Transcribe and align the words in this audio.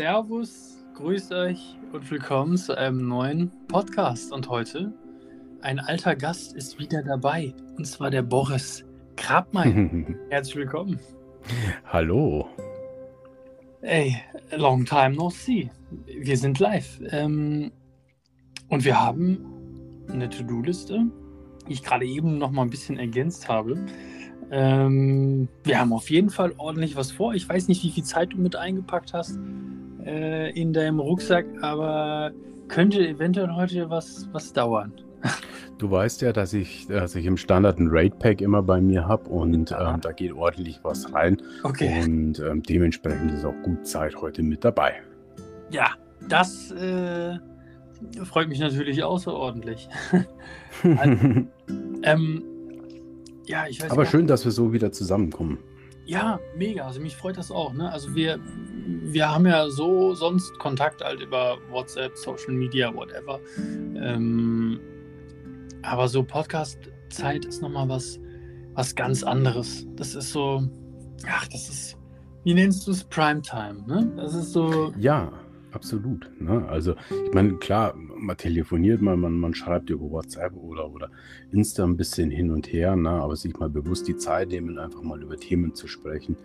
Servus, 0.00 0.82
grüßt 0.94 1.30
euch 1.30 1.76
und 1.92 2.10
willkommen 2.10 2.56
zu 2.56 2.74
einem 2.74 3.06
neuen 3.06 3.52
Podcast. 3.68 4.32
Und 4.32 4.48
heute 4.48 4.94
ein 5.60 5.78
alter 5.78 6.16
Gast 6.16 6.54
ist 6.54 6.78
wieder 6.78 7.02
dabei, 7.02 7.52
und 7.76 7.84
zwar 7.84 8.08
der 8.08 8.22
Boris 8.22 8.82
Grabmeier. 9.18 9.90
Herzlich 10.30 10.56
willkommen. 10.56 10.98
Hallo. 11.84 12.48
Ey, 13.82 14.16
long 14.56 14.86
time 14.86 15.16
no 15.16 15.28
see. 15.28 15.70
Wir 16.06 16.38
sind 16.38 16.58
live. 16.60 16.98
Ähm, 17.10 17.70
und 18.68 18.86
wir 18.86 18.98
haben 18.98 19.44
eine 20.10 20.30
To-Do-Liste, 20.30 21.10
die 21.68 21.74
ich 21.74 21.82
gerade 21.82 22.06
eben 22.06 22.38
noch 22.38 22.52
mal 22.52 22.62
ein 22.62 22.70
bisschen 22.70 22.98
ergänzt 22.98 23.50
habe. 23.50 23.76
Ähm, 24.50 25.46
wir 25.62 25.78
haben 25.78 25.92
auf 25.92 26.08
jeden 26.08 26.30
Fall 26.30 26.54
ordentlich 26.56 26.96
was 26.96 27.12
vor. 27.12 27.34
Ich 27.34 27.46
weiß 27.46 27.68
nicht, 27.68 27.84
wie 27.84 27.90
viel 27.90 28.04
Zeit 28.04 28.32
du 28.32 28.38
mit 28.38 28.56
eingepackt 28.56 29.12
hast 29.12 29.38
äh, 30.04 30.50
in 30.50 30.72
deinem 30.72 31.00
Rucksack, 31.00 31.46
aber 31.62 32.32
könnte 32.68 33.06
eventuell 33.06 33.52
heute 33.54 33.90
was, 33.90 34.28
was 34.32 34.52
dauern. 34.52 34.92
Du 35.78 35.90
weißt 35.90 36.20
ja, 36.20 36.34
dass 36.34 36.52
ich, 36.52 36.88
dass 36.88 37.14
ich 37.14 37.24
im 37.24 37.38
Standard 37.38 37.78
ein 37.78 37.88
Raid-Pack 37.90 38.42
immer 38.42 38.62
bei 38.62 38.82
mir 38.82 39.08
habe 39.08 39.30
und 39.30 39.72
ähm, 39.72 40.00
da 40.02 40.12
geht 40.12 40.34
ordentlich 40.34 40.78
was 40.82 41.10
rein. 41.14 41.38
Okay. 41.62 42.02
Und 42.04 42.38
ähm, 42.38 42.62
dementsprechend 42.62 43.32
ist 43.32 43.46
auch 43.46 43.54
gut 43.62 43.86
Zeit 43.86 44.14
heute 44.16 44.42
mit 44.42 44.62
dabei. 44.62 44.96
Ja, 45.70 45.92
das 46.28 46.70
äh, 46.72 47.38
freut 48.24 48.50
mich 48.50 48.58
natürlich 48.58 49.02
außerordentlich. 49.02 49.88
also, 50.98 51.16
ähm, 52.02 52.44
ja, 53.46 53.64
ich 53.66 53.82
weiß 53.82 53.90
Aber 53.90 54.04
schön, 54.04 54.26
dass 54.26 54.44
wir 54.44 54.52
so 54.52 54.74
wieder 54.74 54.92
zusammenkommen. 54.92 55.60
Ja, 56.10 56.40
mega. 56.56 56.86
Also 56.88 57.00
mich 57.00 57.16
freut 57.16 57.36
das 57.36 57.52
auch. 57.52 57.72
Ne? 57.72 57.88
Also 57.92 58.12
wir, 58.16 58.40
wir 58.84 59.32
haben 59.32 59.46
ja 59.46 59.70
so 59.70 60.12
sonst 60.12 60.58
Kontakt 60.58 61.04
halt 61.04 61.20
über 61.20 61.56
WhatsApp, 61.70 62.16
Social 62.16 62.52
Media, 62.52 62.92
whatever. 62.92 63.38
Ähm, 63.56 64.80
aber 65.82 66.08
so 66.08 66.24
Podcast-Zeit 66.24 67.44
ist 67.44 67.62
nochmal 67.62 67.88
was, 67.88 68.18
was 68.74 68.92
ganz 68.96 69.22
anderes. 69.22 69.86
Das 69.94 70.16
ist 70.16 70.32
so, 70.32 70.68
ach, 71.28 71.46
das 71.46 71.68
ist, 71.68 71.96
wie 72.42 72.54
nennst 72.54 72.88
du 72.88 72.90
es? 72.90 73.04
Primetime, 73.04 73.84
ne? 73.86 74.12
Das 74.16 74.34
ist 74.34 74.52
so, 74.52 74.92
Ja, 74.98 75.32
absolut. 75.70 76.28
Ne? 76.40 76.66
Also, 76.68 76.96
ich 77.08 77.32
meine, 77.32 77.54
klar, 77.58 77.94
man 78.20 78.36
telefoniert 78.36 79.00
mal, 79.00 79.16
man, 79.16 79.34
man 79.38 79.54
schreibt 79.54 79.90
über 79.90 80.10
WhatsApp 80.10 80.54
oder, 80.56 80.90
oder 80.92 81.10
Insta 81.52 81.84
ein 81.84 81.96
bisschen 81.96 82.30
hin 82.30 82.50
und 82.50 82.72
her, 82.72 82.96
ne? 82.96 83.10
aber 83.10 83.36
sich 83.36 83.58
mal 83.58 83.70
bewusst 83.70 84.06
die 84.08 84.16
Zeit 84.16 84.48
nehmen, 84.48 84.78
einfach 84.78 85.02
mal 85.02 85.22
über 85.22 85.36
Themen 85.36 85.74
zu 85.74 85.88
sprechen. 85.88 86.36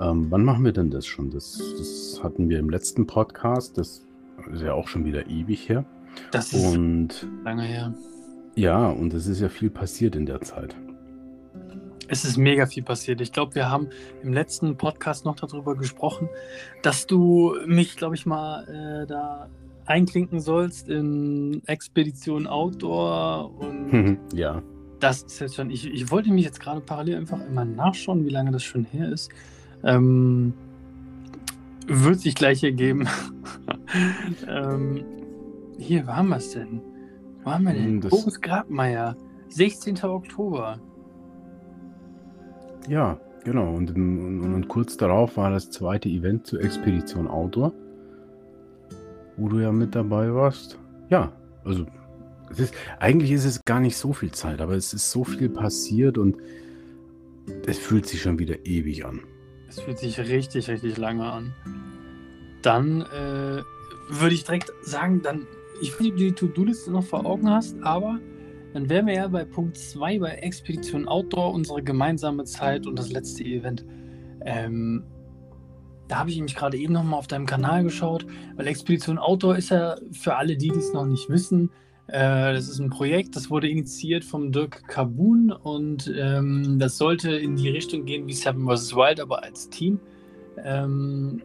Ähm, 0.00 0.26
wann 0.30 0.44
machen 0.44 0.64
wir 0.64 0.72
denn 0.72 0.90
das 0.90 1.06
schon? 1.06 1.30
Das, 1.30 1.58
das 1.78 2.20
hatten 2.22 2.48
wir 2.48 2.58
im 2.58 2.70
letzten 2.70 3.06
Podcast, 3.06 3.78
das 3.78 4.06
ist 4.52 4.62
ja 4.62 4.72
auch 4.72 4.88
schon 4.88 5.04
wieder 5.04 5.28
ewig 5.28 5.68
her. 5.68 5.84
das 6.30 6.52
ist 6.52 6.64
Und 6.64 7.26
lange 7.44 7.62
her. 7.62 7.94
ja, 8.56 8.88
und 8.88 9.14
es 9.14 9.26
ist 9.26 9.40
ja 9.40 9.48
viel 9.48 9.70
passiert 9.70 10.16
in 10.16 10.26
der 10.26 10.40
Zeit. 10.40 10.74
Es 12.08 12.24
ist 12.24 12.36
mega 12.38 12.66
viel 12.66 12.82
passiert. 12.82 13.20
Ich 13.20 13.30
glaube, 13.30 13.54
wir 13.54 13.70
haben 13.70 13.88
im 14.24 14.32
letzten 14.32 14.76
Podcast 14.76 15.24
noch 15.24 15.36
darüber 15.36 15.76
gesprochen, 15.76 16.28
dass 16.82 17.06
du 17.06 17.54
mich, 17.66 17.96
glaube 17.96 18.16
ich, 18.16 18.26
mal 18.26 18.64
äh, 18.66 19.06
da 19.06 19.48
einklinken 19.90 20.40
sollst 20.40 20.88
in 20.88 21.62
Expedition 21.66 22.46
Outdoor 22.46 23.50
und 23.58 24.18
ja. 24.32 24.62
das 25.00 25.22
ist 25.22 25.40
jetzt 25.40 25.56
schon. 25.56 25.70
Ich, 25.70 25.86
ich 25.86 26.10
wollte 26.10 26.30
mich 26.30 26.44
jetzt 26.44 26.60
gerade 26.60 26.80
parallel 26.80 27.16
einfach 27.16 27.44
immer 27.44 27.64
nachschauen, 27.64 28.24
wie 28.24 28.30
lange 28.30 28.52
das 28.52 28.62
schon 28.62 28.84
her 28.84 29.10
ist. 29.10 29.30
Ähm, 29.82 30.54
wird 31.86 32.20
sich 32.20 32.34
gleich 32.36 32.62
ergeben. 32.62 33.08
ähm, 34.48 35.04
hier, 35.76 36.06
wo 36.06 36.12
haben 36.12 36.28
wir 36.28 36.36
es 36.36 36.52
denn? 36.52 36.80
Wo 37.42 37.50
haben 37.50 37.64
wir 37.64 37.72
denn? 37.72 37.84
Hm, 37.84 38.00
das- 38.00 38.10
Boris 38.10 38.40
Grabmeier, 38.40 39.16
16. 39.48 40.04
Oktober. 40.04 40.78
Ja, 42.88 43.18
genau. 43.44 43.74
Und, 43.74 43.90
und, 43.96 44.54
und 44.54 44.68
kurz 44.68 44.96
darauf 44.96 45.36
war 45.36 45.50
das 45.50 45.70
zweite 45.70 46.08
Event 46.08 46.46
zur 46.46 46.62
Expedition 46.62 47.26
Outdoor, 47.26 47.72
wo 49.36 49.48
du 49.48 49.58
ja 49.60 49.72
mit 49.72 49.94
dabei 49.94 50.32
warst. 50.34 50.78
Ja, 51.08 51.32
also 51.64 51.86
es 52.50 52.60
ist, 52.60 52.74
eigentlich 52.98 53.30
ist 53.30 53.44
es 53.44 53.64
gar 53.64 53.80
nicht 53.80 53.96
so 53.96 54.12
viel 54.12 54.32
Zeit, 54.32 54.60
aber 54.60 54.74
es 54.74 54.92
ist 54.92 55.10
so 55.10 55.24
viel 55.24 55.48
passiert 55.48 56.18
und 56.18 56.36
es 57.66 57.78
fühlt 57.78 58.06
sich 58.06 58.22
schon 58.22 58.38
wieder 58.38 58.66
ewig 58.66 59.04
an. 59.04 59.20
Es 59.68 59.80
fühlt 59.80 59.98
sich 59.98 60.18
richtig, 60.18 60.68
richtig 60.68 60.96
lange 60.96 61.24
an. 61.24 61.54
Dann 62.62 63.02
äh, 63.02 63.62
würde 64.10 64.34
ich 64.34 64.44
direkt 64.44 64.72
sagen, 64.82 65.22
dann, 65.22 65.46
ich 65.80 65.92
weiß 65.92 66.00
nicht, 66.00 66.12
ob 66.12 66.18
du 66.18 66.24
die 66.24 66.32
To-Do-Liste 66.32 66.90
noch 66.90 67.04
vor 67.04 67.24
Augen 67.24 67.48
hast, 67.48 67.80
aber 67.82 68.18
dann 68.72 68.88
wären 68.88 69.06
wir 69.06 69.14
ja 69.14 69.28
bei 69.28 69.44
Punkt 69.44 69.76
2 69.76 70.18
bei 70.18 70.30
Expedition 70.30 71.08
Outdoor, 71.08 71.52
unsere 71.52 71.82
gemeinsame 71.82 72.44
Zeit 72.44 72.86
und 72.86 72.98
das 72.98 73.10
letzte 73.10 73.44
Event. 73.44 73.84
Ähm, 74.44 75.04
da 76.10 76.18
habe 76.18 76.30
ich 76.30 76.36
nämlich 76.36 76.56
gerade 76.56 76.76
eben 76.76 76.92
nochmal 76.92 77.20
auf 77.20 77.28
deinem 77.28 77.46
Kanal 77.46 77.84
geschaut, 77.84 78.26
weil 78.56 78.66
Expedition 78.66 79.16
Outdoor 79.16 79.56
ist 79.56 79.70
ja 79.70 79.94
für 80.10 80.34
alle, 80.34 80.56
die 80.56 80.70
es 80.70 80.92
noch 80.92 81.06
nicht 81.06 81.28
wissen, 81.28 81.70
äh, 82.08 82.52
das 82.52 82.68
ist 82.68 82.80
ein 82.80 82.90
Projekt, 82.90 83.36
das 83.36 83.48
wurde 83.48 83.68
initiiert 83.68 84.24
vom 84.24 84.50
Dirk 84.50 84.88
Kabun 84.88 85.52
und 85.52 86.12
ähm, 86.16 86.80
das 86.80 86.98
sollte 86.98 87.30
in 87.30 87.54
die 87.54 87.68
Richtung 87.68 88.06
gehen 88.06 88.26
wie 88.26 88.32
Seven 88.32 88.68
vs. 88.68 88.96
Wild, 88.96 89.20
aber 89.20 89.44
als 89.44 89.68
Team. 89.70 90.00
Ähm, 90.64 91.42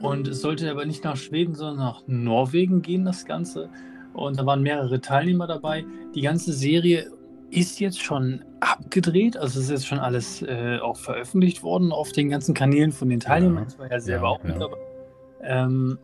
und 0.00 0.28
es 0.28 0.40
sollte 0.40 0.70
aber 0.70 0.86
nicht 0.86 1.02
nach 1.02 1.16
Schweden, 1.16 1.56
sondern 1.56 1.78
nach 1.78 2.02
Norwegen 2.06 2.82
gehen, 2.82 3.04
das 3.04 3.24
Ganze. 3.24 3.70
Und 4.12 4.38
da 4.38 4.46
waren 4.46 4.62
mehrere 4.62 5.00
Teilnehmer 5.00 5.48
dabei. 5.48 5.84
Die 6.14 6.20
ganze 6.20 6.52
Serie 6.52 7.10
ist 7.56 7.80
jetzt 7.80 8.02
schon 8.02 8.44
abgedreht, 8.60 9.36
also 9.38 9.58
ist 9.58 9.70
jetzt 9.70 9.86
schon 9.86 9.98
alles 9.98 10.42
äh, 10.42 10.78
auch 10.78 10.98
veröffentlicht 10.98 11.62
worden 11.62 11.90
auf 11.90 12.12
den 12.12 12.28
ganzen 12.28 12.54
Kanälen 12.54 12.92
von 12.92 13.08
den 13.08 13.18
Teilnehmern. 13.18 13.64
Ja, 13.64 13.68
Ich 13.72 13.78
war 13.78 13.90
ja 13.90 14.00
selber 14.00 14.26
ja, 14.26 14.28
auch 14.28 14.42
mit 14.42 14.52
ja. 14.52 14.58
dabei. 14.58 14.76
Ähm, 15.40 15.98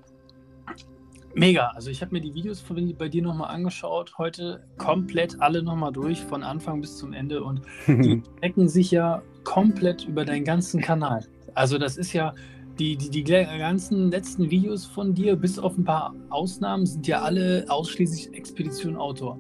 mega, 1.35 1.69
also 1.75 1.91
ich 1.91 2.01
habe 2.01 2.13
mir 2.13 2.23
die 2.23 2.35
Videos 2.35 2.61
von, 2.61 2.95
bei 2.97 3.09
dir 3.11 3.23
nochmal 3.23 3.55
angeschaut, 3.55 4.15
heute 4.17 4.65
komplett 4.79 5.43
alle 5.43 5.63
nochmal 5.63 5.93
durch, 5.93 6.23
von 6.23 6.43
Anfang 6.43 6.81
bis 6.81 6.97
zum 6.97 7.13
Ende 7.13 7.45
und 7.45 7.61
die 7.87 8.23
strecken 8.39 8.69
sich 8.69 8.91
ja 8.91 9.21
komplett 9.45 10.07
über 10.07 10.25
deinen 10.25 10.45
ganzen 10.45 10.81
Kanal. 10.81 11.27
Also 11.55 11.77
das 11.77 11.99
ist 11.99 12.15
ja, 12.15 12.33
die, 12.79 12.97
die, 12.97 13.11
die 13.11 13.25
ganzen 13.25 14.11
letzten 14.11 14.51
Videos 14.51 14.87
von 14.87 15.13
dir, 15.13 15.37
bis 15.37 15.59
auf 15.59 15.77
ein 15.77 15.85
paar 15.85 16.15
Ausnahmen, 16.31 16.87
sind 16.87 17.07
ja 17.07 17.21
alle 17.21 17.67
ausschließlich 17.69 18.33
Expedition 18.33 18.97
Outdoor. 18.97 19.39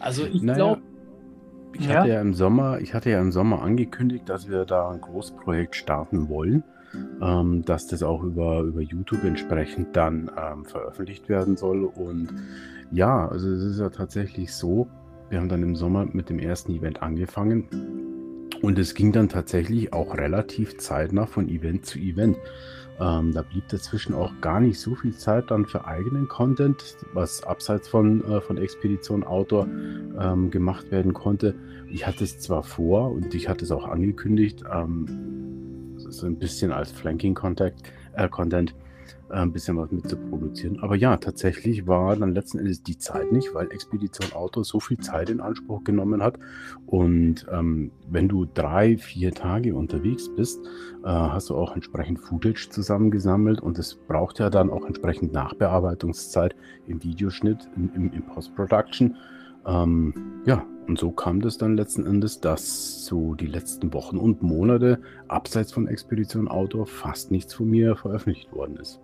Also 0.00 0.26
ich 0.26 0.42
Naja, 0.42 0.56
glaube, 0.56 0.81
Ich 1.82 1.88
Ja. 1.88 1.96
hatte 1.98 2.10
ja 2.10 2.20
im 2.20 2.32
Sommer, 2.32 2.78
ich 2.80 2.94
hatte 2.94 3.10
ja 3.10 3.20
im 3.20 3.32
Sommer 3.32 3.60
angekündigt, 3.62 4.28
dass 4.28 4.48
wir 4.48 4.64
da 4.64 4.90
ein 4.90 5.00
Großprojekt 5.00 5.74
starten 5.74 6.28
wollen, 6.28 6.62
ähm, 7.20 7.64
dass 7.64 7.88
das 7.88 8.04
auch 8.04 8.22
über, 8.22 8.60
über 8.60 8.80
YouTube 8.80 9.24
entsprechend 9.24 9.96
dann 9.96 10.30
ähm, 10.38 10.64
veröffentlicht 10.64 11.28
werden 11.28 11.56
soll. 11.56 11.84
Und 11.84 12.28
ja, 12.92 13.26
also 13.26 13.50
es 13.50 13.64
ist 13.64 13.80
ja 13.80 13.88
tatsächlich 13.88 14.54
so, 14.54 14.86
wir 15.28 15.40
haben 15.40 15.48
dann 15.48 15.64
im 15.64 15.74
Sommer 15.74 16.06
mit 16.12 16.28
dem 16.28 16.38
ersten 16.38 16.70
Event 16.72 17.02
angefangen 17.02 17.66
und 18.62 18.78
es 18.78 18.94
ging 18.94 19.10
dann 19.10 19.28
tatsächlich 19.28 19.92
auch 19.92 20.16
relativ 20.16 20.78
zeitnah 20.78 21.26
von 21.26 21.48
Event 21.48 21.84
zu 21.84 21.98
Event. 21.98 22.36
Ähm, 23.00 23.32
da 23.32 23.42
blieb 23.42 23.68
dazwischen 23.68 24.14
auch 24.14 24.32
gar 24.40 24.60
nicht 24.60 24.78
so 24.78 24.94
viel 24.94 25.14
Zeit 25.16 25.50
dann 25.50 25.66
für 25.66 25.86
eigenen 25.86 26.28
Content, 26.28 26.96
was 27.12 27.42
abseits 27.42 27.88
von, 27.88 28.24
äh, 28.24 28.40
von 28.40 28.58
Expedition 28.58 29.24
Outdoor 29.24 29.66
ähm, 29.66 30.50
gemacht 30.50 30.90
werden 30.90 31.12
konnte. 31.14 31.54
Ich 31.88 32.06
hatte 32.06 32.24
es 32.24 32.38
zwar 32.38 32.62
vor 32.62 33.10
und 33.10 33.34
ich 33.34 33.48
hatte 33.48 33.64
es 33.64 33.70
auch 33.70 33.88
angekündigt, 33.88 34.62
ähm, 34.72 35.94
so 35.96 36.26
ein 36.26 36.36
bisschen 36.36 36.72
als 36.72 36.92
Flanking 36.92 37.34
Content, 37.34 37.74
äh, 38.14 38.28
Content 38.28 38.74
ein 39.32 39.52
bisschen 39.52 39.76
was 39.76 39.90
mit 39.90 40.08
zu 40.08 40.16
produzieren. 40.16 40.78
Aber 40.80 40.96
ja, 40.96 41.16
tatsächlich 41.16 41.86
war 41.86 42.16
dann 42.16 42.34
letzten 42.34 42.58
Endes 42.58 42.82
die 42.82 42.98
Zeit 42.98 43.32
nicht, 43.32 43.54
weil 43.54 43.70
Expedition 43.70 44.32
Outdoor 44.32 44.64
so 44.64 44.80
viel 44.80 44.98
Zeit 44.98 45.30
in 45.30 45.40
Anspruch 45.40 45.84
genommen 45.84 46.22
hat. 46.22 46.38
Und 46.86 47.46
ähm, 47.50 47.90
wenn 48.08 48.28
du 48.28 48.44
drei, 48.44 48.98
vier 48.98 49.32
Tage 49.32 49.74
unterwegs 49.74 50.28
bist, 50.34 50.60
äh, 51.04 51.08
hast 51.08 51.50
du 51.50 51.56
auch 51.56 51.74
entsprechend 51.74 52.20
Footage 52.20 52.68
zusammengesammelt 52.70 53.60
und 53.60 53.78
es 53.78 53.94
braucht 53.94 54.38
ja 54.38 54.50
dann 54.50 54.70
auch 54.70 54.84
entsprechend 54.86 55.32
Nachbearbeitungszeit 55.32 56.54
im 56.86 57.02
Videoschnitt, 57.02 57.68
im, 57.76 57.90
im, 57.94 58.12
im 58.12 58.22
Post-Production. 58.26 59.16
Ähm, 59.66 60.14
ja, 60.44 60.66
und 60.88 60.98
so 60.98 61.12
kam 61.12 61.40
das 61.40 61.58
dann 61.58 61.76
letzten 61.76 62.04
Endes, 62.04 62.40
dass 62.40 63.06
so 63.06 63.34
die 63.34 63.46
letzten 63.46 63.92
Wochen 63.92 64.18
und 64.18 64.42
Monate 64.42 65.00
abseits 65.28 65.72
von 65.72 65.86
Expedition 65.86 66.48
Outdoor 66.48 66.86
fast 66.86 67.30
nichts 67.30 67.54
von 67.54 67.70
mir 67.70 67.94
veröffentlicht 67.96 68.52
worden 68.52 68.76
ist. 68.76 69.00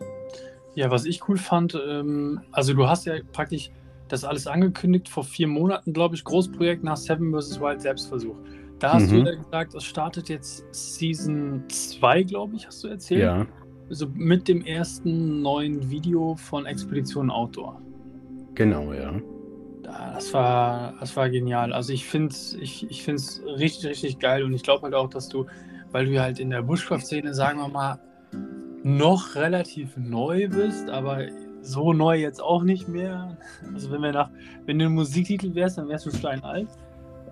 Ja, 0.79 0.91
was 0.93 1.05
ich 1.05 1.29
cool 1.29 1.37
fand, 1.37 1.77
ähm, 1.89 2.41
also 2.53 2.73
du 2.73 2.89
hast 2.89 3.05
ja 3.05 3.15
praktisch 3.33 3.71
das 4.07 4.25
alles 4.25 4.47
angekündigt 4.47 5.09
vor 5.09 5.25
vier 5.25 5.49
Monaten, 5.49 5.93
glaube 5.93 6.15
ich, 6.15 6.23
Großprojekt 6.25 6.85
nach 6.85 6.97
Seven 6.97 7.33
vs. 7.33 7.61
Wild 7.61 7.83
Selbstversuch. 7.83 8.37
Da 8.79 8.93
hast 8.93 9.11
Mhm. 9.11 9.25
du 9.25 9.31
ja 9.31 9.35
gesagt, 9.35 9.75
es 9.75 9.85
startet 9.85 10.29
jetzt 10.29 10.65
Season 10.71 11.65
2, 11.69 12.23
glaube 12.23 12.55
ich, 12.55 12.67
hast 12.67 12.85
du 12.85 12.89
erzählt. 12.89 13.23
Ja, 13.23 13.47
so 13.91 14.07
mit 14.15 14.47
dem 14.47 14.63
ersten 14.63 15.43
neuen 15.43 15.91
Video 15.91 16.37
von 16.37 16.65
Expedition 16.67 17.31
Outdoor. 17.31 17.83
Genau, 18.55 18.93
ja. 18.93 19.21
Das 19.83 20.33
war, 20.35 20.95
das 21.01 21.17
war 21.17 21.29
genial. 21.31 21.73
Also 21.73 21.93
ich 21.93 22.05
finde 22.05 22.29
es 22.29 22.55
ich, 22.55 22.89
ich 22.91 23.03
find's 23.03 23.43
richtig, 23.47 23.87
richtig 23.91 24.19
geil 24.19 24.45
und 24.45 24.53
ich 24.53 24.63
glaube 24.63 24.83
halt 24.83 24.95
auch, 24.95 25.09
dass 25.09 25.29
du, 25.29 25.47
weil 25.91 26.07
du 26.07 26.21
halt 26.21 26.39
in 26.39 26.51
der 26.51 26.63
Bushcraft-Szene, 26.63 27.35
sagen 27.35 27.59
wir 27.59 27.69
mal, 27.69 27.99
noch 28.89 29.35
relativ 29.35 29.97
neu 29.97 30.49
bist, 30.49 30.89
aber 30.89 31.27
so 31.61 31.93
neu 31.93 32.17
jetzt 32.17 32.43
auch 32.43 32.63
nicht 32.63 32.89
mehr. 32.89 33.37
Also 33.75 33.91
wenn 33.91 34.01
wir 34.01 34.13
nach, 34.13 34.31
wenn 34.65 34.79
du 34.79 34.87
ein 34.87 34.93
Musiktitel 34.93 35.55
wärst, 35.55 35.77
dann 35.77 35.89
wärst 35.89 36.07
du 36.07 36.11
steinalt. 36.11 36.69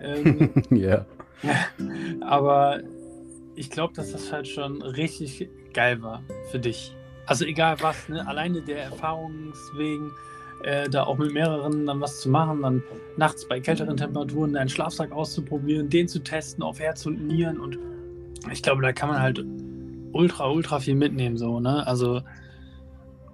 Ähm, 0.01 0.51
ja. 0.71 1.07
aber 2.21 2.81
ich 3.55 3.71
glaube, 3.71 3.95
dass 3.95 4.13
das 4.13 4.31
halt 4.31 4.47
schon 4.47 4.83
richtig 4.83 5.49
geil 5.73 6.03
war 6.03 6.23
für 6.51 6.59
dich. 6.59 6.95
Also 7.27 7.47
egal 7.47 7.77
was, 7.81 8.09
ne? 8.09 8.27
alleine 8.29 8.61
der 8.61 8.85
Erfahrungswegen, 8.85 10.11
äh, 10.63 10.89
da 10.91 11.05
auch 11.05 11.17
mit 11.17 11.33
mehreren 11.33 11.87
dann 11.87 12.01
was 12.01 12.21
zu 12.21 12.29
machen, 12.29 12.63
dann 12.63 12.83
nachts 13.17 13.49
bei 13.49 13.61
kälteren 13.61 13.97
Temperaturen 13.97 14.53
deinen 14.53 14.69
Schlafsack 14.69 15.11
auszuprobieren, 15.11 15.89
den 15.89 16.07
zu 16.07 16.19
testen 16.19 16.63
auf 16.63 16.79
Herz 16.81 17.07
und 17.07 17.27
Nieren 17.27 17.59
und 17.59 17.79
ich 18.53 18.63
glaube, 18.63 18.83
da 18.83 18.93
kann 18.93 19.09
man 19.09 19.21
halt 19.21 19.45
ultra, 20.17 20.51
ultra 20.51 20.81
viel 20.81 20.95
mitnehmen, 20.95 21.37
so, 21.37 21.61
ne? 21.61 21.87
Also, 21.87 22.23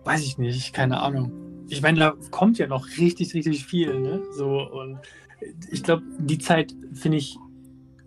weiß 0.05 0.23
ich 0.25 0.38
nicht, 0.38 0.73
keine 0.73 1.00
Ahnung. 1.00 1.32
Ich 1.69 1.81
meine, 1.81 1.99
da 1.99 2.14
kommt 2.31 2.58
ja 2.58 2.67
noch 2.67 2.87
richtig, 2.99 3.34
richtig 3.34 3.64
viel, 3.64 4.00
ne? 4.00 4.23
So, 4.32 4.61
und 4.70 4.99
ich 5.70 5.82
glaube, 5.82 6.02
die 6.19 6.38
Zeit 6.38 6.75
finde 6.93 7.19
ich 7.19 7.37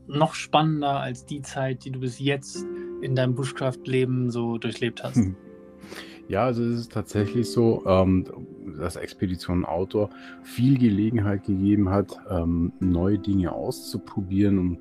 noch 0.08 0.36
spannender 0.36 1.00
als 1.00 1.26
die 1.26 1.42
Zeit, 1.42 1.86
die 1.86 1.92
du 1.92 2.00
bis 2.00 2.20
jetzt 2.20 2.66
in 3.02 3.16
deinem 3.16 3.36
Bushcraft-Leben 3.36 4.30
so 4.30 4.58
durchlebt 4.58 5.04
hast. 5.04 5.18
Hm. 5.18 5.36
Ja, 6.28 6.46
also 6.46 6.64
es 6.64 6.80
ist 6.80 6.92
tatsächlich 6.92 7.50
so, 7.50 7.84
ähm, 7.86 8.26
dass 8.80 8.96
Expedition 8.96 9.64
Outdoor 9.64 10.10
viel 10.44 10.78
Gelegenheit 10.78 11.44
gegeben 11.44 11.90
hat, 11.90 12.18
ähm, 12.30 12.74
neue 12.80 13.20
Dinge 13.20 13.52
auszuprobieren 13.52 14.58
um, 14.58 14.78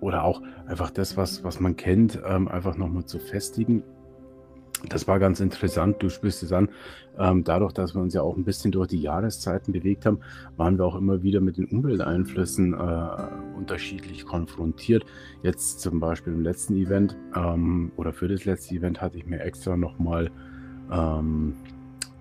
oder 0.00 0.24
auch 0.24 0.42
einfach 0.66 0.90
das, 0.90 1.16
was, 1.16 1.44
was 1.44 1.60
man 1.60 1.76
kennt, 1.76 2.20
ähm, 2.26 2.48
einfach 2.48 2.76
nochmal 2.76 3.04
zu 3.04 3.18
festigen. 3.18 3.82
Das 4.88 5.06
war 5.06 5.18
ganz 5.20 5.38
interessant, 5.40 6.02
du 6.02 6.08
sprichst 6.08 6.42
es 6.42 6.52
an. 6.52 6.68
Ähm, 7.18 7.44
dadurch, 7.44 7.72
dass 7.72 7.94
wir 7.94 8.02
uns 8.02 8.14
ja 8.14 8.22
auch 8.22 8.36
ein 8.36 8.44
bisschen 8.44 8.72
durch 8.72 8.88
die 8.88 9.00
Jahreszeiten 9.00 9.72
bewegt 9.72 10.06
haben, 10.06 10.18
waren 10.56 10.78
wir 10.78 10.84
auch 10.84 10.96
immer 10.96 11.22
wieder 11.22 11.40
mit 11.40 11.56
den 11.56 11.66
Umwelteinflüssen 11.66 12.74
äh, 12.74 13.56
unterschiedlich 13.56 14.24
konfrontiert. 14.24 15.04
Jetzt 15.42 15.80
zum 15.80 16.00
Beispiel 16.00 16.32
im 16.32 16.42
letzten 16.42 16.76
Event 16.76 17.16
ähm, 17.36 17.92
oder 17.96 18.12
für 18.12 18.28
das 18.28 18.44
letzte 18.44 18.74
Event 18.74 19.00
hatte 19.00 19.18
ich 19.18 19.26
mir 19.26 19.40
extra 19.40 19.76
nochmal 19.76 20.30
ähm, 20.90 21.54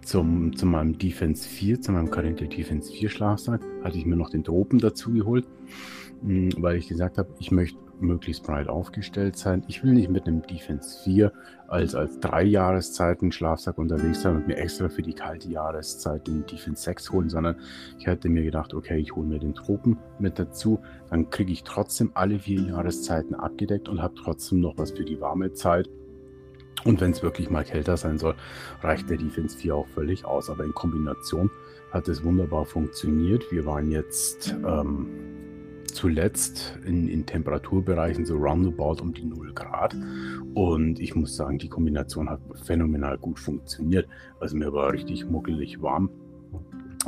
zum, 0.04 0.56
zu 0.56 0.66
meinem 0.66 0.98
Defense 0.98 1.48
4, 1.48 1.82
zu 1.82 1.92
meinem 1.92 2.12
Carinthia 2.12 2.48
Defense 2.48 2.92
4 2.92 3.10
Schlafsack, 3.10 3.62
hatte 3.84 3.98
ich 3.98 4.06
mir 4.06 4.16
noch 4.16 4.30
den 4.30 4.44
Tropen 4.44 4.80
dazu 4.80 5.12
geholt, 5.12 5.48
weil 6.22 6.78
ich 6.78 6.88
gesagt 6.88 7.18
habe, 7.18 7.30
ich 7.40 7.52
möchte 7.52 7.80
möglichst 8.02 8.44
breit 8.44 8.68
aufgestellt 8.68 9.38
sein. 9.38 9.64
Ich 9.68 9.84
will 9.84 9.94
nicht 9.94 10.10
mit 10.10 10.28
einem 10.28 10.42
Defense 10.42 11.00
4 11.04 11.32
als, 11.68 11.96
als 11.96 12.20
drei 12.20 12.44
Jahreszeiten 12.44 13.32
Schlafsack 13.32 13.78
unterwegs 13.78 14.22
sein 14.22 14.36
und 14.36 14.48
mir 14.48 14.58
extra 14.58 14.90
für 14.90 15.02
die 15.02 15.14
kalte 15.14 15.50
Jahreszeit 15.50 16.28
den 16.28 16.46
Defense 16.46 16.84
6 16.84 17.12
holen, 17.12 17.30
sondern 17.30 17.58
ich 17.98 18.08
hätte 18.08 18.30
mir 18.30 18.44
gedacht, 18.44 18.74
okay, 18.74 18.98
ich 18.98 19.16
hole 19.16 19.28
mir 19.28 19.40
den 19.40 19.54
Tropen 19.54 19.98
mit 20.20 20.40
dazu, 20.40 20.80
dann 21.10 21.30
kriege 21.30 21.52
ich 21.52 21.64
trotzdem 21.64 22.12
alle 22.14 22.40
vier 22.40 22.62
Jahreszeiten 22.62 23.36
abgedeckt 23.36 23.88
und 23.88 24.02
habe 24.02 24.16
trotzdem 24.16 24.60
noch 24.60 24.78
was 24.78 24.92
für 24.92 25.06
die 25.06 25.22
warme 25.22 25.54
Zeit. 25.54 25.90
Und 26.84 27.00
wenn 27.00 27.12
es 27.12 27.22
wirklich 27.22 27.50
mal 27.52 27.64
kälter 27.64 27.96
sein 27.96 28.18
soll, 28.18 28.36
reicht 28.82 29.10
der 29.10 29.18
Defense 29.18 29.56
4 29.56 29.76
auch 29.76 29.88
völlig 29.88 30.26
aus. 30.26 30.50
Aber 30.50 30.64
in 30.64 30.74
Kombination 30.74 31.52
hat 31.92 32.08
es 32.08 32.24
wunderbar 32.24 32.66
funktioniert. 32.66 33.52
Wir 33.52 33.66
waren 33.66 33.92
jetzt 33.92 34.56
ähm, 34.66 35.08
zuletzt 35.94 36.80
in, 36.86 37.08
in 37.08 37.26
Temperaturbereichen 37.26 38.26
so 38.26 38.36
roundabout 38.38 39.02
um 39.02 39.14
die 39.14 39.26
0 39.26 39.54
Grad. 39.54 39.96
Und 40.54 41.00
ich 41.00 41.16
muss 41.16 41.36
sagen, 41.36 41.58
die 41.58 41.70
Kombination 41.70 42.30
hat 42.30 42.42
phänomenal 42.64 43.18
gut 43.18 43.40
funktioniert. 43.40 44.08
Also 44.40 44.56
mir 44.58 44.74
war 44.74 44.92
richtig 44.94 45.26
muckelig 45.30 45.82
warm. 45.82 46.10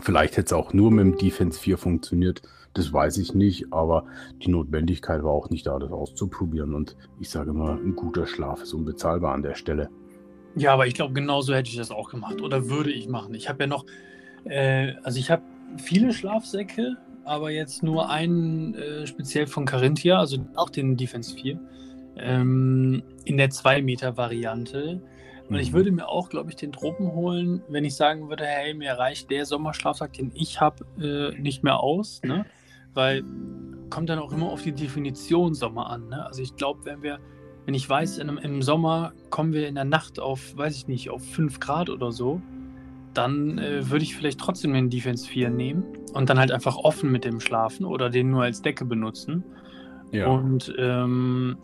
Vielleicht 0.01 0.37
hätte 0.37 0.47
es 0.47 0.53
auch 0.53 0.73
nur 0.73 0.91
mit 0.91 1.05
dem 1.05 1.17
Defense 1.17 1.59
4 1.59 1.77
funktioniert, 1.77 2.41
das 2.73 2.91
weiß 2.91 3.17
ich 3.17 3.35
nicht, 3.35 3.71
aber 3.71 4.05
die 4.41 4.49
Notwendigkeit 4.49 5.23
war 5.23 5.31
auch 5.31 5.49
nicht 5.49 5.67
da, 5.67 5.77
das 5.77 5.91
auszuprobieren. 5.91 6.73
Und 6.73 6.95
ich 7.19 7.29
sage 7.29 7.51
immer, 7.51 7.73
ein 7.73 7.95
guter 7.95 8.25
Schlaf 8.25 8.63
ist 8.63 8.73
unbezahlbar 8.73 9.33
an 9.33 9.43
der 9.43 9.55
Stelle. 9.55 9.89
Ja, 10.55 10.73
aber 10.73 10.87
ich 10.87 10.95
glaube, 10.95 11.13
genauso 11.13 11.53
hätte 11.53 11.69
ich 11.69 11.77
das 11.77 11.91
auch 11.91 12.09
gemacht 12.09 12.41
oder 12.41 12.69
würde 12.69 12.91
ich 12.91 13.07
machen. 13.07 13.33
Ich 13.35 13.49
habe 13.49 13.63
ja 13.63 13.67
noch, 13.67 13.85
äh, 14.45 14.93
also 15.03 15.19
ich 15.19 15.29
habe 15.29 15.43
viele 15.77 16.13
Schlafsäcke, 16.13 16.97
aber 17.25 17.51
jetzt 17.51 17.83
nur 17.83 18.09
einen 18.09 18.75
äh, 18.75 19.07
speziell 19.07 19.47
von 19.47 19.65
Carinthia, 19.65 20.19
also 20.19 20.37
auch 20.55 20.69
den 20.69 20.97
Defense 20.97 21.35
4, 21.35 21.59
ähm, 22.17 23.03
in 23.25 23.37
der 23.37 23.49
2-Meter-Variante. 23.49 25.01
Und 25.49 25.59
ich 25.59 25.71
mhm. 25.71 25.75
würde 25.75 25.91
mir 25.91 26.07
auch, 26.07 26.29
glaube 26.29 26.49
ich, 26.49 26.55
den 26.55 26.71
Tropen 26.71 27.13
holen, 27.13 27.61
wenn 27.67 27.85
ich 27.85 27.95
sagen 27.95 28.29
würde, 28.29 28.45
hey, 28.45 28.73
mir 28.73 28.93
reicht 28.93 29.29
der 29.29 29.45
Sommerschlafsack, 29.45 30.13
den 30.13 30.31
ich 30.33 30.59
habe, 30.61 30.85
äh, 30.99 31.39
nicht 31.39 31.63
mehr 31.63 31.79
aus. 31.79 32.21
Ne? 32.23 32.45
Weil 32.93 33.23
kommt 33.89 34.09
dann 34.09 34.19
auch 34.19 34.31
immer 34.31 34.49
auf 34.49 34.63
die 34.63 34.71
Definition 34.71 35.53
Sommer 35.53 35.89
an. 35.89 36.09
Ne? 36.09 36.25
Also 36.25 36.41
ich 36.41 36.55
glaube, 36.55 36.79
wenn 36.85 37.03
wir, 37.03 37.19
wenn 37.65 37.73
ich 37.73 37.87
weiß, 37.87 38.17
in, 38.17 38.29
im 38.37 38.61
Sommer 38.61 39.13
kommen 39.29 39.53
wir 39.53 39.67
in 39.67 39.75
der 39.75 39.85
Nacht 39.85 40.19
auf, 40.19 40.57
weiß 40.57 40.75
ich 40.75 40.87
nicht, 40.87 41.09
auf 41.09 41.23
5 41.23 41.59
Grad 41.59 41.89
oder 41.89 42.11
so, 42.11 42.41
dann 43.13 43.57
äh, 43.57 43.89
würde 43.89 44.03
ich 44.03 44.15
vielleicht 44.15 44.39
trotzdem 44.39 44.73
den 44.73 44.89
Defense 44.89 45.27
4 45.27 45.49
nehmen 45.49 45.83
und 46.13 46.29
dann 46.29 46.39
halt 46.39 46.51
einfach 46.51 46.77
offen 46.77 47.11
mit 47.11 47.25
dem 47.25 47.39
schlafen 47.39 47.85
oder 47.85 48.09
den 48.09 48.29
nur 48.29 48.43
als 48.43 48.61
Decke 48.61 48.85
benutzen. 48.85 49.43
Ja. 50.11 50.27
Und 50.27 50.73
ähm, 50.77 51.57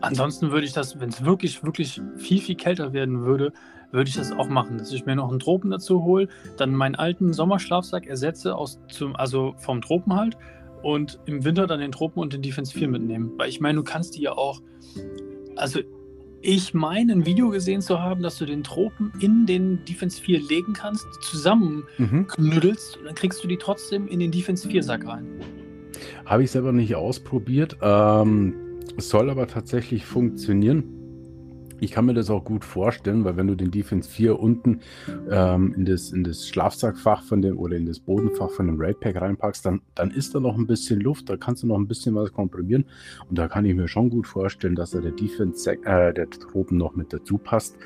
ansonsten 0.00 0.50
würde 0.50 0.66
ich 0.66 0.72
das, 0.72 1.00
wenn 1.00 1.08
es 1.08 1.24
wirklich, 1.24 1.62
wirklich 1.62 2.00
viel, 2.16 2.40
viel 2.40 2.56
kälter 2.56 2.92
werden 2.92 3.24
würde, 3.24 3.52
würde 3.92 4.08
ich 4.08 4.16
das 4.16 4.32
auch 4.32 4.48
machen, 4.48 4.78
dass 4.78 4.92
ich 4.92 5.06
mir 5.06 5.16
noch 5.16 5.30
einen 5.30 5.38
Tropen 5.38 5.70
dazu 5.70 6.02
hole, 6.02 6.28
dann 6.56 6.74
meinen 6.74 6.94
alten 6.94 7.32
Sommerschlafsack 7.32 8.06
ersetze, 8.06 8.54
aus 8.54 8.80
zum, 8.88 9.16
also 9.16 9.54
vom 9.58 9.80
Tropen 9.80 10.14
halt, 10.14 10.36
und 10.82 11.18
im 11.26 11.44
Winter 11.44 11.66
dann 11.66 11.80
den 11.80 11.92
Tropen 11.92 12.20
und 12.20 12.32
den 12.32 12.42
Defense 12.42 12.76
4 12.76 12.88
mitnehmen. 12.88 13.32
Weil 13.36 13.48
ich 13.48 13.60
meine, 13.60 13.76
du 13.76 13.84
kannst 13.84 14.16
die 14.16 14.22
ja 14.22 14.32
auch, 14.32 14.60
also 15.56 15.80
ich 16.42 16.74
meine, 16.74 17.12
ein 17.12 17.26
Video 17.26 17.50
gesehen 17.50 17.80
zu 17.80 18.00
haben, 18.00 18.22
dass 18.22 18.38
du 18.38 18.46
den 18.46 18.62
Tropen 18.62 19.12
in 19.20 19.46
den 19.46 19.84
Defense 19.84 20.20
4 20.20 20.40
legen 20.40 20.72
kannst, 20.72 21.06
zusammenknüddelst 21.22 22.96
mhm. 22.96 23.00
und 23.00 23.06
dann 23.06 23.14
kriegst 23.14 23.42
du 23.42 23.48
die 23.48 23.56
trotzdem 23.56 24.06
in 24.08 24.20
den 24.20 24.30
Defense 24.30 24.68
4 24.68 24.82
Sack 24.82 25.06
rein. 25.06 25.26
Habe 26.24 26.44
ich 26.44 26.50
selber 26.50 26.72
nicht 26.72 26.94
ausprobiert, 26.94 27.76
ähm, 27.80 28.54
soll 28.96 29.30
aber 29.30 29.46
tatsächlich 29.46 30.04
funktionieren. 30.04 30.95
Ich 31.80 31.90
kann 31.90 32.06
mir 32.06 32.14
das 32.14 32.30
auch 32.30 32.44
gut 32.44 32.64
vorstellen, 32.64 33.24
weil 33.24 33.36
wenn 33.36 33.46
du 33.46 33.54
den 33.54 33.70
Defense 33.70 34.08
4 34.08 34.38
unten 34.40 34.80
ähm, 35.30 35.74
in, 35.76 35.84
das, 35.84 36.10
in 36.10 36.24
das 36.24 36.48
Schlafsackfach 36.48 37.22
von 37.22 37.42
dem 37.42 37.58
oder 37.58 37.76
in 37.76 37.86
das 37.86 38.00
Bodenfach 38.00 38.50
von 38.50 38.66
dem 38.66 38.80
Raidpack 38.80 39.20
reinpackst, 39.20 39.66
dann, 39.66 39.80
dann 39.94 40.10
ist 40.10 40.34
da 40.34 40.40
noch 40.40 40.56
ein 40.56 40.66
bisschen 40.66 41.00
Luft, 41.00 41.28
da 41.28 41.36
kannst 41.36 41.62
du 41.62 41.66
noch 41.66 41.76
ein 41.76 41.86
bisschen 41.86 42.14
was 42.14 42.32
komprimieren. 42.32 42.86
Und 43.28 43.38
da 43.38 43.48
kann 43.48 43.64
ich 43.64 43.74
mir 43.74 43.88
schon 43.88 44.10
gut 44.10 44.26
vorstellen, 44.26 44.74
dass 44.74 44.92
da 44.92 45.00
der 45.00 45.12
Defense, 45.12 45.70
äh, 45.70 46.14
der 46.14 46.30
Tropen 46.30 46.78
noch 46.78 46.96
mit 46.96 47.12
dazu 47.12 47.36
passt. 47.38 47.76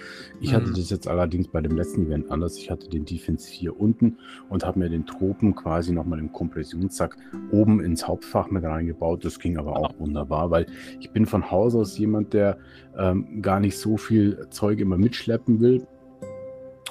Ich 0.41 0.53
mhm. 0.53 0.57
hatte 0.57 0.73
das 0.73 0.91
jetzt 0.91 1.09
allerdings 1.09 1.49
bei 1.49 1.61
dem 1.61 1.77
letzten 1.77 2.07
Event 2.07 2.31
anders. 2.31 2.57
Ich 2.57 2.71
hatte 2.71 2.89
den 2.89 3.05
Defense 3.05 3.49
4 3.51 3.79
unten 3.79 4.19
und 4.49 4.65
habe 4.65 4.79
mir 4.79 4.89
den 4.89 5.07
Tropen 5.07 5.55
quasi 5.55 5.93
nochmal 5.93 6.21
im 6.21 6.33
Kompressionssack 6.33 7.17
oben 7.51 7.81
ins 7.81 8.07
Hauptfach 8.07 8.51
mit 8.51 8.65
reingebaut. 8.65 9.25
Das 9.25 9.39
ging 9.39 9.59
aber 9.59 9.77
auch 9.77 9.99
wunderbar, 9.99 10.51
weil 10.51 10.67
ich 11.01 11.11
bin 11.11 11.27
von 11.27 11.51
Haus 11.51 11.75
aus 11.75 11.99
jemand, 11.99 12.33
der 12.33 12.59
ähm, 12.97 13.43
gar 13.43 13.61
nicht 13.61 13.79
so 13.81 13.97
viel 13.97 14.47
Zeug 14.51 14.81
immer 14.81 14.97
mitschleppen 14.97 15.61
will. 15.61 15.87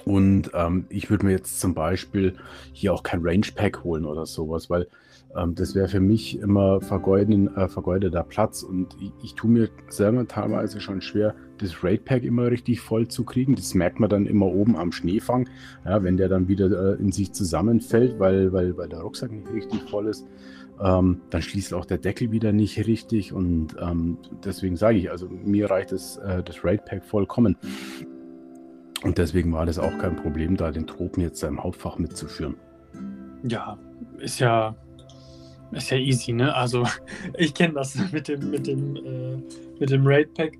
Und 0.05 0.51
ähm, 0.53 0.85
ich 0.89 1.09
würde 1.09 1.25
mir 1.25 1.33
jetzt 1.33 1.59
zum 1.59 1.73
Beispiel 1.73 2.35
hier 2.73 2.93
auch 2.93 3.03
kein 3.03 3.21
Range 3.21 3.45
Pack 3.53 3.83
holen 3.83 4.05
oder 4.05 4.25
sowas, 4.25 4.69
weil 4.69 4.87
ähm, 5.35 5.53
das 5.55 5.75
wäre 5.75 5.87
für 5.87 5.99
mich 5.99 6.39
immer 6.39 6.81
vergeuden, 6.81 7.55
äh, 7.55 7.67
vergeudeter 7.67 8.23
Platz. 8.23 8.63
Und 8.63 8.95
ich, 8.99 9.11
ich 9.21 9.35
tue 9.35 9.51
mir 9.51 9.69
selber 9.89 10.27
teilweise 10.27 10.79
schon 10.79 11.01
schwer, 11.01 11.35
das 11.59 11.83
Raid 11.83 12.05
Pack 12.05 12.23
immer 12.23 12.49
richtig 12.49 12.79
voll 12.79 13.07
zu 13.07 13.23
kriegen. 13.23 13.55
Das 13.55 13.73
merkt 13.73 13.99
man 13.99 14.09
dann 14.09 14.25
immer 14.25 14.47
oben 14.47 14.75
am 14.75 14.91
Schneefang, 14.91 15.47
ja, 15.85 16.01
wenn 16.03 16.17
der 16.17 16.29
dann 16.29 16.47
wieder 16.47 16.93
äh, 16.95 17.01
in 17.01 17.11
sich 17.11 17.33
zusammenfällt, 17.33 18.19
weil, 18.19 18.51
weil, 18.53 18.77
weil 18.77 18.89
der 18.89 19.01
Rucksack 19.01 19.31
nicht 19.31 19.51
richtig 19.53 19.81
voll 19.89 20.07
ist 20.07 20.25
ähm, 20.81 21.21
dann 21.29 21.41
schließt 21.41 21.73
auch 21.73 21.85
der 21.85 21.97
Deckel 21.97 22.31
wieder 22.31 22.51
nicht 22.51 22.85
richtig 22.87 23.33
und 23.33 23.75
ähm, 23.79 24.17
deswegen 24.43 24.77
sage 24.77 24.97
ich, 24.97 25.11
also 25.11 25.27
mir 25.27 25.69
reicht 25.69 25.91
das, 25.91 26.17
äh, 26.17 26.43
das 26.43 26.63
Raid 26.63 26.85
Pack 26.85 27.03
vollkommen. 27.05 27.57
Und 29.03 29.17
deswegen 29.17 29.53
war 29.53 29.65
das 29.65 29.79
auch 29.79 29.97
kein 29.97 30.15
Problem, 30.15 30.57
da 30.57 30.71
den 30.71 30.85
Tropen 30.85 31.21
jetzt 31.21 31.41
im 31.43 31.63
Hauptfach 31.63 31.97
mitzuführen. 31.97 32.55
Ja, 33.43 33.77
ist 34.17 34.39
ja, 34.39 34.75
ist 35.71 35.89
ja 35.89 35.97
easy, 35.97 36.33
ne? 36.33 36.53
Also 36.53 36.85
ich 37.37 37.53
kenne 37.53 37.75
das 37.75 37.95
mit 38.11 38.27
dem, 38.27 38.49
mit 38.49 38.67
dem, 38.67 38.95
äh, 38.95 39.37
mit 39.79 39.89
dem 39.89 40.05
Raid 40.05 40.33
Pack. 40.33 40.57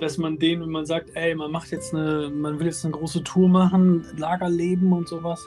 dass 0.00 0.18
man 0.18 0.38
den, 0.38 0.60
wenn 0.60 0.70
man 0.70 0.86
sagt, 0.86 1.10
ey, 1.14 1.34
man 1.34 1.50
macht 1.50 1.70
jetzt 1.70 1.94
eine, 1.94 2.30
man 2.30 2.58
will 2.58 2.66
jetzt 2.66 2.84
eine 2.84 2.92
große 2.92 3.22
Tour 3.22 3.48
machen, 3.48 4.04
Lagerleben 4.16 4.92
und 4.92 5.08
sowas. 5.08 5.46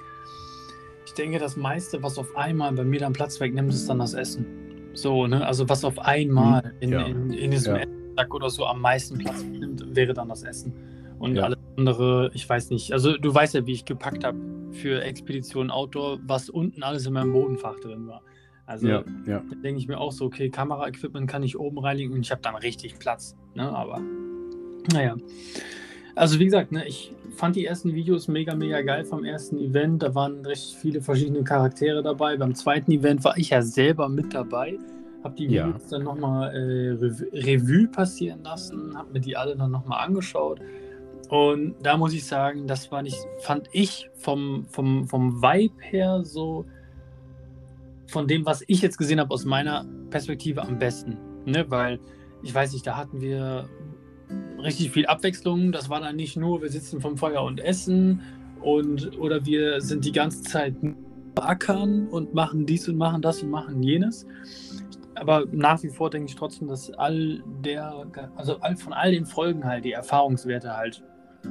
Ich 1.17 1.23
denke, 1.23 1.39
das 1.39 1.57
meiste, 1.57 2.03
was 2.03 2.19
auf 2.19 2.35
einmal 2.35 2.71
bei 2.73 2.83
mir 2.83 2.99
dann 2.99 3.11
Platz 3.11 3.39
wegnimmt, 3.39 3.73
ist 3.73 3.89
dann 3.89 3.97
das 3.97 4.13
Essen. 4.13 4.45
So, 4.93 5.25
ne? 5.25 5.43
Also 5.47 5.67
was 5.67 5.83
auf 5.83 5.97
einmal 5.97 6.63
hm, 6.63 6.71
in, 6.79 6.91
ja. 6.91 7.05
in, 7.07 7.33
in, 7.33 7.49
diesem 7.49 7.75
ja. 7.75 7.85
Sack 8.15 8.35
oder 8.35 8.51
so 8.51 8.67
am 8.67 8.81
meisten 8.81 9.17
Platz 9.17 9.43
nimmt, 9.43 9.95
wäre 9.95 10.13
dann 10.13 10.29
das 10.29 10.43
Essen. 10.43 10.73
Und 11.17 11.35
ja. 11.35 11.45
alles 11.45 11.57
andere, 11.75 12.29
ich 12.35 12.47
weiß 12.47 12.69
nicht. 12.69 12.93
Also 12.93 13.17
du 13.17 13.33
weißt 13.33 13.55
ja, 13.55 13.65
wie 13.65 13.71
ich 13.71 13.85
gepackt 13.85 14.23
habe 14.23 14.37
für 14.73 15.01
Expedition 15.01 15.71
Outdoor, 15.71 16.19
was 16.27 16.51
unten 16.51 16.83
alles 16.83 17.07
in 17.07 17.13
meinem 17.13 17.33
Bodenfach 17.33 17.79
drin 17.79 18.05
war. 18.05 18.21
Also 18.67 18.87
ja, 18.87 19.03
ja. 19.25 19.41
da 19.49 19.55
denke 19.63 19.79
ich 19.79 19.87
mir 19.87 19.99
auch 19.99 20.11
so, 20.11 20.25
okay, 20.25 20.51
Kameraequipment 20.51 21.27
kann 21.27 21.41
ich 21.41 21.57
oben 21.57 21.79
reinlegen 21.79 22.13
und 22.13 22.21
ich 22.21 22.29
habe 22.29 22.43
dann 22.43 22.53
richtig 22.53 22.99
Platz. 22.99 23.35
Ne? 23.55 23.67
Aber 23.67 24.03
naja. 24.93 25.17
Also 26.13 26.37
wie 26.39 26.45
gesagt, 26.45 26.71
ne, 26.71 26.87
ich 26.87 27.13
fand 27.37 27.55
die 27.55 27.65
ersten 27.65 27.93
Videos 27.93 28.27
mega, 28.27 28.55
mega 28.55 28.81
geil 28.81 29.05
vom 29.05 29.23
ersten 29.23 29.59
Event. 29.59 30.03
Da 30.03 30.13
waren 30.15 30.45
richtig 30.45 30.77
viele 30.77 31.01
verschiedene 31.01 31.43
Charaktere 31.43 32.01
dabei. 32.01 32.35
Beim 32.35 32.55
zweiten 32.55 32.91
Event 32.91 33.23
war 33.23 33.37
ich 33.37 33.51
ja 33.51 33.61
selber 33.61 34.09
mit 34.09 34.33
dabei. 34.33 34.77
Habe 35.23 35.35
die 35.35 35.49
Videos 35.49 35.83
ja. 35.83 35.97
dann 35.97 36.03
nochmal 36.03 36.53
äh, 36.55 37.39
Revue 37.39 37.87
passieren 37.87 38.43
lassen, 38.43 38.95
habe 38.95 39.13
mir 39.13 39.19
die 39.19 39.35
alle 39.35 39.55
dann 39.55 39.71
nochmal 39.71 40.05
angeschaut. 40.05 40.59
Und 41.29 41.75
da 41.83 41.97
muss 41.97 42.13
ich 42.13 42.25
sagen, 42.25 42.67
das 42.67 42.91
war 42.91 43.01
nicht, 43.01 43.17
fand 43.39 43.67
ich 43.71 44.09
vom, 44.15 44.65
vom, 44.69 45.07
vom 45.07 45.41
Vibe 45.41 45.75
her 45.81 46.23
so, 46.23 46.65
von 48.07 48.27
dem, 48.27 48.45
was 48.45 48.63
ich 48.67 48.81
jetzt 48.81 48.97
gesehen 48.97 49.19
habe, 49.19 49.33
aus 49.33 49.43
meiner 49.43 49.85
Perspektive 50.09 50.61
am 50.61 50.79
besten. 50.79 51.17
Ne? 51.45 51.65
Weil, 51.69 51.99
ich 52.43 52.53
weiß 52.53 52.71
nicht, 52.71 52.87
da 52.87 52.95
hatten 52.95 53.19
wir 53.19 53.67
richtig 54.61 54.91
viel 54.91 55.05
Abwechslung. 55.05 55.71
Das 55.71 55.89
war 55.89 55.99
dann 56.01 56.15
nicht 56.15 56.37
nur, 56.37 56.61
wir 56.61 56.69
sitzen 56.69 57.01
vom 57.01 57.17
Feuer 57.17 57.43
und 57.43 57.59
essen 57.59 58.21
und 58.61 59.17
oder 59.19 59.45
wir 59.45 59.81
sind 59.81 60.05
die 60.05 60.11
ganze 60.11 60.43
Zeit 60.43 60.75
ackern 61.35 62.07
und 62.07 62.33
machen 62.33 62.65
dies 62.65 62.89
und 62.89 62.97
machen 62.97 63.21
das 63.21 63.43
und 63.43 63.49
machen 63.49 63.83
jenes. 63.83 64.25
Aber 65.15 65.45
nach 65.51 65.81
wie 65.83 65.89
vor 65.89 66.09
denke 66.09 66.29
ich 66.29 66.35
trotzdem, 66.35 66.67
dass 66.67 66.91
all 66.91 67.41
der, 67.63 68.05
also 68.35 68.57
all, 68.59 68.75
von 68.75 68.93
all 68.93 69.11
den 69.11 69.25
Folgen 69.25 69.65
halt 69.65 69.85
die 69.85 69.91
Erfahrungswerte 69.91 70.75
halt 70.75 71.03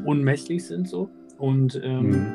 unmesslich 0.05 0.65
sind 0.67 0.89
so. 0.89 1.09
Und 1.39 1.81
ähm, 1.83 2.11
mhm. 2.11 2.33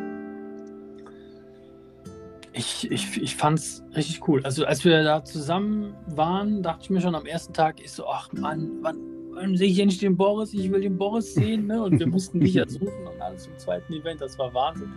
ich, 2.53 2.89
ich, 2.91 3.21
ich 3.21 3.36
fand 3.36 3.60
es 3.60 3.83
richtig 3.95 4.27
cool. 4.27 4.41
Also 4.43 4.65
als 4.65 4.83
wir 4.83 5.03
da 5.03 5.24
zusammen 5.24 5.93
waren, 6.07 6.63
dachte 6.63 6.83
ich 6.83 6.89
mir 6.89 7.01
schon 7.01 7.15
am 7.15 7.25
ersten 7.25 7.53
Tag, 7.53 7.81
ich 7.81 7.91
so, 7.91 8.07
ach 8.07 8.31
Mann, 8.33 8.69
wann, 8.81 8.98
wann 9.33 9.55
sehe 9.55 9.69
ich 9.69 9.79
endlich 9.79 10.00
den 10.00 10.17
Boris? 10.17 10.53
Ich 10.53 10.71
will 10.71 10.81
den 10.81 10.97
Boris 10.97 11.33
sehen. 11.33 11.67
Ne? 11.67 11.81
Und 11.81 12.00
wir 12.00 12.07
mussten 12.07 12.39
dich 12.39 12.55
ja 12.55 12.67
suchen 12.67 13.07
und 13.07 13.21
alles 13.21 13.43
zum 13.43 13.57
zweiten 13.57 13.93
Event. 13.93 14.21
Das 14.21 14.38
war 14.38 14.53
Wahnsinn. 14.53 14.91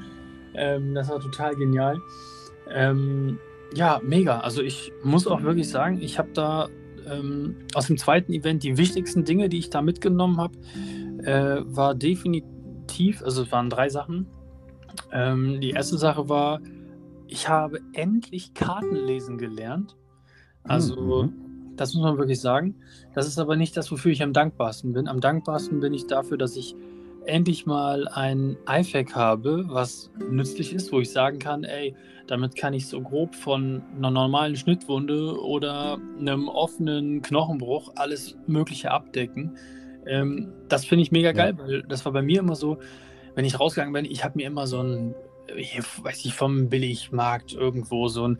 Ähm, 0.55 0.95
das 0.95 1.09
war 1.09 1.21
total 1.21 1.55
genial. 1.57 2.01
Ähm, 2.71 3.39
ja, 3.75 4.01
mega. 4.05 4.41
Also 4.41 4.63
ich 4.63 4.93
muss 5.03 5.27
auch 5.27 5.43
wirklich 5.43 5.69
sagen, 5.69 6.01
ich 6.01 6.19
habe 6.19 6.31
da 6.33 6.69
ähm, 7.07 7.57
aus 7.75 7.87
dem 7.89 7.99
zweiten 7.99 8.33
Event 8.33 8.63
die 8.63 8.77
wichtigsten 8.77 9.25
Dinge, 9.25 9.49
die 9.49 9.59
ich 9.59 9.71
da 9.71 9.83
mitgenommen 9.83 10.39
habe, 10.39 10.57
äh, 11.25 11.63
war 11.65 11.95
definitiv, 11.95 13.23
also 13.23 13.43
es 13.43 13.53
waren 13.53 13.71
drei 13.71 13.89
Sachen. 13.89 14.27
Ähm, 15.13 15.61
die 15.61 15.71
erste 15.71 15.99
Sache 15.99 16.29
war, 16.29 16.61
ich 17.27 17.49
habe 17.49 17.81
endlich 17.93 18.55
Karten 18.55 18.95
lesen 18.95 19.39
gelernt. 19.39 19.97
Also, 20.63 21.25
mhm. 21.25 21.44
Das 21.77 21.95
muss 21.95 22.05
man 22.05 22.19
wirklich 22.19 22.41
sagen. 22.41 22.77
Das 23.15 23.27
ist 23.27 23.39
aber 23.39 23.57
nicht 23.57 23.77
das, 23.77 23.91
wofür 23.91 24.13
ich 24.13 24.23
am 24.23 24.33
dankbarsten 24.33 24.93
bin. 24.93 25.09
Am 25.09 25.21
dankbarsten 25.21 25.81
bin 25.81 25.95
ich 25.95 26.07
dafür, 26.07 26.37
dass 26.39 26.57
ich 26.57 26.75
endlich 27.27 27.67
mal 27.67 28.07
ein 28.09 28.57
IFAC 28.69 29.15
habe, 29.15 29.65
was 29.69 30.11
nützlich 30.31 30.73
ist, 30.73 30.93
wo 30.93 31.01
ich 31.01 31.11
sagen 31.11 31.39
kann, 31.39 31.65
ey, 31.65 31.95
damit 32.27 32.57
kann 32.57 32.75
ich 32.75 32.87
so 32.87 33.01
grob 33.01 33.35
von 33.35 33.83
einer 33.97 34.11
normalen 34.11 34.57
Schnittwunde 34.57 35.41
oder 35.41 35.99
einem 36.19 36.49
offenen 36.49 37.23
Knochenbruch 37.23 37.93
alles 37.97 38.37
Mögliche 38.47 38.91
abdecken. 38.91 39.57
Ähm, 40.07 40.53
das 40.69 40.85
finde 40.85 41.03
ich 41.03 41.13
mega 41.13 41.33
geil, 41.33 41.55
ja. 41.59 41.65
weil 41.65 41.83
das 41.83 42.05
war 42.05 42.13
bei 42.13 42.23
mir 42.23 42.41
immer 42.41 42.57
so, 42.57 42.79
wenn 43.35 43.45
ich 43.45 43.59
rausgegangen 43.59 43.93
bin, 43.93 44.05
ich 44.05 44.25
habe 44.25 44.37
mir 44.37 44.47
immer 44.47 44.67
so 44.67 44.83
ein, 44.83 45.15
ich 45.57 45.81
weiß 46.03 46.25
ich, 46.25 46.35
vom 46.35 46.69
Billigmarkt 46.69 47.53
irgendwo 47.53 48.09
so 48.09 48.29
ein 48.29 48.39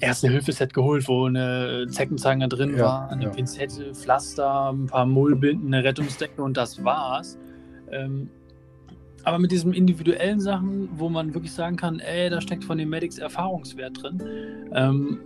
Erste-Hilfe-Set 0.00 0.74
geholt, 0.74 1.06
wo 1.08 1.26
eine 1.26 1.86
Zeckenzange 1.88 2.48
drin 2.48 2.76
ja, 2.76 2.84
war, 2.84 3.10
eine 3.10 3.24
ja. 3.24 3.30
Pinzette, 3.30 3.94
Pflaster, 3.94 4.72
ein 4.72 4.86
paar 4.86 5.06
Mullbinden, 5.06 5.72
eine 5.72 5.84
Rettungsdecke 5.84 6.42
und 6.42 6.56
das 6.56 6.82
war's. 6.84 7.38
Ähm, 7.90 8.28
aber 9.24 9.38
mit 9.38 9.52
diesen 9.52 9.72
individuellen 9.72 10.40
Sachen, 10.40 10.88
wo 10.98 11.08
man 11.08 11.32
wirklich 11.34 11.52
sagen 11.52 11.76
kann, 11.76 12.00
ey, 12.00 12.28
da 12.28 12.40
steckt 12.40 12.64
von 12.64 12.78
den 12.78 12.88
Medics 12.88 13.18
Erfahrungswert 13.18 14.02
drin, 14.02 14.22
ähm, 14.72 15.20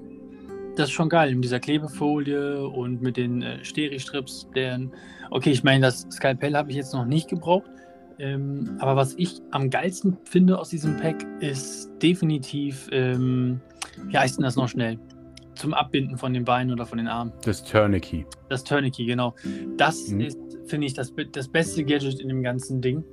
das 0.76 0.88
ist 0.88 0.92
schon 0.92 1.08
geil. 1.08 1.34
Mit 1.34 1.44
dieser 1.44 1.60
Klebefolie 1.60 2.66
und 2.68 3.00
mit 3.00 3.16
den 3.16 3.42
äh, 3.42 3.64
Steri-Strips, 3.64 4.48
deren, 4.54 4.92
okay, 5.30 5.50
ich 5.50 5.64
meine, 5.64 5.86
das 5.86 6.06
Skalpell 6.10 6.54
habe 6.54 6.70
ich 6.70 6.76
jetzt 6.76 6.92
noch 6.92 7.06
nicht 7.06 7.28
gebraucht. 7.28 7.70
Ähm, 8.18 8.76
aber 8.78 8.96
was 8.96 9.14
ich 9.14 9.40
am 9.50 9.68
geilsten 9.70 10.16
finde 10.24 10.58
aus 10.58 10.70
diesem 10.70 10.96
Pack 10.96 11.26
ist 11.40 11.90
definitiv, 12.02 12.88
ähm, 12.92 13.60
wie 14.08 14.16
heißt 14.16 14.38
denn 14.38 14.44
das 14.44 14.56
noch 14.56 14.68
schnell? 14.68 14.98
Zum 15.54 15.74
Abbinden 15.74 16.18
von 16.18 16.32
den 16.32 16.44
Beinen 16.44 16.72
oder 16.72 16.86
von 16.86 16.98
den 16.98 17.08
Armen. 17.08 17.32
Das 17.44 17.64
Tourniquet. 17.64 18.26
Das 18.48 18.64
Tourniquet, 18.64 19.06
genau. 19.06 19.34
Das 19.76 20.08
mhm. 20.08 20.20
ist, 20.20 20.38
finde 20.66 20.86
ich, 20.86 20.94
das, 20.94 21.12
das 21.32 21.48
beste 21.48 21.84
Gadget 21.84 22.20
in 22.20 22.28
dem 22.28 22.42
ganzen 22.42 22.80
Ding. 22.80 23.04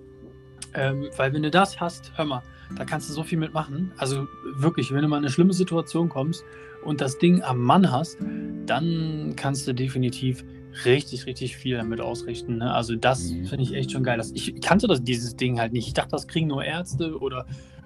Ähm, 0.74 1.10
weil 1.18 1.34
wenn 1.34 1.44
du 1.44 1.52
das 1.52 1.80
hast, 1.80 2.12
hör 2.16 2.26
mal, 2.26 2.42
da 2.76 2.86
kannst 2.86 3.10
du 3.10 3.14
so 3.14 3.24
viel 3.24 3.38
mitmachen. 3.38 3.92
Also 3.98 4.28
wirklich, 4.56 4.92
wenn 4.92 5.02
du 5.02 5.08
mal 5.08 5.18
in 5.18 5.24
eine 5.24 5.32
schlimme 5.32 5.54
Situation 5.54 6.10
kommst 6.10 6.44
und 6.84 7.02
das 7.02 7.18
Ding 7.18 7.42
am 7.44 7.60
Mann 7.60 7.92
hast, 7.92 8.18
dann 8.66 9.34
kannst 9.36 9.68
du 9.68 9.74
definitiv 9.74 10.44
richtig, 10.86 11.25
richtig 11.25 11.58
viel 11.58 11.77
damit 11.77 12.01
ausrichten. 12.01 12.58
Ne? 12.58 12.74
Also 12.74 12.96
das 12.96 13.32
mhm. 13.32 13.46
finde 13.46 13.63
ich 13.63 13.74
echt 13.74 13.92
schon 13.92 14.03
geil. 14.03 14.18
Das, 14.18 14.32
ich 14.32 14.62
kannte 14.62 14.88
das, 14.88 15.03
dieses 15.03 15.36
Ding 15.36 15.60
halt 15.60 15.74
nicht. 15.74 15.88
Ich 15.88 15.94
dachte, 15.94 16.12
das 16.12 16.27
kriegen 16.27 16.48
nur 16.48 16.63
Ärzte 16.63 17.18
oder 17.20 17.46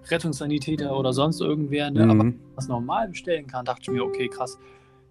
Rettungssanitäter 0.10 0.98
oder 0.98 1.14
sonst 1.14 1.42
irgendwer. 1.42 1.92
Ne? 1.92 2.06
Mhm. 2.06 2.12
Aber 2.12 2.34
was 2.56 2.68
normal 2.68 3.10
bestellen 3.10 3.48
kann, 3.48 3.66
dachte 3.66 3.82
ich 3.84 3.90
mir, 3.90 4.04
okay, 4.04 4.30
krass, 4.30 4.58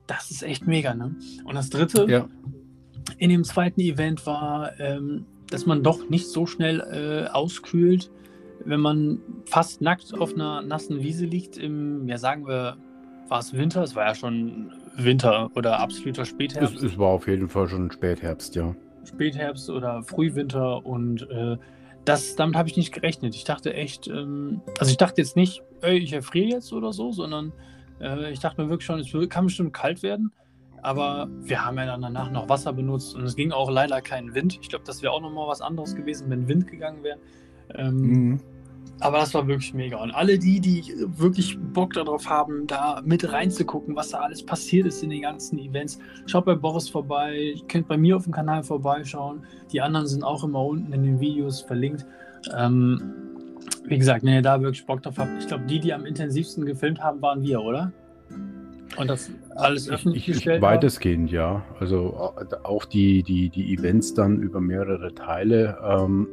das 0.06 0.30
ist 0.30 0.42
echt 0.42 0.66
mega. 0.66 0.94
Ne? 0.94 1.16
Und 1.44 1.54
das 1.54 1.70
dritte 1.70 2.06
ja. 2.08 2.28
in 3.18 3.30
dem 3.30 3.44
zweiten 3.44 3.80
Event 3.80 4.26
war, 4.26 4.78
ähm, 4.80 5.26
dass 5.50 5.66
man 5.66 5.82
doch 5.82 6.08
nicht 6.08 6.26
so 6.26 6.46
schnell 6.46 6.80
äh, 6.80 7.30
auskühlt, 7.30 8.10
wenn 8.64 8.80
man 8.80 9.20
fast 9.44 9.80
nackt 9.80 10.12
auf 10.18 10.34
einer 10.34 10.62
nassen 10.62 11.02
Wiese 11.02 11.24
liegt, 11.24 11.56
im, 11.56 12.08
ja 12.08 12.18
sagen 12.18 12.46
wir, 12.46 12.76
war 13.28 13.38
es 13.38 13.52
Winter? 13.52 13.82
Es 13.82 13.94
war 13.94 14.06
ja 14.06 14.14
schon 14.14 14.72
Winter 14.96 15.50
oder 15.54 15.80
absoluter 15.80 16.24
Spätherbst. 16.24 16.76
Es, 16.76 16.82
es 16.82 16.98
war 16.98 17.08
auf 17.08 17.28
jeden 17.28 17.48
Fall 17.48 17.68
schon 17.68 17.90
Spätherbst, 17.90 18.54
ja. 18.56 18.74
Spätherbst 19.04 19.70
oder 19.70 20.02
Frühwinter 20.02 20.84
und 20.84 21.28
äh, 21.30 21.56
das, 22.04 22.36
damit 22.36 22.56
habe 22.56 22.68
ich 22.68 22.76
nicht 22.76 22.92
gerechnet. 22.92 23.34
Ich 23.34 23.44
dachte 23.44 23.74
echt, 23.74 24.08
ähm, 24.08 24.62
also 24.78 24.90
ich 24.90 24.96
dachte 24.96 25.20
jetzt 25.20 25.36
nicht, 25.36 25.62
ey, 25.82 25.98
ich 25.98 26.12
erfriere 26.12 26.48
jetzt 26.48 26.72
oder 26.72 26.92
so, 26.92 27.12
sondern 27.12 27.52
äh, 28.00 28.30
ich 28.32 28.40
dachte 28.40 28.62
mir 28.62 28.68
wirklich 28.68 28.86
schon, 28.86 29.00
es 29.00 29.28
kann 29.28 29.46
bestimmt 29.46 29.72
kalt 29.72 30.02
werden. 30.02 30.32
Aber 30.82 31.28
wir 31.40 31.64
haben 31.64 31.78
ja 31.78 31.86
dann 31.86 32.02
danach 32.02 32.30
noch 32.30 32.48
Wasser 32.48 32.72
benutzt 32.72 33.16
und 33.16 33.24
es 33.24 33.34
ging 33.34 33.50
auch 33.50 33.70
leider 33.70 34.00
kein 34.00 34.34
Wind. 34.34 34.58
Ich 34.62 34.68
glaube, 34.68 34.84
das 34.84 35.02
wäre 35.02 35.12
auch 35.12 35.20
nochmal 35.20 35.48
was 35.48 35.60
anderes 35.60 35.96
gewesen, 35.96 36.30
wenn 36.30 36.46
Wind 36.46 36.68
gegangen 36.68 37.02
wäre. 37.02 37.18
Ähm, 37.74 37.96
mhm. 37.96 38.40
Aber 39.00 39.18
das 39.18 39.34
war 39.34 39.46
wirklich 39.46 39.74
mega. 39.74 40.02
Und 40.02 40.10
alle 40.12 40.38
die, 40.38 40.58
die 40.58 40.84
wirklich 41.18 41.58
Bock 41.58 41.92
darauf 41.92 42.28
haben, 42.28 42.66
da 42.66 43.02
mit 43.04 43.30
reinzugucken, 43.30 43.94
was 43.94 44.10
da 44.10 44.20
alles 44.20 44.42
passiert 44.44 44.86
ist 44.86 45.02
in 45.02 45.10
den 45.10 45.22
ganzen 45.22 45.58
Events, 45.58 45.98
schaut 46.26 46.46
bei 46.46 46.54
Boris 46.54 46.88
vorbei, 46.88 47.52
ihr 47.56 47.66
könnt 47.68 47.88
bei 47.88 47.98
mir 47.98 48.16
auf 48.16 48.24
dem 48.24 48.32
Kanal 48.32 48.62
vorbeischauen. 48.62 49.44
Die 49.70 49.82
anderen 49.82 50.06
sind 50.06 50.24
auch 50.24 50.42
immer 50.44 50.64
unten 50.64 50.92
in 50.92 51.02
den 51.02 51.20
Videos 51.20 51.60
verlinkt. 51.60 52.06
Ähm, 52.56 53.12
wie 53.84 53.98
gesagt, 53.98 54.24
wenn 54.24 54.32
ihr 54.32 54.42
da 54.42 54.60
wirklich 54.60 54.86
Bock 54.86 55.02
drauf 55.02 55.18
habt, 55.18 55.30
ich 55.42 55.46
glaube, 55.46 55.64
die, 55.66 55.78
die 55.78 55.92
am 55.92 56.06
intensivsten 56.06 56.64
gefilmt 56.64 57.00
haben, 57.00 57.20
waren 57.20 57.42
wir, 57.42 57.60
oder? 57.60 57.92
Und 58.96 59.10
das 59.10 59.30
alles 59.54 59.90
öffentlich 59.90 60.26
ich, 60.28 60.34
gestellt? 60.34 60.62
Weitestgehend, 60.62 61.30
ja. 61.30 61.62
Also 61.78 62.32
auch 62.62 62.84
die, 62.86 63.22
die, 63.22 63.50
die 63.50 63.74
Events 63.74 64.14
dann 64.14 64.40
über 64.40 64.60
mehrere 64.60 65.14
Teile. 65.14 65.76
Ähm, 65.84 66.28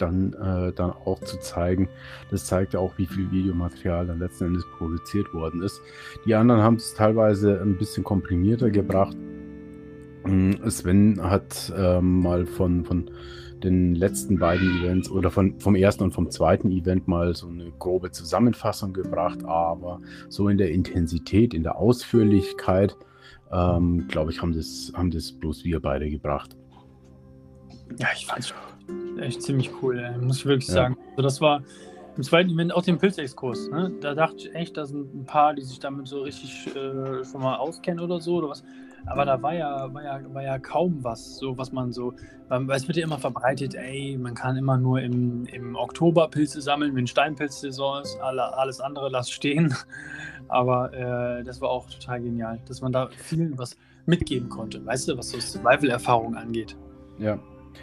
dann, 0.00 0.32
äh, 0.34 0.72
dann 0.72 0.90
auch 0.90 1.20
zu 1.20 1.38
zeigen. 1.40 1.88
Das 2.30 2.46
zeigt 2.46 2.74
ja 2.74 2.80
auch, 2.80 2.96
wie 2.98 3.06
viel 3.06 3.30
Videomaterial 3.30 4.06
dann 4.06 4.18
letzten 4.18 4.46
Endes 4.46 4.64
produziert 4.78 5.32
worden 5.34 5.62
ist. 5.62 5.80
Die 6.26 6.34
anderen 6.34 6.62
haben 6.62 6.76
es 6.76 6.94
teilweise 6.94 7.60
ein 7.60 7.76
bisschen 7.76 8.04
komprimierter 8.04 8.70
gebracht. 8.70 9.16
Mm, 10.24 10.52
Sven 10.68 11.20
hat 11.22 11.72
ähm, 11.76 12.20
mal 12.20 12.46
von, 12.46 12.84
von 12.84 13.10
den 13.62 13.94
letzten 13.94 14.38
beiden 14.38 14.78
Events 14.78 15.10
oder 15.10 15.30
von, 15.30 15.58
vom 15.60 15.74
ersten 15.74 16.04
und 16.04 16.12
vom 16.12 16.30
zweiten 16.30 16.70
Event 16.70 17.08
mal 17.08 17.34
so 17.34 17.48
eine 17.48 17.70
grobe 17.78 18.10
Zusammenfassung 18.10 18.92
gebracht, 18.92 19.44
aber 19.44 20.00
so 20.28 20.48
in 20.48 20.58
der 20.58 20.70
Intensität, 20.72 21.54
in 21.54 21.62
der 21.62 21.76
Ausführlichkeit, 21.76 22.96
ähm, 23.52 24.06
glaube 24.08 24.32
ich, 24.32 24.40
haben 24.40 24.52
das, 24.52 24.92
haben 24.94 25.10
das 25.10 25.32
bloß 25.32 25.64
wir 25.64 25.80
beide 25.80 26.08
gebracht. 26.08 26.56
Ja, 27.98 28.08
ich 28.14 28.26
fand 28.26 28.40
es 28.40 28.54
echt 29.20 29.42
ziemlich 29.42 29.70
cool, 29.82 29.98
ey, 29.98 30.18
muss 30.18 30.38
ich 30.38 30.46
wirklich 30.46 30.68
ja. 30.68 30.74
sagen. 30.74 30.96
Also 31.10 31.22
das 31.22 31.40
war 31.40 31.62
im 32.16 32.22
zweiten 32.22 32.50
Event 32.50 32.74
auch 32.74 32.82
den 32.82 32.98
Pilzexkurs. 32.98 33.70
Ne? 33.70 33.92
Da 34.00 34.14
dachte 34.14 34.36
ich 34.36 34.54
echt, 34.54 34.76
da 34.76 34.84
sind 34.84 35.14
ein 35.14 35.24
paar, 35.24 35.54
die 35.54 35.62
sich 35.62 35.78
damit 35.78 36.08
so 36.08 36.22
richtig 36.22 36.66
äh, 36.74 37.24
schon 37.24 37.42
mal 37.42 37.56
auskennen 37.56 38.04
oder 38.04 38.20
so 38.20 38.36
oder 38.36 38.50
was. 38.50 38.64
Aber 39.06 39.24
da 39.24 39.40
war 39.42 39.54
ja, 39.54 39.92
war 39.94 40.02
ja, 40.02 40.20
war 40.34 40.42
ja 40.42 40.58
kaum 40.58 41.02
was, 41.02 41.38
so 41.38 41.56
was 41.56 41.72
man 41.72 41.92
so, 41.92 42.12
weil 42.48 42.76
es 42.76 42.86
wird 42.86 42.98
ja 42.98 43.04
immer 43.04 43.18
verbreitet, 43.18 43.74
ey, 43.74 44.18
man 44.18 44.34
kann 44.34 44.56
immer 44.56 44.76
nur 44.76 45.00
im, 45.00 45.46
im 45.46 45.74
Oktober 45.74 46.28
Pilze 46.28 46.60
sammeln, 46.60 46.94
wenn 46.94 47.06
Steinpilzsaison 47.06 48.02
ist, 48.02 48.20
alle, 48.20 48.56
alles 48.58 48.80
andere 48.80 49.08
lass 49.08 49.30
stehen. 49.30 49.74
Aber 50.48 50.92
äh, 50.92 51.44
das 51.44 51.60
war 51.60 51.70
auch 51.70 51.88
total 51.88 52.20
genial, 52.20 52.60
dass 52.66 52.82
man 52.82 52.92
da 52.92 53.08
vielen 53.08 53.56
was 53.56 53.76
mitgeben 54.04 54.48
konnte, 54.48 54.84
weißt 54.84 55.08
du, 55.08 55.16
was 55.16 55.30
so 55.30 55.40
Survival-Erfahrung 55.40 56.34
angeht. 56.34 56.76
Ja, 57.18 57.38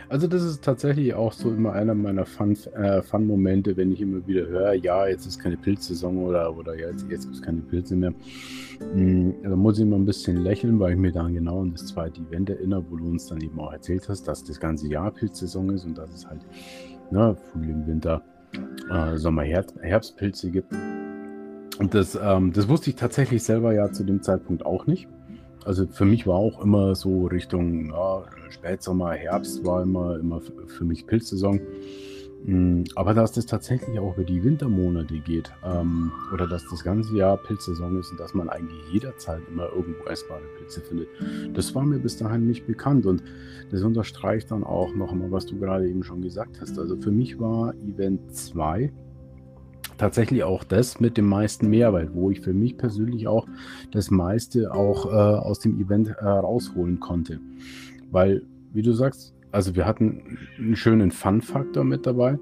also 0.09 0.27
das 0.27 0.43
ist 0.43 0.63
tatsächlich 0.63 1.13
auch 1.13 1.33
so 1.33 1.51
immer 1.51 1.73
einer 1.73 1.95
meiner 1.95 2.21
äh, 2.21 3.01
Fun-Momente, 3.01 3.71
äh, 3.71 3.73
Fun 3.73 3.77
wenn 3.77 3.91
ich 3.91 4.01
immer 4.01 4.25
wieder 4.25 4.47
höre, 4.47 4.73
ja, 4.73 5.07
jetzt 5.07 5.25
ist 5.25 5.39
keine 5.39 5.57
Pilzsaison 5.57 6.17
oder, 6.17 6.55
oder 6.55 6.77
jetzt, 6.77 7.05
jetzt 7.09 7.23
gibt 7.25 7.35
es 7.35 7.41
keine 7.41 7.61
Pilze 7.61 7.95
mehr. 7.95 8.13
Mhm, 8.93 9.35
da 9.43 9.55
muss 9.55 9.77
ich 9.77 9.83
immer 9.83 9.97
ein 9.97 10.05
bisschen 10.05 10.37
lächeln, 10.37 10.79
weil 10.79 10.93
ich 10.93 10.97
mir 10.97 11.11
dann 11.11 11.33
genau 11.33 11.61
an 11.61 11.71
das 11.71 11.87
zweite 11.87 12.21
Event 12.21 12.49
erinnere, 12.49 12.85
wo 12.89 12.97
du 12.97 13.07
uns 13.07 13.27
dann 13.27 13.41
eben 13.41 13.59
auch 13.59 13.73
erzählt 13.73 14.07
hast, 14.09 14.27
dass 14.27 14.43
das 14.43 14.59
ganze 14.59 14.87
Jahr 14.87 15.11
Pilzsaison 15.11 15.69
ist 15.71 15.85
und 15.85 15.97
dass 15.97 16.13
es 16.13 16.27
halt 16.27 16.41
ne, 17.11 17.35
Frühling, 17.51 17.85
Winter, 17.87 18.23
äh, 18.91 19.17
Sommer, 19.17 19.43
Herbst, 19.43 19.75
Herbstpilze 19.81 20.51
gibt. 20.51 20.73
Und 21.79 21.93
das, 21.93 22.17
ähm, 22.21 22.53
das 22.53 22.67
wusste 22.67 22.89
ich 22.89 22.95
tatsächlich 22.95 23.43
selber 23.43 23.73
ja 23.73 23.91
zu 23.91 24.03
dem 24.03 24.21
Zeitpunkt 24.21 24.65
auch 24.65 24.87
nicht. 24.87 25.07
Also 25.67 25.85
für 25.85 26.05
mich 26.05 26.25
war 26.25 26.35
auch 26.35 26.63
immer 26.63 26.95
so 26.95 27.25
Richtung 27.25 27.89
ja, 27.89 28.23
Spätsommer, 28.49 29.11
Herbst 29.11 29.65
war 29.65 29.83
immer, 29.83 30.17
immer 30.17 30.39
für 30.65 30.85
mich 30.85 31.05
Pilzsaison. 31.05 31.59
Mm, 32.45 32.83
aber 32.95 33.13
dass 33.13 33.33
das 33.33 33.47
tatsächlich 33.47 33.99
auch 33.99 34.15
über 34.15 34.23
die 34.23 34.41
Wintermonate 34.41 35.19
geht 35.19 35.51
ähm, 35.65 36.13
oder 36.33 36.47
dass 36.47 36.63
das 36.69 36.85
ganze 36.85 37.17
Jahr 37.17 37.35
Pilzsaison 37.35 37.99
ist 37.99 38.11
und 38.11 38.19
dass 38.19 38.33
man 38.33 38.47
eigentlich 38.47 38.79
jederzeit 38.93 39.41
immer 39.51 39.67
irgendwo 39.75 40.05
essbare 40.05 40.43
Pilze 40.57 40.79
findet, 40.79 41.09
das 41.53 41.75
war 41.75 41.83
mir 41.83 41.99
bis 41.99 42.15
dahin 42.15 42.47
nicht 42.47 42.65
bekannt 42.65 43.05
und 43.05 43.21
das 43.69 43.81
unterstreicht 43.81 44.51
dann 44.51 44.63
auch 44.63 44.95
noch 44.95 45.11
einmal, 45.11 45.31
was 45.31 45.47
du 45.47 45.59
gerade 45.59 45.89
eben 45.89 46.03
schon 46.03 46.21
gesagt 46.21 46.61
hast. 46.61 46.79
Also 46.79 46.95
für 46.95 47.11
mich 47.11 47.41
war 47.41 47.73
Event 47.75 48.33
2 48.33 48.89
tatsächlich 49.97 50.43
auch 50.43 50.63
das 50.63 50.99
mit 50.99 51.17
dem 51.17 51.25
meisten 51.25 51.69
Mehrwert, 51.69 52.13
wo 52.13 52.31
ich 52.31 52.41
für 52.41 52.53
mich 52.53 52.77
persönlich 52.77 53.27
auch 53.27 53.47
das 53.91 54.11
meiste 54.11 54.73
auch 54.73 55.05
äh, 55.05 55.09
aus 55.09 55.59
dem 55.59 55.79
Event 55.79 56.09
äh, 56.09 56.25
rausholen 56.25 56.99
konnte. 56.99 57.39
Weil, 58.11 58.43
wie 58.73 58.81
du 58.81 58.93
sagst, 58.93 59.33
also 59.51 59.75
wir 59.75 59.85
hatten 59.85 60.37
einen 60.57 60.75
schönen 60.75 61.11
Fun-Faktor 61.11 61.83
mit 61.83 62.05
dabei. 62.05 62.37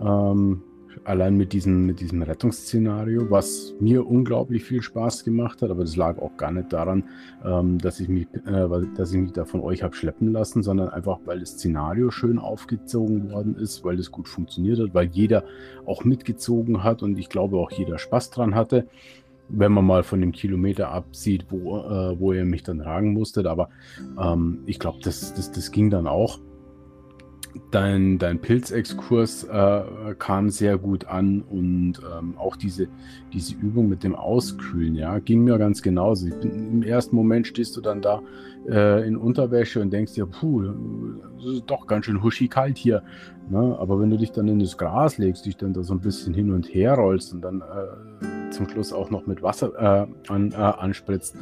Ähm, 0.00 0.62
allein 1.04 1.36
mit 1.36 1.52
diesem, 1.52 1.86
mit 1.86 2.00
diesem 2.00 2.22
Rettungsszenario, 2.22 3.30
was 3.30 3.74
mir 3.80 4.06
unglaublich 4.06 4.64
viel 4.64 4.82
Spaß 4.82 5.24
gemacht 5.24 5.62
hat, 5.62 5.70
aber 5.70 5.82
das 5.82 5.96
lag 5.96 6.18
auch 6.18 6.36
gar 6.36 6.52
nicht 6.52 6.72
daran, 6.72 7.04
ähm, 7.44 7.78
dass, 7.78 8.00
ich 8.00 8.08
mich, 8.08 8.26
äh, 8.46 8.68
dass 8.96 9.12
ich 9.12 9.18
mich 9.18 9.32
da 9.32 9.44
von 9.44 9.60
euch 9.60 9.82
habe 9.82 9.94
schleppen 9.94 10.32
lassen, 10.32 10.62
sondern 10.62 10.88
einfach, 10.88 11.18
weil 11.24 11.40
das 11.40 11.50
Szenario 11.50 12.10
schön 12.10 12.38
aufgezogen 12.38 13.30
worden 13.30 13.56
ist, 13.56 13.84
weil 13.84 13.96
das 13.96 14.10
gut 14.10 14.28
funktioniert 14.28 14.78
hat, 14.78 14.94
weil 14.94 15.08
jeder 15.08 15.44
auch 15.86 16.04
mitgezogen 16.04 16.82
hat 16.82 17.02
und 17.02 17.18
ich 17.18 17.28
glaube 17.28 17.58
auch 17.58 17.70
jeder 17.70 17.98
Spaß 17.98 18.30
dran 18.30 18.54
hatte 18.54 18.86
wenn 19.48 19.72
man 19.72 19.84
mal 19.84 20.02
von 20.02 20.22
dem 20.22 20.32
Kilometer 20.32 20.88
absieht, 20.88 21.46
wo, 21.50 21.78
äh, 21.78 22.18
wo 22.18 22.32
ihr 22.32 22.46
mich 22.46 22.62
dann 22.62 22.78
tragen 22.78 23.12
musstet. 23.12 23.46
Aber 23.46 23.68
ähm, 24.18 24.60
ich 24.64 24.78
glaube, 24.78 25.00
das, 25.02 25.34
das, 25.34 25.52
das 25.52 25.70
ging 25.70 25.90
dann 25.90 26.06
auch 26.06 26.38
dein, 27.70 28.18
dein 28.18 28.40
Pilzexkurs 28.40 29.44
äh, 29.44 30.14
kam 30.18 30.50
sehr 30.50 30.78
gut 30.78 31.06
an 31.06 31.42
und 31.42 31.94
ähm, 32.16 32.36
auch 32.38 32.56
diese, 32.56 32.88
diese 33.32 33.54
Übung 33.56 33.88
mit 33.88 34.04
dem 34.04 34.14
Auskühlen, 34.14 34.94
ja, 34.94 35.18
ging 35.18 35.44
mir 35.44 35.58
ganz 35.58 35.82
genauso. 35.82 36.26
Bin, 36.26 36.72
Im 36.72 36.82
ersten 36.82 37.16
Moment 37.16 37.46
stehst 37.46 37.76
du 37.76 37.80
dann 37.80 38.02
da 38.02 38.22
äh, 38.68 39.06
in 39.06 39.16
Unterwäsche 39.16 39.80
und 39.80 39.92
denkst 39.92 40.14
dir, 40.14 40.26
puh, 40.26 40.62
das 41.36 41.54
ist 41.54 41.64
doch 41.66 41.86
ganz 41.86 42.06
schön 42.06 42.22
huschi 42.22 42.48
kalt 42.48 42.78
hier. 42.78 43.02
Ne? 43.50 43.76
Aber 43.78 44.00
wenn 44.00 44.10
du 44.10 44.16
dich 44.16 44.32
dann 44.32 44.48
in 44.48 44.58
das 44.58 44.78
Gras 44.78 45.18
legst, 45.18 45.46
dich 45.46 45.56
dann 45.56 45.72
da 45.72 45.82
so 45.82 45.94
ein 45.94 46.00
bisschen 46.00 46.34
hin 46.34 46.50
und 46.52 46.66
her 46.66 46.94
rollst 46.94 47.32
und 47.34 47.42
dann 47.42 47.60
äh, 47.60 48.43
zum 48.54 48.68
Schluss 48.68 48.92
auch 48.92 49.10
noch 49.10 49.26
mit 49.26 49.42
Wasser 49.42 49.72
äh, 49.76 50.30
an, 50.32 50.52
äh, 50.52 50.54
anspritzt, 50.56 51.36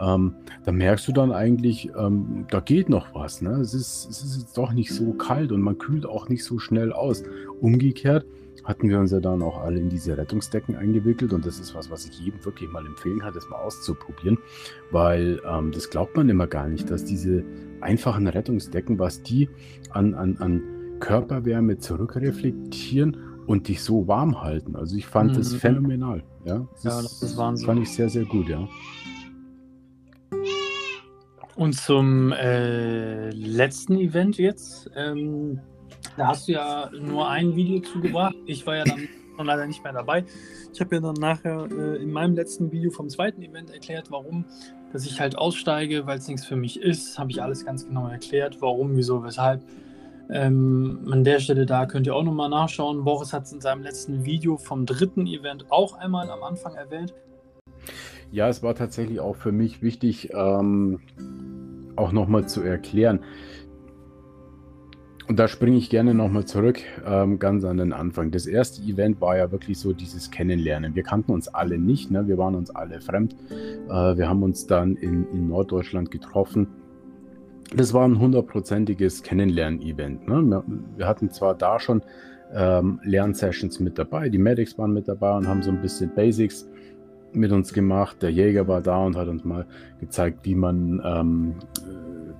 ähm, 0.00 0.34
dann 0.64 0.76
merkst 0.76 1.06
du 1.08 1.12
dann 1.12 1.32
eigentlich, 1.32 1.90
ähm, 1.96 2.46
da 2.50 2.60
geht 2.60 2.88
noch 2.88 3.14
was. 3.14 3.42
Ne? 3.42 3.52
Es, 3.60 3.74
ist, 3.74 4.08
es 4.10 4.22
ist 4.22 4.40
jetzt 4.40 4.58
doch 4.58 4.72
nicht 4.72 4.92
so 4.92 5.12
kalt 5.12 5.52
und 5.52 5.60
man 5.60 5.78
kühlt 5.78 6.06
auch 6.06 6.28
nicht 6.28 6.44
so 6.44 6.58
schnell 6.58 6.92
aus. 6.92 7.22
Umgekehrt, 7.60 8.24
hatten 8.64 8.88
wir 8.88 8.98
uns 8.98 9.10
ja 9.10 9.20
dann 9.20 9.42
auch 9.42 9.60
alle 9.60 9.80
in 9.80 9.88
diese 9.88 10.16
Rettungsdecken 10.16 10.76
eingewickelt 10.76 11.32
und 11.32 11.44
das 11.44 11.58
ist 11.58 11.74
was, 11.74 11.90
was 11.90 12.06
ich 12.06 12.20
jedem 12.20 12.44
wirklich 12.44 12.70
mal 12.70 12.86
empfehlen 12.86 13.18
kann, 13.20 13.34
das 13.34 13.48
mal 13.48 13.56
auszuprobieren, 13.56 14.38
weil 14.90 15.40
ähm, 15.46 15.72
das 15.72 15.90
glaubt 15.90 16.16
man 16.16 16.28
immer 16.28 16.46
gar 16.46 16.68
nicht, 16.68 16.90
dass 16.90 17.04
diese 17.04 17.44
einfachen 17.80 18.26
Rettungsdecken, 18.26 18.98
was 18.98 19.22
die 19.22 19.48
an, 19.90 20.14
an, 20.14 20.36
an 20.38 20.62
Körperwärme 21.00 21.78
zurückreflektieren 21.78 23.16
und 23.46 23.66
dich 23.68 23.82
so 23.82 24.06
warm 24.06 24.40
halten. 24.40 24.76
Also 24.76 24.96
ich 24.96 25.06
fand 25.06 25.32
mhm. 25.32 25.36
das 25.36 25.54
phänomenal. 25.54 26.22
Ja, 26.44 26.66
das, 26.74 26.84
ja, 26.84 27.02
das 27.02 27.22
ist 27.22 27.36
Wahnsinn. 27.36 27.66
fand 27.66 27.82
ich 27.82 27.92
sehr, 27.92 28.08
sehr 28.08 28.24
gut, 28.24 28.48
ja. 28.48 28.68
Und 31.54 31.74
zum 31.74 32.32
äh, 32.32 33.30
letzten 33.30 33.98
Event 33.98 34.38
jetzt, 34.38 34.90
ähm, 34.96 35.60
da 36.16 36.28
hast 36.28 36.48
du 36.48 36.52
ja 36.52 36.90
nur 36.90 37.28
ein 37.28 37.54
Video 37.54 37.80
zugebracht. 37.80 38.34
Ich 38.46 38.66
war 38.66 38.76
ja 38.76 38.84
dann 38.84 39.08
schon 39.36 39.46
leider 39.46 39.66
nicht 39.66 39.84
mehr 39.84 39.92
dabei. 39.92 40.24
Ich 40.72 40.80
habe 40.80 40.96
ja 40.96 41.00
dann 41.00 41.14
nachher 41.14 41.68
äh, 41.70 42.02
in 42.02 42.10
meinem 42.10 42.34
letzten 42.34 42.72
Video 42.72 42.90
vom 42.90 43.08
zweiten 43.08 43.42
Event 43.42 43.70
erklärt, 43.70 44.10
warum, 44.10 44.44
dass 44.92 45.06
ich 45.06 45.20
halt 45.20 45.36
aussteige, 45.36 46.06
weil 46.06 46.18
es 46.18 46.26
nichts 46.26 46.44
für 46.44 46.56
mich 46.56 46.80
ist. 46.80 47.18
Habe 47.18 47.30
ich 47.30 47.42
alles 47.42 47.64
ganz 47.64 47.86
genau 47.86 48.08
erklärt, 48.08 48.60
warum, 48.60 48.96
wieso, 48.96 49.22
weshalb. 49.22 49.62
Ähm, 50.32 51.06
an 51.10 51.24
der 51.24 51.40
Stelle 51.40 51.66
da 51.66 51.84
könnt 51.84 52.06
ihr 52.06 52.16
auch 52.16 52.22
nochmal 52.22 52.48
nachschauen. 52.48 53.04
Boris 53.04 53.32
hat 53.32 53.44
es 53.44 53.52
in 53.52 53.60
seinem 53.60 53.82
letzten 53.82 54.24
Video 54.24 54.56
vom 54.56 54.86
dritten 54.86 55.26
Event 55.26 55.66
auch 55.70 55.98
einmal 55.98 56.30
am 56.30 56.42
Anfang 56.42 56.74
erwähnt. 56.74 57.12
Ja, 58.30 58.48
es 58.48 58.62
war 58.62 58.74
tatsächlich 58.74 59.20
auch 59.20 59.36
für 59.36 59.52
mich 59.52 59.82
wichtig, 59.82 60.30
ähm, 60.32 61.00
auch 61.96 62.12
nochmal 62.12 62.48
zu 62.48 62.62
erklären. 62.62 63.20
Und 65.28 65.38
da 65.38 65.48
springe 65.48 65.76
ich 65.76 65.88
gerne 65.88 66.14
nochmal 66.14 66.46
zurück, 66.46 66.80
ähm, 67.06 67.38
ganz 67.38 67.64
an 67.64 67.76
den 67.76 67.92
Anfang. 67.92 68.30
Das 68.30 68.46
erste 68.46 68.82
Event 68.82 69.20
war 69.20 69.36
ja 69.36 69.52
wirklich 69.52 69.78
so 69.78 69.92
dieses 69.92 70.30
Kennenlernen. 70.30 70.94
Wir 70.94 71.02
kannten 71.04 71.32
uns 71.32 71.48
alle 71.48 71.78
nicht, 71.78 72.10
ne? 72.10 72.26
wir 72.26 72.38
waren 72.38 72.54
uns 72.54 72.70
alle 72.70 73.00
fremd. 73.00 73.36
Äh, 73.50 74.16
wir 74.16 74.28
haben 74.28 74.42
uns 74.42 74.66
dann 74.66 74.96
in, 74.96 75.26
in 75.32 75.48
Norddeutschland 75.48 76.10
getroffen. 76.10 76.66
Das 77.74 77.94
war 77.94 78.06
ein 78.06 78.18
hundertprozentiges 78.18 79.22
Kennenlernen-Event. 79.22 80.28
Ne? 80.28 80.62
Wir, 80.96 81.06
hatten 81.06 81.30
zwar 81.30 81.54
da 81.54 81.80
schon 81.80 82.02
ähm, 82.52 83.00
Lernsessions 83.02 83.80
mit 83.80 83.98
dabei, 83.98 84.28
die 84.28 84.38
Medics 84.38 84.76
waren 84.76 84.92
mit 84.92 85.08
dabei 85.08 85.36
und 85.36 85.48
haben 85.48 85.62
so 85.62 85.70
ein 85.70 85.80
bisschen 85.80 86.14
Basics 86.14 86.68
mit 87.32 87.50
uns 87.50 87.72
gemacht. 87.72 88.22
Der 88.22 88.30
Jäger 88.30 88.68
war 88.68 88.82
da 88.82 88.98
und 88.98 89.16
hat 89.16 89.28
uns 89.28 89.44
mal 89.44 89.66
gezeigt, 90.00 90.40
wie 90.42 90.54
man 90.54 91.00
ähm, 91.02 91.54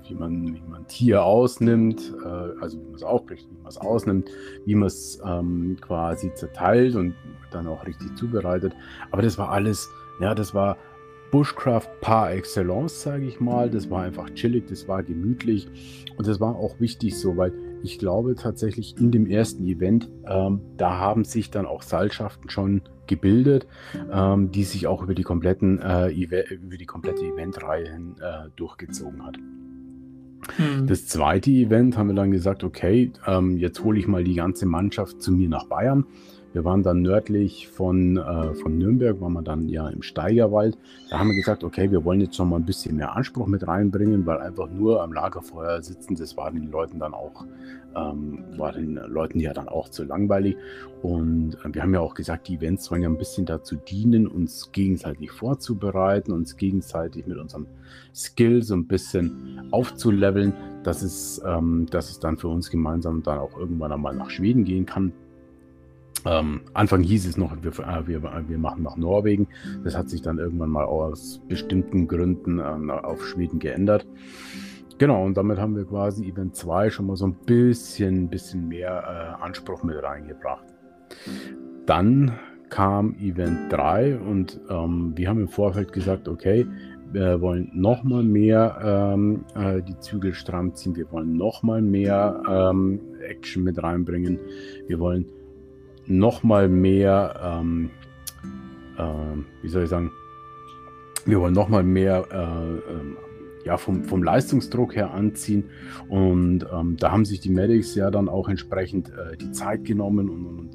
wie 0.09 0.15
man, 0.15 0.55
wie 0.55 0.63
man 0.69 0.87
Tier 0.87 1.25
ausnimmt, 1.25 2.13
äh, 2.25 2.61
also 2.61 2.79
wie 2.79 2.85
man 2.85 2.95
es 2.95 3.03
aufbricht, 3.03 3.49
wie 3.51 3.57
man 3.57 3.69
es 3.69 3.79
ausnimmt, 3.79 4.29
wie 4.67 4.75
man 4.75 4.87
es 4.87 5.21
ähm, 5.25 5.77
quasi 5.81 6.33
zerteilt 6.35 6.95
und 6.95 7.15
dann 7.51 7.67
auch 7.67 7.87
richtig 7.87 8.15
zubereitet. 8.17 8.75
Aber 9.11 9.23
das 9.23 9.39
war 9.39 9.51
alles, 9.51 9.89
ja, 10.21 10.35
das 10.35 10.55
war 10.55 10.77
Bushcraft 11.33 11.89
par 12.03 12.31
excellence, 12.31 13.03
sage 13.03 13.27
ich 13.27 13.41
mal. 13.41 13.71
Das 13.71 13.91
war 13.91 14.03
einfach 14.03 14.31
chillig, 14.35 14.67
das 14.69 14.87
war 14.87 15.03
gemütlich 15.03 15.67
und 16.17 16.29
das 16.29 16.39
war 16.39 16.55
auch 16.55 16.79
wichtig 16.79 17.19
so, 17.19 17.37
weil 17.37 17.53
ich 17.83 17.99
glaube 17.99 18.37
tatsächlich 18.37 18.97
in 19.01 19.11
dem 19.11 19.27
ersten 19.27 19.67
Event, 19.67 20.09
ähm, 20.29 20.61
da 20.77 20.99
haben 20.99 21.25
sich 21.25 21.51
dann 21.51 21.67
auch 21.67 21.83
Seilschaften 21.83 22.51
schon 22.51 22.83
gebildet, 23.07 23.67
ähm, 24.13 24.53
die 24.53 24.63
sich 24.63 24.87
auch 24.87 25.03
über 25.03 25.15
die 25.15 25.25
kompletten 25.25 25.81
äh, 25.81 26.11
über 26.11 26.77
die 26.77 26.87
komplette 26.87 27.25
Eventreihe 27.25 27.91
hin 27.91 28.15
äh, 28.21 28.51
durchgezogen 28.55 29.25
hat. 29.25 29.39
Hm. 30.57 30.87
Das 30.87 31.07
zweite 31.07 31.51
Event 31.51 31.97
haben 31.97 32.09
wir 32.09 32.15
dann 32.15 32.31
gesagt, 32.31 32.63
okay, 32.63 33.11
ähm, 33.27 33.57
jetzt 33.57 33.83
hole 33.83 33.99
ich 33.99 34.07
mal 34.07 34.23
die 34.23 34.35
ganze 34.35 34.67
Mannschaft 34.67 35.23
zu 35.23 35.33
mir 35.33 35.49
nach 35.49 35.67
Bayern. 35.67 36.05
Wir 36.53 36.65
waren 36.65 36.83
dann 36.83 37.03
nördlich 37.03 37.69
von, 37.69 38.19
äh, 38.19 38.55
von 38.55 38.77
Nürnberg, 38.77 39.21
waren 39.21 39.33
wir 39.33 39.43
dann 39.43 39.69
ja 39.69 39.89
im 39.89 40.03
Steigerwald. 40.03 40.77
Da 41.11 41.19
haben 41.19 41.29
wir 41.29 41.37
gesagt, 41.37 41.65
okay, 41.65 41.91
wir 41.91 42.05
wollen 42.05 42.21
jetzt 42.21 42.37
schon 42.37 42.51
mal 42.51 42.57
ein 42.57 42.67
bisschen 42.67 42.97
mehr 42.97 43.17
Anspruch 43.17 43.47
mit 43.47 43.67
reinbringen, 43.67 44.27
weil 44.27 44.39
einfach 44.39 44.69
nur 44.71 45.03
am 45.03 45.13
Lagerfeuer 45.13 45.83
sitzen, 45.83 46.15
das 46.15 46.37
war 46.37 46.51
den 46.51 46.71
Leuten 46.71 46.99
dann 46.99 47.15
auch, 47.15 47.47
ähm, 47.97 48.45
war 48.59 48.73
den 48.73 48.95
Leuten 48.95 49.41
ja 49.41 49.55
dann 49.55 49.69
auch 49.69 49.89
zu 49.89 50.05
langweilig. 50.05 50.57
Und 51.01 51.57
äh, 51.65 51.75
wir 51.75 51.83
haben 51.83 51.95
ja 51.95 52.01
auch 52.01 52.15
gesagt, 52.15 52.49
die 52.49 52.57
Events 52.57 52.85
sollen 52.85 53.03
ja 53.03 53.09
ein 53.09 53.19
bisschen 53.19 53.47
dazu 53.47 53.77
dienen, 53.77 54.27
uns 54.27 54.73
gegenseitig 54.73 55.31
vorzubereiten, 55.31 56.33
uns 56.33 56.57
gegenseitig 56.57 57.27
mit 57.27 57.39
unserem 57.39 57.67
Skill 58.15 58.63
so 58.63 58.75
ein 58.75 58.87
bisschen 58.87 59.69
aufzuleveln, 59.71 60.53
dass 60.85 61.03
es, 61.03 61.41
ähm, 61.47 61.87
dass 61.91 62.11
es 62.11 62.21
dann 62.21 62.37
für 62.37 62.49
uns 62.49 62.71
gemeinsam 62.71 63.23
dann 63.23 63.39
auch 63.39 63.57
irgendwann 63.57 63.93
einmal 63.93 64.15
nach 64.15 64.29
Schweden 64.29 64.65
gehen 64.65 64.85
kann. 64.85 65.13
Ähm, 66.25 66.63
Anfang 66.73 67.03
hieß 67.03 67.27
es 67.27 67.37
noch, 67.37 67.57
wir, 67.63 67.73
äh, 67.73 68.07
wir, 68.07 68.23
wir, 68.23 68.59
machen 68.59 68.83
nach 68.83 68.97
Norwegen. 68.97 69.49
Das 69.85 69.97
hat 69.97 70.09
sich 70.09 70.23
dann 70.23 70.39
irgendwann 70.39 70.71
mal 70.71 70.85
aus 70.85 71.41
bestimmten 71.49 72.07
Gründen 72.09 72.59
äh, 72.59 72.93
auf 72.93 73.25
Schweden 73.27 73.59
geändert. 73.59 74.07
Genau, 74.99 75.25
und 75.25 75.37
damit 75.37 75.59
haben 75.59 75.75
wir 75.75 75.85
quasi 75.85 76.29
Event 76.29 76.55
2 76.55 76.91
schon 76.91 77.07
mal 77.07 77.17
so 77.17 77.27
ein 77.27 77.35
bisschen, 77.35 78.29
bisschen 78.29 78.69
mehr 78.69 79.37
äh, 79.41 79.43
Anspruch 79.43 79.83
mit 79.83 80.01
reingebracht. 80.03 80.65
Dann 81.87 82.33
kam 82.69 83.15
Event 83.17 83.73
3 83.73 84.19
und 84.19 84.61
ähm, 84.71 85.13
wir 85.17 85.29
haben 85.29 85.41
im 85.41 85.49
Vorfeld 85.49 85.93
gesagt, 85.93 86.29
okay, 86.29 86.67
wir 87.13 87.41
wollen 87.41 87.71
noch 87.75 88.05
mal 88.05 88.23
mehr 88.23 89.13
ähm, 89.15 89.45
äh, 89.55 89.83
die 89.83 89.99
Zügel 89.99 90.33
stramm 90.33 90.75
ziehen, 90.75 90.97
wir 90.97 91.11
wollen 91.13 91.37
noch 91.37 91.63
mal 91.63 91.83
mehr 91.83 92.43
ähm, 92.49 93.01
Action 93.29 93.65
mit 93.65 93.83
reinbringen, 93.83 94.39
wir 94.87 94.99
wollen 94.99 95.27
noch 96.07 96.43
mal 96.43 96.69
mehr, 96.69 97.41
ähm, 97.43 97.91
äh, 98.99 99.63
wie 99.63 99.69
soll 99.69 99.85
ich 99.85 99.89
sagen, 99.89 100.11
wir 101.25 101.41
wollen 101.41 101.55
noch 101.55 101.69
mal 101.69 101.83
mehr 101.83 102.25
äh, 102.31 102.93
ähm, 102.93 103.17
ja, 103.65 103.77
vom, 103.77 104.05
vom 104.05 104.23
Leistungsdruck 104.23 104.97
her 104.97 105.15
anziehen. 105.15 105.71
Und 106.09 106.67
ähm, 106.73 106.97
da 106.97 107.13
haben 107.13 107.25
sich 107.25 107.41
die 107.41 107.51
Medics 107.51 107.95
ja 107.95 108.11
dann 108.11 108.29
auch 108.29 108.49
entsprechend 108.49 109.11
äh, 109.11 109.37
die 109.37 109.53
Zeit 109.53 109.85
genommen 109.85 110.29
und, 110.29 110.47
und, 110.47 110.59
und 110.59 110.75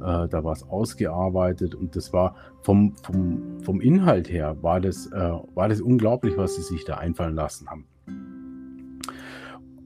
äh, 0.00 0.28
da 0.28 0.44
war 0.44 0.52
es 0.52 0.62
ausgearbeitet. 0.62 1.74
Und 1.74 1.96
das 1.96 2.12
war 2.12 2.36
vom, 2.62 2.94
vom, 3.02 3.60
vom 3.62 3.80
Inhalt 3.80 4.30
her, 4.30 4.56
war 4.62 4.80
das, 4.80 5.06
äh, 5.06 5.32
war 5.54 5.68
das 5.68 5.80
unglaublich, 5.80 6.36
was 6.36 6.56
sie 6.56 6.62
sich 6.62 6.84
da 6.84 6.96
einfallen 6.98 7.34
lassen 7.34 7.68
haben. 7.68 7.86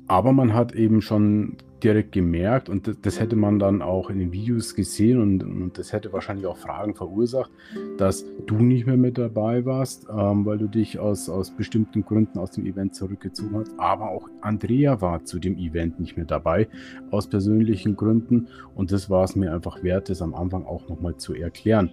Aber 0.08 0.32
man 0.32 0.52
hat 0.52 0.74
eben 0.74 1.00
schon 1.00 1.56
direkt 1.82 2.12
gemerkt 2.12 2.68
und 2.68 2.86
das, 2.86 3.00
das, 3.00 3.20
hätte 3.20 3.36
man 3.36 3.58
dann 3.58 3.82
auch 3.82 4.10
in 4.10 4.18
den 4.18 4.32
Videos 4.32 4.74
gesehen 4.74 5.20
und, 5.20 5.42
und, 5.42 5.78
das 5.78 5.92
hätte 5.92 6.12
wahrscheinlich 6.12 6.46
auch 6.46 6.56
Fragen 6.56 6.94
verursacht, 6.94 7.50
dass 7.98 8.24
du 8.46 8.56
nicht 8.56 8.86
mehr 8.86 8.96
mit 8.96 9.18
dabei 9.18 9.64
warst, 9.64 10.06
ähm, 10.08 10.46
weil 10.46 10.58
du 10.58 10.68
dich 10.68 10.98
aus, 10.98 11.28
aus 11.28 11.50
bestimmten 11.50 12.04
Gründen 12.04 12.38
aus 12.38 12.52
dem 12.52 12.66
Event 12.66 12.94
zurückgezogen 12.94 13.56
hast. 13.56 13.78
Aber 13.78 14.10
auch 14.10 14.28
Andrea 14.40 15.00
war 15.00 15.24
zu 15.24 15.38
dem 15.38 15.58
Event 15.58 15.98
nicht 15.98 16.16
mehr 16.16 16.26
dabei, 16.26 16.68
aus 17.10 17.28
persönlichen 17.28 17.96
Gründen 17.96 18.48
und 18.74 18.92
das 18.92 19.10
war 19.10 19.24
es 19.24 19.34
mir 19.34 19.52
einfach 19.52 19.82
wert, 19.82 20.08
das 20.08 20.22
am 20.22 20.34
Anfang 20.34 20.64
auch 20.64 20.88
nochmal 20.88 21.16
zu 21.16 21.34
erklären. 21.34 21.92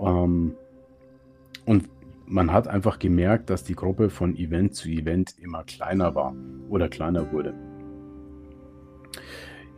Ähm, 0.00 0.54
und 1.64 1.88
man 2.26 2.52
hat 2.52 2.66
einfach 2.66 2.98
gemerkt, 2.98 3.50
dass 3.50 3.62
die 3.62 3.74
Gruppe 3.74 4.10
von 4.10 4.36
Event 4.36 4.74
zu 4.74 4.88
Event 4.88 5.34
immer 5.38 5.64
kleiner 5.64 6.14
war 6.14 6.34
oder 6.70 6.88
kleiner 6.88 7.30
wurde 7.30 7.54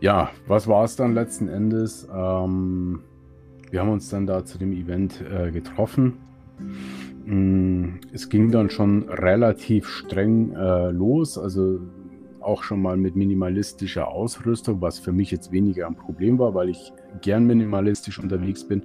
ja, 0.00 0.30
was 0.46 0.66
war 0.68 0.84
es 0.84 0.96
dann 0.96 1.14
letzten 1.14 1.48
Endes? 1.48 2.06
Ähm, 2.14 3.00
wir 3.70 3.80
haben 3.80 3.90
uns 3.90 4.08
dann 4.10 4.26
da 4.26 4.44
zu 4.44 4.58
dem 4.58 4.72
Event 4.72 5.22
äh, 5.22 5.50
getroffen. 5.50 6.18
Mm, 7.24 8.00
es 8.12 8.28
ging 8.28 8.50
dann 8.50 8.70
schon 8.70 9.08
relativ 9.08 9.88
streng 9.88 10.52
äh, 10.52 10.90
los, 10.90 11.38
also 11.38 11.80
auch 12.40 12.62
schon 12.62 12.82
mal 12.82 12.96
mit 12.96 13.16
minimalistischer 13.16 14.08
Ausrüstung, 14.08 14.80
was 14.82 14.98
für 14.98 15.12
mich 15.12 15.30
jetzt 15.30 15.50
weniger 15.50 15.86
ein 15.86 15.96
Problem 15.96 16.38
war, 16.38 16.54
weil 16.54 16.68
ich 16.68 16.92
gern 17.22 17.46
minimalistisch 17.46 18.18
unterwegs 18.18 18.64
bin. 18.64 18.82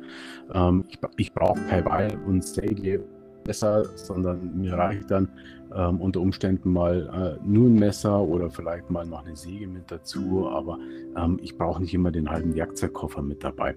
Ähm, 0.53 0.85
ich, 0.87 0.99
ich 1.17 1.33
brauche 1.33 1.59
kein 1.67 1.83
Beil 1.83 2.17
und 2.25 2.43
Säge 2.45 3.03
besser, 3.43 3.85
sondern 3.95 4.59
mir 4.59 4.73
reicht 4.73 5.09
dann 5.11 5.29
ähm, 5.75 6.01
unter 6.01 6.21
Umständen 6.21 6.71
mal 6.71 7.37
äh, 7.41 7.47
nur 7.47 7.69
ein 7.69 7.75
Messer 7.75 8.21
oder 8.21 8.49
vielleicht 8.49 8.89
mal 8.89 9.05
noch 9.05 9.25
eine 9.25 9.35
Säge 9.35 9.67
mit 9.67 9.91
dazu, 9.91 10.47
aber 10.49 10.77
ähm, 11.15 11.39
ich 11.41 11.57
brauche 11.57 11.81
nicht 11.81 11.93
immer 11.93 12.11
den 12.11 12.29
halben 12.29 12.55
Werkzeugkoffer 12.55 13.21
mit 13.21 13.43
dabei. 13.43 13.75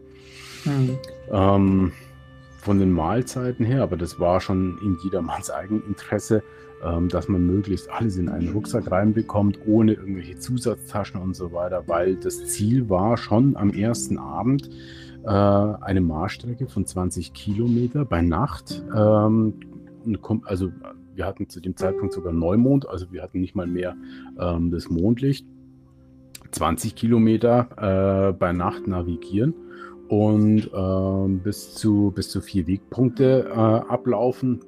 Mhm. 0.64 0.98
Ähm, 1.31 1.92
von 2.59 2.79
den 2.79 2.92
Mahlzeiten 2.92 3.66
her, 3.66 3.83
aber 3.83 3.96
das 3.96 4.20
war 4.20 4.40
schon 4.40 4.79
in 4.83 4.96
jedermanns 5.03 5.51
Eigeninteresse, 5.51 6.44
ähm, 6.85 7.09
dass 7.09 7.29
man 7.29 7.44
möglichst 7.44 7.90
alles 7.90 8.16
in 8.16 8.29
einen 8.29 8.53
Rucksack 8.53 8.90
reinbekommt, 8.90 9.59
ohne 9.66 9.94
irgendwelche 9.94 10.38
Zusatztaschen 10.38 11.20
und 11.20 11.35
so 11.35 11.53
weiter, 11.53 11.83
weil 11.87 12.16
das 12.16 12.46
Ziel 12.46 12.88
war 12.88 13.16
schon 13.16 13.57
am 13.57 13.70
ersten 13.70 14.16
Abend, 14.16 14.70
äh, 15.24 15.28
eine 15.28 16.00
Marschstrecke 16.00 16.66
von 16.66 16.87
20 16.87 17.32
Kilometer 17.32 18.04
bei 18.04 18.22
Nacht. 18.22 18.82
Ähm, 18.94 19.54
also 20.44 20.70
wir 21.14 21.26
hatten 21.26 21.48
zu 21.48 21.61
dem 21.61 21.76
Zeitpunkt 21.76 22.14
sogar 22.14 22.32
Neumond, 22.32 22.88
also 22.88 23.12
wir 23.12 23.22
hatten 23.22 23.40
nicht 23.40 23.54
mal 23.54 23.66
mehr 23.66 23.96
ähm, 24.38 24.70
das 24.70 24.88
Mondlicht. 24.88 25.46
20 26.50 26.94
Kilometer 26.94 28.28
äh, 28.28 28.32
bei 28.32 28.52
Nacht 28.52 28.87
navigieren 28.87 29.54
und 30.08 30.70
äh, 30.72 31.28
bis, 31.42 31.74
zu, 31.74 32.12
bis 32.14 32.28
zu 32.28 32.40
vier 32.40 32.66
Wegpunkte 32.66 33.48
äh, 33.48 33.54
ablaufen, 33.54 34.61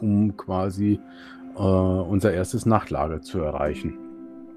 um 0.00 0.36
quasi 0.36 0.98
äh, 1.56 1.60
unser 1.60 2.32
erstes 2.32 2.64
Nachtlager 2.64 3.20
zu 3.20 3.40
erreichen. 3.40 4.05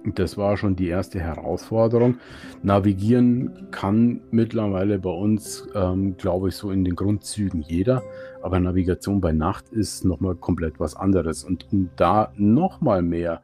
Das 0.05 0.37
war 0.37 0.55
schon 0.55 0.75
die 0.75 0.87
erste 0.87 1.19
Herausforderung. 1.19 2.17
Navigieren 2.63 3.67
kann 3.71 4.21
mittlerweile 4.31 4.97
bei 4.97 5.09
uns, 5.09 5.67
ähm, 5.75 6.15
glaube 6.15 6.49
ich, 6.49 6.55
so 6.55 6.71
in 6.71 6.85
den 6.85 6.95
Grundzügen 6.95 7.61
jeder. 7.61 8.01
Aber 8.41 8.59
Navigation 8.59 9.19
bei 9.19 9.33
Nacht 9.33 9.69
ist 9.69 10.05
nochmal 10.05 10.35
komplett 10.35 10.79
was 10.79 10.95
anderes. 10.95 11.43
Und 11.43 11.67
um 11.73 11.89
da 11.97 12.31
nochmal 12.37 13.01
mehr 13.01 13.41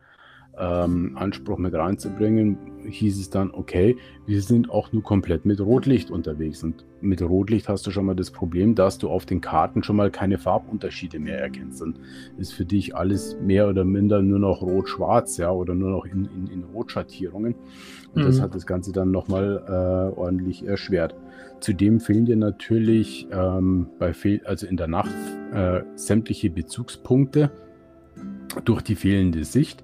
ähm, 0.58 1.18
Anspruch 1.18 1.58
mit 1.58 1.74
reinzubringen, 1.74 2.58
hieß 2.88 3.20
es 3.20 3.30
dann, 3.30 3.52
okay, 3.52 3.98
wir 4.26 4.42
sind 4.42 4.70
auch 4.70 4.92
nur 4.92 5.04
komplett 5.04 5.46
mit 5.46 5.60
Rotlicht 5.60 6.12
unterwegs. 6.12 6.64
Und 6.64 6.86
mit 7.02 7.22
Rotlicht 7.22 7.68
hast 7.70 7.86
du 7.86 7.92
schon 7.92 8.06
mal 8.06 8.16
das 8.16 8.32
Problem, 8.32 8.76
dass 8.76 8.98
du 8.98 9.10
auf 9.10 9.26
den 9.26 9.42
Karten 9.42 9.84
schon 9.84 9.96
mal 9.96 10.12
keine 10.12 10.38
Farbunterschiede 10.38 11.20
mehr 11.20 11.40
erkennst. 11.40 11.82
Dann 11.82 12.00
ist 12.38 12.54
für 12.54 12.66
dich 12.66 12.96
alles 12.96 13.38
mehr 13.42 13.68
oder 13.68 13.84
minder 13.86 14.22
nur 14.22 14.40
noch 14.40 14.62
rot-schwarz, 14.62 15.38
ja, 15.38 15.52
oder 15.52 15.76
nur 15.76 15.92
noch 15.92 16.06
in, 16.06 16.26
in, 16.26 16.48
in 16.48 16.64
Rotschattierungen. 16.64 17.56
Und 18.14 18.22
mhm. 18.24 18.28
das 18.28 18.42
hat 18.42 18.56
das 18.56 18.66
Ganze 18.66 18.92
dann 18.92 19.12
nochmal 19.12 19.64
äh, 19.68 20.20
ordentlich 20.20 20.66
erschwert. 20.66 21.16
Zudem 21.60 22.00
fehlen 22.00 22.26
dir 22.26 22.36
natürlich 22.36 23.28
ähm, 23.32 23.88
bei 23.98 24.14
Fehl 24.14 24.42
also 24.46 24.68
in 24.68 24.78
der 24.78 24.88
Nacht 24.88 25.16
äh, 25.54 25.82
sämtliche 25.96 26.50
Bezugspunkte 26.50 27.52
durch 28.64 28.82
die 28.82 28.96
fehlende 28.96 29.44
Sicht. 29.44 29.84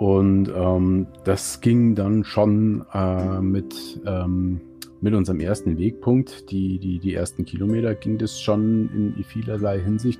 Und 0.00 0.50
ähm, 0.56 1.08
das 1.24 1.60
ging 1.60 1.94
dann 1.94 2.24
schon 2.24 2.86
äh, 2.94 3.38
mit, 3.42 4.00
ähm, 4.06 4.62
mit 5.02 5.12
unserem 5.12 5.40
ersten 5.40 5.76
Wegpunkt, 5.76 6.50
die, 6.50 6.78
die, 6.78 6.98
die 6.98 7.14
ersten 7.14 7.44
Kilometer, 7.44 7.94
ging 7.94 8.16
das 8.16 8.40
schon 8.40 8.88
in 9.18 9.24
vielerlei 9.24 9.78
Hinsicht 9.78 10.18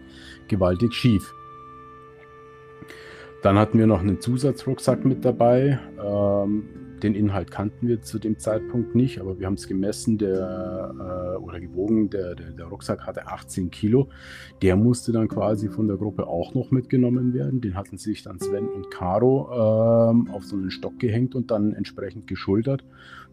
gewaltig 0.48 0.92
schief. 0.92 1.32
Dann 3.42 3.58
hatten 3.58 3.78
wir 3.78 3.86
noch 3.86 4.00
einen 4.00 4.20
Zusatzrucksack 4.20 5.06
mit 5.06 5.24
dabei. 5.24 5.80
Ähm, 5.98 6.64
den 7.02 7.14
Inhalt 7.14 7.50
kannten 7.50 7.88
wir 7.88 8.02
zu 8.02 8.18
dem 8.18 8.38
Zeitpunkt 8.38 8.94
nicht, 8.94 9.20
aber 9.20 9.38
wir 9.38 9.46
haben 9.46 9.54
es 9.54 9.66
gemessen 9.66 10.18
der, 10.18 10.94
äh, 10.98 11.42
oder 11.42 11.60
gewogen. 11.60 12.10
Der, 12.10 12.34
der, 12.34 12.50
der, 12.50 12.66
Rucksack 12.66 13.06
hatte 13.06 13.26
18 13.26 13.70
Kilo. 13.70 14.08
Der 14.62 14.76
musste 14.76 15.12
dann 15.12 15.28
quasi 15.28 15.68
von 15.68 15.88
der 15.88 15.96
Gruppe 15.96 16.26
auch 16.26 16.54
noch 16.54 16.70
mitgenommen 16.70 17.34
werden. 17.34 17.60
Den 17.60 17.74
hatten 17.74 17.98
sich 17.98 18.22
dann 18.22 18.38
Sven 18.38 18.68
und 18.68 18.90
Caro 18.90 19.48
äh, 19.50 20.32
auf 20.32 20.44
so 20.44 20.56
einen 20.56 20.70
Stock 20.70 20.98
gehängt 20.98 21.34
und 21.34 21.50
dann 21.50 21.72
entsprechend 21.72 22.26
geschultert, 22.26 22.84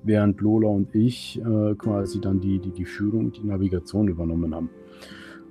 während 0.04 0.42
Lola 0.42 0.70
und 0.70 0.96
ich 0.96 1.40
äh, 1.40 1.76
quasi 1.76 2.20
dann 2.22 2.40
die, 2.40 2.60
die, 2.60 2.72
die 2.72 2.86
Führung 2.86 3.26
und 3.26 3.38
die 3.38 3.46
Navigation 3.46 4.08
übernommen 4.08 4.56
haben. 4.56 4.70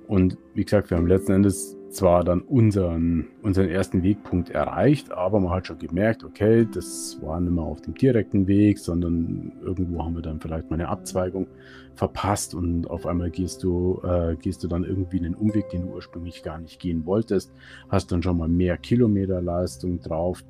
Und 0.07 0.37
wie 0.53 0.63
gesagt, 0.63 0.89
wir 0.89 0.97
haben 0.97 1.07
letzten 1.07 1.33
Endes 1.33 1.76
zwar 1.89 2.23
dann 2.23 2.41
unseren, 2.41 3.27
unseren 3.41 3.69
ersten 3.69 4.03
Wegpunkt 4.03 4.49
erreicht, 4.49 5.11
aber 5.11 5.39
man 5.39 5.51
hat 5.51 5.67
schon 5.67 5.79
gemerkt, 5.79 6.23
okay, 6.23 6.67
das 6.71 7.17
war 7.21 7.39
nicht 7.39 7.53
mehr 7.53 7.63
auf 7.63 7.81
dem 7.81 7.95
direkten 7.95 8.47
Weg, 8.47 8.79
sondern 8.79 9.53
irgendwo 9.61 10.03
haben 10.03 10.15
wir 10.15 10.21
dann 10.21 10.39
vielleicht 10.39 10.69
mal 10.69 10.75
eine 10.75 10.89
Abzweigung 10.89 11.47
verpasst 11.95 12.53
und 12.53 12.89
auf 12.89 13.05
einmal 13.05 13.31
gehst 13.31 13.63
du, 13.63 14.01
äh, 14.03 14.35
gehst 14.35 14.63
du 14.63 14.67
dann 14.67 14.83
irgendwie 14.83 15.19
einen 15.19 15.35
Umweg, 15.35 15.69
den 15.69 15.83
du 15.83 15.93
ursprünglich 15.93 16.43
gar 16.43 16.59
nicht 16.59 16.79
gehen 16.79 17.05
wolltest, 17.05 17.53
hast 17.89 18.11
dann 18.11 18.21
schon 18.21 18.37
mal 18.37 18.47
mehr 18.47 18.77
Kilometerleistung 18.77 19.99
drauf. 19.99 20.43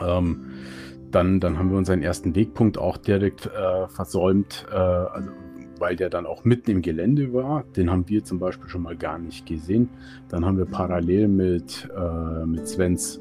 Ähm, 0.00 0.50
dann, 1.10 1.40
dann 1.40 1.58
haben 1.58 1.70
wir 1.70 1.78
unseren 1.78 2.02
ersten 2.02 2.34
Wegpunkt 2.34 2.78
auch 2.78 2.96
direkt 2.96 3.46
äh, 3.46 3.88
versäumt, 3.88 4.66
äh, 4.70 4.74
also 4.74 5.30
weil 5.78 5.96
der 5.96 6.10
dann 6.10 6.26
auch 6.26 6.44
mitten 6.44 6.70
im 6.70 6.82
Gelände 6.82 7.32
war. 7.32 7.64
Den 7.76 7.90
haben 7.90 8.08
wir 8.08 8.24
zum 8.24 8.38
Beispiel 8.38 8.68
schon 8.68 8.82
mal 8.82 8.96
gar 8.96 9.18
nicht 9.18 9.46
gesehen. 9.46 9.88
Dann 10.28 10.44
haben 10.44 10.58
wir 10.58 10.66
parallel 10.66 11.28
mit, 11.28 11.88
äh, 11.96 12.46
mit 12.46 12.66
Svens 12.68 13.20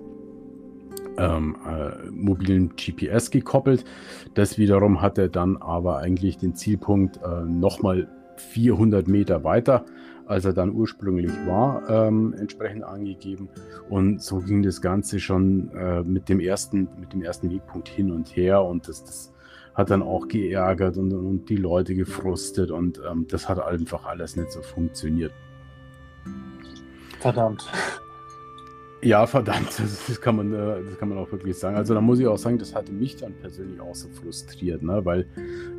ähm, 1.17 1.55
äh, 1.67 2.09
mobilen 2.11 2.75
GPS 2.75 3.31
gekoppelt. 3.31 3.85
Das 4.33 4.57
wiederum 4.57 5.01
hat 5.01 5.17
er 5.17 5.29
dann 5.29 5.57
aber 5.57 5.97
eigentlich 5.97 6.37
den 6.37 6.55
Zielpunkt 6.55 7.19
äh, 7.23 7.45
nochmal 7.45 8.07
400 8.37 9.07
Meter 9.07 9.43
weiter, 9.43 9.85
als 10.25 10.45
er 10.45 10.53
dann 10.53 10.73
ursprünglich 10.73 11.31
war, 11.45 11.89
ähm, 11.89 12.33
entsprechend 12.37 12.83
angegeben. 12.83 13.49
Und 13.89 14.21
so 14.21 14.39
ging 14.39 14.63
das 14.63 14.81
Ganze 14.81 15.19
schon 15.19 15.71
äh, 15.75 16.03
mit, 16.03 16.29
dem 16.29 16.39
ersten, 16.39 16.87
mit 16.99 17.13
dem 17.13 17.21
ersten 17.21 17.49
Wegpunkt 17.49 17.87
hin 17.87 18.11
und 18.11 18.35
her 18.35 18.63
und 18.63 18.87
das, 18.87 19.03
das 19.03 19.31
hat 19.75 19.89
dann 19.89 20.01
auch 20.01 20.27
geärgert 20.27 20.97
und, 20.97 21.13
und 21.13 21.49
die 21.49 21.57
Leute 21.57 21.95
gefrustet 21.95 22.71
und 22.71 22.99
ähm, 23.09 23.27
das 23.27 23.47
hat 23.47 23.59
einfach 23.59 24.05
alles 24.05 24.35
nicht 24.35 24.51
so 24.51 24.61
funktioniert. 24.61 25.33
Verdammt. 27.19 27.69
Ja, 29.01 29.27
verdammt, 29.27 29.67
das, 29.77 30.07
das, 30.07 30.19
kann 30.19 30.37
man, 30.37 30.53
äh, 30.53 30.83
das 30.83 30.97
kann 30.97 31.09
man 31.09 31.17
auch 31.17 31.31
wirklich 31.31 31.57
sagen. 31.57 31.75
Also 31.75 31.93
da 31.93 32.01
muss 32.01 32.19
ich 32.19 32.25
auch 32.25 32.37
sagen, 32.37 32.57
das 32.57 32.73
hatte 32.73 32.91
mich 32.91 33.17
dann 33.17 33.33
persönlich 33.33 33.79
auch 33.79 33.93
so 33.93 34.07
frustriert, 34.09 34.81
ne? 34.81 35.03
weil 35.03 35.27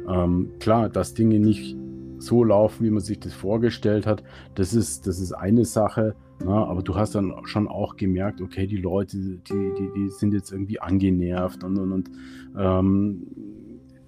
ähm, 0.09 0.51
klar, 0.61 0.89
dass 0.89 1.15
Dinge 1.15 1.41
nicht 1.41 1.77
so 2.19 2.45
laufen, 2.45 2.85
wie 2.85 2.91
man 2.91 3.03
sich 3.03 3.19
das 3.19 3.33
vorgestellt 3.33 4.07
hat, 4.07 4.23
das 4.55 4.75
ist, 4.75 5.07
das 5.07 5.19
ist 5.19 5.33
eine 5.33 5.65
Sache, 5.65 6.15
ne? 6.45 6.53
aber 6.53 6.83
du 6.83 6.95
hast 6.95 7.15
dann 7.15 7.35
schon 7.45 7.67
auch 7.67 7.97
gemerkt, 7.97 8.41
okay, 8.41 8.67
die 8.67 8.77
Leute, 8.77 9.17
die, 9.17 9.39
die, 9.79 9.91
die 9.97 10.09
sind 10.11 10.33
jetzt 10.33 10.53
irgendwie 10.53 10.81
angenervt 10.81 11.65
und, 11.65 11.79
und, 11.79 11.93
und 11.93 12.11
ähm, 12.57 13.27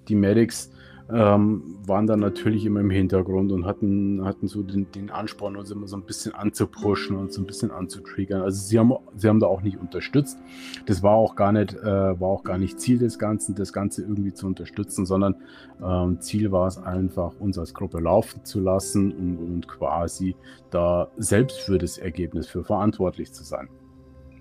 die 0.09 0.15
Medics 0.15 0.71
ähm, 1.11 1.77
waren 1.87 2.05
dann 2.05 2.19
natürlich 2.19 2.65
immer 2.65 2.81
im 2.81 2.91
Hintergrund 2.91 3.51
und 3.51 3.65
hatten, 3.65 4.23
hatten 4.25 4.47
so 4.47 4.61
den, 4.61 4.91
den 4.91 5.09
Ansporn, 5.09 5.55
uns 5.55 5.71
immer 5.71 5.87
so 5.87 5.97
ein 5.97 6.03
bisschen 6.03 6.35
anzupushen 6.35 7.15
und 7.15 7.33
so 7.33 7.41
ein 7.41 7.47
bisschen 7.47 7.71
anzutriggern. 7.71 8.41
Also 8.43 8.61
sie 8.61 8.77
haben, 8.77 8.93
sie 9.15 9.27
haben 9.27 9.39
da 9.39 9.47
auch 9.47 9.63
nicht 9.63 9.77
unterstützt. 9.79 10.37
Das 10.85 11.01
war 11.01 11.13
auch 11.13 11.35
gar 11.35 11.51
nicht, 11.51 11.73
äh, 11.73 12.19
war 12.19 12.27
auch 12.27 12.43
gar 12.43 12.59
nicht 12.59 12.79
Ziel 12.79 12.99
des 12.99 13.17
Ganzen, 13.17 13.55
das 13.55 13.73
Ganze 13.73 14.03
irgendwie 14.03 14.33
zu 14.33 14.45
unterstützen, 14.45 15.07
sondern 15.07 15.35
ähm, 15.83 16.21
Ziel 16.21 16.51
war 16.51 16.67
es 16.67 16.77
einfach, 16.77 17.33
uns 17.39 17.57
als 17.57 17.73
Gruppe 17.73 17.99
laufen 17.99 18.45
zu 18.45 18.59
lassen 18.59 19.11
und, 19.11 19.37
und 19.37 19.67
quasi 19.67 20.35
da 20.69 21.09
selbst 21.17 21.59
für 21.61 21.79
das 21.79 21.97
Ergebnis 21.97 22.47
für 22.47 22.63
verantwortlich 22.63 23.33
zu 23.33 23.43
sein. 23.43 23.67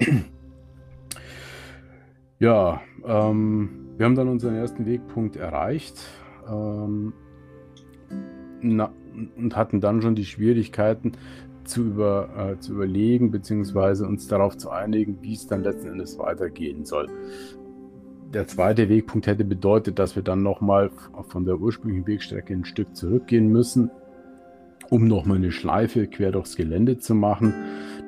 ja, 2.38 2.82
ähm, 3.06 3.87
wir 3.98 4.06
haben 4.06 4.14
dann 4.14 4.28
unseren 4.28 4.54
ersten 4.54 4.86
Wegpunkt 4.86 5.36
erreicht 5.36 5.98
ähm, 6.48 7.12
na, 8.62 8.92
und 9.36 9.56
hatten 9.56 9.80
dann 9.80 10.00
schon 10.00 10.14
die 10.14 10.24
Schwierigkeiten 10.24 11.12
zu, 11.64 11.82
über, 11.82 12.28
äh, 12.36 12.60
zu 12.60 12.74
überlegen, 12.74 13.32
beziehungsweise 13.32 14.06
uns 14.06 14.28
darauf 14.28 14.56
zu 14.56 14.70
einigen, 14.70 15.18
wie 15.20 15.34
es 15.34 15.48
dann 15.48 15.64
letzten 15.64 15.88
Endes 15.88 16.18
weitergehen 16.18 16.84
soll. 16.84 17.08
Der 18.32 18.46
zweite 18.46 18.88
Wegpunkt 18.88 19.26
hätte 19.26 19.44
bedeutet, 19.44 19.98
dass 19.98 20.14
wir 20.14 20.22
dann 20.22 20.42
nochmal 20.42 20.90
von 21.28 21.44
der 21.44 21.58
ursprünglichen 21.58 22.06
Wegstrecke 22.06 22.54
ein 22.54 22.64
Stück 22.64 22.94
zurückgehen 22.94 23.48
müssen, 23.48 23.90
um 24.90 25.08
nochmal 25.08 25.38
eine 25.38 25.50
Schleife 25.50 26.06
quer 26.06 26.30
durchs 26.30 26.54
Gelände 26.54 26.98
zu 26.98 27.14
machen. 27.14 27.52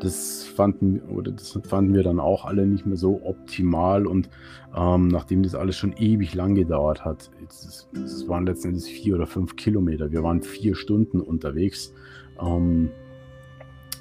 Das 0.01 0.45
fanden, 0.45 1.01
oder 1.01 1.33
das 1.33 1.59
fanden 1.65 1.95
wir 1.95 2.03
dann 2.03 2.21
auch 2.21 2.45
alle 2.45 2.67
nicht 2.67 2.87
mehr 2.87 2.97
so 2.97 3.21
optimal 3.23 4.07
und 4.07 4.31
ähm, 4.75 5.09
nachdem 5.09 5.43
das 5.43 5.55
alles 5.55 5.77
schon 5.77 5.95
ewig 5.99 6.35
lang 6.35 6.55
gedauert 6.55 7.05
hat, 7.05 7.31
es 7.49 7.89
waren 8.27 8.47
letztendlich 8.47 8.87
vier 8.87 9.17
oder 9.17 9.27
fünf 9.27 9.57
Kilometer, 9.57 10.11
wir 10.11 10.23
waren 10.23 10.43
vier 10.43 10.75
Stunden 10.75 11.21
unterwegs. 11.21 11.93
Ähm, 12.41 12.91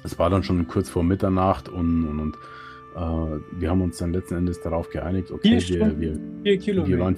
es 0.02 0.18
war 0.18 0.30
dann 0.30 0.42
schon 0.42 0.66
kurz 0.66 0.88
vor 0.88 1.02
Mitternacht 1.02 1.68
und, 1.68 2.06
und, 2.06 2.20
und 2.20 2.36
äh, 2.96 3.40
wir 3.58 3.70
haben 3.70 3.82
uns 3.82 3.98
dann 3.98 4.12
letzten 4.12 4.36
Endes 4.36 4.60
darauf 4.62 4.88
geeinigt, 4.90 5.30
okay, 5.30 5.60
wir, 5.68 6.00
wir, 6.00 6.60
vier 6.60 6.86
wir, 6.86 6.98
waren, 6.98 7.16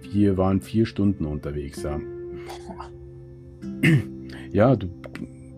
wir 0.00 0.36
waren 0.36 0.60
vier 0.60 0.86
Stunden 0.86 1.26
unterwegs. 1.26 1.82
Ja, 1.82 2.00
ja 4.50 4.76
du 4.76 4.88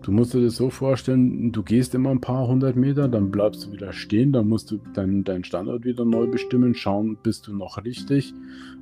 Du 0.05 0.11
musst 0.11 0.35
dir 0.35 0.43
das 0.43 0.57
so 0.57 0.69
vorstellen, 0.69 1.51
du 1.51 1.63
gehst 1.63 1.95
immer 1.95 2.11
ein 2.11 2.21
paar 2.21 2.47
hundert 2.47 2.75
Meter, 2.75 3.07
dann 3.07 3.31
bleibst 3.31 3.65
du 3.65 3.71
wieder 3.71 3.91
stehen, 3.91 4.31
dann 4.33 4.47
musst 4.47 4.69
du 4.69 4.77
deinen 4.93 5.23
dein 5.23 5.43
Standort 5.43 5.83
wieder 5.83 6.05
neu 6.05 6.27
bestimmen, 6.27 6.75
schauen, 6.75 7.17
bist 7.23 7.47
du 7.47 7.55
noch 7.55 7.83
richtig. 7.83 8.31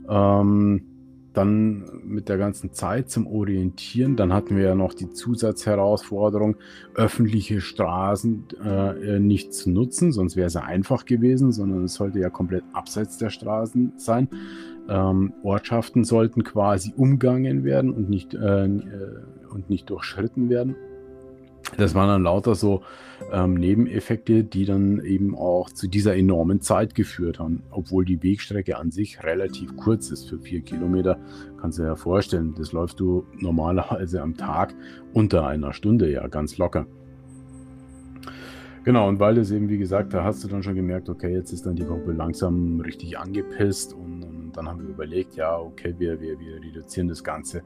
Ähm, 0.09 0.81
dann 1.31 1.85
mit 2.03 2.27
der 2.27 2.37
ganzen 2.37 2.73
Zeit 2.73 3.09
zum 3.09 3.25
Orientieren. 3.25 4.17
Dann 4.17 4.33
hatten 4.33 4.57
wir 4.57 4.65
ja 4.65 4.75
noch 4.75 4.93
die 4.93 5.11
Zusatzherausforderung, 5.11 6.57
öffentliche 6.93 7.61
Straßen 7.61 8.43
äh, 8.61 9.19
nicht 9.19 9.53
zu 9.53 9.71
nutzen, 9.71 10.11
sonst 10.11 10.35
wäre 10.35 10.47
es 10.47 10.55
ja 10.55 10.63
einfach 10.63 11.05
gewesen, 11.05 11.53
sondern 11.53 11.85
es 11.85 11.93
sollte 11.93 12.19
ja 12.19 12.29
komplett 12.29 12.65
abseits 12.73 13.17
der 13.17 13.29
Straßen 13.29 13.93
sein. 13.95 14.27
Ähm, 14.89 15.31
Ortschaften 15.41 16.03
sollten 16.03 16.43
quasi 16.43 16.93
umgangen 16.97 17.63
werden 17.63 17.93
und 17.93 18.09
nicht, 18.09 18.33
äh, 18.33 18.65
äh 18.65 18.79
und 19.53 19.69
nicht 19.69 19.89
durchschritten 19.89 20.49
werden. 20.49 20.75
Das 21.77 21.95
waren 21.95 22.07
dann 22.07 22.23
lauter 22.23 22.55
so 22.55 22.83
ähm, 23.31 23.55
Nebeneffekte, 23.55 24.43
die 24.43 24.65
dann 24.65 25.03
eben 25.03 25.35
auch 25.35 25.69
zu 25.69 25.87
dieser 25.87 26.15
enormen 26.15 26.61
Zeit 26.61 26.95
geführt 26.95 27.39
haben. 27.39 27.63
Obwohl 27.71 28.05
die 28.05 28.21
Wegstrecke 28.21 28.77
an 28.77 28.91
sich 28.91 29.23
relativ 29.23 29.75
kurz 29.77 30.11
ist 30.11 30.29
für 30.29 30.39
vier 30.39 30.61
Kilometer, 30.61 31.17
kannst 31.59 31.77
du 31.77 31.83
dir 31.83 31.89
ja 31.89 31.95
vorstellen, 31.95 32.53
das 32.57 32.71
läufst 32.71 32.99
du 32.99 33.25
normalerweise 33.37 34.21
am 34.21 34.35
Tag 34.35 34.75
unter 35.13 35.47
einer 35.47 35.73
Stunde, 35.73 36.11
ja, 36.11 36.27
ganz 36.27 36.57
locker. 36.57 36.85
Genau, 38.83 39.07
und 39.07 39.19
weil 39.19 39.35
das 39.35 39.49
eben, 39.51 39.69
wie 39.69 39.77
gesagt, 39.77 40.13
da 40.13 40.25
hast 40.25 40.43
du 40.43 40.49
dann 40.49 40.61
schon 40.61 40.75
gemerkt, 40.75 41.07
okay, 41.07 41.33
jetzt 41.33 41.53
ist 41.53 41.65
dann 41.65 41.77
die 41.77 41.85
Gruppe 41.85 42.11
langsam 42.11 42.81
richtig 42.81 43.17
angepisst 43.17 43.93
und, 43.93 44.23
und 44.23 44.51
dann 44.57 44.67
haben 44.67 44.81
wir 44.81 44.89
überlegt, 44.89 45.35
ja, 45.35 45.57
okay, 45.57 45.95
wir, 45.97 46.19
wir, 46.19 46.37
wir 46.37 46.61
reduzieren 46.61 47.07
das 47.07 47.23
Ganze 47.23 47.63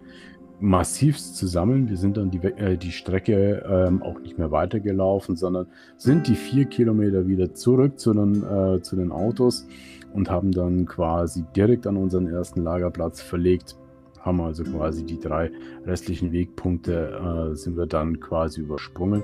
massivst 0.60 1.38
zusammen. 1.38 1.90
Wir 1.90 1.98
sind 1.98 2.18
dann 2.18 2.32
die, 2.32 2.40
äh, 2.40 2.78
die 2.78 2.92
Strecke 2.92 3.64
ähm, 3.68 4.02
auch 4.02 4.20
nicht 4.20 4.38
mehr 4.38 4.52
weitergelaufen, 4.52 5.36
sondern 5.36 5.68
sind 5.98 6.28
die 6.28 6.36
vier 6.36 6.66
Kilometer 6.66 7.28
wieder 7.28 7.54
zurück 7.54 8.00
zu 8.00 8.14
den, 8.14 8.44
äh, 8.44 8.82
zu 8.82 8.96
den 8.96 9.12
Autos 9.12 9.68
und 10.14 10.30
haben 10.30 10.52
dann 10.52 10.86
quasi 10.86 11.44
direkt 11.56 11.86
an 11.86 11.98
unseren 11.98 12.28
ersten 12.28 12.64
Lagerplatz 12.64 13.22
verlegt. 13.22 13.76
Haben 14.22 14.42
also 14.42 14.64
quasi 14.64 15.06
die 15.06 15.20
drei 15.20 15.52
restlichen 15.86 16.32
Wegpunkte 16.32 17.52
äh, 17.52 17.56
sind 17.56 17.78
wir 17.78 17.86
dann 17.86 18.20
quasi 18.20 18.62
übersprungen 18.62 19.24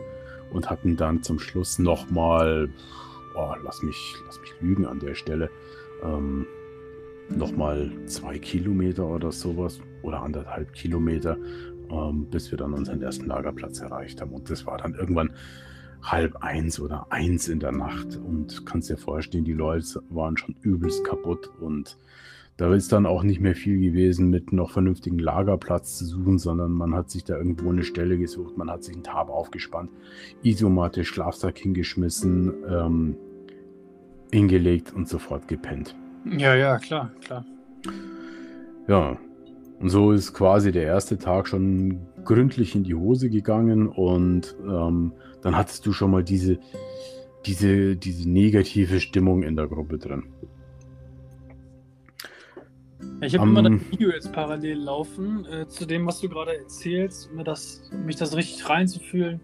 und 0.54 0.70
hatten 0.70 0.96
dann 0.96 1.24
zum 1.24 1.40
Schluss 1.40 1.80
nochmal, 1.80 2.70
oh, 3.36 3.54
lass 3.64 3.82
mich, 3.82 4.16
lass 4.28 4.40
mich 4.40 4.54
lügen 4.62 4.86
an 4.86 5.00
der 5.00 5.16
Stelle, 5.16 5.50
ähm, 6.04 6.46
nochmal 7.30 7.92
zwei 8.06 8.38
Kilometer 8.38 9.08
oder 9.08 9.32
sowas 9.32 9.82
oder 10.04 10.22
anderthalb 10.22 10.74
Kilometer, 10.74 11.38
ähm, 11.90 12.28
bis 12.30 12.52
wir 12.52 12.58
dann 12.58 12.74
unseren 12.74 13.02
ersten 13.02 13.26
Lagerplatz 13.26 13.80
erreicht 13.80 14.22
haben. 14.22 14.32
Und 14.32 14.50
das 14.50 14.66
war 14.66 14.78
dann 14.78 14.94
irgendwann 14.94 15.32
halb 16.04 16.36
eins 16.44 16.80
oder 16.80 17.08
eins 17.10 17.48
in 17.48 17.60
der 17.60 17.72
Nacht. 17.72 18.18
Und 18.18 18.66
kannst 18.66 18.90
dir 18.90 18.98
vorstellen, 18.98 19.46
die 19.46 19.54
Leute 19.54 20.02
waren 20.10 20.38
schon 20.38 20.56
übelst 20.62 21.04
kaputt 21.04 21.50
und 21.60 21.98
da 22.58 22.72
ist 22.72 22.92
dann 22.92 23.08
auch 23.08 23.24
nicht 23.24 23.42
mehr 23.42 23.56
viel 23.56 23.80
gewesen, 23.80 24.30
mit 24.30 24.54
noch 24.54 24.70
vernünftigen 24.70 25.18
Lagerplatz 25.18 25.98
zu 25.98 26.06
suchen, 26.06 26.38
sondern 26.38 26.72
man 26.72 26.94
hat 26.94 27.10
sich 27.10 27.24
da 27.24 27.36
irgendwo 27.36 27.72
eine 27.72 27.84
Stelle 27.84 28.18
gesucht, 28.18 28.58
man 28.58 28.70
hat 28.70 28.84
sich 28.84 28.94
einen 28.94 29.04
Tab 29.04 29.30
aufgespannt, 29.30 29.90
Isomatte, 30.44 31.04
Schlafsack 31.04 31.58
hingeschmissen, 31.58 32.54
ähm, 32.70 33.16
hingelegt 34.32 34.94
und 34.94 35.10
sofort 35.10 35.48
gepennt. 35.48 35.96
Ja, 36.26 36.54
ja, 36.54 36.78
klar, 36.78 37.12
klar. 37.22 37.44
Ja, 38.88 39.18
und 39.80 39.90
so 39.90 40.12
ist 40.12 40.34
quasi 40.34 40.72
der 40.72 40.84
erste 40.84 41.18
Tag 41.18 41.48
schon 41.48 42.00
gründlich 42.24 42.76
in 42.76 42.84
die 42.84 42.96
Hose 42.96 43.30
gegangen 43.30 43.88
und 43.88 44.56
ähm, 44.66 45.14
dann 45.42 45.58
hattest 45.58 45.86
du 45.86 45.92
schon 45.92 46.12
mal 46.12 46.24
diese, 46.24 46.58
diese, 47.46 47.96
diese 47.96 48.30
negative 48.30 49.00
Stimmung 49.00 49.44
in 49.44 49.56
der 49.56 49.68
Gruppe 49.68 49.98
drin. 49.98 50.24
Ich 53.22 53.36
habe 53.36 53.44
um, 53.44 53.56
immer 53.56 53.70
das 53.70 53.92
Video 53.92 54.10
jetzt 54.10 54.32
parallel 54.32 54.80
laufen 54.80 55.46
äh, 55.46 55.68
zu 55.68 55.86
dem, 55.86 56.06
was 56.06 56.20
du 56.20 56.30
gerade 56.30 56.58
erzählst, 56.58 57.30
um 57.32 57.44
das, 57.44 57.90
um 57.92 58.06
mich 58.06 58.16
das 58.16 58.36
richtig 58.36 58.68
reinzufühlen. 58.70 59.40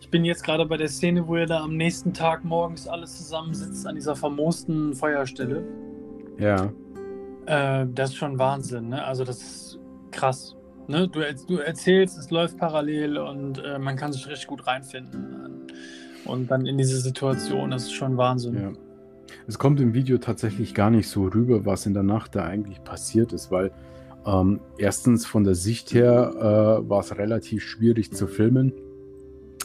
Ich 0.00 0.08
bin 0.08 0.24
jetzt 0.24 0.44
gerade 0.44 0.64
bei 0.66 0.76
der 0.76 0.88
Szene, 0.88 1.26
wo 1.26 1.36
ihr 1.36 1.46
da 1.46 1.62
am 1.62 1.76
nächsten 1.76 2.12
Tag 2.12 2.44
morgens 2.44 2.88
alles 2.88 3.18
zusammensitzt 3.18 3.86
an 3.86 3.94
dieser 3.94 4.16
vermoosten 4.16 4.94
Feuerstelle. 4.94 5.62
Ja. 6.38 6.72
Äh, 7.46 7.86
das 7.94 8.10
ist 8.10 8.16
schon 8.16 8.38
Wahnsinn, 8.38 8.88
ne? 8.88 9.04
Also 9.04 9.24
das 9.24 9.42
ist 9.42 9.69
krass. 10.10 10.56
Ne? 10.88 11.08
Du, 11.08 11.20
du 11.48 11.58
erzählst, 11.58 12.18
es 12.18 12.30
läuft 12.30 12.58
parallel 12.58 13.18
und 13.18 13.62
äh, 13.64 13.78
man 13.78 13.96
kann 13.96 14.12
sich 14.12 14.26
richtig 14.26 14.48
gut 14.48 14.66
reinfinden. 14.66 15.66
Und 16.24 16.50
dann 16.50 16.66
in 16.66 16.78
diese 16.78 17.00
Situation, 17.00 17.70
das 17.70 17.84
ist 17.84 17.92
schon 17.92 18.16
Wahnsinn. 18.16 18.54
Ja. 18.54 18.72
Es 19.46 19.58
kommt 19.58 19.80
im 19.80 19.94
Video 19.94 20.18
tatsächlich 20.18 20.74
gar 20.74 20.90
nicht 20.90 21.08
so 21.08 21.24
rüber, 21.24 21.64
was 21.64 21.86
in 21.86 21.94
der 21.94 22.02
Nacht 22.02 22.34
da 22.34 22.44
eigentlich 22.44 22.82
passiert 22.84 23.32
ist, 23.32 23.50
weil 23.50 23.70
Ähm, 24.26 24.60
erstens 24.76 25.24
von 25.24 25.44
der 25.44 25.54
Sicht 25.54 25.94
her 25.94 26.34
äh, 26.36 26.90
war 26.90 27.00
es 27.00 27.16
relativ 27.16 27.62
schwierig 27.62 28.12
zu 28.12 28.26
filmen. 28.26 28.70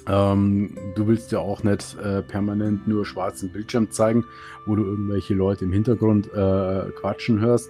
Ähm, 0.07 0.77
du 0.95 1.07
willst 1.07 1.33
ja 1.33 1.39
auch 1.39 1.61
nicht 1.63 1.97
äh, 1.99 2.21
permanent 2.21 2.87
nur 2.87 3.05
schwarzen 3.05 3.51
Bildschirm 3.51 3.91
zeigen, 3.91 4.23
wo 4.65 4.77
du 4.77 4.85
irgendwelche 4.85 5.33
Leute 5.33 5.65
im 5.65 5.73
Hintergrund 5.73 6.27
äh, 6.27 6.89
quatschen 7.01 7.41
hörst. 7.41 7.69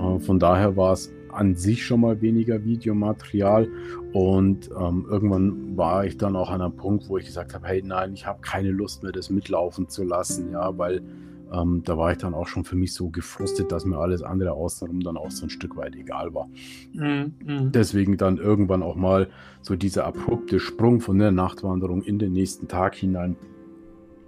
Äh, 0.00 0.18
von 0.18 0.40
daher 0.40 0.76
war 0.76 0.94
es 0.94 1.12
an 1.36 1.54
sich 1.54 1.84
schon 1.84 2.00
mal 2.00 2.20
weniger 2.20 2.64
Videomaterial 2.64 3.68
und 4.12 4.70
ähm, 4.78 5.06
irgendwann 5.08 5.76
war 5.76 6.04
ich 6.04 6.16
dann 6.16 6.36
auch 6.36 6.50
an 6.50 6.62
einem 6.62 6.76
Punkt, 6.76 7.08
wo 7.08 7.18
ich 7.18 7.26
gesagt 7.26 7.54
habe, 7.54 7.66
hey 7.66 7.82
nein, 7.82 8.14
ich 8.14 8.26
habe 8.26 8.40
keine 8.40 8.70
Lust 8.70 9.02
mehr, 9.02 9.12
das 9.12 9.30
mitlaufen 9.30 9.88
zu 9.88 10.04
lassen, 10.04 10.52
ja, 10.52 10.76
weil 10.78 11.02
ähm, 11.52 11.82
da 11.84 11.96
war 11.96 12.12
ich 12.12 12.18
dann 12.18 12.34
auch 12.34 12.48
schon 12.48 12.64
für 12.64 12.76
mich 12.76 12.92
so 12.92 13.08
gefrustet, 13.10 13.70
dass 13.70 13.84
mir 13.84 13.98
alles 13.98 14.22
andere 14.22 14.52
außenrum 14.52 15.00
dann 15.00 15.16
auch 15.16 15.30
so 15.30 15.46
ein 15.46 15.50
Stück 15.50 15.76
weit 15.76 15.94
egal 15.94 16.34
war. 16.34 16.48
Mhm, 16.92 17.34
mhm. 17.44 17.72
Deswegen 17.72 18.16
dann 18.16 18.38
irgendwann 18.38 18.82
auch 18.82 18.96
mal 18.96 19.28
so 19.62 19.76
dieser 19.76 20.06
abrupte 20.06 20.58
Sprung 20.58 21.00
von 21.00 21.18
der 21.18 21.30
Nachtwanderung 21.30 22.02
in 22.02 22.18
den 22.18 22.32
nächsten 22.32 22.68
Tag 22.68 22.94
hinein. 22.96 23.36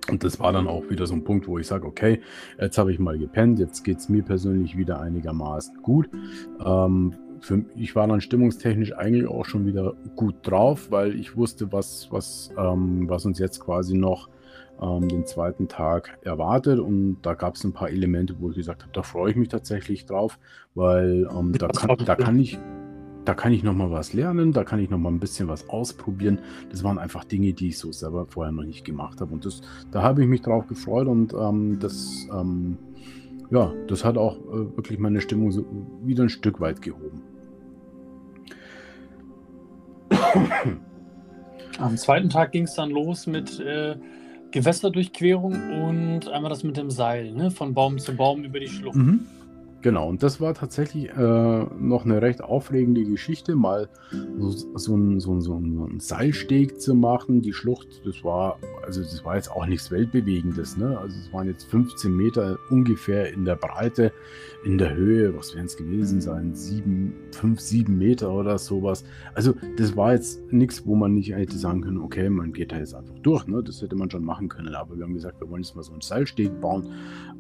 Und 0.08 0.24
das 0.24 0.40
war 0.40 0.52
dann 0.52 0.66
auch 0.66 0.88
wieder 0.90 1.06
so 1.06 1.14
ein 1.14 1.24
Punkt, 1.24 1.46
wo 1.46 1.58
ich 1.58 1.66
sage, 1.66 1.86
okay, 1.86 2.20
jetzt 2.60 2.78
habe 2.78 2.92
ich 2.92 2.98
mal 2.98 3.18
gepennt, 3.18 3.58
jetzt 3.58 3.82
geht 3.84 3.98
es 3.98 4.08
mir 4.08 4.22
persönlich 4.22 4.76
wieder 4.76 5.00
einigermaßen 5.00 5.82
gut. 5.82 6.08
Ähm, 6.64 7.14
für, 7.40 7.64
ich 7.76 7.94
war 7.94 8.08
dann 8.08 8.20
stimmungstechnisch 8.20 8.96
eigentlich 8.96 9.26
auch 9.26 9.44
schon 9.44 9.66
wieder 9.66 9.94
gut 10.16 10.34
drauf, 10.42 10.90
weil 10.90 11.14
ich 11.14 11.36
wusste, 11.36 11.72
was, 11.72 12.08
was, 12.10 12.50
ähm, 12.56 13.08
was 13.08 13.24
uns 13.26 13.38
jetzt 13.38 13.60
quasi 13.60 13.96
noch 13.96 14.28
ähm, 14.80 15.08
den 15.08 15.26
zweiten 15.26 15.68
Tag 15.68 16.18
erwartet. 16.22 16.78
Und 16.78 17.18
da 17.22 17.34
gab 17.34 17.54
es 17.54 17.64
ein 17.64 17.72
paar 17.72 17.90
Elemente, 17.90 18.36
wo 18.38 18.50
ich 18.50 18.56
gesagt 18.56 18.82
habe, 18.82 18.92
da 18.92 19.02
freue 19.02 19.30
ich 19.30 19.36
mich 19.36 19.48
tatsächlich 19.48 20.06
drauf, 20.06 20.38
weil 20.74 21.28
ähm, 21.36 21.52
da, 21.52 21.68
kann, 21.68 21.96
da 22.04 22.14
kann 22.16 22.38
ich 22.38 22.58
da 23.28 23.34
kann 23.34 23.52
ich 23.52 23.62
noch 23.62 23.74
mal 23.74 23.90
was 23.90 24.14
lernen, 24.14 24.52
da 24.52 24.64
kann 24.64 24.80
ich 24.80 24.88
noch 24.88 24.96
mal 24.96 25.10
ein 25.10 25.20
bisschen 25.20 25.48
was 25.48 25.68
ausprobieren. 25.68 26.38
Das 26.70 26.82
waren 26.82 26.96
einfach 26.98 27.24
Dinge, 27.24 27.52
die 27.52 27.68
ich 27.68 27.76
so 27.76 27.92
selber 27.92 28.24
vorher 28.24 28.52
noch 28.52 28.64
nicht 28.64 28.86
gemacht 28.86 29.20
habe. 29.20 29.34
Und 29.34 29.44
das, 29.44 29.60
da 29.90 30.02
habe 30.02 30.22
ich 30.22 30.28
mich 30.28 30.40
drauf 30.40 30.66
gefreut 30.66 31.08
und 31.08 31.34
ähm, 31.34 31.78
das, 31.78 32.26
ähm, 32.32 32.78
ja, 33.50 33.70
das 33.86 34.02
hat 34.02 34.16
auch 34.16 34.38
äh, 34.38 34.74
wirklich 34.74 34.98
meine 34.98 35.20
Stimmung 35.20 35.52
so 35.52 35.66
wieder 36.02 36.22
ein 36.22 36.30
Stück 36.30 36.58
weit 36.58 36.80
gehoben. 36.80 37.20
Am 41.78 41.98
zweiten 41.98 42.30
Tag 42.30 42.52
ging 42.52 42.64
es 42.64 42.72
dann 42.76 42.88
los 42.88 43.26
mit 43.26 43.60
äh, 43.60 43.96
Gewässerdurchquerung 44.52 45.82
und 45.82 46.30
einmal 46.30 46.48
das 46.48 46.64
mit 46.64 46.78
dem 46.78 46.90
Seil, 46.90 47.34
ne? 47.34 47.50
von 47.50 47.74
Baum 47.74 47.98
zu 47.98 48.16
Baum 48.16 48.42
über 48.42 48.58
die 48.58 48.68
Schlucht. 48.68 48.96
Mhm. 48.96 49.26
Genau, 49.80 50.08
und 50.08 50.24
das 50.24 50.40
war 50.40 50.54
tatsächlich 50.54 51.08
äh, 51.10 51.64
noch 51.78 52.04
eine 52.04 52.20
recht 52.20 52.42
aufregende 52.42 53.04
Geschichte, 53.04 53.54
mal 53.54 53.88
so, 54.36 54.50
so, 54.50 54.96
ein, 54.96 55.20
so, 55.20 55.38
so, 55.38 55.54
ein, 55.54 56.00
Seilsteg 56.00 56.80
zu 56.80 56.96
machen. 56.96 57.42
Die 57.42 57.52
Schlucht, 57.52 58.02
das 58.04 58.24
war, 58.24 58.58
also 58.84 59.02
das 59.02 59.24
war 59.24 59.36
jetzt 59.36 59.52
auch 59.52 59.66
nichts 59.66 59.92
Weltbewegendes, 59.92 60.76
ne? 60.76 60.98
Also 60.98 61.16
es 61.16 61.32
waren 61.32 61.46
jetzt 61.46 61.70
15 61.70 62.10
Meter 62.10 62.58
ungefähr 62.70 63.32
in 63.32 63.44
der 63.44 63.54
Breite, 63.54 64.12
in 64.64 64.78
der 64.78 64.96
Höhe, 64.96 65.36
was 65.36 65.54
werden 65.54 65.66
es 65.66 65.76
gewesen 65.76 66.20
sein? 66.20 66.54
Sieben, 66.56 67.14
fünf, 67.30 67.60
sieben 67.60 67.98
Meter 67.98 68.32
oder 68.32 68.58
sowas. 68.58 69.04
Also 69.34 69.54
das 69.76 69.96
war 69.96 70.14
jetzt 70.14 70.52
nichts, 70.52 70.84
wo 70.86 70.96
man 70.96 71.14
nicht 71.14 71.32
hätte 71.32 71.56
sagen 71.56 71.82
können, 71.82 71.98
okay, 71.98 72.28
man 72.30 72.52
geht 72.52 72.72
da 72.72 72.78
jetzt 72.78 72.94
einfach 72.94 73.18
durch, 73.20 73.46
ne? 73.46 73.62
Das 73.62 73.80
hätte 73.80 73.94
man 73.94 74.10
schon 74.10 74.24
machen 74.24 74.48
können. 74.48 74.74
Aber 74.74 74.96
wir 74.96 75.04
haben 75.04 75.14
gesagt, 75.14 75.40
wir 75.40 75.48
wollen 75.48 75.62
jetzt 75.62 75.76
mal 75.76 75.84
so 75.84 75.92
einen 75.92 76.00
Seilsteg 76.00 76.60
bauen, 76.60 76.88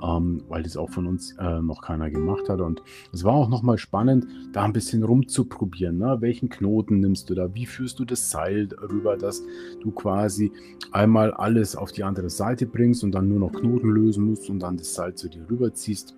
ähm, 0.04 0.44
weil 0.48 0.62
das 0.62 0.76
auch 0.76 0.90
von 0.90 1.08
uns 1.08 1.34
äh, 1.40 1.60
noch 1.60 1.82
keiner 1.82 2.08
gemacht 2.10 2.27
gemacht 2.28 2.48
hat. 2.48 2.60
Und 2.60 2.82
es 3.12 3.24
war 3.24 3.32
auch 3.32 3.48
nochmal 3.48 3.78
spannend, 3.78 4.26
da 4.52 4.64
ein 4.64 4.72
bisschen 4.72 5.02
rumzuprobieren. 5.02 5.98
Ne? 5.98 6.18
Welchen 6.20 6.48
Knoten 6.48 7.00
nimmst 7.00 7.30
du 7.30 7.34
da? 7.34 7.54
Wie 7.54 7.66
führst 7.66 7.98
du 7.98 8.04
das 8.04 8.30
Seil 8.30 8.68
rüber, 8.90 9.16
dass 9.16 9.42
du 9.82 9.90
quasi 9.90 10.52
einmal 10.92 11.32
alles 11.32 11.76
auf 11.76 11.92
die 11.92 12.04
andere 12.04 12.30
Seite 12.30 12.66
bringst 12.66 13.04
und 13.04 13.12
dann 13.12 13.28
nur 13.28 13.38
noch 13.38 13.52
Knoten 13.52 13.90
lösen 13.90 14.24
musst 14.24 14.50
und 14.50 14.60
dann 14.60 14.76
das 14.76 14.94
Seil 14.94 15.14
zu 15.14 15.28
dir 15.28 15.48
rüberziehst? 15.48 16.17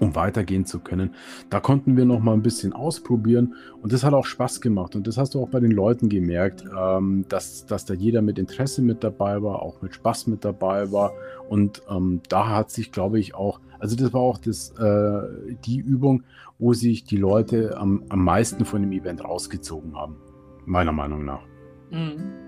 Um 0.00 0.14
weitergehen 0.14 0.64
zu 0.64 0.80
können. 0.80 1.14
Da 1.50 1.60
konnten 1.60 1.96
wir 1.96 2.04
noch 2.04 2.20
mal 2.20 2.32
ein 2.32 2.42
bisschen 2.42 2.72
ausprobieren 2.72 3.54
und 3.82 3.92
das 3.92 4.04
hat 4.04 4.14
auch 4.14 4.26
Spaß 4.26 4.60
gemacht 4.60 4.96
und 4.96 5.06
das 5.06 5.18
hast 5.18 5.34
du 5.34 5.42
auch 5.42 5.48
bei 5.48 5.60
den 5.60 5.70
Leuten 5.70 6.08
gemerkt, 6.08 6.64
ähm, 6.76 7.24
dass, 7.28 7.66
dass 7.66 7.84
da 7.84 7.94
jeder 7.94 8.22
mit 8.22 8.38
Interesse 8.38 8.82
mit 8.82 9.04
dabei 9.04 9.42
war, 9.42 9.62
auch 9.62 9.82
mit 9.82 9.94
Spaß 9.94 10.26
mit 10.26 10.44
dabei 10.44 10.90
war 10.92 11.12
und 11.48 11.82
ähm, 11.88 12.20
da 12.28 12.48
hat 12.48 12.70
sich, 12.70 12.92
glaube 12.92 13.18
ich, 13.18 13.34
auch, 13.34 13.60
also 13.78 13.96
das 13.96 14.12
war 14.12 14.20
auch 14.20 14.38
das, 14.38 14.70
äh, 14.78 15.56
die 15.64 15.78
Übung, 15.78 16.24
wo 16.58 16.72
sich 16.72 17.04
die 17.04 17.16
Leute 17.16 17.76
am, 17.76 18.04
am 18.08 18.24
meisten 18.24 18.64
von 18.64 18.82
dem 18.82 18.92
Event 18.92 19.24
rausgezogen 19.24 19.96
haben, 19.96 20.16
meiner 20.64 20.92
Meinung 20.92 21.24
nach. 21.24 21.42
Mhm. 21.90 22.43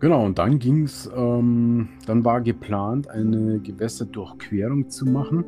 Genau, 0.00 0.24
und 0.24 0.38
dann 0.38 0.58
ging 0.58 0.84
es, 0.84 1.10
ähm, 1.14 1.88
dann 2.06 2.24
war 2.24 2.40
geplant, 2.40 3.08
eine 3.08 3.60
Gewässerdurchquerung 3.60 4.88
zu 4.88 5.04
machen. 5.04 5.44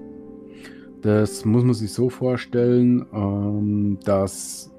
Das 1.01 1.47
muss 1.47 1.65
man 1.65 1.75
sich 1.75 1.93
so 1.93 2.11
vorstellen, 2.11 3.07
ähm, 3.15 3.99
dass 4.05 4.71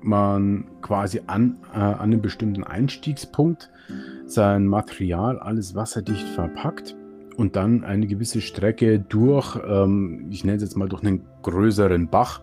man 0.00 0.64
quasi 0.80 1.22
an, 1.26 1.58
äh, 1.74 1.78
an 1.78 1.98
einem 1.98 2.22
bestimmten 2.22 2.64
Einstiegspunkt 2.64 3.68
sein 4.26 4.66
Material 4.66 5.38
alles 5.40 5.74
wasserdicht 5.74 6.26
verpackt 6.28 6.96
und 7.36 7.56
dann 7.56 7.82
eine 7.84 8.06
gewisse 8.06 8.40
Strecke 8.40 9.00
durch, 9.00 9.58
ähm, 9.66 10.28
ich 10.30 10.44
nenne 10.44 10.56
es 10.56 10.62
jetzt 10.62 10.76
mal 10.76 10.88
durch 10.88 11.02
einen 11.02 11.26
größeren 11.42 12.08
Bach. 12.08 12.42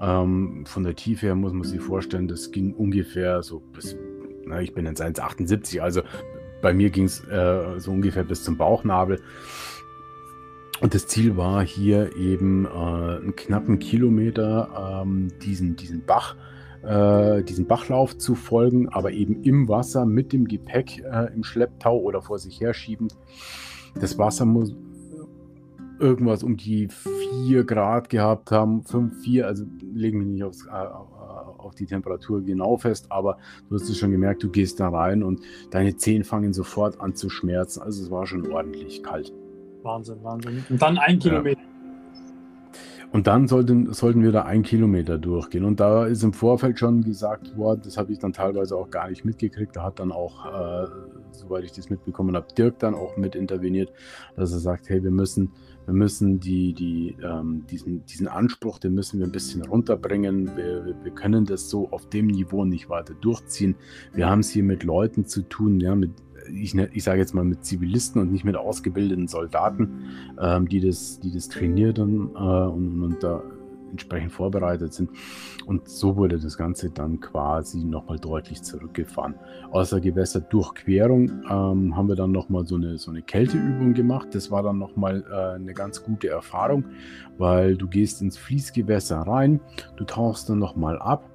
Ähm, 0.00 0.64
von 0.66 0.84
der 0.84 0.94
Tiefe 0.94 1.26
her 1.26 1.34
muss 1.34 1.52
man 1.52 1.64
sich 1.64 1.80
vorstellen, 1.80 2.28
das 2.28 2.52
ging 2.52 2.74
ungefähr 2.74 3.42
so 3.42 3.60
bis 3.60 3.96
Ne, 4.46 4.62
ich 4.62 4.72
bin 4.74 4.86
jetzt 4.86 5.02
1,78, 5.02 5.80
also 5.80 6.02
bei 6.62 6.72
mir 6.72 6.90
ging 6.90 7.04
es 7.04 7.20
äh, 7.28 7.78
so 7.78 7.90
ungefähr 7.90 8.24
bis 8.24 8.44
zum 8.44 8.56
Bauchnabel. 8.56 9.20
Und 10.80 10.94
das 10.94 11.06
Ziel 11.06 11.36
war 11.36 11.64
hier 11.64 12.16
eben 12.16 12.66
äh, 12.66 12.68
einen 12.68 13.34
knappen 13.34 13.78
Kilometer 13.78 15.02
ähm, 15.02 15.32
diesen, 15.42 15.74
diesen 15.76 16.04
Bach, 16.04 16.36
äh, 16.82 17.42
diesen 17.42 17.66
Bachlauf 17.66 18.16
zu 18.18 18.34
folgen, 18.34 18.88
aber 18.90 19.12
eben 19.12 19.42
im 19.42 19.68
Wasser 19.68 20.04
mit 20.04 20.32
dem 20.32 20.46
Gepäck 20.46 21.02
äh, 21.02 21.32
im 21.34 21.44
Schlepptau 21.44 21.98
oder 21.98 22.22
vor 22.22 22.38
sich 22.38 22.60
herschiebend. 22.60 23.16
Das 23.98 24.18
Wasser 24.18 24.44
muss 24.44 24.74
irgendwas 25.98 26.42
um 26.42 26.56
die 26.56 26.88
4 26.88 27.64
Grad 27.64 28.10
gehabt 28.10 28.50
haben, 28.50 28.84
5, 28.84 29.22
4, 29.22 29.46
also 29.46 29.64
legen 29.94 30.20
wir 30.20 30.26
nicht 30.26 30.44
aufs, 30.44 30.66
äh, 30.66 30.70
auf 31.36 31.74
die 31.74 31.86
Temperatur 31.86 32.42
genau 32.42 32.76
fest, 32.76 33.06
aber 33.10 33.38
du 33.68 33.74
hast 33.74 33.88
es 33.88 33.98
schon 33.98 34.10
gemerkt, 34.10 34.42
du 34.42 34.50
gehst 34.50 34.80
da 34.80 34.88
rein 34.88 35.22
und 35.22 35.40
deine 35.70 35.96
Zehen 35.96 36.24
fangen 36.24 36.52
sofort 36.52 37.00
an 37.00 37.14
zu 37.14 37.28
schmerzen. 37.28 37.82
Also 37.82 38.02
es 38.02 38.10
war 38.10 38.26
schon 38.26 38.50
ordentlich 38.50 39.02
kalt. 39.02 39.32
Wahnsinn, 39.82 40.22
Wahnsinn. 40.22 40.64
Und 40.68 40.82
dann 40.82 40.98
ein 40.98 41.18
Kilometer. 41.18 41.60
Ja. 41.60 41.76
Und 43.12 43.26
dann 43.28 43.46
sollten, 43.46 43.92
sollten 43.92 44.22
wir 44.22 44.32
da 44.32 44.42
ein 44.42 44.62
Kilometer 44.62 45.16
durchgehen. 45.16 45.64
Und 45.64 45.80
da 45.80 46.06
ist 46.06 46.22
im 46.22 46.32
Vorfeld 46.32 46.78
schon 46.78 47.02
gesagt 47.02 47.56
worden, 47.56 47.82
das 47.84 47.96
habe 47.96 48.12
ich 48.12 48.18
dann 48.18 48.32
teilweise 48.32 48.76
auch 48.76 48.90
gar 48.90 49.08
nicht 49.08 49.24
mitgekriegt. 49.24 49.76
Da 49.76 49.84
hat 49.84 50.00
dann 50.00 50.12
auch, 50.12 50.44
äh, 50.44 50.86
soweit 51.30 51.64
ich 51.64 51.72
das 51.72 51.88
mitbekommen 51.88 52.36
habe, 52.36 52.46
Dirk 52.58 52.78
dann 52.80 52.94
auch 52.94 53.16
mit 53.16 53.34
interveniert, 53.34 53.92
dass 54.34 54.52
er 54.52 54.58
sagt, 54.58 54.88
hey, 54.88 55.02
wir 55.02 55.12
müssen 55.12 55.52
wir 55.86 55.94
müssen 55.94 56.40
die, 56.40 56.74
die, 56.74 57.16
ähm, 57.22 57.64
diesen, 57.70 58.04
diesen 58.06 58.28
Anspruch, 58.28 58.78
den 58.78 58.94
müssen 58.94 59.20
wir 59.20 59.26
ein 59.26 59.32
bisschen 59.32 59.64
runterbringen. 59.64 60.56
Wir, 60.56 60.96
wir 61.02 61.12
können 61.12 61.44
das 61.44 61.70
so 61.70 61.90
auf 61.90 62.08
dem 62.08 62.26
Niveau 62.26 62.64
nicht 62.64 62.88
weiter 62.88 63.14
durchziehen. 63.14 63.76
Wir 64.12 64.28
haben 64.28 64.40
es 64.40 64.50
hier 64.50 64.64
mit 64.64 64.82
Leuten 64.82 65.26
zu 65.26 65.42
tun, 65.42 65.80
ja, 65.80 65.94
mit, 65.94 66.10
ich, 66.52 66.74
ne, 66.74 66.90
ich 66.92 67.04
sage 67.04 67.20
jetzt 67.20 67.34
mal 67.34 67.44
mit 67.44 67.64
Zivilisten 67.64 68.20
und 68.20 68.32
nicht 68.32 68.44
mit 68.44 68.56
ausgebildeten 68.56 69.28
Soldaten, 69.28 70.04
ähm, 70.40 70.68
die, 70.68 70.80
das, 70.80 71.20
die 71.20 71.32
das 71.32 71.48
trainieren 71.48 72.30
äh, 72.34 72.38
und, 72.38 73.02
und 73.02 73.22
da 73.22 73.42
entsprechend 73.90 74.32
vorbereitet 74.32 74.92
sind. 74.92 75.10
Und 75.66 75.88
so 75.88 76.16
wurde 76.16 76.38
das 76.38 76.56
Ganze 76.56 76.90
dann 76.90 77.20
quasi 77.20 77.84
nochmal 77.84 78.18
deutlich 78.18 78.62
zurückgefahren. 78.62 79.34
Außer 79.70 80.00
Gewässerdurchquerung 80.00 81.42
ähm, 81.50 81.96
haben 81.96 82.08
wir 82.08 82.16
dann 82.16 82.32
nochmal 82.32 82.66
so 82.66 82.76
eine, 82.76 82.98
so 82.98 83.10
eine 83.10 83.22
Kälteübung 83.22 83.94
gemacht. 83.94 84.28
Das 84.32 84.50
war 84.50 84.62
dann 84.62 84.78
nochmal 84.78 85.24
äh, 85.30 85.54
eine 85.56 85.74
ganz 85.74 86.02
gute 86.02 86.28
Erfahrung, 86.28 86.84
weil 87.38 87.76
du 87.76 87.88
gehst 87.88 88.22
ins 88.22 88.38
Fließgewässer 88.38 89.18
rein, 89.20 89.60
du 89.96 90.04
tauchst 90.04 90.48
dann 90.48 90.58
nochmal 90.58 90.98
ab 90.98 91.28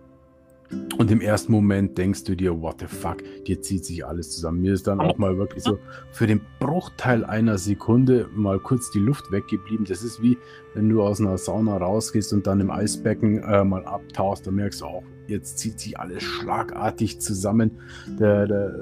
und 0.97 1.11
im 1.11 1.21
ersten 1.21 1.51
Moment 1.51 1.97
denkst 1.97 2.23
du 2.25 2.35
dir, 2.35 2.61
what 2.61 2.75
the 2.79 2.87
fuck, 2.87 3.17
dir 3.45 3.61
zieht 3.61 3.85
sich 3.85 4.05
alles 4.05 4.31
zusammen. 4.31 4.61
Mir 4.61 4.73
ist 4.73 4.87
dann 4.87 4.99
auch 5.01 5.17
mal 5.17 5.37
wirklich 5.37 5.63
so 5.63 5.79
für 6.11 6.27
den 6.27 6.41
Bruchteil 6.59 7.23
einer 7.25 7.57
Sekunde 7.57 8.29
mal 8.35 8.59
kurz 8.59 8.91
die 8.91 8.99
Luft 8.99 9.31
weggeblieben. 9.31 9.85
Das 9.85 10.03
ist 10.03 10.21
wie, 10.21 10.37
wenn 10.73 10.89
du 10.89 11.01
aus 11.01 11.19
einer 11.19 11.37
Sauna 11.37 11.77
rausgehst 11.77 12.33
und 12.33 12.47
dann 12.47 12.59
im 12.61 12.71
Eisbecken 12.71 13.39
äh, 13.43 13.63
mal 13.63 13.83
abtauchst, 13.85 14.47
dann 14.47 14.55
merkst 14.55 14.81
du 14.81 14.85
auch, 14.85 15.03
jetzt 15.27 15.59
zieht 15.59 15.79
sich 15.79 15.99
alles 15.99 16.23
schlagartig 16.23 17.19
zusammen. 17.19 17.71
Der, 18.19 18.47
der, 18.47 18.75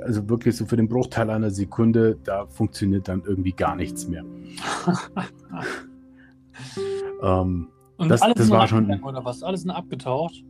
also 0.00 0.28
wirklich 0.28 0.56
so 0.56 0.66
für 0.66 0.76
den 0.76 0.88
Bruchteil 0.88 1.30
einer 1.30 1.50
Sekunde, 1.50 2.18
da 2.24 2.46
funktioniert 2.46 3.08
dann 3.08 3.22
irgendwie 3.24 3.52
gar 3.52 3.76
nichts 3.76 4.06
mehr. 4.08 4.24
ähm, 7.22 7.68
Und 7.96 8.08
Das- 8.08 8.22
alles 8.22 8.34
das 8.36 8.50
war 8.50 8.66
schon- 8.68 9.02
Oder 9.02 9.24
was? 9.24 9.42
Alles 9.42 9.64
nur 9.64 9.76
abgetaucht? 9.76 10.44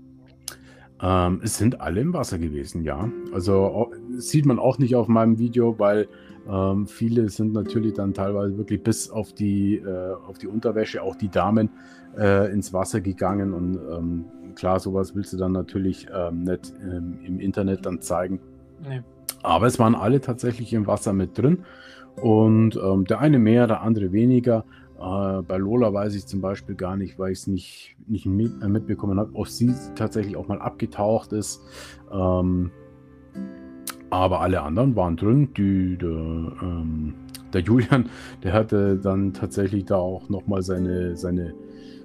Ähm, 1.03 1.41
es 1.43 1.59
sind 1.59 1.81
alle 1.81 2.01
im 2.01 2.15
Wasser 2.15 2.39
gewesen, 2.39 2.85
ja. 2.85 3.09
Also 3.33 3.91
sieht 4.17 4.47
man 4.47 4.59
auch 4.59 4.79
nicht 4.79 4.95
auf 4.95 5.09
meinem 5.09 5.39
Video, 5.39 5.79
weil 5.79 6.09
ähm, 6.49 6.87
viele 6.87 7.29
sind 7.29 7.53
natürlich 7.53 7.95
dann 7.95 8.15
teilweise 8.15 8.57
wirklich 8.59 8.83
bis 8.83 9.11
auf 9.11 9.33
die, 9.33 9.77
äh, 9.77 10.15
auf 10.29 10.39
die 10.39 10.47
Unterwäsche, 10.47 11.03
auch 11.03 11.17
die 11.17 11.29
Damen, 11.29 11.71
äh, 12.17 12.53
ins 12.53 12.73
Wasser 12.73 13.01
gegangen. 13.01 13.53
Und 13.53 13.79
ähm, 13.91 14.25
klar, 14.55 14.79
sowas 14.79 15.15
willst 15.15 15.33
du 15.33 15.37
dann 15.37 15.53
natürlich 15.53 16.07
ähm, 16.15 16.45
nicht 16.45 16.73
ähm, 16.83 17.19
im 17.25 17.41
Internet 17.41 17.87
dann 17.87 18.01
zeigen. 18.01 18.41
Nee. 18.83 19.03
Aber 19.43 19.67
es 19.67 19.79
waren 19.79 19.95
alle 19.95 20.21
tatsächlich 20.21 20.73
im 20.73 20.87
Wasser 20.87 21.13
mit 21.13 21.37
drin. 21.37 21.65
Und 22.17 22.77
ähm, 22.77 23.05
der 23.05 23.21
eine 23.21 23.39
mehr, 23.39 23.67
der 23.67 23.83
andere 23.83 24.13
weniger. 24.13 24.65
Äh, 24.99 25.43
bei 25.43 25.57
Lola 25.57 25.93
weiß 25.93 26.15
ich 26.15 26.27
zum 26.27 26.41
Beispiel 26.41 26.75
gar 26.75 26.97
nicht, 26.97 27.19
weil 27.19 27.33
ich 27.33 27.41
es 27.41 27.47
nicht, 27.47 27.97
nicht 28.07 28.27
mit, 28.27 28.63
äh, 28.63 28.69
mitbekommen 28.69 29.19
habe, 29.19 29.31
ob 29.35 29.49
sie 29.49 29.75
tatsächlich 29.95 30.37
auch 30.37 30.49
mal 30.49 30.61
abgetaucht 30.61 31.33
ist. 31.33 31.61
Ähm, 32.13 32.71
aber 34.11 34.41
alle 34.41 34.63
anderen 34.63 34.95
waren 34.95 35.17
drin. 35.17 35.49
Die, 35.57 35.99
der, 35.99 36.09
ähm, 36.09 37.15
der 37.53 37.63
Julian, 37.63 38.09
der 38.43 38.53
hatte 38.53 38.97
dann 38.97 39.33
tatsächlich 39.33 39.87
da 39.87 39.97
auch 39.97 40.29
nochmal 40.29 40.63
seine, 40.63 41.17
seine, 41.17 41.55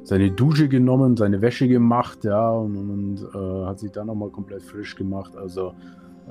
seine 0.03 0.31
Dusche 0.31 0.67
genommen, 0.69 1.17
seine 1.17 1.41
Wäsche 1.41 1.67
gemacht, 1.67 2.23
ja, 2.23 2.49
und, 2.49 2.75
und 2.77 3.29
äh, 3.35 3.65
hat 3.65 3.79
sich 3.79 3.91
dann 3.91 4.07
nochmal 4.07 4.29
komplett 4.29 4.63
frisch 4.63 4.95
gemacht. 4.95 5.35
Also 5.35 5.73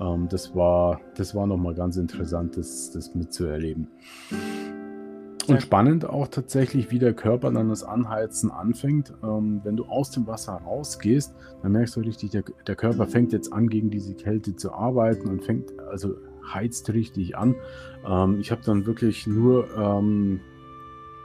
ähm, 0.01 0.29
das 0.29 0.55
war, 0.55 1.01
das 1.17 1.35
war 1.35 1.47
nochmal 1.47 1.75
ganz 1.75 1.97
interessant, 1.97 2.57
das, 2.57 2.91
das 2.91 3.15
mitzuerleben. 3.15 3.89
Und 5.49 5.55
Sehr- 5.55 5.61
spannend 5.63 6.05
auch 6.09 6.29
tatsächlich, 6.29 6.91
wie 6.91 6.99
der 6.99 7.15
Körper 7.15 7.51
dann 7.51 7.71
das 7.71 7.83
Anheizen 7.83 8.51
anfängt. 8.51 9.15
Ähm, 9.23 9.61
wenn 9.65 9.77
du 9.77 9.87
aus 9.87 10.11
dem 10.11 10.27
Wasser 10.27 10.53
rausgehst, 10.53 11.35
dann 11.63 11.73
merkst 11.73 11.97
du 11.97 12.01
richtig, 12.01 12.31
der, 12.31 12.45
der 12.67 12.77
Körper 12.77 13.07
fängt 13.07 13.33
jetzt 13.33 13.53
an, 13.53 13.69
gegen 13.69 13.89
diese 13.91 14.15
Kälte 14.15 14.57
zu 14.57 14.73
arbeiten 14.73 15.29
und 15.29 15.43
fängt, 15.43 15.79
also 15.89 16.17
heizt 16.53 16.93
richtig 16.93 17.37
an. 17.39 17.55
Ähm, 18.07 18.41
ich 18.41 18.51
habe 18.51 18.61
dann 18.65 18.85
wirklich 18.85 19.27
nur, 19.27 19.69
ähm, 19.77 20.41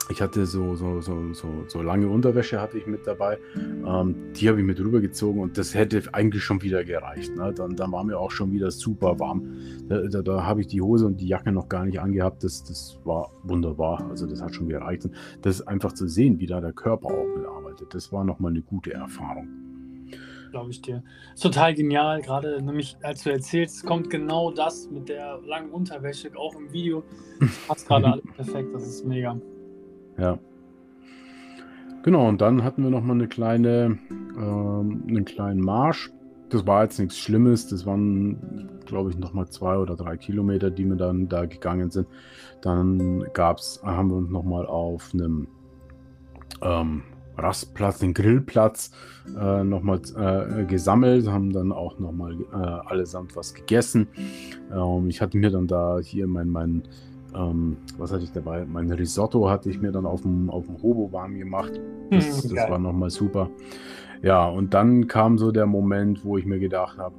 ich 0.10 0.22
hatte 0.22 0.45
so, 0.45 0.76
so, 0.76 1.01
so, 1.01 1.34
so, 1.34 1.64
so 1.68 1.82
lange 1.82 2.08
Unterwäsche 2.08 2.60
hatte 2.60 2.78
ich 2.78 2.86
mit 2.88 3.08
dabei. 3.08 3.38
Ähm, 3.56 4.34
die 4.36 4.49
habe 4.49 4.60
ich 4.60 4.66
mit 4.66 4.80
rübergezogen 4.80 5.41
und 5.41 5.58
das 5.58 5.74
hätte 5.74 6.01
eigentlich 6.12 6.43
schon 6.43 6.62
wieder 6.62 6.84
gereicht. 6.84 7.36
Ne? 7.36 7.54
Dann, 7.54 7.76
dann 7.76 7.91
war 7.91 8.04
mir 8.04 8.20
auch 8.20 8.32
schon 8.32 8.51
wieder 8.51 8.70
super 8.72 9.20
warm. 9.20 9.56
Da, 9.88 10.01
da, 10.08 10.22
da 10.22 10.43
habe 10.45 10.62
ich 10.62 10.68
die 10.68 10.82
Hose 10.82 11.06
und 11.06 11.22
die 11.22 11.28
Jacke 11.28 11.51
noch 11.51 11.70
gar 11.70 11.86
nicht 11.86 11.99
angehabt. 11.99 12.43
Das, 12.43 12.64
das 12.64 12.99
war 13.06 13.32
wunderbar. 13.43 14.06
Also 14.10 14.28
das 14.28 14.41
hat 14.41 14.54
schon 14.54 14.68
gereicht. 14.68 15.06
Und 15.06 15.16
das 15.41 15.66
einfach 15.66 15.93
zu 15.93 16.08
sehen, 16.08 16.39
wie 16.39 16.47
da 16.47 16.60
der 16.60 16.74
Körper 16.74 17.08
auch 17.08 17.28
mitarbeitet, 17.36 17.93
das 17.93 18.12
war 18.12 18.24
nochmal 18.24 18.51
eine 18.51 18.62
gute 18.62 18.93
Erfahrung. 18.93 19.47
glaube 20.51 20.72
ich 20.72 20.82
dir. 20.82 21.01
Ist 21.34 21.43
total 21.43 21.74
genial, 21.74 22.22
gerade 22.22 22.62
nämlich 22.62 22.97
als 23.01 23.24
du 23.24 23.32
erzählst, 23.32 23.86
kommt 23.86 24.10
genau 24.10 24.51
das 24.51 24.89
mit 24.91 25.08
der 25.08 25.39
langen 25.45 25.72
Unterwäsche, 25.72 26.30
auch 26.36 26.56
im 26.56 26.72
Video. 26.74 27.04
Das 27.39 27.58
passt 27.68 27.88
gerade 27.88 28.12
alles 28.12 28.26
perfekt, 28.36 28.70
das 28.74 28.86
ist 28.86 29.06
mega. 29.06 29.39
Ja. 30.18 30.38
Genau, 32.03 32.28
und 32.28 32.41
dann 32.41 32.64
hatten 32.64 32.84
wir 32.84 32.89
nochmal 32.89 33.16
eine 33.16 33.28
kleine, 33.28 33.97
ähm, 34.09 35.03
einen 35.07 35.26
kleinen 35.26 35.61
Marsch. 35.61 36.11
Das 36.49 36.68
war 36.68 36.84
jetzt 36.84 36.99
nichts 36.99 37.18
Schlimmes. 37.18 37.68
Das 37.68 37.86
waren, 37.86 38.70
glaube 38.86 39.09
ich, 39.09 39.18
nochmal 39.18 39.47
zwei 39.47 39.78
oder 39.78 39.95
drei 39.95 40.18
Kilometer, 40.18 40.70
die 40.70 40.86
wir 40.86 40.97
dann 40.97 41.30
da 41.30 41.45
gegangen 41.45 41.89
sind. 41.89 42.07
Dann 42.61 43.26
gab's, 43.34 43.82
haben 43.84 44.09
wir 44.09 44.18
uns 44.18 44.30
nochmal 44.30 44.66
auf 44.66 45.11
einem 45.14 45.47
ähm, 46.61 47.03
Rastplatz, 47.38 47.99
den 47.99 48.14
Grillplatz, 48.14 48.91
äh, 49.39 49.64
nochmal 49.64 50.01
äh, 50.16 50.66
gesammelt, 50.66 51.28
haben 51.28 51.51
dann 51.51 51.72
auch 51.72 51.97
nochmal 51.99 52.34
äh, 52.51 52.55
allesamt 52.55 53.36
was 53.36 53.53
gegessen. 53.53 54.07
Ähm, 54.72 55.09
ich 55.09 55.22
hatte 55.22 55.38
mir 55.38 55.49
dann 55.49 55.68
da 55.68 55.99
hier 55.99 56.28
mein, 56.28 56.49
mein 56.49 56.84
ähm, 57.36 57.78
was 57.98 58.12
hatte 58.12 58.24
ich 58.24 58.32
dabei? 58.32 58.66
Mein 58.66 58.92
Risotto 58.92 59.50
hatte 59.50 59.70
ich 59.70 59.82
mir 59.82 59.92
dann 59.92 60.06
auf 60.06 60.22
dem, 60.22 60.50
auf 60.50 60.66
dem 60.66 60.82
Hobo 60.82 61.12
warm 61.12 61.38
gemacht. 61.38 61.72
Das, 62.10 62.44
Hm, 62.44 62.56
das 62.56 62.70
war 62.70 62.80
nochmal 62.80 63.10
super. 63.10 63.50
Ja, 64.22 64.48
und 64.48 64.74
dann 64.74 65.08
kam 65.08 65.38
so 65.38 65.52
der 65.52 65.66
Moment, 65.66 66.24
wo 66.24 66.38
ich 66.38 66.46
mir 66.46 66.60
gedacht 66.60 66.98
habe, 66.98 67.16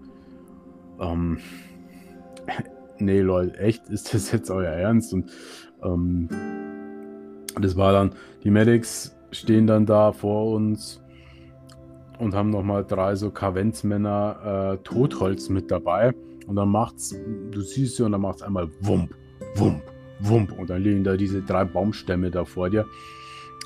ähm, 1.00 1.38
nee, 2.98 3.20
Leute, 3.20 3.58
echt, 3.58 3.88
ist 3.88 4.14
das 4.14 4.32
jetzt 4.32 4.50
euer 4.50 4.72
Ernst? 4.72 5.12
Und 5.12 5.30
ähm, 5.82 6.28
das 7.60 7.76
war 7.76 7.92
dann, 7.92 8.14
die 8.42 8.50
Medics 8.50 9.14
stehen 9.32 9.66
dann 9.66 9.86
da 9.86 10.12
vor 10.12 10.52
uns 10.52 11.02
und 12.18 12.34
haben 12.34 12.50
nochmal 12.50 12.84
drei 12.84 13.16
so 13.16 13.30
Kavenzmänner 13.30 14.74
äh, 14.74 14.84
Totholz 14.84 15.48
mit 15.48 15.70
dabei. 15.70 16.14
Und 16.46 16.56
dann 16.56 16.68
macht's, 16.68 17.14
du 17.50 17.60
siehst 17.60 17.96
sie 17.96 18.02
und 18.02 18.12
dann 18.12 18.20
macht's 18.20 18.42
einmal 18.42 18.68
Wump, 18.80 19.14
Wump, 19.56 19.82
Wump. 20.20 20.52
Und 20.58 20.70
dann 20.70 20.82
liegen 20.82 21.04
da 21.04 21.16
diese 21.16 21.42
drei 21.42 21.64
Baumstämme 21.64 22.30
da 22.30 22.44
vor 22.44 22.70
dir. 22.70 22.86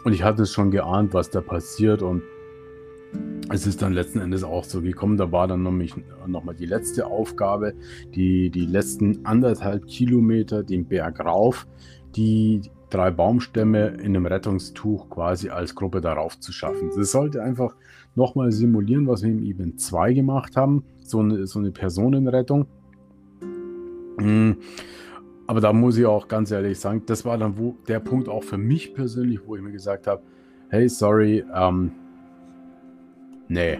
Und 0.05 0.13
ich 0.13 0.23
hatte 0.23 0.43
es 0.43 0.53
schon 0.53 0.71
geahnt, 0.71 1.15
was 1.15 1.31
da 1.31 1.41
passiert. 1.41 2.03
Und 2.03 2.23
es 3.51 3.67
ist 3.67 3.83
dann 3.83 3.93
letzten 3.93 4.21
Endes 4.21 4.45
auch 4.45 4.65
so 4.65 4.83
gekommen. 4.83 5.17
Da 5.17 5.33
war 5.33 5.49
dann 5.49 5.63
nämlich 5.63 5.95
nochmal 6.27 6.55
die 6.55 6.67
letzte 6.67 7.07
Aufgabe, 7.07 7.75
die, 8.15 8.51
die 8.51 8.67
letzten 8.67 9.25
anderthalb 9.25 9.87
Kilometer 9.87 10.63
den 10.63 10.87
Berg 10.87 11.21
rauf, 11.21 11.67
die 12.17 12.63
drei 12.91 13.11
Baumstämme 13.11 13.89
in 13.89 14.17
einem 14.17 14.27
Rettungstuch 14.27 15.11
quasi 15.11 15.51
als 15.51 15.75
Gruppe 15.75 16.01
darauf 16.01 16.39
zu 16.41 16.53
schaffen. 16.53 16.91
Das 16.97 17.13
sollte 17.13 17.43
einfach 17.43 17.75
nochmal 18.15 18.53
simulieren, 18.53 19.07
was 19.07 19.23
wir 19.23 19.31
im 19.31 19.45
Event 19.45 19.81
2 19.81 20.13
gemacht 20.15 20.57
haben. 20.57 20.85
So 21.03 21.21
eine, 21.21 21.47
so 21.47 21.59
eine 21.59 21.71
Personenrettung. 21.71 22.67
Aber 25.49 25.63
da 25.63 25.73
muss 25.73 25.97
ich 25.97 26.05
auch 26.05 26.29
ganz 26.29 26.51
ehrlich 26.51 26.79
sagen, 26.79 27.05
das 27.07 27.25
war 27.25 27.39
dann 27.39 27.57
wo, 27.57 27.75
der 27.89 28.01
Punkt 28.01 28.29
auch 28.29 28.45
für 28.45 28.59
mich 28.59 28.93
persönlich, 28.93 29.41
wo 29.47 29.57
ich 29.57 29.63
mir 29.63 29.73
gesagt 29.73 30.07
habe, 30.07 30.23
hey, 30.69 30.87
sorry, 30.91 31.43
ähm, 31.55 31.91
nee. 33.49 33.79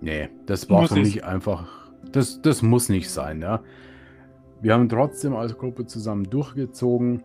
Nee, 0.00 0.30
das 0.46 0.70
war 0.70 0.80
Muss 0.80 0.88
für 0.88 1.00
nicht. 1.00 1.16
mich 1.16 1.24
einfach, 1.24 1.92
das, 2.12 2.40
das 2.40 2.62
muss 2.62 2.88
nicht 2.88 3.10
sein, 3.10 3.42
ja. 3.42 3.60
Wir 4.62 4.72
haben 4.72 4.88
trotzdem 4.88 5.36
als 5.36 5.56
Gruppe 5.58 5.84
zusammen 5.84 6.24
durchgezogen. 6.24 7.22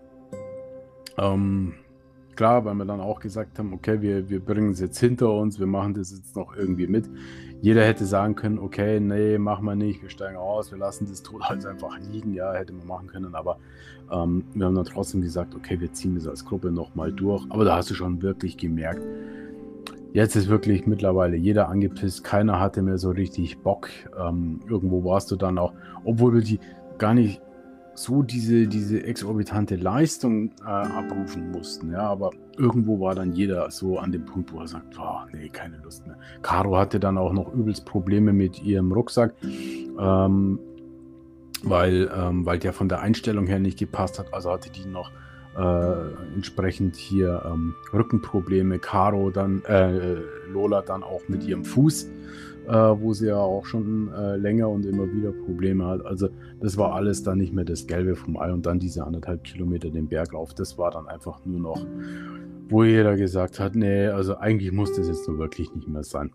Ähm, 1.18 1.76
klar, 2.36 2.66
weil 2.66 2.74
wir 2.76 2.86
dann 2.86 3.00
auch 3.00 3.22
gesagt 3.22 3.58
haben, 3.58 3.72
okay, 3.72 4.02
wir, 4.02 4.30
wir 4.30 4.42
bringen 4.42 4.72
es 4.72 4.82
jetzt 4.82 5.00
hinter 5.00 5.32
uns, 5.32 5.60
wir 5.60 5.68
machen 5.68 5.94
das 5.94 6.12
jetzt 6.12 6.36
noch 6.36 6.58
irgendwie 6.58 6.88
mit. 6.88 7.10
Jeder 7.64 7.86
hätte 7.86 8.06
sagen 8.06 8.36
können, 8.36 8.60
okay, 8.60 9.00
nee, 9.00 9.38
machen 9.38 9.64
wir 9.64 9.78
nicht, 9.78 10.02
wir 10.02 10.10
steigen 10.10 10.36
aus, 10.36 10.70
wir 10.70 10.78
lassen 10.78 11.08
das 11.10 11.24
Totholz 11.24 11.66
einfach 11.66 11.98
liegen, 12.12 12.34
ja, 12.34 12.52
hätte 12.52 12.74
man 12.74 12.86
machen 12.86 13.08
können, 13.08 13.36
aber 13.36 13.58
ähm, 14.12 14.44
wir 14.54 14.66
haben 14.66 14.76
dann 14.76 14.84
trotzdem 14.84 15.22
gesagt, 15.22 15.56
okay, 15.56 15.80
wir 15.80 15.94
ziehen 15.94 16.16
das 16.16 16.28
als 16.28 16.44
Gruppe 16.44 16.74
nochmal 16.74 17.14
durch. 17.14 17.46
Aber 17.48 17.64
da 17.64 17.78
hast 17.78 17.90
du 17.90 17.94
schon 17.94 18.22
wirklich 18.22 18.58
gemerkt, 18.58 19.02
jetzt 20.12 20.36
ist 20.36 20.50
wirklich 20.50 20.88
mittlerweile 20.88 21.38
jeder 21.38 21.70
angepisst, 21.70 22.26
keiner 22.26 22.60
hatte 22.60 22.82
mehr 22.82 22.98
so 22.98 23.12
richtig 23.12 23.58
Bock. 23.60 23.88
Ähm, 24.20 24.60
irgendwo 24.68 25.06
warst 25.06 25.32
du 25.32 25.38
dann 25.38 25.58
auch, 25.58 25.72
obwohl 26.04 26.34
wir 26.34 26.42
die 26.42 26.60
gar 26.98 27.14
nicht 27.14 27.42
so 27.96 28.24
diese, 28.24 28.68
diese 28.68 29.04
exorbitante 29.04 29.76
Leistung 29.76 30.52
äh, 30.62 30.70
abrufen 30.70 31.52
mussten, 31.52 31.92
ja, 31.92 32.02
aber 32.02 32.32
irgendwo 32.58 33.00
war 33.00 33.16
dann 33.16 33.34
jeder 33.34 33.70
so 33.72 34.00
an 34.00 34.12
dem 34.12 34.26
Punkt, 34.26 34.52
wo 34.52 34.60
er 34.60 34.68
sagt, 34.68 34.98
oh, 35.00 35.20
nee, 35.32 35.50
keine 35.50 35.78
Lust 35.78 36.06
mehr. 36.08 36.18
Caro 36.42 36.78
hatte 36.78 37.00
dann 37.00 37.18
auch 37.18 37.34
noch 37.34 37.54
übelst 37.54 37.86
Probleme 37.86 38.34
mit 38.34 38.64
ihrem 38.64 38.92
Rucksack, 38.92 39.34
ähm, 39.44 40.60
weil, 41.64 42.12
ähm, 42.16 42.46
weil 42.46 42.60
der 42.60 42.74
von 42.74 42.90
der 42.90 43.02
Einstellung 43.02 43.48
her 43.48 43.60
nicht 43.60 43.80
gepasst 43.80 44.20
hat, 44.20 44.34
also 44.34 44.52
hatte 44.52 44.70
die 44.72 44.86
noch 44.86 45.12
äh, 45.56 46.34
entsprechend 46.34 46.96
hier 46.96 47.44
ähm, 47.46 47.76
Rückenprobleme, 47.94 48.80
Caro 48.80 49.30
dann, 49.30 49.64
äh, 49.66 50.18
Lola 50.52 50.82
dann 50.82 51.04
auch 51.04 51.22
mit 51.28 51.44
ihrem 51.44 51.64
Fuß, 51.64 52.10
äh, 52.68 52.74
wo 52.74 53.14
sie 53.14 53.28
ja 53.28 53.38
auch 53.38 53.66
schon 53.66 54.12
äh, 54.14 54.38
länger 54.38 54.70
und 54.70 54.86
immer 54.86 55.12
wieder 55.14 55.32
Probleme 55.32 55.86
hat. 55.86 56.06
Also 56.06 56.30
das 56.60 56.78
war 56.78 56.94
alles 56.94 57.24
dann 57.24 57.38
nicht 57.38 57.54
mehr 57.54 57.66
das 57.66 57.88
Gelbe 57.88 58.16
vom 58.16 58.38
Ei 58.38 58.52
und 58.52 58.66
dann 58.66 58.80
diese 58.80 59.04
anderthalb 59.04 59.44
Kilometer 59.44 59.90
den 59.90 60.08
Berg 60.08 60.34
rauf. 60.34 60.54
Das 60.54 60.78
war 60.78 60.92
dann 60.92 61.08
einfach 61.08 61.46
nur 61.46 61.60
noch, 61.60 61.86
wo 62.70 62.84
jeder 62.84 63.16
gesagt 63.16 63.60
hat, 63.60 63.76
nee, 63.76 64.08
also 64.08 64.38
eigentlich 64.38 64.72
muss 64.72 64.94
das 64.94 65.08
jetzt 65.08 65.28
nur 65.28 65.38
wirklich 65.40 65.74
nicht 65.76 65.88
mehr 65.88 66.04
sein. 66.04 66.32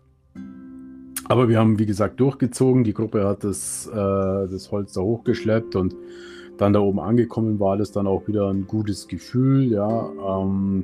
Aber 1.27 1.47
wir 1.47 1.59
haben, 1.59 1.77
wie 1.77 1.85
gesagt, 1.85 2.19
durchgezogen. 2.19 2.83
Die 2.83 2.93
Gruppe 2.93 3.25
hat 3.25 3.43
das, 3.43 3.87
äh, 3.87 3.93
das 3.93 4.71
Holz 4.71 4.93
da 4.93 5.01
hochgeschleppt 5.01 5.75
und 5.75 5.95
dann 6.57 6.73
da 6.73 6.79
oben 6.79 6.99
angekommen 6.99 7.59
war 7.59 7.77
das 7.77 7.91
dann 7.91 8.07
auch 8.07 8.27
wieder 8.27 8.49
ein 8.49 8.67
gutes 8.67 9.07
Gefühl, 9.07 9.71
ja. 9.71 10.09
Ähm, 10.09 10.83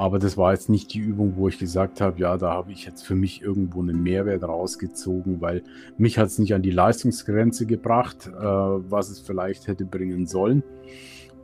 aber 0.00 0.18
das 0.18 0.38
war 0.38 0.54
jetzt 0.54 0.70
nicht 0.70 0.94
die 0.94 0.98
Übung, 0.98 1.34
wo 1.36 1.48
ich 1.48 1.58
gesagt 1.58 2.00
habe, 2.00 2.18
ja, 2.18 2.38
da 2.38 2.52
habe 2.54 2.72
ich 2.72 2.86
jetzt 2.86 3.02
für 3.02 3.14
mich 3.14 3.42
irgendwo 3.42 3.82
einen 3.82 4.02
Mehrwert 4.02 4.42
rausgezogen, 4.42 5.42
weil 5.42 5.62
mich 5.98 6.16
hat 6.16 6.28
es 6.28 6.38
nicht 6.38 6.54
an 6.54 6.62
die 6.62 6.70
Leistungsgrenze 6.70 7.66
gebracht, 7.66 8.26
äh, 8.26 8.42
was 8.42 9.10
es 9.10 9.20
vielleicht 9.20 9.66
hätte 9.66 9.84
bringen 9.84 10.26
sollen. 10.26 10.62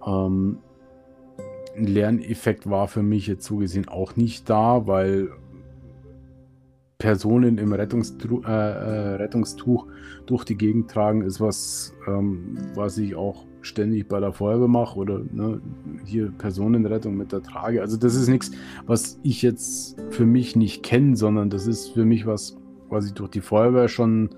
Ähm, 0.07 0.57
ein 1.77 1.85
Lerneffekt 1.85 2.71
war 2.71 2.89
für 2.89 3.03
mich 3.03 3.27
jetzt 3.27 3.45
so 3.45 3.59
gesehen 3.59 3.89
auch 3.89 4.17
nicht 4.17 4.49
da, 4.49 4.87
weil 4.87 5.29
Personen 6.97 7.59
im 7.59 7.75
Rettungstru 7.75 8.41
äh, 8.41 8.51
äh, 8.51 9.15
Rettungstuch 9.17 9.87
durch 10.25 10.45
die 10.45 10.57
Gegend 10.57 10.91
tragen, 10.91 11.21
ist 11.21 11.43
was, 11.43 11.93
ähm, 12.09 12.57
was 12.75 12.97
ich 12.97 13.17
auch 13.17 13.45
ständig 13.67 14.09
bei 14.09 14.21
der 14.21 14.33
Feuerwehr 14.33 14.69
mache 14.69 14.99
oder 14.99 15.21
ne, 15.33 15.61
hier 16.05 16.31
Personenrettung 16.31 17.17
mit 17.17 17.33
der 17.33 17.43
Trage. 17.43 17.81
Also 17.81 17.97
das 17.97 18.15
ist 18.15 18.29
nichts, 18.29 18.51
was 18.87 19.19
ich 19.23 19.43
jetzt 19.43 19.97
für 20.11 20.27
mich 20.27 20.57
nicht 20.57 20.83
kenne, 20.83 21.17
sondern 21.17 21.51
das 21.51 21.67
ist 21.67 21.89
für 21.89 22.05
mich 22.05 22.27
was, 22.27 22.57
was 22.89 23.07
ich 23.07 23.13
durch 23.13 23.31
die 23.31 23.41
Feuerwehr 23.41 23.89
schon 23.89 24.31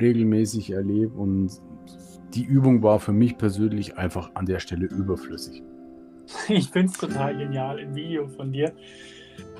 regelmäßig 0.00 0.70
erlebe 0.70 1.14
und 1.14 1.60
die 2.34 2.44
Übung 2.44 2.82
war 2.82 3.00
für 3.00 3.12
mich 3.12 3.38
persönlich 3.38 3.96
einfach 3.96 4.30
an 4.34 4.46
der 4.46 4.60
Stelle 4.60 4.86
überflüssig. 4.86 5.62
Ich 6.48 6.70
finde 6.70 6.88
es 6.92 6.98
total 6.98 7.36
genial 7.36 7.78
im 7.78 7.94
Video 7.94 8.26
von 8.26 8.52
dir. 8.52 8.72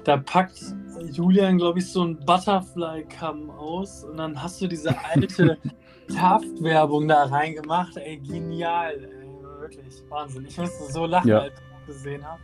Da 0.03 0.17
packt 0.17 0.75
Julian, 1.11 1.59
glaube 1.59 1.79
ich, 1.79 1.87
so 1.87 2.05
ein 2.05 2.19
Butterfly-Cam 2.19 3.51
aus 3.51 4.05
und 4.05 4.17
dann 4.17 4.43
hast 4.43 4.61
du 4.61 4.67
diese 4.67 4.95
alte 5.05 5.59
Taft-Werbung 6.15 7.09
da 7.09 7.25
reingemacht. 7.25 7.97
Ey, 7.97 8.19
genial. 8.19 8.95
Ey, 8.95 9.61
wirklich, 9.61 10.03
Wahnsinn. 10.09 10.47
Ich 10.47 10.59
musste 10.59 10.93
so 10.93 11.07
lachen, 11.07 11.29
ja. 11.29 11.41
als 11.41 11.55
ich 11.55 11.87
das 11.87 11.97
gesehen 11.97 12.25
habe. 12.25 12.41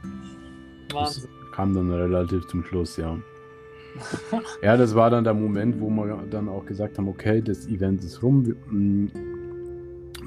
Wahnsinn. 0.92 1.28
Das 1.30 1.52
kam 1.52 1.74
dann 1.74 1.90
relativ 1.90 2.46
zum 2.48 2.64
Schluss, 2.64 2.96
ja. 2.96 3.16
ja, 4.62 4.76
das 4.76 4.94
war 4.94 5.10
dann 5.10 5.24
der 5.24 5.34
Moment, 5.34 5.80
wo 5.80 5.90
wir 5.90 6.18
dann 6.30 6.48
auch 6.48 6.64
gesagt 6.64 6.98
haben, 6.98 7.08
okay, 7.08 7.42
das 7.42 7.66
Event 7.66 8.02
ist 8.02 8.22
rum. 8.22 8.46
Wir, 8.46 8.54
mm, 8.54 9.10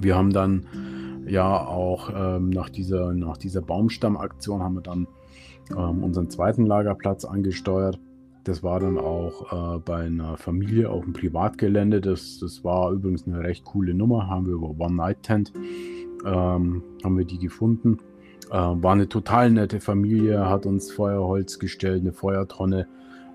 wir 0.02 0.16
haben 0.16 0.32
dann 0.32 0.68
ja 1.28 1.66
auch 1.66 2.10
ähm, 2.16 2.50
nach 2.50 2.70
dieser, 2.70 3.14
nach 3.14 3.38
dieser 3.38 3.62
Baumstammaktion 3.62 4.62
haben 4.62 4.76
wir 4.76 4.82
dann 4.82 5.08
ähm, 5.72 6.04
unseren 6.04 6.30
zweiten 6.30 6.66
Lagerplatz 6.66 7.26
angesteuert. 7.26 8.00
Das 8.46 8.64
war 8.64 8.80
dann 8.80 8.98
auch 8.98 9.76
äh, 9.76 9.80
bei 9.80 10.06
einer 10.06 10.38
Familie 10.38 10.90
auf 10.90 11.04
dem 11.04 11.14
Privatgelände. 11.14 12.00
Das, 12.00 12.40
das 12.40 12.64
war 12.64 12.92
übrigens 12.92 13.28
eine 13.28 13.40
recht 13.40 13.66
coole 13.66 13.94
Nummer. 13.94 14.28
Haben 14.28 14.46
wir 14.46 14.54
über 14.54 14.70
One 14.80 14.96
Night 14.96 15.24
Tent 15.24 15.52
ähm, 16.26 16.84
haben 17.04 17.18
wir 17.18 17.26
die 17.26 17.38
gefunden. 17.38 18.00
Äh, 18.50 18.54
war 18.54 18.94
eine 18.94 19.08
total 19.08 19.52
nette 19.52 19.80
Familie, 19.80 20.48
hat 20.50 20.66
uns 20.66 20.92
Feuerholz 20.92 21.60
gestellt, 21.60 22.02
eine 22.02 22.14
Feuertonne, 22.14 22.88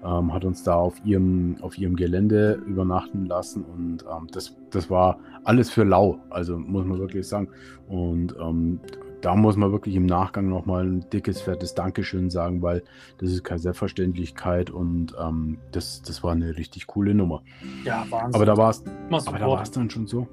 ähm, 0.04 0.32
hat 0.32 0.44
uns 0.44 0.62
da 0.62 0.74
auf 0.74 0.94
ihrem, 1.04 1.56
auf 1.60 1.78
ihrem 1.78 1.96
Gelände 1.96 2.62
übernachten 2.66 3.26
lassen 3.26 3.64
und 3.64 4.04
ähm, 4.04 4.28
das, 4.32 4.56
das 4.70 4.90
war 4.90 5.18
alles 5.44 5.70
für 5.70 5.84
lau, 5.84 6.18
also 6.30 6.58
muss 6.58 6.86
man 6.86 6.98
wirklich 6.98 7.26
sagen. 7.26 7.48
Und 7.88 8.34
ähm, 8.40 8.80
da 9.20 9.34
muss 9.34 9.56
man 9.56 9.72
wirklich 9.72 9.94
im 9.94 10.06
Nachgang 10.06 10.48
nochmal 10.48 10.84
ein 10.84 11.10
dickes, 11.10 11.40
fettes 11.40 11.74
Dankeschön 11.74 12.30
sagen, 12.30 12.62
weil 12.62 12.82
das 13.18 13.30
ist 13.30 13.44
keine 13.44 13.58
Selbstverständlichkeit 13.60 14.70
und 14.70 15.14
ähm, 15.20 15.58
das, 15.72 16.02
das 16.02 16.22
war 16.22 16.32
eine 16.32 16.56
richtig 16.56 16.86
coole 16.86 17.14
Nummer. 17.14 17.42
Ja, 17.84 18.06
Wahnsinn. 18.10 18.34
Aber 18.34 18.46
da 18.46 18.56
war 18.56 19.62
es 19.62 19.70
dann 19.70 19.90
schon 19.90 20.06
so. 20.06 20.26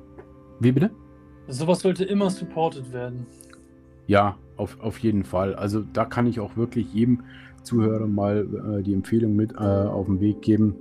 Wie 0.59 0.71
bitte? 0.71 0.91
Sowas 1.47 1.79
sollte 1.79 2.03
immer 2.03 2.29
supported 2.29 2.91
werden. 2.93 3.25
Ja, 4.07 4.37
auf, 4.55 4.79
auf 4.81 4.99
jeden 4.99 5.23
Fall. 5.23 5.55
Also 5.55 5.81
da 5.81 6.05
kann 6.05 6.27
ich 6.27 6.39
auch 6.39 6.55
wirklich 6.57 6.93
jedem 6.93 7.23
Zuhörer 7.63 8.07
mal 8.07 8.79
äh, 8.79 8.83
die 8.83 8.93
Empfehlung 8.93 9.35
mit 9.35 9.53
äh, 9.53 9.57
auf 9.57 10.07
den 10.07 10.19
Weg 10.19 10.41
geben. 10.41 10.75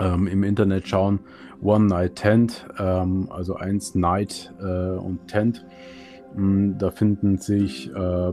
Ähm, 0.00 0.26
Im 0.26 0.42
Internet 0.42 0.88
schauen. 0.88 1.20
One 1.62 1.86
Night 1.86 2.16
Tent, 2.16 2.66
ähm, 2.78 3.28
also 3.30 3.54
eins 3.54 3.94
Night 3.94 4.52
äh, 4.60 4.96
und 4.96 5.28
Tent. 5.28 5.64
Mm, 6.34 6.78
da 6.78 6.90
finden 6.90 7.38
sich 7.38 7.90
äh, 7.94 8.32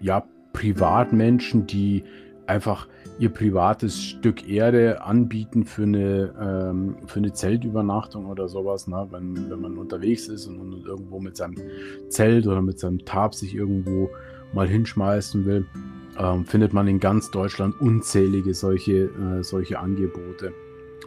ja 0.00 0.24
Privatmenschen, 0.52 1.66
die 1.66 2.04
einfach 2.46 2.88
ihr 3.18 3.28
privates 3.28 4.02
Stück 4.02 4.48
Erde 4.48 5.02
anbieten 5.02 5.64
für 5.64 5.84
eine, 5.84 6.34
ähm, 6.40 6.96
für 7.06 7.20
eine 7.20 7.32
Zeltübernachtung 7.32 8.26
oder 8.26 8.48
sowas, 8.48 8.88
ne? 8.88 9.06
wenn, 9.10 9.50
wenn 9.50 9.60
man 9.60 9.78
unterwegs 9.78 10.26
ist 10.26 10.46
und, 10.46 10.58
und 10.58 10.84
irgendwo 10.84 11.20
mit 11.20 11.36
seinem 11.36 11.56
Zelt 12.08 12.46
oder 12.46 12.60
mit 12.62 12.80
seinem 12.80 13.04
Tarp 13.04 13.34
sich 13.34 13.54
irgendwo 13.54 14.10
mal 14.52 14.66
hinschmeißen 14.66 15.44
will 15.44 15.66
ähm, 16.18 16.44
findet 16.44 16.72
man 16.72 16.86
in 16.88 17.00
ganz 17.00 17.30
Deutschland 17.30 17.80
unzählige 17.80 18.54
solche, 18.54 19.04
äh, 19.04 19.42
solche 19.42 19.78
Angebote. 19.78 20.52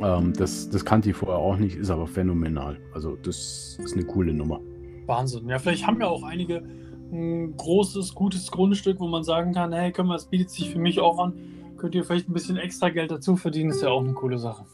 Ähm, 0.01 0.33
das, 0.33 0.69
das 0.69 0.85
kannte 0.85 1.11
ich 1.11 1.15
vorher 1.15 1.37
auch 1.37 1.57
nicht, 1.57 1.77
ist 1.77 1.91
aber 1.91 2.07
phänomenal. 2.07 2.79
Also 2.93 3.17
das 3.21 3.77
ist 3.83 3.93
eine 3.93 4.05
coole 4.05 4.33
Nummer. 4.33 4.59
Wahnsinn. 5.05 5.47
Ja, 5.49 5.59
vielleicht 5.59 5.87
haben 5.87 5.99
ja 5.99 6.07
auch 6.07 6.23
einige 6.23 6.63
ein 7.11 7.55
großes, 7.55 8.15
gutes 8.15 8.49
Grundstück, 8.51 8.99
wo 8.99 9.07
man 9.07 9.23
sagen 9.23 9.53
kann, 9.53 9.71
hey, 9.71 9.91
können 9.91 10.09
wir, 10.09 10.15
das 10.15 10.25
bietet 10.25 10.49
sich 10.49 10.71
für 10.71 10.79
mich 10.79 10.99
auch 10.99 11.19
an. 11.19 11.33
Könnt 11.77 11.95
ihr 11.95 12.03
vielleicht 12.03 12.29
ein 12.29 12.33
bisschen 12.33 12.57
extra 12.57 12.89
Geld 12.89 13.11
dazu 13.11 13.35
verdienen, 13.35 13.69
ist 13.69 13.81
ja 13.81 13.89
auch 13.89 14.03
eine 14.03 14.13
coole 14.13 14.39
Sache. 14.39 14.65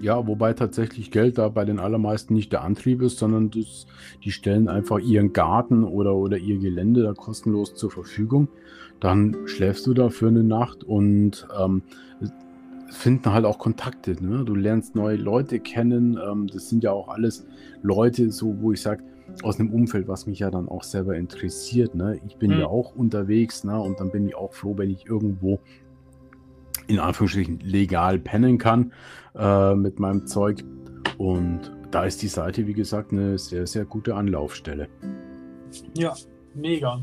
Ja, 0.00 0.26
wobei 0.26 0.54
tatsächlich 0.54 1.10
Geld 1.10 1.36
da 1.36 1.48
bei 1.48 1.64
den 1.64 1.78
allermeisten 1.78 2.34
nicht 2.34 2.52
der 2.52 2.62
Antrieb 2.62 3.02
ist, 3.02 3.18
sondern 3.18 3.50
das, 3.50 3.86
die 4.24 4.30
stellen 4.30 4.68
einfach 4.68 4.98
ihren 4.98 5.32
Garten 5.32 5.84
oder, 5.84 6.14
oder 6.14 6.38
ihr 6.38 6.58
Gelände 6.58 7.02
da 7.02 7.12
kostenlos 7.12 7.74
zur 7.74 7.90
Verfügung. 7.90 8.48
Dann 9.00 9.36
schläfst 9.46 9.86
du 9.86 9.92
da 9.92 10.08
für 10.08 10.28
eine 10.28 10.42
Nacht 10.42 10.84
und 10.84 11.46
ähm, 11.60 11.82
finden 12.90 13.32
halt 13.32 13.44
auch 13.44 13.58
Kontakte. 13.58 14.16
Ne? 14.24 14.44
Du 14.44 14.54
lernst 14.54 14.94
neue 14.94 15.16
Leute 15.16 15.60
kennen. 15.60 16.18
Ähm, 16.24 16.46
das 16.46 16.70
sind 16.70 16.82
ja 16.82 16.92
auch 16.92 17.08
alles 17.08 17.46
Leute, 17.82 18.30
so 18.30 18.60
wo 18.60 18.72
ich 18.72 18.80
sage, 18.80 19.02
aus 19.42 19.58
einem 19.58 19.72
Umfeld, 19.72 20.08
was 20.08 20.26
mich 20.26 20.40
ja 20.40 20.50
dann 20.50 20.68
auch 20.68 20.82
selber 20.82 21.16
interessiert. 21.16 21.94
Ne? 21.94 22.20
Ich 22.26 22.36
bin 22.36 22.52
mhm. 22.52 22.60
ja 22.60 22.66
auch 22.66 22.94
unterwegs 22.94 23.64
ne? 23.64 23.78
und 23.80 24.00
dann 24.00 24.10
bin 24.10 24.28
ich 24.28 24.34
auch 24.34 24.52
froh, 24.52 24.74
wenn 24.76 24.90
ich 24.90 25.06
irgendwo 25.06 25.60
in 26.86 26.98
Anführungsstrichen 26.98 27.60
legal 27.60 28.18
pennen 28.18 28.58
kann 28.58 28.92
äh, 29.34 29.74
mit 29.74 29.98
meinem 29.98 30.26
Zeug. 30.26 30.64
Und 31.18 31.72
da 31.90 32.04
ist 32.04 32.22
die 32.22 32.28
Seite, 32.28 32.66
wie 32.66 32.74
gesagt, 32.74 33.12
eine 33.12 33.38
sehr, 33.38 33.66
sehr 33.66 33.84
gute 33.84 34.14
Anlaufstelle. 34.14 34.88
Ja, 35.96 36.14
mega. 36.54 37.00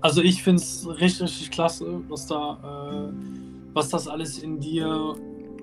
Also 0.00 0.20
ich 0.22 0.42
finde 0.42 0.62
es 0.62 0.86
richtig, 0.88 1.22
richtig 1.22 1.50
klasse, 1.52 2.00
was 2.08 2.26
da, 2.26 3.08
äh, 3.08 3.12
was 3.72 3.88
das 3.88 4.08
alles 4.08 4.42
in 4.42 4.58
dir 4.58 5.14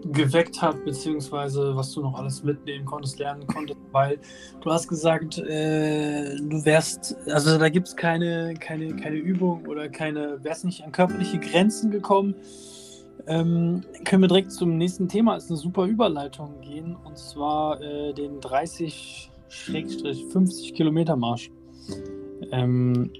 geweckt 0.05 0.61
hat, 0.61 0.85
beziehungsweise 0.85 1.75
was 1.75 1.91
du 1.93 2.01
noch 2.01 2.17
alles 2.17 2.43
mitnehmen 2.43 2.85
konntest, 2.85 3.19
lernen 3.19 3.45
konntest, 3.47 3.79
weil 3.91 4.17
du 4.61 4.71
hast 4.71 4.87
gesagt, 4.87 5.39
äh, 5.39 6.37
du 6.37 6.63
wärst, 6.65 7.17
also 7.27 7.57
da 7.57 7.67
gibt 7.69 7.89
es 7.89 7.95
keine, 7.95 8.53
keine, 8.59 8.95
keine 8.95 9.17
Übung 9.17 9.65
oder 9.65 9.89
keine, 9.89 10.43
wärst 10.43 10.65
nicht 10.65 10.83
an 10.83 10.91
körperliche 10.91 11.39
Grenzen 11.39 11.89
gekommen. 11.91 12.35
Ähm, 13.27 13.81
können 14.05 14.23
wir 14.23 14.29
direkt 14.29 14.51
zum 14.51 14.77
nächsten 14.77 15.07
Thema, 15.07 15.35
ist 15.35 15.49
eine 15.49 15.57
super 15.57 15.85
Überleitung 15.85 16.61
gehen, 16.61 16.95
und 17.03 17.17
zwar 17.17 17.81
äh, 17.81 18.13
den 18.13 18.39
30-50 18.39 20.73
Kilometer 20.73 21.15
Marsch. 21.15 21.51
Ähm, 22.51 23.11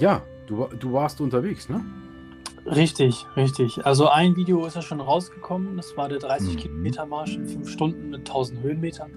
ja, 0.00 0.22
du, 0.46 0.66
du 0.78 0.92
warst 0.92 1.20
unterwegs, 1.20 1.68
ne? 1.68 1.84
Richtig, 2.74 3.26
richtig. 3.34 3.84
Also 3.86 4.08
ein 4.08 4.36
Video 4.36 4.66
ist 4.66 4.76
ja 4.76 4.82
schon 4.82 5.00
rausgekommen, 5.00 5.76
das 5.76 5.96
war 5.96 6.08
der 6.08 6.18
30 6.18 6.54
mhm. 6.54 6.58
Kilometer 6.58 7.06
Marsch 7.06 7.34
in 7.34 7.46
5 7.46 7.68
Stunden 7.68 8.10
mit 8.10 8.20
1000 8.20 8.60
Höhenmetern. 8.60 9.10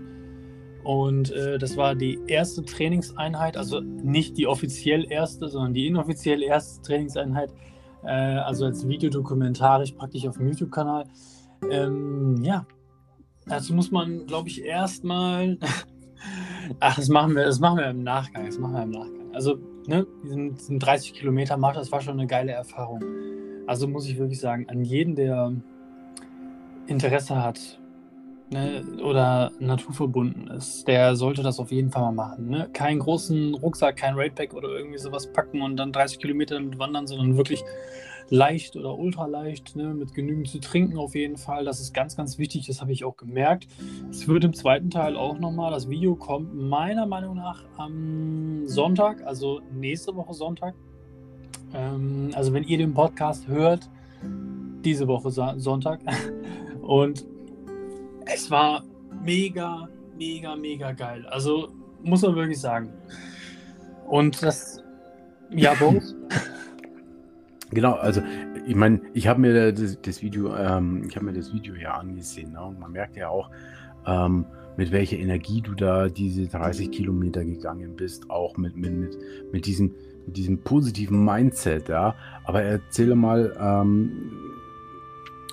Und 0.84 1.32
äh, 1.32 1.60
das 1.60 1.78
war 1.78 1.94
die 1.94 2.20
erste 2.28 2.64
Trainingseinheit, 2.64 3.58
also 3.58 3.82
nicht 3.82 4.38
die 4.38 4.48
offiziell 4.48 5.06
erste, 5.12 5.48
sondern 5.48 5.74
die 5.74 5.88
inoffiziell 5.88 6.42
erste 6.42 6.82
Trainingseinheit 6.82 7.54
äh, 8.04 8.10
also 8.10 8.66
als 8.66 8.88
videodokumentarisch 8.88 9.92
praktisch 9.92 10.26
auf 10.28 10.38
dem 10.38 10.48
YouTube-Kanal. 10.48 11.06
Ähm, 11.70 12.42
ja, 12.44 12.66
dazu 13.46 13.74
muss 13.74 13.92
man, 13.92 14.26
glaube 14.26 14.48
ich, 14.50 14.64
erstmal. 14.64 15.60
Ach, 16.80 16.96
das 16.96 17.10
machen 17.10 17.36
wir, 17.36 17.46
das 17.46 17.60
machen 17.60 17.78
wir 17.78 17.90
im 17.90 18.04
Nachgang. 18.04 18.46
Das 18.46 18.58
machen 18.58 18.74
wir 18.74 18.84
im 18.84 18.92
Nachgang. 18.92 19.34
Also, 19.34 19.58
ne, 19.88 20.08
diesen, 20.24 20.56
diesen 20.56 20.80
30 20.80 21.14
Kilometer 21.14 21.58
Marsch, 21.58 21.78
das 21.78 21.92
war 21.92 22.02
schon 22.02 22.14
eine 22.14 22.28
geile 22.28 22.54
Erfahrung. 22.54 23.04
Also 23.72 23.88
muss 23.88 24.06
ich 24.06 24.18
wirklich 24.18 24.42
sagen, 24.42 24.68
an 24.68 24.84
jeden, 24.84 25.16
der 25.16 25.54
Interesse 26.88 27.42
hat, 27.42 27.80
ne, 28.50 28.84
oder 29.02 29.50
naturverbunden 29.62 30.50
ist, 30.50 30.90
der 30.90 31.16
sollte 31.16 31.42
das 31.42 31.58
auf 31.58 31.72
jeden 31.72 31.90
Fall 31.90 32.02
mal 32.02 32.12
machen. 32.12 32.50
Ne? 32.50 32.68
Keinen 32.74 33.00
großen 33.00 33.54
Rucksack, 33.54 33.96
kein 33.96 34.16
Raidpack 34.16 34.54
oder 34.54 34.68
irgendwie 34.68 34.98
sowas 34.98 35.32
packen 35.32 35.62
und 35.62 35.78
dann 35.78 35.94
30 35.94 36.20
Kilometer 36.20 36.56
damit 36.56 36.80
wandern, 36.80 37.08
sondern 37.08 37.38
wirklich 37.38 37.64
leicht 38.28 38.76
oder 38.76 39.00
ultraleicht, 39.00 39.78
ne, 39.78 39.94
mit 39.94 40.14
genügend 40.14 40.50
zu 40.50 40.60
trinken 40.60 40.98
auf 40.98 41.16
jeden 41.16 41.38
Fall. 41.38 41.64
Das 41.64 41.80
ist 41.80 41.94
ganz, 41.94 42.18
ganz 42.18 42.38
wichtig, 42.38 42.68
das 42.68 42.82
habe 42.82 42.92
ich 42.92 43.06
auch 43.06 43.16
gemerkt. 43.16 43.68
Es 44.10 44.28
wird 44.28 44.44
im 44.44 44.54
zweiten 44.54 44.90
Teil 44.90 45.16
auch 45.16 45.40
nochmal, 45.40 45.72
das 45.72 45.88
Video 45.88 46.18
kommt 46.18 46.54
meiner 46.54 47.06
Meinung 47.06 47.38
nach 47.38 47.64
am 47.78 48.64
Sonntag, 48.66 49.26
also 49.26 49.62
nächste 49.72 50.14
Woche 50.14 50.34
Sonntag. 50.34 50.76
Ähm, 51.74 52.32
also 52.34 52.54
wenn 52.54 52.64
ihr 52.64 52.78
den 52.78 52.94
Podcast 52.94 53.48
hört, 53.48 53.90
diese 54.84 55.08
Woche 55.08 55.32
Sonntag. 55.32 56.00
Und 56.82 57.26
es 58.26 58.50
war 58.50 58.84
mega, 59.24 59.88
mega, 60.18 60.56
mega 60.56 60.92
geil. 60.92 61.26
Also 61.28 61.70
muss 62.04 62.22
man 62.22 62.36
wirklich 62.36 62.60
sagen. 62.60 62.90
Und 64.08 64.42
das, 64.44 64.84
ja, 65.52 65.74
Boris? 65.80 66.16
Genau, 67.72 67.94
also 67.94 68.22
ich 68.66 68.76
meine, 68.76 69.02
ich 69.14 69.28
habe 69.28 69.40
mir 69.40 69.72
das, 69.72 69.98
das 70.02 70.22
Video, 70.22 70.56
ähm, 70.56 71.04
ich 71.08 71.16
habe 71.16 71.26
mir 71.26 71.34
das 71.34 71.54
Video 71.54 71.76
ja 71.76 71.94
angesehen, 71.96 72.52
ne? 72.52 72.62
und 72.62 72.80
man 72.80 72.92
merkt 72.92 73.16
ja 73.16 73.30
auch, 73.30 73.50
ähm, 74.06 74.46
mit 74.78 74.92
welcher 74.92 75.18
Energie 75.18 75.62
du 75.62 75.74
da 75.74 76.10
diese 76.10 76.48
30 76.48 76.92
Kilometer 76.92 77.44
gegangen 77.44 77.96
bist, 77.96 78.30
auch 78.30 78.58
mit, 78.58 78.76
mit, 78.76 78.94
mit, 78.94 79.18
mit, 79.52 79.66
diesem, 79.66 79.94
mit 80.26 80.38
diesem 80.38 80.60
positiven 80.60 81.24
Mindset, 81.24 81.90
ja. 81.90 82.16
Aber 82.44 82.62
erzähle 82.62 83.16
mal, 83.16 83.56
ähm, 83.60 84.32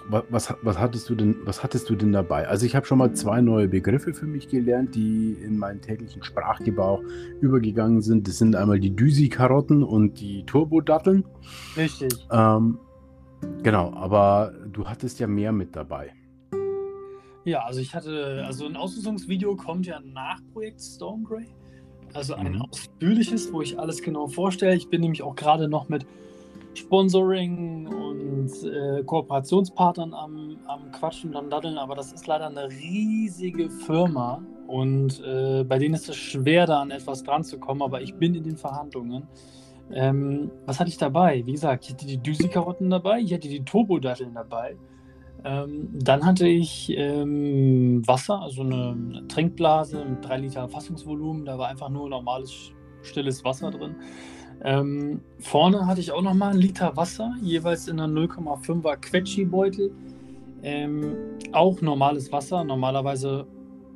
was, 0.09 0.55
was, 0.63 0.79
hattest 0.79 1.09
du 1.11 1.15
denn, 1.15 1.37
was 1.45 1.63
hattest 1.63 1.91
du 1.91 1.95
denn 1.95 2.13
dabei? 2.13 2.49
Also 2.49 2.65
ich 2.65 2.75
habe 2.75 2.87
schon 2.87 2.99
mal 2.99 3.13
zwei 3.13 3.41
neue 3.41 3.69
Begriffe 3.69 4.15
für 4.15 4.27
mich 4.27 4.49
gelernt, 4.49 4.95
die 4.95 5.33
in 5.33 5.59
meinen 5.59 5.81
täglichen 5.81 6.23
Sprachgebrauch 6.23 7.03
übergegangen 7.41 8.01
sind. 8.01 8.27
Das 8.27 8.39
sind 8.39 8.57
einmal 8.57 8.81
die 8.81 8.95
Düsi-Karotten 8.95 9.83
und 9.83 10.21
die 10.21 10.45
Turbo-Datteln. 10.47 11.25
Richtig. 11.77 12.27
Ähm, 12.33 12.79
genau, 13.63 13.93
aber 13.95 14.55
du 14.73 14.87
hattest 14.87 15.21
ja 15.21 15.27
mehr 15.27 15.53
mit 15.53 15.77
dabei. 15.77 16.13
Ja, 17.45 17.61
also 17.61 17.81
ich 17.81 17.95
hatte, 17.95 18.45
also 18.47 18.67
ein 18.67 18.77
Ausrüstungsvideo 18.77 19.57
kommt 19.57 19.87
ja 19.87 20.01
nach 20.01 20.41
Projekt 20.53 20.81
Stormgrey. 20.81 21.47
Also 22.15 22.35
ein 22.35 22.55
mhm. 22.55 22.63
ausführliches, 22.63 23.53
wo 23.53 23.63
ich 23.63 23.79
alles 23.79 24.03
genau 24.03 24.27
vorstelle. 24.27 24.75
Ich 24.75 24.89
bin 24.89 25.01
nämlich 25.01 25.23
auch 25.23 25.37
gerade 25.37 25.69
noch 25.69 25.89
mit 25.89 26.07
Sponsoring 26.75 27.87
und 27.89 28.51
äh, 28.65 29.03
Kooperationspartnern 29.03 30.15
am, 30.15 30.59
am 30.67 30.93
Quatschen 30.93 31.31
und 31.31 31.37
am 31.37 31.51
Daddeln, 31.51 31.77
aber 31.77 31.95
das 31.95 32.13
ist 32.13 32.27
leider 32.27 32.47
eine 32.47 32.69
riesige 32.71 33.69
Firma 33.69 34.43
und 34.69 35.23
äh, 35.25 35.65
bei 35.65 35.79
denen 35.79 35.95
ist 35.95 36.09
es 36.09 36.17
schwer, 36.17 36.67
da 36.67 36.83
an 36.83 36.91
etwas 36.91 37.25
dran 37.25 37.43
zu 37.43 37.59
kommen, 37.59 37.83
aber 37.83 38.01
ich 38.01 38.15
bin 38.15 38.35
in 38.35 38.45
den 38.45 38.57
Verhandlungen. 38.57 39.27
Ähm, 39.91 40.51
was 40.67 40.79
hatte 40.79 40.91
ich 40.91 40.99
dabei? 40.99 41.45
Wie 41.47 41.53
gesagt, 41.53 41.87
ich 41.87 41.93
hatte 41.93 42.07
die 42.07 42.19
Düsi-Karotten 42.19 42.91
dabei, 42.91 43.21
ich 43.21 43.33
hatte 43.33 43.49
die 43.49 43.65
Turbo-Datteln 43.65 44.35
dabei. 44.35 44.77
Ähm, 45.45 45.89
dann 45.93 46.25
hatte 46.25 46.49
ich 46.49 46.93
ähm, 46.97 48.07
Wasser, 48.07 48.43
also 48.43 48.63
eine, 48.63 49.25
Trinkblase 49.29 50.05
mit 50.05 50.25
3 50.29 50.39
Liter 50.39 50.69
Fassungsvolumen. 50.69 51.45
Da 51.45 51.59
war 51.59 51.69
einfach 51.69 51.89
nur 51.89 52.09
normales, 52.09 52.73
stilles 53.03 53.45
Wasser 53.45 53.71
drin. 53.71 53.95
Ähm, 54.65 55.21
vorne 55.39 55.87
hatte 55.87 56.01
ich 56.01 56.11
auch 56.11 56.23
nochmal 56.23 56.51
einen 56.51 56.61
Liter 56.61 56.97
Wasser, 56.97 57.35
jeweils 57.41 57.87
in 57.87 58.01
einer 58.01 58.13
0,5er 58.13 58.97
Quetschi-Beutel. 58.97 59.93
Ähm, 60.63 61.15
auch 61.53 61.81
normales 61.81 62.33
Wasser. 62.33 62.65
Normalerweise, 62.65 63.47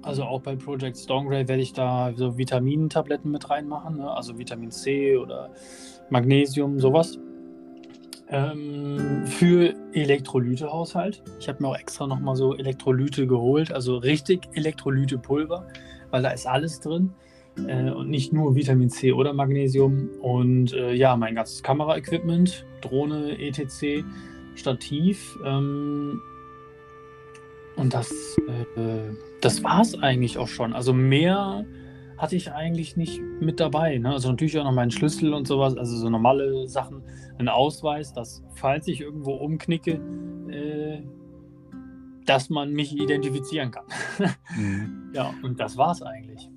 also 0.02 0.22
auch 0.22 0.42
bei 0.42 0.54
Project 0.54 0.96
Stormgrey, 0.96 1.48
werde 1.48 1.62
ich 1.62 1.72
da 1.72 2.12
so 2.14 2.38
Vitamintabletten 2.38 3.30
mit 3.30 3.50
reinmachen, 3.50 3.96
ne? 3.96 4.10
also 4.10 4.38
Vitamin 4.38 4.70
C 4.70 5.16
oder 5.16 5.50
Magnesium, 6.10 6.78
sowas. 6.78 7.18
Ähm, 8.34 9.26
für 9.26 9.74
Elektrolytehaushalt. 9.92 11.22
Ich 11.38 11.48
habe 11.48 11.62
mir 11.62 11.68
auch 11.68 11.78
extra 11.78 12.06
nochmal 12.06 12.34
so 12.34 12.56
Elektrolyte 12.56 13.26
geholt, 13.26 13.70
also 13.70 13.98
richtig 13.98 14.48
Elektrolytepulver, 14.54 15.68
weil 16.10 16.22
da 16.22 16.30
ist 16.30 16.46
alles 16.46 16.80
drin 16.80 17.12
äh, 17.66 17.90
und 17.90 18.08
nicht 18.08 18.32
nur 18.32 18.54
Vitamin 18.54 18.88
C 18.88 19.12
oder 19.12 19.34
Magnesium. 19.34 20.08
Und 20.22 20.72
äh, 20.72 20.94
ja, 20.94 21.14
mein 21.16 21.34
ganzes 21.34 21.62
Kameraequipment, 21.62 22.64
Drohne, 22.80 23.38
ETC, 23.38 24.02
Stativ. 24.54 25.38
Ähm, 25.44 26.18
und 27.76 27.92
das, 27.92 28.10
äh, 28.76 29.12
das 29.42 29.62
war 29.62 29.82
es 29.82 30.00
eigentlich 30.02 30.38
auch 30.38 30.48
schon. 30.48 30.72
Also 30.72 30.92
mehr 30.92 31.66
hatte 32.22 32.36
ich 32.36 32.52
eigentlich 32.52 32.96
nicht 32.96 33.20
mit 33.40 33.58
dabei. 33.58 33.98
Ne? 33.98 34.10
Also 34.10 34.30
natürlich 34.30 34.58
auch 34.58 34.64
noch 34.64 34.72
meinen 34.72 34.92
Schlüssel 34.92 35.34
und 35.34 35.48
sowas, 35.48 35.76
also 35.76 35.96
so 35.96 36.08
normale 36.08 36.68
Sachen, 36.68 37.02
ein 37.42 37.48
Ausweis, 37.48 38.12
dass 38.12 38.42
falls 38.54 38.86
ich 38.88 39.00
irgendwo 39.00 39.32
umknicke, 39.32 40.00
äh, 40.48 41.02
dass 42.24 42.50
man 42.50 42.72
mich 42.72 42.96
identifizieren 42.96 43.70
kann. 43.70 43.84
mhm. 44.56 44.98
Ja, 45.14 45.34
und 45.42 45.60
das 45.60 45.76
war 45.76 45.92
es 45.92 46.00
eigentlich. 46.00 46.48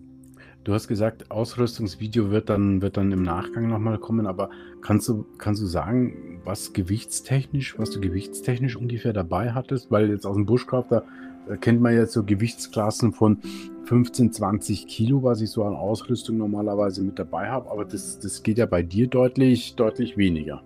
Du 0.64 0.74
hast 0.74 0.88
gesagt, 0.88 1.30
Ausrüstungsvideo 1.30 2.32
wird 2.32 2.50
dann, 2.50 2.82
wird 2.82 2.98
dann 2.98 3.12
im 3.12 3.22
Nachgang 3.22 3.68
nochmal 3.68 4.00
kommen, 4.00 4.26
aber 4.26 4.50
kannst 4.82 5.10
du, 5.10 5.26
kannst 5.38 5.62
du 5.62 5.68
sagen, 5.68 6.42
was 6.44 6.74
gewichtstechnisch, 6.74 7.78
was 7.78 7.92
du 7.92 8.00
gewichtstechnisch 8.00 8.76
ungefähr 8.76 9.14
dabei 9.14 9.52
hattest? 9.52 9.92
Weil 9.92 10.10
jetzt 10.10 10.26
aus 10.26 10.36
dem 10.36 10.46
Bushcraft, 10.46 10.86
da, 10.90 11.04
da 11.48 11.58
kennt 11.58 11.82
man 11.82 11.94
jetzt 11.94 12.14
so 12.14 12.24
Gewichtsklassen 12.24 13.14
von 13.14 13.40
15, 13.84 14.32
20 14.34 14.88
Kilo, 14.88 15.22
was 15.22 15.42
ich 15.42 15.52
so 15.52 15.66
an 15.66 15.76
Ausrüstung 15.76 16.38
normalerweise 16.38 17.04
mit 17.04 17.20
dabei 17.20 17.50
habe, 17.50 17.70
aber 17.70 17.86
das, 17.86 18.20
das 18.20 18.42
geht 18.42 18.58
ja 18.58 18.66
bei 18.66 18.82
dir 18.82 19.08
deutlich, 19.08 19.76
deutlich 19.76 20.18
weniger. 20.18 20.64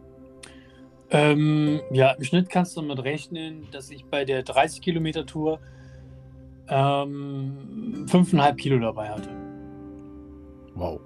Ähm, 1.12 1.82
ja, 1.92 2.12
im 2.12 2.24
Schnitt 2.24 2.50
kannst 2.50 2.78
du 2.78 2.82
damit 2.82 3.04
rechnen, 3.04 3.68
dass 3.72 3.90
ich 3.90 4.06
bei 4.06 4.26
der 4.26 4.44
30 4.44 4.82
Kilometer 4.82 5.26
Tour 5.26 5.60
ähm, 6.68 8.06
5,5 8.08 8.56
Kilo 8.56 8.80
dabei 8.80 9.10
hatte. 9.10 9.30
Wow. 10.76 11.02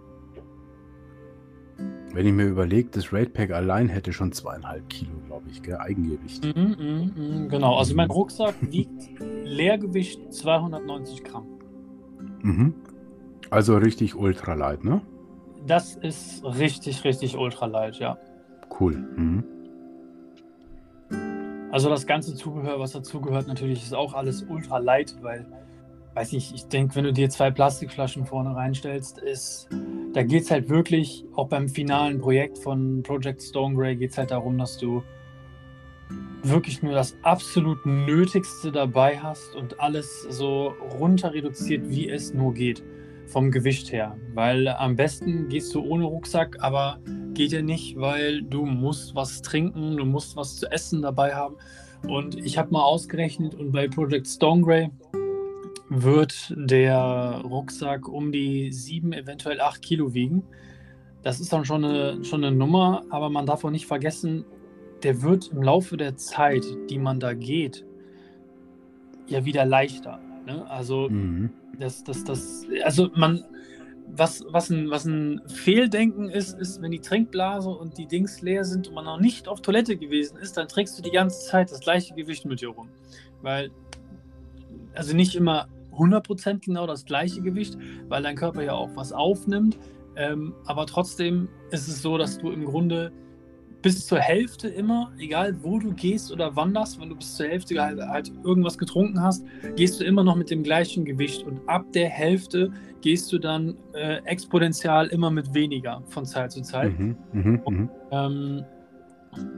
Wenn 2.13 2.27
ich 2.27 2.33
mir 2.33 2.45
überlege, 2.45 2.89
das 2.91 3.11
Raid 3.11 3.33
Pack 3.33 3.51
allein 3.51 3.89
hätte 3.89 4.13
schon 4.13 4.31
zweieinhalb 4.31 4.87
Kilo, 4.89 5.13
glaube 5.25 5.49
ich, 5.49 5.63
gell? 5.63 5.77
Eigengewicht. 5.77 6.45
Mm, 6.45 6.59
mm, 6.59 7.11
mm, 7.15 7.49
genau, 7.49 7.77
also 7.77 7.95
mein 7.95 8.11
Rucksack 8.11 8.55
wiegt 8.61 9.09
Leergewicht 9.43 10.31
290 10.31 11.23
Gramm. 11.23 11.47
Mhm. 12.43 12.75
Also 13.49 13.77
richtig 13.77 14.15
ultralight, 14.15 14.83
ne? 14.83 15.01
Das 15.65 15.95
ist 15.95 16.43
richtig, 16.43 17.03
richtig 17.03 17.37
ultralight, 17.37 17.97
ja. 17.97 18.17
Cool. 18.79 18.95
Mhm. 19.15 19.43
Also 21.73 21.89
das 21.89 22.05
ganze 22.05 22.35
Zubehör, 22.35 22.79
was 22.79 22.91
dazugehört, 22.91 23.47
natürlich 23.47 23.81
ist 23.81 23.95
auch 23.95 24.13
alles 24.13 24.43
ultralight, 24.43 25.15
weil 25.23 25.43
weiß 26.13 26.31
nicht, 26.33 26.53
ich 26.53 26.67
denke, 26.67 26.93
wenn 26.93 27.03
du 27.03 27.11
dir 27.11 27.31
zwei 27.31 27.49
Plastikflaschen 27.49 28.27
vorne 28.27 28.55
reinstellst, 28.55 29.17
ist, 29.17 29.69
da 30.13 30.21
geht 30.21 30.43
es 30.43 30.51
halt 30.51 30.69
wirklich, 30.69 31.25
auch 31.33 31.47
beim 31.47 31.67
finalen 31.67 32.21
Projekt 32.21 32.59
von 32.59 33.01
Project 33.01 33.41
Stone 33.41 33.73
Grey, 33.75 33.95
geht 33.95 34.11
es 34.11 34.19
halt 34.19 34.29
darum, 34.29 34.59
dass 34.59 34.77
du 34.77 35.01
wirklich 36.43 36.83
nur 36.83 36.93
das 36.93 37.17
absolut 37.23 37.83
Nötigste 37.87 38.71
dabei 38.71 39.17
hast 39.17 39.55
und 39.55 39.79
alles 39.79 40.27
so 40.29 40.75
runter 40.99 41.33
reduziert, 41.33 41.89
wie 41.89 42.07
es 42.07 42.35
nur 42.35 42.53
geht, 42.53 42.83
vom 43.33 43.51
Gewicht 43.51 43.91
her. 43.91 44.15
Weil 44.33 44.67
am 44.69 44.95
besten 44.95 45.49
gehst 45.49 45.73
du 45.75 45.81
ohne 45.81 46.05
Rucksack, 46.05 46.57
aber 46.61 46.99
geht 47.33 47.51
ja 47.51 47.61
nicht, 47.61 47.99
weil 47.99 48.43
du 48.43 48.65
musst 48.65 49.15
was 49.15 49.41
trinken, 49.41 49.97
du 49.97 50.05
musst 50.05 50.37
was 50.37 50.57
zu 50.57 50.71
essen 50.71 51.01
dabei 51.01 51.33
haben. 51.35 51.55
Und 52.07 52.37
ich 52.37 52.57
habe 52.57 52.71
mal 52.71 52.83
ausgerechnet 52.83 53.55
und 53.55 53.71
bei 53.71 53.87
Project 53.87 54.27
Stone 54.27 54.61
Grey 54.61 54.89
wird 55.89 56.53
der 56.55 57.41
Rucksack 57.43 58.07
um 58.07 58.31
die 58.31 58.71
sieben, 58.71 59.13
eventuell 59.13 59.59
acht 59.59 59.81
Kilo 59.81 60.13
wiegen. 60.13 60.43
Das 61.23 61.39
ist 61.39 61.51
dann 61.51 61.65
schon 61.65 61.83
eine, 61.83 62.23
schon 62.23 62.43
eine 62.43 62.55
Nummer, 62.55 63.03
aber 63.09 63.29
man 63.29 63.45
darf 63.45 63.63
auch 63.63 63.71
nicht 63.71 63.87
vergessen, 63.87 64.45
der 65.03 65.21
wird 65.21 65.51
im 65.51 65.63
Laufe 65.63 65.97
der 65.97 66.15
Zeit, 66.17 66.65
die 66.89 66.99
man 66.99 67.19
da 67.19 67.33
geht, 67.33 67.85
ja 69.27 69.45
wieder 69.45 69.65
leichter. 69.65 70.19
Ne? 70.45 70.69
Also, 70.69 71.09
mhm. 71.09 71.51
Das, 71.79 72.03
das, 72.03 72.23
das, 72.23 72.65
also 72.83 73.09
man, 73.15 73.43
was, 74.07 74.43
was, 74.49 74.69
ein, 74.69 74.89
was 74.89 75.05
ein 75.05 75.41
Fehldenken 75.47 76.29
ist, 76.29 76.57
ist, 76.59 76.81
wenn 76.81 76.91
die 76.91 76.99
Trinkblase 76.99 77.69
und 77.69 77.97
die 77.97 78.07
Dings 78.07 78.41
leer 78.41 78.63
sind 78.63 78.87
und 78.87 78.93
man 78.93 79.05
noch 79.05 79.19
nicht 79.19 79.47
auf 79.47 79.61
Toilette 79.61 79.97
gewesen 79.97 80.37
ist, 80.37 80.57
dann 80.57 80.67
trägst 80.67 80.97
du 80.97 81.01
die 81.01 81.11
ganze 81.11 81.47
Zeit 81.47 81.71
das 81.71 81.79
gleiche 81.79 82.13
Gewicht 82.13 82.45
mit 82.45 82.61
dir 82.61 82.69
rum. 82.69 82.89
Weil, 83.41 83.71
also 84.93 85.15
nicht 85.15 85.35
immer 85.35 85.67
100% 85.93 86.65
genau 86.65 86.87
das 86.87 87.05
gleiche 87.05 87.41
Gewicht, 87.41 87.77
weil 88.07 88.23
dein 88.23 88.35
Körper 88.35 88.63
ja 88.63 88.73
auch 88.73 88.89
was 88.95 89.13
aufnimmt. 89.13 89.77
Ähm, 90.15 90.53
aber 90.65 90.85
trotzdem 90.85 91.49
ist 91.71 91.87
es 91.87 92.01
so, 92.01 92.17
dass 92.17 92.37
du 92.37 92.51
im 92.51 92.65
Grunde 92.65 93.11
bis 93.83 94.07
zur 94.07 94.19
Hälfte 94.19 94.69
immer, 94.69 95.11
egal 95.19 95.55
wo 95.61 95.77
du 95.77 95.93
gehst 95.93 96.31
oder 96.31 96.55
wanderst, 96.55 96.99
wenn 96.99 97.09
du 97.09 97.15
bis 97.15 97.35
zur 97.35 97.47
Hälfte 97.47 97.79
halt, 97.79 97.99
halt, 98.01 98.31
irgendwas 98.43 98.77
getrunken 98.77 99.21
hast, 99.21 99.45
gehst 99.75 99.99
du 99.99 100.05
immer 100.05 100.23
noch 100.23 100.35
mit 100.35 100.49
dem 100.49 100.63
gleichen 100.63 101.05
Gewicht. 101.05 101.43
Und 101.43 101.59
ab 101.67 101.85
der 101.93 102.09
Hälfte 102.09 102.71
gehst 103.01 103.31
du 103.31 103.37
dann 103.37 103.75
äh, 103.93 104.21
exponentiell 104.23 105.07
immer 105.07 105.29
mit 105.29 105.53
weniger 105.53 106.01
von 106.07 106.25
Zeit 106.25 106.53
zu 106.53 106.61
Zeit. 106.61 106.97
Mhm, 106.97 107.17
mh, 107.33 107.59
und, 107.65 107.77
mhm. 107.77 107.89
ähm, 108.11 108.65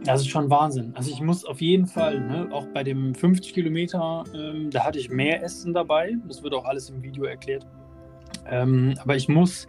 das 0.03 0.21
ist 0.21 0.29
schon 0.29 0.49
Wahnsinn. 0.49 0.93
Also 0.95 1.11
ich 1.11 1.21
muss 1.21 1.45
auf 1.45 1.61
jeden 1.61 1.85
Fall, 1.85 2.19
ne, 2.19 2.47
auch 2.51 2.65
bei 2.67 2.83
dem 2.83 3.13
50 3.13 3.53
Kilometer, 3.53 4.23
ähm, 4.33 4.71
da 4.71 4.85
hatte 4.85 4.97
ich 4.97 5.09
mehr 5.09 5.43
Essen 5.43 5.73
dabei. 5.73 6.15
Das 6.27 6.41
wird 6.41 6.53
auch 6.55 6.65
alles 6.65 6.89
im 6.89 7.03
Video 7.03 7.25
erklärt. 7.25 7.67
Ähm, 8.49 8.95
aber 8.99 9.15
ich 9.15 9.27
muss 9.27 9.67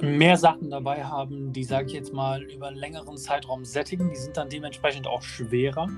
mehr 0.00 0.36
Sachen 0.36 0.70
dabei 0.70 1.04
haben, 1.04 1.52
die, 1.52 1.64
sage 1.64 1.88
ich 1.88 1.92
jetzt 1.92 2.12
mal, 2.12 2.42
über 2.42 2.68
einen 2.68 2.76
längeren 2.76 3.16
Zeitraum 3.16 3.64
sättigen. 3.64 4.10
Die 4.10 4.16
sind 4.16 4.36
dann 4.36 4.48
dementsprechend 4.48 5.06
auch 5.06 5.22
schwerer. 5.22 5.88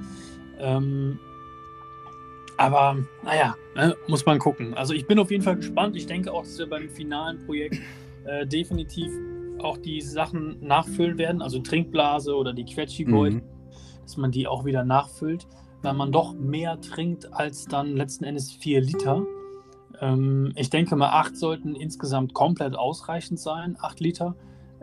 Ähm, 0.59 1.18
aber 2.57 2.99
naja, 3.24 3.57
ne, 3.74 3.97
muss 4.07 4.26
man 4.26 4.39
gucken. 4.39 4.74
Also 4.74 4.93
ich 4.95 5.07
bin 5.07 5.18
auf 5.18 5.31
jeden 5.31 5.43
Fall 5.43 5.57
gespannt. 5.57 5.97
Ich 5.97 6.07
denke 6.07 6.33
auch, 6.33 6.43
dass 6.43 6.59
wir 6.59 6.68
beim 6.68 6.89
finalen 6.91 7.45
Projekt 7.47 7.78
äh, 8.24 8.47
definitiv 8.47 9.11
auch 9.61 9.78
die 9.78 10.01
Sachen 10.01 10.59
nachfüllen 10.61 11.18
werden, 11.18 11.43
also 11.43 11.59
Trinkblase 11.59 12.35
oder 12.35 12.53
die 12.53 12.64
Quetschi-Beutel, 12.64 13.41
Mhm. 13.41 13.43
dass 14.03 14.16
man 14.16 14.31
die 14.31 14.47
auch 14.47 14.64
wieder 14.64 14.85
nachfüllt, 14.85 15.47
weil 15.83 15.95
man 15.95 16.12
doch 16.12 16.35
mehr 16.35 16.81
trinkt 16.81 17.33
als 17.33 17.66
dann 17.66 17.97
letzten 17.97 18.24
Endes 18.24 18.51
4 18.53 18.81
Liter. 18.81 19.22
Ähm, 20.01 20.53
ich 20.57 20.70
denke 20.70 20.96
mal, 20.96 21.11
8 21.11 21.36
sollten 21.36 21.74
insgesamt 21.74 22.34
komplett 22.34 22.74
ausreichend 22.76 23.38
sein, 23.38 23.76
8 23.80 24.01
Liter. 24.01 24.34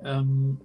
Ähm, 0.03 0.59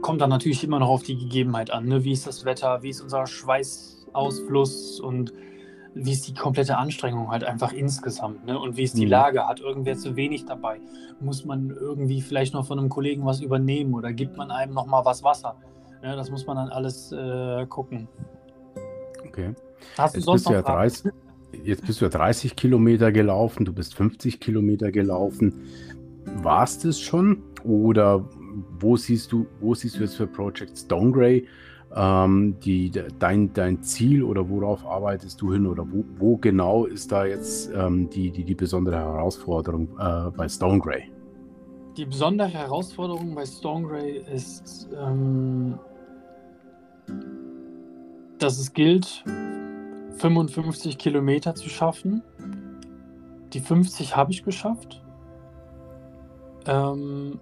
kommt 0.00 0.20
dann 0.20 0.30
natürlich 0.30 0.64
immer 0.64 0.78
noch 0.78 0.88
auf 0.88 1.02
die 1.02 1.16
Gegebenheit 1.16 1.70
an. 1.70 1.86
Ne? 1.86 2.02
Wie 2.04 2.12
ist 2.12 2.26
das 2.26 2.44
Wetter, 2.44 2.82
wie 2.82 2.88
ist 2.88 3.00
unser 3.00 3.26
Schweißausfluss 3.26 5.00
und 5.00 5.32
wie 5.94 6.12
ist 6.12 6.26
die 6.26 6.32
komplette 6.34 6.78
Anstrengung 6.78 7.30
halt 7.30 7.44
einfach 7.44 7.72
insgesamt. 7.72 8.46
Ne? 8.46 8.58
Und 8.58 8.78
wie 8.78 8.82
ist 8.82 8.96
die 8.96 9.04
Mhm. 9.04 9.10
Lage? 9.10 9.46
Hat 9.46 9.60
irgendwer 9.60 9.96
zu 9.96 10.16
wenig 10.16 10.46
dabei? 10.46 10.80
Muss 11.20 11.44
man 11.44 11.68
irgendwie 11.70 12.22
vielleicht 12.22 12.54
noch 12.54 12.66
von 12.66 12.78
einem 12.78 12.88
Kollegen 12.88 13.26
was 13.26 13.40
übernehmen 13.42 13.92
oder 13.92 14.12
gibt 14.12 14.36
man 14.38 14.50
einem 14.50 14.72
noch 14.72 14.86
mal 14.86 15.04
was 15.04 15.22
Wasser? 15.22 15.54
Ne? 16.02 16.16
Das 16.16 16.30
muss 16.30 16.46
man 16.46 16.56
dann 16.56 16.70
alles 16.70 17.12
äh, 17.12 17.66
gucken. 17.66 18.08
Okay. 19.26 19.54
Hast 19.98 20.14
du 20.14 20.18
Jetzt 20.18 20.24
sonst 20.24 20.44
bist, 20.44 20.46
noch 20.46 20.52
ja 20.54 20.62
Fragen? 20.62 20.88
30, 20.88 21.12
jetzt 21.64 21.86
bist 21.86 22.00
du 22.00 22.06
ja 22.06 22.10
30 22.10 22.56
Kilometer 22.56 23.12
gelaufen, 23.12 23.64
du 23.64 23.72
bist 23.72 23.94
50 23.94 24.40
Kilometer 24.40 24.90
gelaufen. 24.90 25.62
War 26.42 26.64
es 26.64 27.00
schon? 27.00 27.42
Oder 27.64 28.28
wo 28.80 28.96
siehst 28.96 29.32
du, 29.32 29.46
wo 29.60 29.74
siehst 29.74 29.96
du 29.96 30.00
jetzt 30.00 30.16
für 30.16 30.26
Project 30.26 30.78
Stonegray 30.78 31.46
ähm, 31.94 32.56
die, 32.60 32.90
dein, 33.18 33.52
dein 33.52 33.82
Ziel 33.82 34.22
oder 34.22 34.48
worauf 34.48 34.84
arbeitest 34.86 35.40
du 35.40 35.52
hin? 35.52 35.66
Oder 35.66 35.86
wo, 35.90 36.04
wo 36.18 36.36
genau 36.36 36.86
ist 36.86 37.12
da 37.12 37.24
jetzt 37.24 37.70
ähm, 37.74 38.08
die, 38.10 38.30
die, 38.30 38.44
die 38.44 38.54
besondere 38.54 38.96
Herausforderung 38.96 39.88
äh, 39.98 40.30
bei 40.30 40.48
Stonegray? 40.48 41.10
Die 41.96 42.06
besondere 42.06 42.48
Herausforderung 42.48 43.34
bei 43.34 43.44
Stonegray 43.44 44.22
ist, 44.34 44.88
ähm, 44.98 45.78
dass 48.38 48.58
es 48.58 48.72
gilt, 48.72 49.24
55 50.22 50.98
Kilometer 50.98 51.56
zu 51.56 51.68
schaffen. 51.68 52.22
Die 53.52 53.58
50 53.58 54.16
habe 54.16 54.30
ich 54.30 54.44
geschafft. 54.44 55.02
Ähm, 56.64 57.40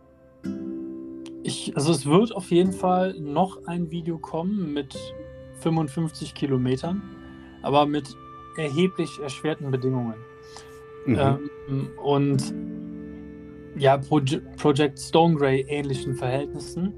ich, 1.42 1.76
also 1.76 1.92
es 1.92 2.06
wird 2.06 2.34
auf 2.34 2.50
jeden 2.50 2.72
Fall 2.72 3.20
noch 3.20 3.66
ein 3.66 3.90
Video 3.90 4.16
kommen 4.16 4.72
mit 4.72 4.98
55 5.60 6.32
Kilometern, 6.32 7.02
aber 7.62 7.84
mit 7.84 8.16
erheblich 8.56 9.10
erschwerten 9.22 9.70
Bedingungen. 9.70 10.14
Mhm. 11.04 11.18
Ähm, 11.68 11.90
und 12.02 12.54
ja, 13.76 13.98
Proje 13.98 14.40
Project 14.56 14.98
Stonegray 14.98 15.66
ähnlichen 15.68 16.14
Verhältnissen. 16.14 16.94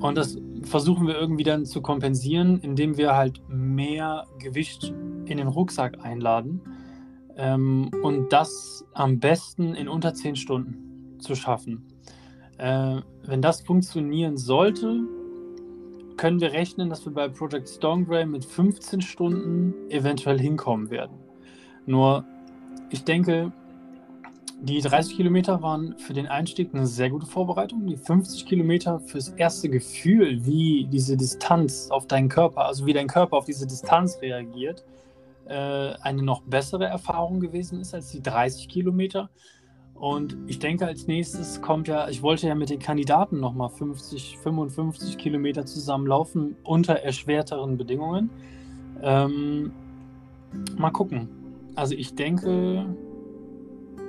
Und 0.00 0.16
das 0.16 0.38
versuchen 0.62 1.06
wir 1.06 1.14
irgendwie 1.14 1.44
dann 1.44 1.64
zu 1.64 1.80
kompensieren, 1.80 2.58
indem 2.60 2.96
wir 2.96 3.14
halt 3.14 3.40
mehr 3.48 4.26
Gewicht 4.38 4.92
in 5.26 5.38
den 5.38 5.48
Rucksack 5.48 6.04
einladen. 6.04 6.60
Ähm, 7.36 7.90
und 8.02 8.32
das 8.32 8.84
am 8.94 9.18
besten 9.18 9.74
in 9.74 9.88
unter 9.88 10.14
10 10.14 10.36
Stunden 10.36 11.18
zu 11.20 11.34
schaffen. 11.34 11.86
Äh, 12.58 13.00
wenn 13.24 13.42
das 13.42 13.60
funktionieren 13.60 14.36
sollte, 14.36 15.00
können 16.16 16.40
wir 16.40 16.52
rechnen, 16.52 16.88
dass 16.88 17.04
wir 17.04 17.12
bei 17.12 17.28
Project 17.28 17.68
Stonegray 17.68 18.24
mit 18.24 18.44
15 18.44 19.02
Stunden 19.02 19.74
eventuell 19.90 20.38
hinkommen 20.38 20.90
werden. 20.90 21.18
Nur, 21.84 22.24
ich 22.90 23.04
denke, 23.04 23.52
die 24.62 24.80
30 24.80 25.16
Kilometer 25.16 25.62
waren 25.62 25.96
für 25.98 26.14
den 26.14 26.26
Einstieg 26.26 26.74
eine 26.74 26.86
sehr 26.86 27.10
gute 27.10 27.26
Vorbereitung. 27.26 27.86
Die 27.86 27.96
50 27.96 28.46
Kilometer 28.46 29.00
fürs 29.00 29.28
erste 29.28 29.68
Gefühl, 29.68 30.44
wie 30.46 30.86
diese 30.90 31.16
Distanz 31.16 31.88
auf 31.90 32.06
deinen 32.06 32.28
Körper, 32.28 32.64
also 32.66 32.86
wie 32.86 32.92
dein 32.92 33.06
Körper 33.06 33.36
auf 33.36 33.44
diese 33.44 33.66
Distanz 33.66 34.18
reagiert, 34.22 34.84
äh, 35.46 35.92
eine 36.00 36.22
noch 36.22 36.42
bessere 36.42 36.86
Erfahrung 36.86 37.40
gewesen 37.40 37.80
ist 37.80 37.94
als 37.94 38.10
die 38.10 38.22
30 38.22 38.68
Kilometer. 38.68 39.28
Und 39.94 40.36
ich 40.46 40.58
denke, 40.58 40.86
als 40.86 41.06
nächstes 41.06 41.62
kommt 41.62 41.88
ja, 41.88 42.08
ich 42.08 42.22
wollte 42.22 42.48
ja 42.48 42.54
mit 42.54 42.70
den 42.70 42.80
Kandidaten 42.80 43.40
nochmal 43.40 43.70
50, 43.70 44.38
55 44.38 45.16
Kilometer 45.16 45.64
zusammenlaufen 45.64 46.56
unter 46.64 46.94
erschwerteren 46.94 47.76
Bedingungen. 47.76 48.30
Ähm, 49.02 49.72
mal 50.76 50.90
gucken. 50.90 51.28
Also 51.74 51.94
ich 51.94 52.14
denke, 52.14 52.86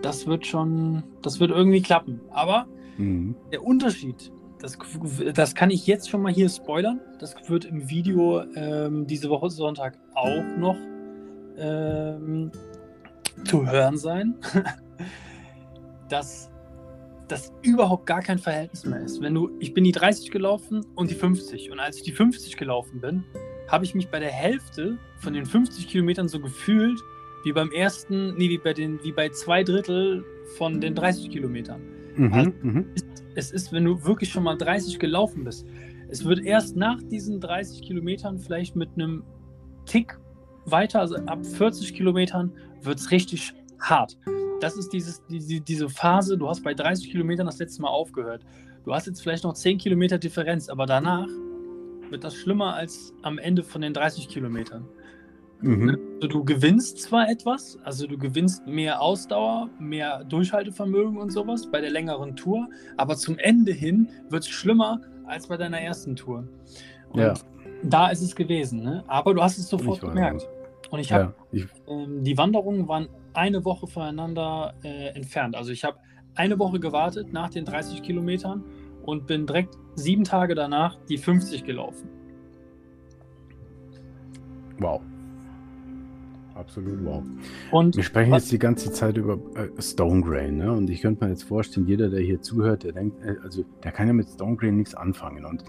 das 0.01 0.27
wird 0.27 0.45
schon, 0.45 1.03
das 1.21 1.39
wird 1.39 1.51
irgendwie 1.51 1.81
klappen. 1.81 2.21
Aber 2.31 2.67
Mhm. 2.97 3.35
der 3.51 3.63
Unterschied, 3.63 4.31
das, 4.59 4.77
das 5.35 5.53
kann 5.53 5.69
ich 5.69 5.85
jetzt 5.85 6.09
schon 6.09 6.21
mal 6.21 6.33
hier 6.33 6.49
spoilern. 6.49 6.99
Das 7.19 7.35
wird 7.47 7.65
im 7.65 7.89
Video 7.89 8.41
ähm, 8.55 9.05
diese 9.05 9.29
Woche 9.29 9.49
Sonntag 9.51 9.99
auch 10.15 10.43
noch 10.57 10.77
ähm, 11.57 12.51
zu 13.45 13.69
hören 13.69 13.97
sein, 13.97 14.35
dass 16.09 16.49
das 17.27 17.51
überhaupt 17.61 18.05
gar 18.05 18.21
kein 18.21 18.39
Verhältnis 18.39 18.85
mehr 18.85 19.01
ist. 19.01 19.21
Wenn 19.21 19.35
du, 19.35 19.49
ich 19.59 19.73
bin 19.73 19.83
die 19.83 19.91
30 19.91 20.31
gelaufen 20.31 20.85
und 20.95 21.11
die 21.11 21.15
50. 21.15 21.71
Und 21.71 21.79
als 21.79 21.97
ich 21.97 22.03
die 22.03 22.13
50 22.13 22.55
gelaufen 22.57 23.01
bin, 23.01 23.25
habe 23.67 23.83
ich 23.83 23.93
mich 23.93 24.07
bei 24.09 24.19
der 24.19 24.31
Hälfte 24.31 24.97
von 25.19 25.33
den 25.33 25.45
50 25.45 25.87
Kilometern 25.89 26.29
so 26.29 26.39
gefühlt 26.39 26.99
wie 27.47 27.53
beim 27.53 27.71
ersten, 27.71 28.35
nee, 28.35 28.49
wie 28.49 28.57
bei 28.57 28.73
den, 28.73 29.01
wie 29.03 29.13
bei 29.13 29.29
zwei 29.29 29.63
Drittel 29.63 30.25
von 30.57 30.81
den 30.81 30.93
30 30.95 31.29
Kilometern. 31.29 31.81
Mhm. 32.17 32.33
Also- 32.33 32.51
Mhm. 32.61 32.85
Es 33.35 33.51
ist, 33.51 33.71
wenn 33.71 33.85
du 33.85 34.03
wirklich 34.03 34.29
schon 34.31 34.43
mal 34.43 34.57
30 34.57 34.99
gelaufen 34.99 35.43
bist. 35.45 35.65
Es 36.09 36.25
wird 36.25 36.43
erst 36.43 36.75
nach 36.75 37.01
diesen 37.03 37.39
30 37.39 37.81
Kilometern 37.83 38.37
vielleicht 38.39 38.75
mit 38.75 38.89
einem 38.95 39.23
Tick 39.85 40.19
weiter, 40.65 40.99
also 40.99 41.15
ab 41.15 41.45
40 41.45 41.93
Kilometern, 41.93 42.51
wird 42.81 42.99
es 42.99 43.11
richtig 43.11 43.53
hart. 43.79 44.17
Das 44.59 44.75
ist 44.75 44.91
dieses, 44.91 45.23
die, 45.27 45.61
diese 45.61 45.87
Phase, 45.87 46.37
du 46.37 46.49
hast 46.49 46.63
bei 46.63 46.73
30 46.73 47.11
Kilometern 47.11 47.45
das 47.45 47.59
letzte 47.59 47.81
Mal 47.83 47.89
aufgehört. 47.89 48.43
Du 48.83 48.93
hast 48.93 49.05
jetzt 49.07 49.21
vielleicht 49.21 49.43
noch 49.43 49.53
10 49.53 49.77
Kilometer 49.77 50.17
Differenz, 50.17 50.67
aber 50.67 50.85
danach 50.85 51.27
wird 52.09 52.23
das 52.23 52.35
schlimmer 52.35 52.73
als 52.73 53.13
am 53.21 53.37
Ende 53.37 53.63
von 53.63 53.81
den 53.81 53.93
30 53.93 54.27
Kilometern. 54.27 54.83
Mhm. 55.61 55.97
Also 56.15 56.27
du 56.27 56.43
gewinnst 56.45 56.99
zwar 56.99 57.29
etwas, 57.29 57.79
also 57.83 58.05
du 58.05 58.17
gewinnst 58.17 58.67
mehr 58.67 59.01
Ausdauer, 59.01 59.69
mehr 59.79 60.23
Durchhaltevermögen 60.25 61.17
und 61.17 61.31
sowas 61.31 61.69
bei 61.71 61.81
der 61.81 61.89
längeren 61.89 62.35
Tour, 62.35 62.67
aber 62.97 63.15
zum 63.15 63.37
Ende 63.39 63.71
hin 63.71 64.09
wird 64.29 64.43
es 64.43 64.49
schlimmer 64.49 65.01
als 65.25 65.47
bei 65.47 65.57
deiner 65.57 65.79
ersten 65.81 66.15
Tour. 66.15 66.47
Und 67.09 67.19
Ja. 67.19 67.33
da 67.83 68.09
ist 68.09 68.21
es 68.21 68.35
gewesen, 68.35 68.83
ne? 68.83 69.03
aber 69.07 69.33
du 69.33 69.41
hast 69.41 69.57
es 69.57 69.67
sofort 69.67 70.01
gemerkt. 70.01 70.47
Und 70.91 70.99
ich 70.99 71.11
habe, 71.11 71.33
Ja, 71.51 71.65
ähm, 71.87 72.23
die 72.23 72.37
Wanderungen 72.37 72.87
waren 72.87 73.09
eine 73.33 73.65
Woche 73.65 73.87
voneinander 73.87 74.73
äh, 74.83 75.09
entfernt. 75.15 75.55
Also 75.55 75.71
ich 75.71 75.83
habe 75.83 75.97
eine 76.35 76.57
Woche 76.59 76.79
gewartet 76.79 77.33
nach 77.33 77.49
den 77.49 77.65
30 77.65 78.01
Kilometern 78.03 78.63
und 79.03 79.25
bin 79.27 79.45
direkt 79.47 79.75
sieben 79.95 80.23
Tage 80.23 80.53
danach 80.55 80.97
die 81.09 81.17
50 81.17 81.63
gelaufen. 81.63 82.09
wow. 84.79 85.01
Absolut 86.57 87.05
wow. 87.05 87.23
Und 87.71 87.95
Wir 87.95 88.03
sprechen 88.03 88.31
Was- 88.31 88.43
jetzt 88.43 88.51
die 88.51 88.59
ganze 88.59 88.91
Zeit 88.91 89.17
über 89.17 89.37
äh, 89.55 89.81
Stonegrain, 89.81 90.57
ne? 90.57 90.71
Und 90.71 90.89
ich 90.89 91.01
könnte 91.01 91.23
mir 91.23 91.29
jetzt 91.31 91.43
vorstellen, 91.43 91.85
jeder, 91.87 92.09
der 92.09 92.21
hier 92.21 92.41
zuhört, 92.41 92.83
der 92.83 92.93
denkt, 92.93 93.23
äh, 93.23 93.35
also 93.43 93.63
der 93.83 93.91
kann 93.91 94.07
ja 94.07 94.13
mit 94.13 94.27
Stonegrain 94.27 94.75
nichts 94.77 94.95
anfangen. 94.95 95.45
Und 95.45 95.63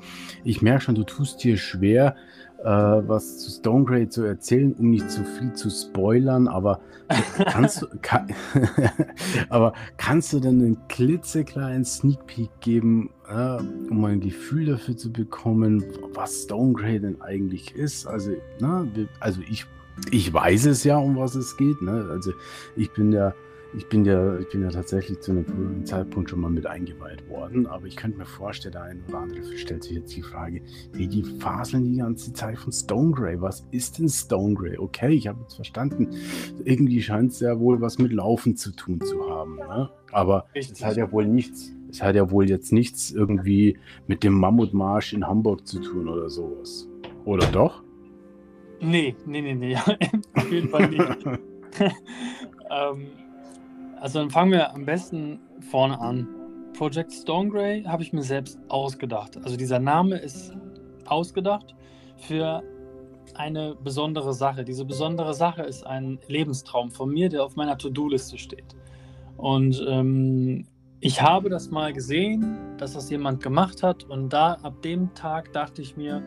ich 0.45 0.63
merke 0.63 0.81
schon, 0.83 0.95
du 0.95 1.05
tust 1.05 1.45
dir 1.45 1.59
schwer, 1.59 2.17
äh, 2.61 2.65
was 2.65 3.39
zu 3.39 3.51
Stonegrain 3.51 4.11
zu 4.11 4.23
erzählen, 4.25 4.73
um 4.73 4.91
nicht 4.91 5.11
zu 5.11 5.25
viel 5.25 5.53
zu 5.53 5.69
spoilern, 5.69 6.49
aber 6.49 6.81
kannst 7.47 7.83
du, 7.83 7.87
kann, 8.01 8.29
aber 9.51 9.75
kannst 9.99 10.33
du 10.33 10.41
denn 10.41 10.61
einen 10.61 10.89
klitzekleinen 10.89 11.85
Sneak 11.85 12.27
Peek 12.27 12.51
geben, 12.61 13.11
äh, 13.29 13.59
um 13.91 14.05
ein 14.07 14.21
Gefühl 14.21 14.67
dafür 14.67 14.97
zu 14.97 15.13
bekommen, 15.13 15.85
was 16.15 16.45
Stonegrain 16.45 17.03
denn 17.03 17.21
eigentlich 17.21 17.75
ist? 17.75 18.07
Also, 18.07 18.31
ne, 18.61 18.89
wir, 18.95 19.09
also 19.21 19.41
ich 19.49 19.67
ich 20.11 20.33
weiß 20.33 20.67
es 20.67 20.85
ja, 20.85 20.97
um 20.99 21.17
was 21.17 21.35
es 21.35 21.57
geht. 21.57 21.83
Ne? 21.83 22.07
Also 22.11 22.33
ich 22.77 22.91
bin 22.93 23.13
ja, 23.13 23.35
ich 23.77 23.87
bin 23.87 24.05
ja, 24.05 24.39
ich 24.39 24.49
bin 24.49 24.63
ja 24.63 24.71
tatsächlich 24.71 25.21
zu 25.21 25.33
einem 25.33 25.85
Zeitpunkt 25.85 26.31
schon 26.31 26.41
mal 26.41 26.51
mit 26.51 26.67
eingeweiht 26.67 27.29
worden, 27.29 27.67
aber 27.67 27.87
ich 27.87 27.97
könnte 27.97 28.17
mir 28.17 28.25
vorstellen, 28.25 28.73
der 28.73 28.83
eine 28.83 29.01
oder 29.09 29.19
andere 29.19 29.57
stellt 29.59 29.85
sich 29.85 29.93
jetzt 29.93 30.17
die 30.17 30.23
Frage, 30.23 30.63
hey, 30.95 31.07
die 31.07 31.23
faseln 31.23 31.85
die 31.85 31.99
ganze 31.99 32.33
Zeit 32.33 32.59
von 32.59 32.73
Stonegrey. 32.73 33.41
Was 33.41 33.67
ist 33.71 33.99
denn 33.99 34.09
Stonegrey? 34.09 34.79
Okay, 34.79 35.13
ich 35.13 35.29
habe 35.29 35.41
jetzt 35.43 35.57
verstanden. 35.57 36.09
Irgendwie 36.65 37.03
scheint 37.03 37.33
es 37.33 37.41
ja 37.41 37.59
wohl 37.59 37.81
was 37.81 37.99
mit 37.99 38.13
Laufen 38.13 38.57
zu 38.57 38.73
tun 38.73 39.01
zu 39.03 39.29
haben. 39.29 39.57
Ne? 39.57 39.91
Aber 40.13 40.47
Richtig. 40.55 40.79
es 40.79 40.85
hat 40.85 40.97
ja 40.97 41.13
wohl 41.13 41.27
nichts. 41.27 41.73
Es 41.91 42.03
hat 42.03 42.17
ja 42.17 42.31
wohl 42.31 42.49
jetzt 42.49 42.73
nichts 42.73 43.11
irgendwie 43.11 43.79
mit 44.07 44.23
dem 44.23 44.35
Mammutmarsch 44.35 45.13
in 45.13 45.27
Hamburg 45.27 45.67
zu 45.67 45.81
tun 45.81 46.09
oder 46.09 46.29
sowas. 46.31 46.89
Oder 47.25 47.47
doch? 47.47 47.83
Nee, 48.81 49.17
nee, 49.27 49.41
nee, 49.41 49.55
nee. 49.55 49.77
Auf 50.35 50.53
jeden 50.53 50.69
Fall 50.69 50.89
nicht. 50.89 51.03
ähm, 52.71 53.09
also 54.01 54.21
dann 54.21 54.31
fangen 54.31 54.53
wir 54.53 54.73
am 54.73 54.85
besten 54.85 55.41
vorne 55.71 56.01
an. 56.01 56.29
Project 56.77 57.13
Stonegrey 57.13 57.83
habe 57.83 58.03
ich 58.03 58.13
mir 58.13 58.23
selbst 58.23 58.59
ausgedacht. 58.69 59.37
Also 59.43 59.57
dieser 59.57 59.81
Name 59.81 60.17
ist 60.19 60.53
ausgedacht 61.07 61.75
für 62.17 62.63
eine 63.35 63.75
besondere 63.75 64.33
Sache. 64.33 64.65
Diese 64.65 64.85
besondere 64.85 65.35
Sache 65.35 65.63
ist 65.63 65.85
ein 65.87 66.19
Lebenstraum 66.29 66.91
von 66.91 67.11
mir, 67.11 67.29
der 67.29 67.45
auf 67.45 67.57
meiner 67.57 67.77
To-Do-Liste 67.77 68.39
steht. 68.39 68.77
Und 69.37 69.85
ähm, 69.89 70.67
ich 71.01 71.23
habe 71.23 71.49
das 71.49 71.71
mal 71.71 71.93
gesehen, 71.93 72.77
dass 72.79 72.95
das 72.95 73.11
jemand 73.11 73.43
gemacht 73.43 73.83
hat. 73.83 74.05
Und 74.05 74.33
da 74.33 74.55
ab 74.63 74.83
dem 74.83 75.15
Tag 75.15 75.53
dachte 75.53 75.83
ich 75.83 75.97
mir, 75.97 76.23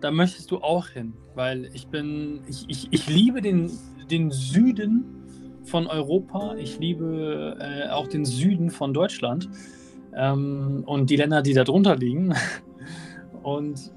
da 0.00 0.10
möchtest 0.10 0.50
du 0.50 0.58
auch 0.58 0.88
hin. 0.88 1.14
Weil 1.34 1.70
ich 1.74 1.88
bin, 1.88 2.40
ich, 2.48 2.64
ich, 2.68 2.88
ich 2.90 3.08
liebe 3.08 3.40
den, 3.40 3.70
den 4.10 4.30
Süden 4.30 5.04
von 5.64 5.86
Europa. 5.86 6.54
Ich 6.56 6.78
liebe 6.78 7.56
äh, 7.60 7.88
auch 7.90 8.08
den 8.08 8.24
Süden 8.24 8.70
von 8.70 8.94
Deutschland 8.94 9.48
ähm, 10.14 10.82
und 10.86 11.10
die 11.10 11.16
Länder, 11.16 11.42
die 11.42 11.54
darunter 11.54 11.96
liegen. 11.96 12.34
Und 13.42 13.92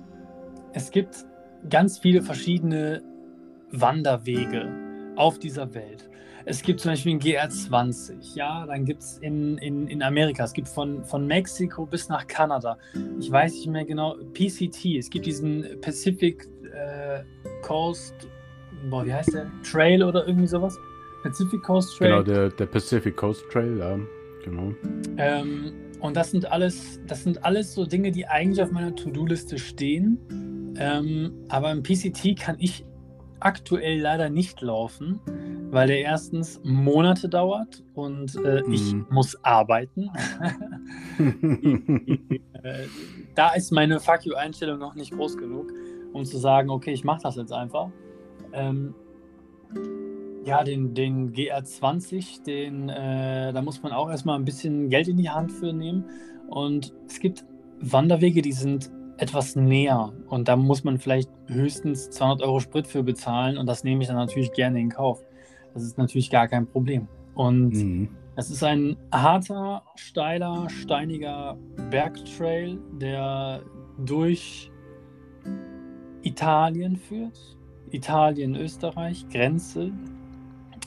es 0.72 0.92
gibt 0.92 1.26
ganz 1.70 1.98
viele 1.98 2.22
verschiedene 2.22 3.02
Wanderwege 3.72 4.70
auf 5.16 5.40
dieser 5.40 5.74
Welt. 5.74 6.11
Es 6.46 6.62
gibt 6.62 6.80
zum 6.80 6.92
Beispiel 6.92 7.18
den 7.18 7.22
GR20, 7.22 8.36
ja, 8.36 8.66
dann 8.66 8.86
gibt 8.86 9.02
es 9.02 9.18
in, 9.20 9.58
in, 9.60 9.88
in 9.88 10.02
Amerika, 10.02 10.44
es 10.44 10.54
gibt 10.54 10.68
von, 10.68 11.04
von 11.06 11.28
Mexiko 11.28 11.86
bis 11.86 12.10
nach 12.10 12.26
Kanada. 12.28 12.78
Ich 13.20 13.32
weiß 13.32 13.54
nicht 13.54 13.68
mehr 13.68 13.86
genau, 13.86 14.16
PCT, 14.34 14.98
es 14.98 15.10
gibt 15.10 15.26
diesen 15.26 15.80
Pacific 15.82 16.48
äh, 16.74 17.24
Coast, 17.62 18.16
boah, 18.90 19.06
wie 19.06 19.14
heißt 19.14 19.34
der? 19.34 19.52
Trail 19.64 20.04
oder 20.04 20.28
irgendwie 20.28 20.48
sowas? 20.48 20.78
Pacific 21.24 21.62
Coast 21.62 21.98
Trail. 21.98 22.10
Genau, 22.10 22.24
der, 22.24 22.50
der 22.50 22.66
Pacific 22.66 23.16
Coast 23.16 23.44
Trail, 23.52 23.78
ja, 23.78 24.00
genau. 24.44 24.74
Ähm, 25.18 25.72
und 26.00 26.18
das 26.18 26.32
sind 26.32 26.52
alles, 26.52 27.00
das 27.06 27.24
sind 27.24 27.46
alles 27.46 27.74
so 27.74 27.86
Dinge, 27.86 28.12
die 28.12 28.26
eigentlich 28.26 28.62
auf 28.62 28.72
meiner 28.72 28.96
To-Do-Liste 28.96 29.60
stehen. 29.60 30.18
Ähm, 30.80 31.46
aber 31.50 31.72
im 31.72 31.84
PCT 31.84 32.40
kann 32.40 32.56
ich 32.58 32.86
aktuell 33.40 34.00
leider 34.00 34.30
nicht 34.30 34.62
laufen, 34.62 35.20
weil 35.72 35.88
der 35.88 36.02
erstens 36.02 36.60
Monate 36.64 37.30
dauert 37.30 37.84
und 37.94 38.36
äh, 38.36 38.62
mm. 38.62 38.74
ich 38.74 38.94
mhm. 38.94 39.08
muss 39.10 39.42
arbeiten. 39.44 40.10
äh, 42.64 42.86
da 43.36 43.54
ist 43.54 43.72
meine 43.72 44.00
Fuck 44.00 44.26
You-Einstellung 44.26 44.80
noch 44.80 44.96
nicht 44.96 45.12
groß 45.12 45.38
genug, 45.38 45.72
um 46.14 46.26
zu 46.26 46.38
sagen, 46.38 46.70
okay, 46.70 46.92
ich 46.92 47.04
mache 47.04 47.22
das 47.24 47.38
jetzt 47.38 47.54
einfach. 47.54 47.90
Ähm, 48.54 48.94
ja, 50.44 50.64
den, 50.64 50.94
den 50.94 51.34
GR20, 51.34 52.44
den, 52.44 52.90
äh, 52.90 53.54
da 53.54 53.62
muss 53.62 53.82
man 53.84 53.92
auch 53.92 54.10
erstmal 54.10 54.38
ein 54.38 54.46
bisschen 54.46 54.90
Geld 54.90 55.08
in 55.08 55.18
die 55.18 55.30
Hand 55.30 55.52
für 55.52 55.72
nehmen. 55.72 56.06
Und 56.50 56.94
es 57.08 57.20
gibt 57.20 57.46
Wanderwege, 57.80 58.42
die 58.42 58.52
sind 58.52 58.92
etwas 59.18 59.56
näher. 59.56 60.12
Und 60.28 60.48
da 60.48 60.56
muss 60.56 60.84
man 60.84 60.98
vielleicht 60.98 61.30
höchstens 61.48 62.10
200 62.10 62.42
Euro 62.42 62.60
Sprit 62.60 62.88
für 62.88 63.04
bezahlen. 63.04 63.58
Und 63.58 63.68
das 63.68 63.84
nehme 63.84 64.02
ich 64.02 64.08
dann 64.08 64.18
natürlich 64.18 64.52
gerne 64.54 64.80
in 64.80 64.90
Kauf. 64.90 65.24
Das 65.74 65.84
ist 65.84 65.98
natürlich 65.98 66.30
gar 66.30 66.48
kein 66.48 66.68
Problem. 66.68 67.08
Und 67.34 67.72
mhm. 67.72 68.10
es 68.36 68.50
ist 68.50 68.64
ein 68.64 68.98
harter, 69.12 69.84
steiler, 69.96 70.68
steiniger 70.70 71.58
Bergtrail, 71.90 72.80
der 73.00 73.62
durch 73.98 74.72
Italien 76.22 76.96
führt. 76.96 77.58
Italien, 77.92 78.56
Österreich, 78.56 79.28
Grenze 79.30 79.92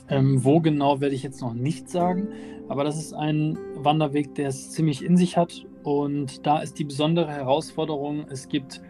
ähm, 0.08 0.44
wo 0.44 0.60
genau 0.60 1.00
werde 1.00 1.14
ich 1.14 1.22
jetzt 1.22 1.40
noch 1.40 1.54
nicht 1.54 1.88
sagen, 1.88 2.28
aber 2.68 2.84
das 2.84 2.96
ist 2.96 3.12
ein 3.12 3.58
Wanderweg, 3.76 4.34
der 4.34 4.48
es 4.48 4.70
ziemlich 4.70 5.04
in 5.04 5.16
sich 5.16 5.36
hat. 5.36 5.66
Und 5.82 6.46
da 6.46 6.60
ist 6.60 6.78
die 6.78 6.84
besondere 6.84 7.30
Herausforderung, 7.30 8.26
es 8.30 8.48
gibt 8.48 8.80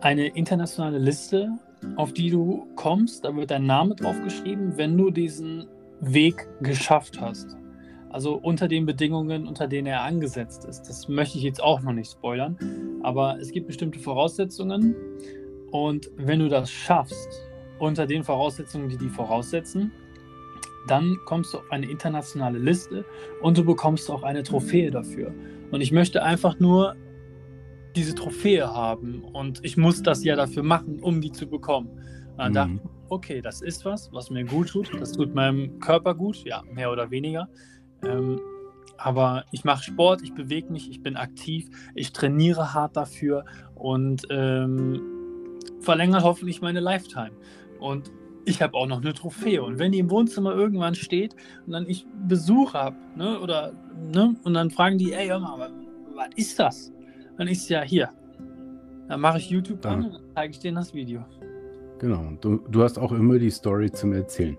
eine 0.00 0.26
internationale 0.26 0.98
Liste, 0.98 1.50
auf 1.96 2.12
die 2.12 2.30
du 2.30 2.66
kommst. 2.76 3.24
Da 3.24 3.34
wird 3.34 3.50
dein 3.50 3.66
Name 3.66 3.94
drauf 3.94 4.20
geschrieben, 4.22 4.72
wenn 4.76 4.96
du 4.96 5.10
diesen 5.10 5.66
Weg 6.00 6.48
geschafft 6.60 7.20
hast. 7.20 7.56
Also 8.10 8.34
unter 8.34 8.68
den 8.68 8.86
Bedingungen, 8.86 9.46
unter 9.46 9.66
denen 9.66 9.88
er 9.88 10.02
angesetzt 10.02 10.64
ist. 10.66 10.82
Das 10.82 11.08
möchte 11.08 11.38
ich 11.38 11.44
jetzt 11.44 11.62
auch 11.62 11.80
noch 11.82 11.92
nicht 11.92 12.12
spoilern. 12.12 12.56
Aber 13.02 13.38
es 13.40 13.50
gibt 13.50 13.66
bestimmte 13.66 13.98
Voraussetzungen. 13.98 14.94
Und 15.70 16.10
wenn 16.16 16.38
du 16.38 16.48
das 16.48 16.70
schaffst, 16.70 17.28
unter 17.78 18.06
den 18.06 18.22
Voraussetzungen, 18.22 18.88
die 18.88 18.96
die 18.96 19.08
voraussetzen, 19.08 19.90
dann 20.86 21.18
kommst 21.24 21.54
du 21.54 21.58
auf 21.58 21.72
eine 21.72 21.90
internationale 21.90 22.58
Liste 22.58 23.04
und 23.42 23.56
du 23.58 23.64
bekommst 23.64 24.10
auch 24.10 24.22
eine 24.22 24.42
Trophäe 24.42 24.90
dafür. 24.90 25.34
Und 25.70 25.80
ich 25.80 25.92
möchte 25.92 26.22
einfach 26.22 26.60
nur 26.60 26.94
diese 27.96 28.14
Trophäe 28.14 28.66
haben 28.66 29.22
und 29.22 29.60
ich 29.62 29.76
muss 29.76 30.02
das 30.02 30.24
ja 30.24 30.36
dafür 30.36 30.62
machen, 30.62 31.00
um 31.00 31.20
die 31.20 31.32
zu 31.32 31.46
bekommen. 31.46 31.88
Und 32.32 32.38
dann 32.38 32.50
mhm. 32.50 32.54
dachte 32.54 32.72
ich, 32.72 32.90
okay, 33.10 33.40
das 33.40 33.62
ist 33.62 33.84
was, 33.84 34.12
was 34.12 34.30
mir 34.30 34.44
gut 34.44 34.68
tut, 34.68 34.90
das 34.98 35.12
tut 35.12 35.34
meinem 35.34 35.78
Körper 35.78 36.14
gut, 36.14 36.44
ja, 36.44 36.62
mehr 36.72 36.90
oder 36.90 37.10
weniger. 37.10 37.48
Ähm, 38.04 38.40
aber 38.96 39.44
ich 39.50 39.64
mache 39.64 39.84
Sport, 39.84 40.22
ich 40.22 40.34
bewege 40.34 40.72
mich, 40.72 40.90
ich 40.90 41.02
bin 41.02 41.16
aktiv, 41.16 41.68
ich 41.94 42.12
trainiere 42.12 42.74
hart 42.74 42.96
dafür 42.96 43.44
und 43.74 44.22
ähm, 44.30 45.00
verlängert 45.80 46.22
hoffentlich 46.22 46.60
meine 46.60 46.80
Lifetime. 46.80 47.32
Und 47.80 48.10
ich 48.44 48.62
habe 48.62 48.74
auch 48.74 48.86
noch 48.86 49.00
eine 49.00 49.14
Trophäe. 49.14 49.62
Und 49.62 49.78
wenn 49.78 49.92
die 49.92 49.98
im 49.98 50.10
Wohnzimmer 50.10 50.54
irgendwann 50.54 50.94
steht 50.94 51.34
und 51.66 51.72
dann 51.72 51.88
ich 51.88 52.06
Besuch 52.26 52.74
habe, 52.74 52.96
ne, 53.16 53.40
oder, 53.40 53.72
ne, 54.12 54.36
und 54.44 54.54
dann 54.54 54.70
fragen 54.70 54.98
die, 54.98 55.12
ey, 55.12 55.28
hör 55.28 55.40
mal, 55.40 55.70
was 56.14 56.28
ist 56.36 56.58
das? 56.58 56.92
Dann 57.36 57.48
ist 57.48 57.68
ja 57.68 57.82
hier. 57.82 58.10
Dann 59.08 59.20
mache 59.20 59.38
ich 59.38 59.50
YouTube 59.50 59.84
an 59.86 60.04
und 60.04 60.14
dann 60.14 60.22
zeige 60.34 60.50
ich 60.52 60.58
denen 60.60 60.76
das 60.76 60.94
Video. 60.94 61.24
Genau, 61.98 62.32
du, 62.40 62.58
du 62.68 62.82
hast 62.82 62.98
auch 62.98 63.12
immer 63.12 63.38
die 63.38 63.50
Story 63.50 63.90
zum 63.90 64.12
Erzählen. 64.12 64.56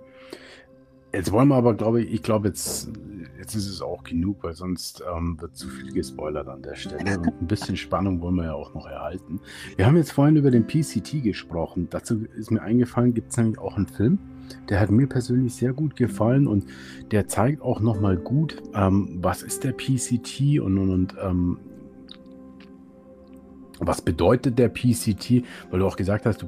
Jetzt 1.14 1.32
wollen 1.32 1.48
wir 1.48 1.56
aber, 1.56 1.76
glaube 1.76 2.02
ich, 2.02 2.14
ich 2.14 2.24
glaube, 2.24 2.50
jetzt, 2.50 2.92
jetzt 3.38 3.56
ist 3.56 3.70
es 3.70 3.82
auch 3.82 4.04
genug, 4.04 4.44
weil 4.44 4.54
sonst 4.54 5.02
ähm, 5.16 5.40
wird 5.40 5.56
zu 5.56 5.70
viel 5.70 5.94
gespoilert 5.94 6.50
an 6.50 6.62
der 6.62 6.76
Stelle. 6.76 7.18
Und 7.18 7.42
ein 7.42 7.48
bisschen 7.48 7.78
Spannung 7.78 8.20
wollen 8.20 8.36
wir 8.36 8.46
ja 8.46 8.54
auch 8.54 8.74
noch 8.74 8.86
erhalten. 8.86 9.40
Wir 9.78 9.86
haben 9.86 9.96
jetzt 9.96 10.12
vorhin 10.12 10.36
über 10.36 10.52
den 10.52 10.68
PCT 10.68 11.24
gesprochen. 11.24 11.88
Dazu 11.90 12.26
ist 12.36 12.52
mir 12.52 12.62
eingefallen, 12.62 13.14
gibt 13.14 13.32
es 13.32 13.38
nämlich 13.38 13.60
auch 13.60 13.78
einen 13.78 13.88
Film. 13.88 14.20
Der 14.68 14.82
hat 14.82 14.92
mir 14.92 15.08
persönlich 15.08 15.56
sehr 15.56 15.72
gut 15.72 15.96
gefallen 15.96 16.48
und 16.48 16.66
der 17.12 17.28
zeigt 17.28 17.62
auch 17.62 17.80
nochmal 17.80 18.18
gut, 18.18 18.62
ähm, 18.74 19.20
was 19.22 19.42
ist 19.42 19.64
der 19.64 19.72
PCT 19.72 20.60
und, 20.60 20.78
und, 20.78 20.90
und 20.92 21.16
ähm, 21.24 21.60
was 23.80 24.02
bedeutet 24.02 24.58
der 24.60 24.70
PCT? 24.70 25.44
Weil 25.70 25.80
du 25.80 25.88
auch 25.88 25.98
gesagt 25.98 26.26
hast, 26.26 26.42
du, 26.42 26.48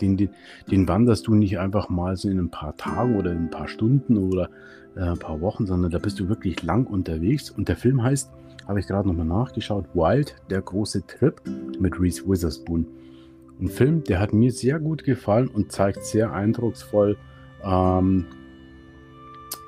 den, 0.00 0.16
den, 0.16 0.30
den, 0.70 0.88
wanderst 0.88 1.26
du 1.26 1.34
nicht 1.34 1.58
einfach 1.58 1.88
mal 1.88 2.16
so 2.16 2.28
in 2.28 2.38
ein 2.38 2.50
paar 2.50 2.76
Tagen 2.76 3.16
oder 3.16 3.32
in 3.32 3.44
ein 3.44 3.50
paar 3.50 3.68
Stunden 3.68 4.16
oder 4.16 4.50
äh, 4.96 5.00
ein 5.00 5.18
paar 5.18 5.40
Wochen, 5.40 5.66
sondern 5.66 5.90
da 5.90 5.98
bist 5.98 6.20
du 6.20 6.28
wirklich 6.28 6.62
lang 6.62 6.86
unterwegs. 6.86 7.50
Und 7.50 7.68
der 7.68 7.76
Film 7.76 8.02
heißt, 8.02 8.30
habe 8.66 8.80
ich 8.80 8.86
gerade 8.86 9.08
nochmal 9.08 9.26
nachgeschaut, 9.26 9.86
Wild, 9.94 10.36
der 10.50 10.60
große 10.60 11.06
Trip 11.06 11.40
mit 11.78 12.00
Reese 12.00 12.26
Witherspoon. 12.26 12.86
Ein 13.60 13.68
Film, 13.68 14.04
der 14.04 14.20
hat 14.20 14.32
mir 14.32 14.52
sehr 14.52 14.78
gut 14.78 15.04
gefallen 15.04 15.48
und 15.48 15.72
zeigt 15.72 16.04
sehr 16.04 16.32
eindrucksvoll, 16.32 17.16
ähm, 17.64 18.26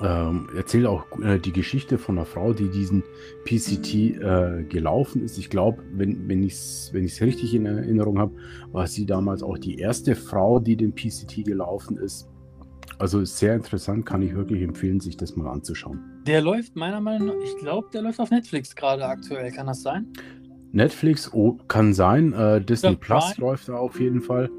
ähm, 0.01 0.49
erzählt 0.55 0.87
auch 0.87 1.07
äh, 1.21 1.39
die 1.39 1.53
Geschichte 1.53 1.99
von 1.99 2.19
einer 2.19 2.27
Frau, 2.27 2.53
die 2.53 2.69
diesen 2.69 3.03
PCT 3.45 3.95
äh, 3.95 4.65
gelaufen 4.69 5.23
ist. 5.23 5.39
Ich 5.39 5.51
glaube, 5.51 5.83
wenn, 5.93 6.29
wenn 6.29 6.43
ich 6.43 6.53
es 6.53 6.91
wenn 6.93 7.05
richtig 7.05 7.55
in 7.55 7.67
Erinnerung 7.67 8.19
habe, 8.19 8.33
war 8.71 8.87
sie 8.87 9.07
damals 9.07 9.43
auch 9.43 9.59
die 9.59 9.79
erste 9.79 10.15
Frau, 10.15 10.61
die 10.61 10.77
den 10.77 10.95
PCT 10.95 11.45
gelaufen 11.45 11.97
ist. 11.97 12.29
Also 12.99 13.25
sehr 13.25 13.55
interessant, 13.55 14.07
kann 14.07 14.23
ich 14.23 14.35
wirklich 14.35 14.63
empfehlen, 14.63 15.01
sich 15.01 15.17
das 15.17 15.37
mal 15.37 15.51
anzuschauen. 15.51 16.01
Der 16.27 16.41
läuft 16.41 16.77
meiner 16.77 17.01
Meinung 17.01 17.29
nach, 17.29 17.45
ich 17.45 17.57
glaube, 17.59 17.89
der 17.93 18.03
läuft 18.03 18.21
auf 18.21 18.31
Netflix 18.31 18.75
gerade 18.75 19.05
aktuell. 19.05 19.51
Kann 19.53 19.67
das 19.67 19.83
sein? 19.83 20.07
Netflix 20.73 21.33
oh, 21.33 21.59
kann 21.69 21.95
sein. 21.95 22.33
Äh, 22.33 22.61
Disney 22.61 22.97
Plus 22.97 23.37
läuft 23.39 23.69
da 23.69 23.75
auf 23.75 23.99
jeden 24.01 24.21
Fall. 24.21 24.51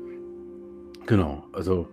Genau, 1.05 1.43
also 1.53 1.87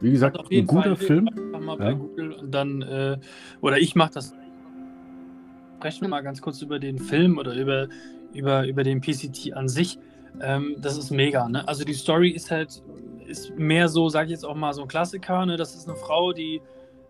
wie 0.00 0.10
gesagt, 0.10 0.38
ein 0.50 0.66
guter 0.66 0.96
Fall, 0.96 1.06
Film. 1.06 1.30
Mal 1.52 1.78
ja. 1.78 1.92
Google 1.92 2.32
und 2.32 2.50
dann, 2.52 2.82
äh, 2.82 3.18
oder 3.60 3.78
ich 3.78 3.94
mache 3.94 4.12
das. 4.14 4.34
Sprechen 5.78 6.02
wir 6.02 6.08
mal 6.08 6.22
ganz 6.22 6.40
kurz 6.40 6.62
über 6.62 6.78
den 6.78 6.98
Film 6.98 7.38
oder 7.38 7.54
über, 7.54 7.88
über, 8.32 8.66
über 8.66 8.82
den 8.82 9.00
PCT 9.00 9.52
an 9.54 9.68
sich. 9.68 9.98
Ähm, 10.40 10.76
das 10.78 10.96
ist 10.96 11.10
mega. 11.10 11.48
Ne? 11.48 11.66
Also 11.66 11.84
die 11.84 11.94
Story 11.94 12.30
ist 12.30 12.50
halt 12.50 12.82
ist 13.26 13.56
mehr 13.58 13.88
so, 13.88 14.08
sage 14.08 14.26
ich 14.26 14.30
jetzt 14.32 14.44
auch 14.44 14.54
mal, 14.54 14.72
so 14.72 14.82
ein 14.82 14.88
Klassiker. 14.88 15.44
Ne? 15.46 15.56
Das 15.56 15.74
ist 15.74 15.88
eine 15.88 15.96
Frau, 15.96 16.32
die 16.32 16.60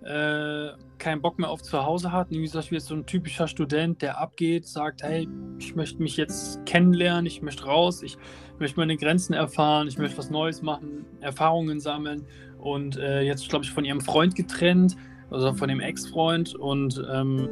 äh, 0.02 0.70
keinen 0.98 1.20
Bock 1.20 1.38
mehr 1.38 1.50
auf 1.50 1.62
zu 1.62 1.84
Hause 1.84 2.12
hat. 2.12 2.30
Wie 2.30 2.40
gesagt, 2.40 2.70
wie 2.70 2.80
so 2.80 2.94
ein 2.94 3.06
typischer 3.06 3.48
Student, 3.48 4.02
der 4.02 4.18
abgeht, 4.18 4.66
sagt, 4.66 5.02
hey, 5.02 5.28
ich 5.58 5.74
möchte 5.74 6.02
mich 6.02 6.16
jetzt 6.16 6.64
kennenlernen, 6.64 7.26
ich 7.26 7.42
möchte 7.42 7.64
raus, 7.64 8.02
ich 8.02 8.16
möchte 8.58 8.78
meine 8.78 8.96
Grenzen 8.96 9.34
erfahren, 9.34 9.88
ich 9.88 9.98
möchte 9.98 10.18
was 10.18 10.30
Neues 10.30 10.62
machen, 10.62 11.04
Erfahrungen 11.20 11.80
sammeln 11.80 12.24
und 12.66 12.98
äh, 12.98 13.22
jetzt, 13.22 13.48
glaube 13.48 13.64
ich, 13.64 13.70
von 13.70 13.84
ihrem 13.84 14.00
Freund 14.00 14.34
getrennt, 14.34 14.96
also 15.30 15.52
von 15.54 15.68
dem 15.68 15.80
Ex-Freund 15.80 16.54
und 16.54 17.02
ähm, 17.10 17.48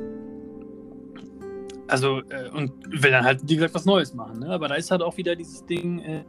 Also, 1.86 2.22
äh, 2.30 2.48
und 2.50 2.72
will 3.02 3.10
dann 3.10 3.24
halt, 3.24 3.40
wie 3.44 3.56
gesagt, 3.56 3.74
was 3.74 3.84
Neues 3.84 4.14
machen. 4.14 4.40
Ne? 4.40 4.48
Aber 4.48 4.68
da 4.68 4.74
ist 4.74 4.90
halt 4.90 5.02
auch 5.02 5.16
wieder 5.16 5.36
dieses 5.36 5.64
Ding, 5.66 6.00
äh, 6.00 6.24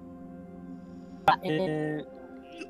äh, 1.43 2.03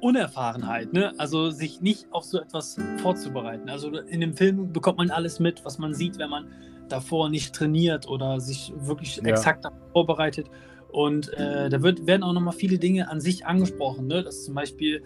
Unerfahrenheit, 0.01 0.93
ne? 0.93 1.13
Also 1.17 1.49
sich 1.51 1.81
nicht 1.81 2.05
auf 2.11 2.23
so 2.23 2.39
etwas 2.39 2.77
vorzubereiten. 2.97 3.69
Also 3.69 3.89
in 3.89 4.21
dem 4.21 4.33
Film 4.33 4.71
bekommt 4.71 4.97
man 4.97 5.09
alles 5.09 5.39
mit, 5.39 5.65
was 5.65 5.77
man 5.77 5.93
sieht, 5.93 6.17
wenn 6.19 6.29
man 6.29 6.47
davor 6.89 7.29
nicht 7.29 7.53
trainiert 7.55 8.07
oder 8.07 8.39
sich 8.39 8.71
wirklich 8.77 9.17
ja. 9.17 9.23
exakt 9.23 9.65
vorbereitet. 9.93 10.47
Und 10.89 11.33
äh, 11.33 11.69
da 11.69 11.81
wird, 11.81 12.05
werden 12.05 12.23
auch 12.23 12.33
nochmal 12.33 12.53
viele 12.53 12.77
Dinge 12.77 13.09
an 13.09 13.19
sich 13.19 13.45
angesprochen, 13.45 14.07
ne? 14.07 14.23
Dass 14.23 14.45
zum 14.45 14.53
Beispiel, 14.53 15.01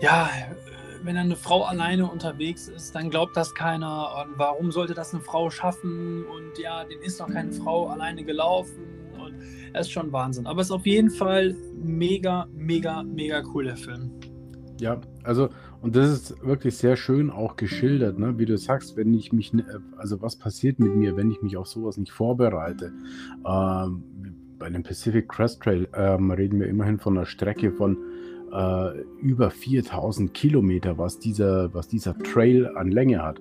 ja, 0.00 0.28
wenn 1.02 1.16
eine 1.16 1.36
Frau 1.36 1.62
alleine 1.62 2.10
unterwegs 2.10 2.68
ist, 2.68 2.94
dann 2.94 3.10
glaubt 3.10 3.36
das 3.36 3.54
keiner. 3.54 4.26
Und 4.26 4.38
warum 4.38 4.72
sollte 4.72 4.94
das 4.94 5.14
eine 5.14 5.22
Frau 5.22 5.50
schaffen? 5.50 6.24
Und 6.24 6.58
ja, 6.58 6.84
den 6.84 7.00
ist 7.00 7.20
noch 7.20 7.28
keine 7.28 7.52
Frau 7.52 7.88
alleine 7.88 8.24
gelaufen. 8.24 8.84
Und 9.18 9.36
das 9.72 9.86
ist 9.86 9.92
schon 9.92 10.12
Wahnsinn. 10.12 10.46
Aber 10.46 10.60
es 10.60 10.68
ist 10.68 10.72
auf 10.72 10.86
jeden 10.86 11.10
Fall 11.10 11.54
mega, 11.74 12.48
mega, 12.52 13.02
mega 13.02 13.42
cool, 13.54 13.64
der 13.64 13.76
Film. 13.76 14.10
Ja, 14.78 15.00
also, 15.22 15.48
und 15.80 15.96
das 15.96 16.10
ist 16.10 16.44
wirklich 16.44 16.76
sehr 16.76 16.96
schön 16.96 17.30
auch 17.30 17.56
geschildert, 17.56 18.18
ne? 18.18 18.38
wie 18.38 18.44
du 18.44 18.58
sagst, 18.58 18.96
wenn 18.96 19.14
ich 19.14 19.32
mich, 19.32 19.52
also 19.96 20.20
was 20.20 20.36
passiert 20.36 20.78
mit 20.78 20.94
mir, 20.94 21.16
wenn 21.16 21.30
ich 21.30 21.40
mich 21.40 21.56
auf 21.56 21.66
sowas 21.66 21.96
nicht 21.96 22.12
vorbereite. 22.12 22.92
Ähm, 23.46 24.04
bei 24.58 24.68
dem 24.68 24.82
Pacific 24.82 25.28
Crest 25.28 25.62
Trail 25.62 25.88
ähm, 25.94 26.30
reden 26.30 26.60
wir 26.60 26.66
immerhin 26.66 26.98
von 26.98 27.16
einer 27.16 27.26
Strecke 27.26 27.72
von 27.72 27.96
äh, 28.56 29.00
über 29.20 29.50
4000 29.50 30.32
Kilometer, 30.32 30.98
was 30.98 31.18
dieser, 31.18 31.72
was 31.74 31.88
dieser 31.88 32.16
Trail 32.18 32.68
an 32.76 32.90
Länge 32.90 33.22
hat. 33.22 33.40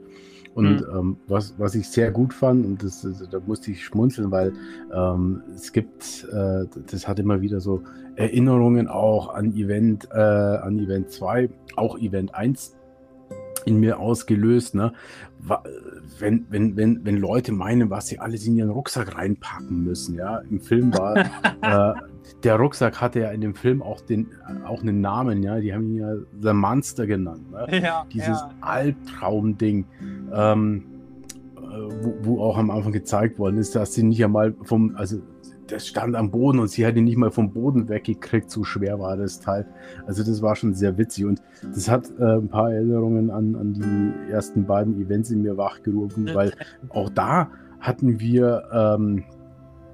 Und 0.54 0.88
mhm. 0.88 0.98
ähm, 0.98 1.18
was, 1.28 1.56
was 1.58 1.76
ich 1.76 1.88
sehr 1.90 2.12
gut 2.12 2.34
fand, 2.34 2.66
und 2.66 2.84
das, 2.84 3.06
da 3.30 3.40
musste 3.46 3.72
ich 3.72 3.84
schmunzeln, 3.84 4.32
weil 4.32 4.54
ähm, 4.94 5.42
es 5.54 5.72
gibt, 5.74 6.26
äh, 6.32 6.66
das 6.90 7.08
hat 7.08 7.20
immer 7.20 7.42
wieder 7.42 7.60
so 7.60 7.84
Erinnerungen 8.16 8.88
auch 8.88 9.34
an 9.34 9.54
Event, 9.54 10.08
äh, 10.12 10.18
an 10.18 10.80
Event 10.80 11.12
2, 11.12 11.50
auch 11.76 11.98
Event 11.98 12.34
1 12.34 12.75
in 13.66 13.80
mir 13.80 14.00
ausgelöst, 14.00 14.76
ne? 14.76 14.94
Wenn, 16.20 16.46
wenn, 16.50 16.76
wenn, 16.76 17.06
wenn 17.06 17.18
Leute 17.18 17.52
meinen, 17.52 17.90
was 17.90 18.08
sie 18.08 18.20
alles 18.20 18.48
in 18.48 18.56
ihren 18.56 18.72
Rucksack 18.72 19.16
reinpacken 19.16 19.84
müssen, 19.84 20.16
ja. 20.16 20.40
Im 20.50 20.60
Film 20.60 20.94
war 20.94 21.18
äh, 21.62 21.94
der 22.44 22.56
Rucksack 22.56 23.02
hatte 23.02 23.20
ja 23.20 23.30
in 23.30 23.42
dem 23.42 23.56
Film 23.56 23.82
auch 23.82 24.02
den 24.02 24.28
auch 24.66 24.82
einen 24.82 25.02
Namen, 25.02 25.44
ja. 25.44 25.60
Die 25.60 25.74
haben 25.74 25.90
ihn 25.90 25.98
ja 25.98 26.16
The 26.42 26.54
Monster 26.54 27.06
genannt. 27.06 27.52
Ne? 27.52 27.82
Ja, 27.82 28.06
Dieses 28.12 28.40
ja. 28.40 28.50
Albtraumding. 28.62 29.86
Ähm, 30.34 30.84
äh, 31.58 31.60
wo, 32.02 32.16
wo, 32.22 32.42
auch 32.42 32.58
am 32.58 32.72
Anfang 32.72 32.92
gezeigt 32.92 33.38
worden 33.40 33.58
ist, 33.58 33.76
dass 33.76 33.94
sie 33.94 34.04
nicht 34.04 34.24
einmal 34.24 34.54
vom, 34.64 34.96
also 34.96 35.20
das 35.68 35.88
stand 35.88 36.16
am 36.16 36.32
Boden 36.32 36.60
und 36.60 36.70
sie 36.70 36.86
hat 36.86 36.96
ihn 36.96 37.06
nicht 37.06 37.18
mal 37.18 37.32
vom 37.32 37.52
Boden 37.52 37.90
weggekriegt, 37.90 38.50
so 38.52 38.64
schwer 38.64 39.00
war 39.00 39.18
das 39.18 39.40
Teil. 39.40 39.66
Also 40.06 40.24
das 40.24 40.42
war 40.42 40.56
schon 40.56 40.74
sehr 40.74 40.98
witzig 40.98 41.26
und 41.26 41.42
das 41.74 41.90
hat 41.90 42.10
äh, 42.20 42.38
ein 42.38 42.50
paar 42.50 42.72
Erinnerungen 42.72 43.32
an, 43.32 43.56
an 43.56 43.74
die 43.74 44.32
ersten 44.32 44.66
beiden 44.66 45.00
Events 45.02 45.32
in 45.32 45.42
mir 45.42 45.58
wachgerufen, 45.58 46.34
weil 46.34 46.54
auch 46.90 47.10
da 47.10 47.50
hatten 47.80 48.20
wir 48.20 48.64
ähm, 48.72 49.24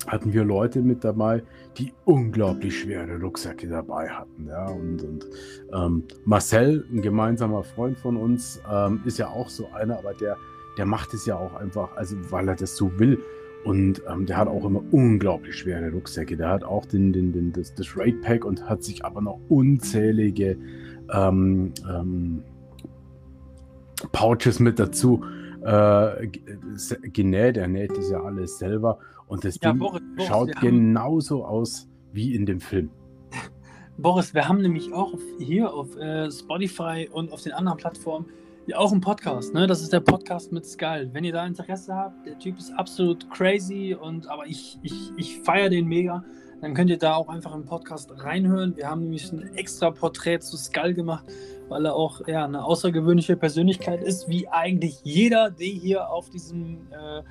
hatten 0.08 0.34
wir 0.34 0.44
Leute 0.44 0.82
mit 0.82 1.04
dabei, 1.04 1.44
die 1.78 1.94
unglaublich 2.06 2.80
schwere 2.80 3.20
Rucksäcke 3.20 3.68
dabei 3.68 4.10
hatten. 4.10 4.48
Ja? 4.48 4.66
Und, 4.68 5.04
und 5.04 5.28
ähm, 5.74 6.04
Marcel, 6.26 6.86
ein 6.92 7.02
gemeinsamer 7.02 7.64
Freund 7.64 7.98
von 7.98 8.18
uns, 8.18 8.60
ähm, 8.70 9.02
ist 9.06 9.20
ja 9.20 9.28
auch 9.28 9.50
so 9.50 9.68
einer, 9.74 10.00
aber 10.00 10.14
der, 10.14 10.38
der 10.78 10.86
macht 10.86 11.14
es 11.14 11.26
ja 11.26 11.38
auch 11.38 11.54
einfach, 11.56 11.96
also 11.96 12.16
weil 12.32 12.48
er 12.48 12.56
das 12.56 12.76
so 12.76 12.98
will. 13.00 13.20
Und 13.64 14.02
ähm, 14.10 14.26
der 14.26 14.38
hat 14.38 14.48
auch 14.48 14.66
immer 14.66 14.84
unglaublich 14.92 15.56
schwere 15.56 15.92
Rucksäcke. 15.92 16.36
Der 16.36 16.50
hat 16.50 16.64
auch 16.64 16.86
den, 16.86 17.14
den, 17.14 17.32
den, 17.32 17.52
das, 17.52 17.74
das 17.76 17.96
Raid 17.96 18.22
Pack 18.22 18.44
und 18.44 18.68
hat 18.68 18.84
sich 18.84 19.06
aber 19.06 19.22
noch 19.22 19.40
unzählige 19.50 20.58
ähm, 21.14 21.74
ähm, 21.88 22.44
Pouches 24.12 24.60
mit 24.60 24.80
dazu 24.80 25.24
äh, 25.64 26.28
genäht. 27.04 27.58
Er 27.58 27.68
näht 27.68 27.96
das 27.96 28.10
ja 28.10 28.22
alles 28.24 28.58
selber. 28.58 28.98
Und 29.28 29.46
das 29.46 29.60
ja, 29.62 29.72
Ding 29.72 29.80
Boris, 29.80 30.02
Boris, 30.16 30.28
schaut 30.28 30.56
genauso 30.60 31.46
aus 31.46 31.88
wie 32.12 32.36
in 32.36 32.46
dem 32.46 32.60
Film. 32.60 32.90
Boris, 33.98 34.34
wir 34.34 34.48
haben 34.48 34.62
nämlich 34.62 34.92
auch 34.94 35.14
hier 35.38 35.72
auf 35.74 35.96
äh, 35.98 36.32
Spotify 36.32 37.08
und 37.12 37.32
auf 37.32 37.42
den 37.44 37.52
anderen 37.52 37.78
Plattformen 37.78 38.26
ja 38.68 38.78
auch 38.78 38.92
einen 38.92 39.02
Podcast. 39.02 39.54
Ne? 39.54 39.68
Das 39.68 39.82
ist 39.82 39.92
der 39.92 40.00
Podcast 40.00 40.52
mit 40.52 40.66
Skull. 40.66 41.10
Wenn 41.14 41.24
ihr 41.24 41.34
da 41.34 41.46
Interesse 41.46 41.96
habt, 41.96 42.26
der 42.26 42.38
Typ 42.40 42.58
ist 42.58 42.72
absolut 42.74 43.30
crazy 43.30 43.96
und 44.00 44.28
aber 44.28 44.46
ich, 44.46 44.78
ich, 44.82 45.12
ich 45.18 45.40
feiere 45.42 45.70
den 45.70 45.88
mega. 45.88 46.24
Dann 46.62 46.76
könnt 46.76 46.92
ihr 46.92 47.00
da 47.00 47.16
auch 47.16 47.28
einfach 47.28 47.56
im 47.56 47.66
Podcast 47.66 48.12
reinhören. 48.18 48.76
Wir 48.78 48.88
haben 48.88 49.02
nämlich 49.02 49.32
ein 49.32 49.56
extra 49.56 49.90
Porträt 49.90 50.40
zu 50.40 50.58
Skull 50.58 50.94
gemacht, 50.94 51.26
weil 51.70 51.86
er 51.86 51.96
auch 51.96 52.28
ja, 52.28 52.46
eine 52.46 52.64
außergewöhnliche 52.64 53.36
Persönlichkeit 53.36 54.04
ist, 54.04 54.30
wie 54.30 54.48
eigentlich 54.48 55.00
jeder, 55.04 55.50
der 55.50 55.68
hier 55.68 56.10
auf 56.10 56.30
diesem 56.30 56.88
äh, 56.92 57.24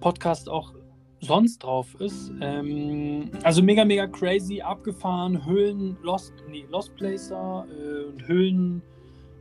Podcast 0.00 0.48
auch 0.48 0.72
sonst 1.20 1.62
drauf 1.62 1.94
ist. 1.98 2.32
Ähm, 2.40 3.30
also 3.42 3.62
mega, 3.62 3.84
mega 3.84 4.06
crazy, 4.06 4.62
abgefahren, 4.62 5.44
Höhlen, 5.44 5.98
Lost, 6.02 6.32
nee, 6.48 6.64
Lost 6.70 6.94
Placer 6.96 7.66
äh, 7.70 8.04
und 8.04 8.26
Höhlen, 8.26 8.82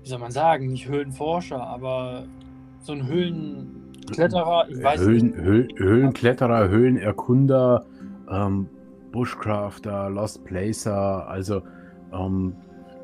wie 0.04 0.10
soll 0.10 0.20
man 0.20 0.32
sagen, 0.32 0.68
nicht 0.68 0.88
Höhlenforscher, 0.88 1.62
aber 1.62 2.26
so 2.82 2.92
ein 2.92 3.08
Höhlenkletterer, 3.08 4.68
ich 4.70 4.84
weiß 4.84 5.00
Höhlen, 5.00 5.28
nicht. 5.28 5.38
Höh 5.38 5.68
Höhlenkletterer, 5.78 6.68
Höhlenerkunder, 6.68 7.86
ähm, 8.30 8.68
Bushcrafter, 9.14 10.10
Lost 10.10 10.44
Placer, 10.44 11.28
also 11.28 11.62
ähm, 12.12 12.54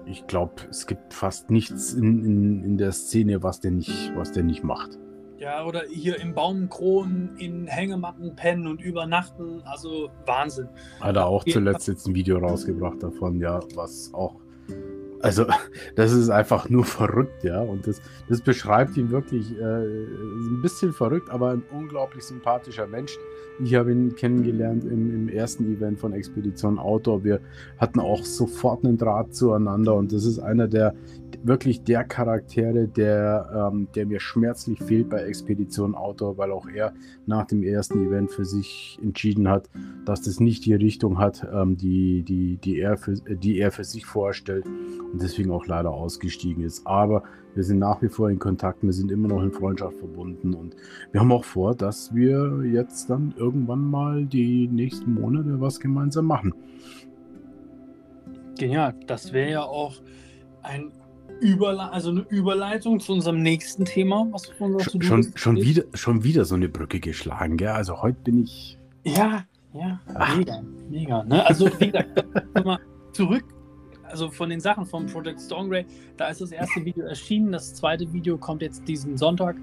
ich 0.05 0.27
glaube, 0.27 0.53
es 0.69 0.87
gibt 0.87 1.13
fast 1.13 1.49
nichts 1.49 1.93
in, 1.93 2.25
in, 2.25 2.63
in 2.63 2.77
der 2.77 2.91
Szene, 2.91 3.43
was 3.43 3.61
der 3.61 3.71
nicht, 3.71 4.11
was 4.15 4.33
der 4.33 4.43
nicht 4.43 4.63
macht. 4.63 4.97
Ja, 5.37 5.65
oder 5.65 5.83
hier 5.89 6.19
im 6.19 6.33
Baumkronen 6.33 7.37
in 7.37 7.65
Hängematten 7.67 8.35
pennen 8.35 8.67
und 8.67 8.81
übernachten. 8.81 9.61
Also 9.63 10.09
Wahnsinn. 10.25 10.67
Hat 10.99 11.15
er 11.15 11.27
auch 11.27 11.45
zuletzt 11.45 11.87
jetzt 11.87 12.05
ein 12.07 12.15
Video 12.15 12.39
rausgebracht 12.39 13.01
davon, 13.01 13.39
ja, 13.39 13.61
was 13.73 14.13
auch. 14.13 14.35
Also, 15.21 15.45
das 15.95 16.11
ist 16.11 16.29
einfach 16.29 16.69
nur 16.69 16.85
verrückt, 16.85 17.43
ja. 17.43 17.61
Und 17.61 17.87
das, 17.87 18.01
das 18.27 18.41
beschreibt 18.41 18.97
ihn 18.97 19.11
wirklich 19.11 19.57
äh, 19.57 19.63
ein 19.63 20.61
bisschen 20.61 20.93
verrückt, 20.93 21.29
aber 21.29 21.51
ein 21.51 21.63
unglaublich 21.71 22.23
sympathischer 22.23 22.87
Mensch. 22.87 23.17
Ich 23.61 23.75
habe 23.75 23.91
ihn 23.91 24.15
kennengelernt 24.15 24.85
im, 24.85 25.13
im, 25.13 25.29
ersten 25.29 25.65
Event 25.65 25.99
von 25.99 26.13
Expedition 26.13 26.79
Outdoor. 26.79 27.25
Wir 27.25 27.41
hatten 27.77 27.99
auch 27.99 28.23
sofort 28.23 28.85
einen 28.85 28.97
Draht 28.97 29.35
zueinander 29.35 29.95
und 29.95 30.13
das 30.13 30.23
ist 30.23 30.39
einer 30.39 30.69
der 30.69 30.95
wirklich 31.43 31.83
der 31.83 32.03
Charaktere, 32.03 32.87
der, 32.87 33.69
ähm, 33.71 33.87
der 33.95 34.05
mir 34.05 34.19
schmerzlich 34.19 34.79
fehlt 34.79 35.09
bei 35.09 35.21
Expedition 35.21 35.95
Outdoor, 35.95 36.37
weil 36.37 36.51
auch 36.51 36.67
er 36.67 36.93
nach 37.25 37.45
dem 37.45 37.63
ersten 37.63 38.05
Event 38.05 38.31
für 38.31 38.45
sich 38.45 38.99
entschieden 39.01 39.47
hat, 39.47 39.69
dass 40.05 40.21
das 40.21 40.39
nicht 40.39 40.65
die 40.65 40.73
Richtung 40.73 41.17
hat, 41.17 41.47
ähm, 41.53 41.77
die, 41.77 42.23
die, 42.23 42.57
die, 42.57 42.79
er 42.79 42.97
für, 42.97 43.13
die 43.13 43.59
er 43.59 43.71
für 43.71 43.83
sich 43.83 44.05
vorstellt 44.05 44.65
und 44.65 45.21
deswegen 45.21 45.51
auch 45.51 45.65
leider 45.65 45.91
ausgestiegen 45.91 46.63
ist. 46.63 46.85
Aber 46.85 47.23
wir 47.55 47.63
sind 47.63 47.79
nach 47.79 48.01
wie 48.01 48.09
vor 48.09 48.29
in 48.29 48.39
Kontakt, 48.39 48.83
wir 48.83 48.93
sind 48.93 49.11
immer 49.11 49.27
noch 49.27 49.41
in 49.41 49.51
Freundschaft 49.51 49.97
verbunden 49.97 50.53
und 50.53 50.75
wir 51.11 51.21
haben 51.21 51.31
auch 51.31 51.45
vor, 51.45 51.75
dass 51.75 52.13
wir 52.13 52.63
jetzt 52.63 53.09
dann 53.09 53.33
irgendwann 53.37 53.81
mal 53.81 54.25
die 54.25 54.67
nächsten 54.67 55.13
Monate 55.13 55.59
was 55.59 55.79
gemeinsam 55.79 56.25
machen. 56.25 56.53
Genial, 58.57 58.93
das 59.07 59.31
wäre 59.31 59.51
ja 59.51 59.63
auch 59.63 60.01
ein 60.63 60.91
Überle 61.39 61.91
also 61.91 62.09
eine 62.11 62.21
Überleitung 62.29 62.99
zu 62.99 63.13
unserem 63.13 63.41
nächsten 63.41 63.85
Thema, 63.85 64.27
was 64.31 64.51
schon, 64.57 65.01
schon, 65.01 65.31
schon 65.35 65.55
wieder 65.57 65.83
schon 65.93 66.23
wieder 66.23 66.45
so 66.45 66.55
eine 66.55 66.69
Brücke 66.69 66.99
geschlagen, 66.99 67.57
gell? 67.57 67.69
Also 67.69 68.01
heute 68.01 68.19
bin 68.21 68.43
ich. 68.43 68.77
Ja, 69.03 69.45
ja, 69.73 69.99
Ach. 70.15 70.37
mega, 70.37 70.61
mega. 70.89 71.23
Ne? 71.23 71.45
Also 71.45 71.69
wie 71.79 71.91
gesagt, 71.91 72.25
mal 72.65 72.79
zurück 73.13 73.43
also 74.09 74.29
von 74.29 74.49
den 74.49 74.59
Sachen 74.59 74.85
vom 74.85 75.05
Project 75.05 75.39
Stormgrey, 75.39 75.85
da 76.17 76.27
ist 76.27 76.41
das 76.41 76.51
erste 76.51 76.83
Video 76.83 77.05
erschienen. 77.05 77.51
Das 77.51 77.75
zweite 77.75 78.11
Video 78.11 78.37
kommt 78.37 78.61
jetzt 78.61 78.87
diesen 78.87 79.17
Sonntag. 79.17 79.55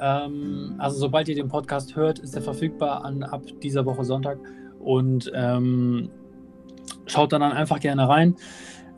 Ähm, 0.00 0.74
also 0.78 0.98
sobald 0.98 1.28
ihr 1.28 1.34
den 1.34 1.48
Podcast 1.48 1.96
hört, 1.96 2.18
ist 2.18 2.34
er 2.34 2.42
verfügbar 2.42 3.04
an, 3.04 3.22
ab 3.22 3.42
dieser 3.62 3.84
Woche 3.86 4.04
Sonntag. 4.04 4.38
Und 4.80 5.30
ähm, 5.34 6.10
schaut 7.06 7.32
dann 7.32 7.42
einfach 7.42 7.80
gerne 7.80 8.08
rein. 8.08 8.36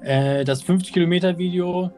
Äh, 0.00 0.44
das 0.44 0.62
50 0.62 0.92
Kilometer 0.92 1.38
Video 1.38 1.90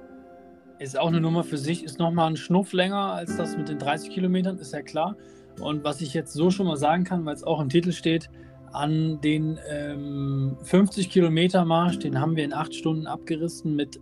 ist 0.78 0.98
auch 0.98 1.08
eine 1.08 1.20
Nummer 1.20 1.44
für 1.44 1.58
sich, 1.58 1.84
ist 1.84 1.98
nochmal 1.98 2.30
ein 2.30 2.36
Schnuff 2.36 2.72
länger 2.72 3.12
als 3.12 3.36
das 3.36 3.56
mit 3.56 3.68
den 3.68 3.78
30 3.78 4.10
Kilometern, 4.10 4.58
ist 4.58 4.72
ja 4.72 4.82
klar. 4.82 5.16
Und 5.60 5.84
was 5.84 6.00
ich 6.00 6.12
jetzt 6.12 6.32
so 6.32 6.50
schon 6.50 6.66
mal 6.66 6.76
sagen 6.76 7.04
kann, 7.04 7.24
weil 7.24 7.34
es 7.34 7.44
auch 7.44 7.60
im 7.60 7.68
Titel 7.68 7.92
steht, 7.92 8.28
an 8.72 9.20
den 9.22 9.58
ähm, 9.68 10.56
50 10.62 11.08
Kilometer 11.08 11.64
Marsch, 11.64 11.98
den 11.98 12.20
haben 12.20 12.36
wir 12.36 12.44
in 12.44 12.52
acht 12.52 12.74
Stunden 12.74 13.06
abgerissen 13.06 13.74
mit 13.74 13.98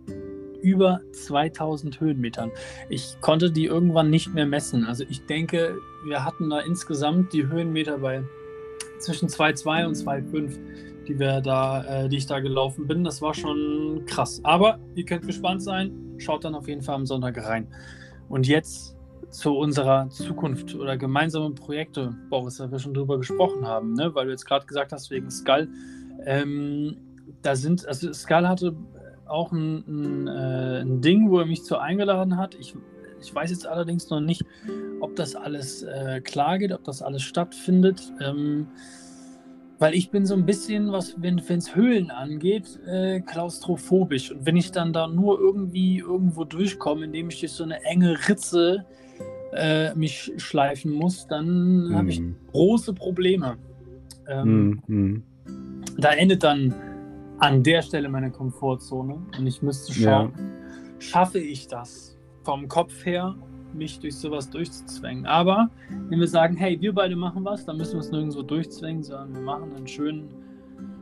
über 0.61 0.99
2000 1.11 1.99
Höhenmetern. 2.01 2.51
Ich 2.89 3.15
konnte 3.21 3.51
die 3.51 3.65
irgendwann 3.65 4.09
nicht 4.09 4.33
mehr 4.33 4.47
messen. 4.47 4.85
Also 4.85 5.05
ich 5.09 5.25
denke, 5.27 5.77
wir 6.05 6.25
hatten 6.25 6.49
da 6.49 6.59
insgesamt 6.59 7.31
die 7.33 7.47
Höhenmeter 7.47 7.99
bei 7.99 8.23
zwischen 8.99 9.29
2,2 9.29 9.85
und 9.85 9.95
2,5, 9.95 10.57
die 11.07 11.19
wir 11.19 11.41
da, 11.41 11.83
äh, 11.83 12.09
die 12.09 12.17
ich 12.17 12.25
da 12.25 12.39
gelaufen 12.39 12.87
bin. 12.87 13.03
Das 13.03 13.21
war 13.21 13.33
schon 13.33 14.03
krass. 14.05 14.39
Aber 14.43 14.79
ihr 14.95 15.05
könnt 15.05 15.25
gespannt 15.25 15.63
sein. 15.63 16.15
Schaut 16.17 16.43
dann 16.45 16.55
auf 16.55 16.67
jeden 16.67 16.81
Fall 16.81 16.95
am 16.95 17.05
Sonntag 17.05 17.37
rein. 17.37 17.67
Und 18.29 18.47
jetzt 18.47 18.95
zu 19.29 19.57
unserer 19.57 20.09
Zukunft 20.09 20.75
oder 20.75 20.97
gemeinsamen 20.97 21.55
Projekte, 21.55 22.15
Boris, 22.29 22.57
da 22.57 22.71
wir 22.71 22.79
schon 22.79 22.93
drüber 22.93 23.17
gesprochen 23.17 23.65
haben, 23.67 23.93
ne? 23.93 24.13
weil 24.15 24.25
du 24.25 24.31
jetzt 24.31 24.45
gerade 24.45 24.65
gesagt 24.65 24.91
hast, 24.91 25.11
wegen 25.11 25.29
Skull. 25.29 25.67
Ähm, 26.25 26.97
da 27.41 27.55
sind, 27.55 27.85
also 27.85 28.13
Skull 28.13 28.47
hatte 28.47 28.75
auch 29.25 29.51
ein, 29.51 29.83
ein, 29.87 30.27
äh, 30.27 30.81
ein, 30.81 31.01
Ding, 31.01 31.29
wo 31.29 31.39
er 31.39 31.45
mich 31.45 31.63
zu 31.63 31.77
eingeladen 31.77 32.37
hat. 32.37 32.55
Ich, 32.55 32.75
ich 33.21 33.33
weiß 33.33 33.49
jetzt 33.49 33.67
allerdings 33.67 34.09
noch 34.09 34.21
nicht, 34.21 34.43
ob 35.01 35.15
das 35.15 35.35
alles 35.35 35.83
äh, 35.83 36.21
klar 36.21 36.57
geht, 36.57 36.71
ob 36.71 36.83
das 36.83 37.01
alles 37.01 37.23
stattfindet. 37.23 38.13
Ähm, 38.21 38.67
weil 39.79 39.93
ich 39.93 40.09
bin 40.09 40.25
so 40.25 40.35
ein 40.35 40.45
bisschen, 40.45 40.91
was, 40.91 41.15
wenn 41.21 41.39
es 41.39 41.75
Höhlen 41.75 42.11
angeht, 42.11 42.79
äh, 42.85 43.19
klaustrophobisch. 43.21 44.31
Und 44.31 44.45
wenn 44.45 44.55
ich 44.55 44.71
dann 44.71 44.93
da 44.93 45.07
nur 45.07 45.39
irgendwie 45.39 45.99
irgendwo 45.99 46.45
durchkomme, 46.45 47.05
indem 47.05 47.29
ich 47.29 47.39
durch 47.39 47.51
so 47.51 47.63
eine 47.63 47.83
enge 47.83 48.17
Ritze 48.27 48.85
äh, 49.53 49.93
mich 49.95 50.31
schleifen 50.37 50.91
muss, 50.91 51.27
dann 51.27 51.89
mm. 51.89 51.95
habe 51.95 52.09
ich 52.09 52.19
mhm. 52.19 52.35
große 52.51 52.93
Probleme. 52.93 53.57
Ähm, 54.27 54.81
mm, 54.87 55.23
Da 55.97 56.11
endet 56.11 56.43
dann 56.43 56.73
an 57.39 57.63
der 57.63 57.81
Stelle 57.81 58.09
meine 58.09 58.31
Komfortzone 58.31 59.21
und 59.37 59.47
ich 59.47 59.61
müsste 59.61 59.93
schauen, 59.93 60.33
ja. 60.37 60.99
schaffe 60.99 61.39
ich 61.39 61.67
das 61.67 62.17
vom 62.43 62.67
Kopf 62.67 63.05
her, 63.05 63.35
mich 63.75 63.99
durch 63.99 64.15
sowas 64.15 64.49
durchzuzwängen. 64.49 65.25
Aber 65.25 65.69
wenn 66.09 66.19
wir 66.19 66.27
sagen, 66.27 66.55
hey, 66.57 66.79
wir 66.79 66.93
beide 66.93 67.15
machen 67.15 67.45
was, 67.45 67.65
dann 67.65 67.77
müssen 67.77 67.93
wir 67.93 67.99
es 67.99 68.11
nirgendwo 68.11 68.41
durchzwängen, 68.41 69.03
sondern 69.03 69.33
wir 69.33 69.41
machen 69.41 69.75
einen 69.75 69.87
schönen, 69.87 70.29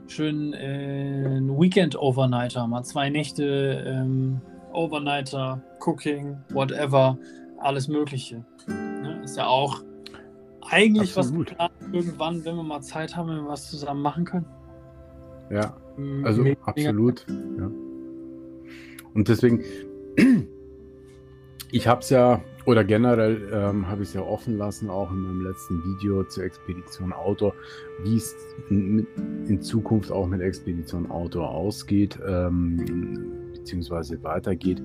schönen 0.08 0.54
äh, 0.54 1.40
Weekend-Overnighter, 1.42 2.68
mal 2.68 2.84
zwei 2.84 3.10
Nächte 3.10 3.84
ähm, 3.88 4.42
Overnighter, 4.74 5.62
Cooking, 5.80 6.38
whatever, 6.50 7.18
alles 7.60 7.88
Mögliche. 7.88 8.44
Ja, 8.68 9.22
ist 9.24 9.38
ja 9.38 9.48
auch 9.48 9.84
eigentlich 10.70 11.16
Absolut. 11.16 11.48
was 11.48 11.50
geplant, 11.50 11.74
irgendwann, 11.92 12.46
wenn 12.46 12.56
wir 12.56 12.64
mal 12.64 12.82
Zeit 12.82 13.16
haben, 13.16 13.30
wenn 13.30 13.38
wir 13.38 13.48
was 13.48 13.70
zusammen 13.70 14.02
machen 14.02 14.26
können. 14.26 14.46
Ja, 15.50 15.76
also 16.24 16.42
mega, 16.42 16.60
absolut. 16.64 17.26
Ja. 17.60 17.70
Und 19.14 19.28
deswegen, 19.28 19.62
ich 21.72 21.88
habe 21.88 22.02
es 22.02 22.10
ja, 22.10 22.42
oder 22.66 22.84
generell 22.84 23.50
ähm, 23.52 23.88
habe 23.88 24.04
ich 24.04 24.10
es 24.10 24.14
ja 24.14 24.22
offen 24.22 24.58
lassen, 24.58 24.90
auch 24.90 25.12
in 25.12 25.20
meinem 25.20 25.42
letzten 25.42 25.84
Video 25.84 26.24
zur 26.24 26.46
Expedition 26.46 27.12
Outdoor, 27.12 27.54
wie 28.04 28.16
es 28.16 28.36
in, 28.70 29.06
in, 29.48 29.62
Zukunft 29.62 30.12
auch 30.12 30.28
mit 30.28 30.42
Expedition 30.42 31.10
Outdoor 31.12 31.50
ausgeht, 31.50 32.18
ähm, 32.26 33.32
beziehungsweise 33.54 34.22
weitergeht. 34.24 34.82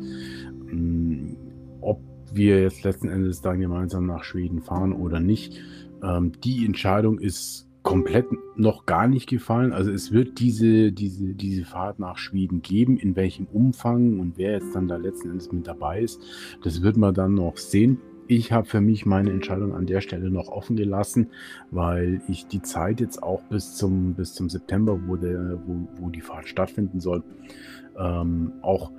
Ähm, 0.71 1.37
ob 1.81 2.01
wir 2.33 2.63
jetzt 2.63 2.83
letzten 2.83 3.09
Endes 3.09 3.41
dann 3.41 3.61
gemeinsam 3.61 4.07
nach 4.07 4.25
Schweden 4.25 4.61
fahren 4.61 4.93
oder 4.93 5.21
nicht. 5.21 5.61
Ähm, 6.03 6.33
die 6.43 6.67
Entscheidung 6.67 7.19
ist 7.19 7.68
komplett 7.83 8.27
noch 8.57 8.87
gar 8.87 9.09
nicht 9.09 9.29
gefallen. 9.29 9.73
Also 9.73 9.91
es 9.91 10.13
wird 10.13 10.41
diese, 10.41 10.93
diese, 10.93 11.35
diese 11.35 11.65
Fahrt 11.65 11.99
nach 11.99 12.19
Schweden 12.19 12.63
geben, 12.63 12.99
in 12.99 13.17
welchem 13.17 13.47
Umfang 13.47 14.21
und 14.21 14.37
wer 14.37 14.53
jetzt 14.53 14.75
dann 14.75 14.89
da 14.89 14.97
letzten 14.97 15.31
Endes 15.31 15.53
mit 15.53 15.67
dabei 15.67 16.01
ist, 16.01 16.21
das 16.63 16.83
wird 16.83 16.97
man 16.97 17.15
dann 17.15 17.35
noch 17.35 17.57
sehen. 17.57 17.99
Ich 18.27 18.53
habe 18.53 18.67
für 18.67 18.83
mich 18.83 19.07
meine 19.07 19.31
Entscheidung 19.31 19.75
an 19.75 19.87
der 19.87 20.03
Stelle 20.03 20.31
noch 20.31 20.49
offen 20.49 20.77
gelassen, 20.77 21.29
weil 21.71 22.21
ich 22.29 22.47
die 22.47 22.61
Zeit 22.61 23.01
jetzt 23.01 23.23
auch 23.23 23.43
bis 23.45 23.75
zum, 23.75 24.15
bis 24.15 24.35
zum 24.35 24.51
September, 24.51 25.01
wo, 25.07 25.17
der, 25.17 25.59
wo, 25.67 25.89
wo 25.99 26.11
die 26.11 26.21
Fahrt 26.21 26.47
stattfinden 26.47 27.01
soll, 27.01 27.23
ähm, 27.99 28.53
auch 28.61 28.93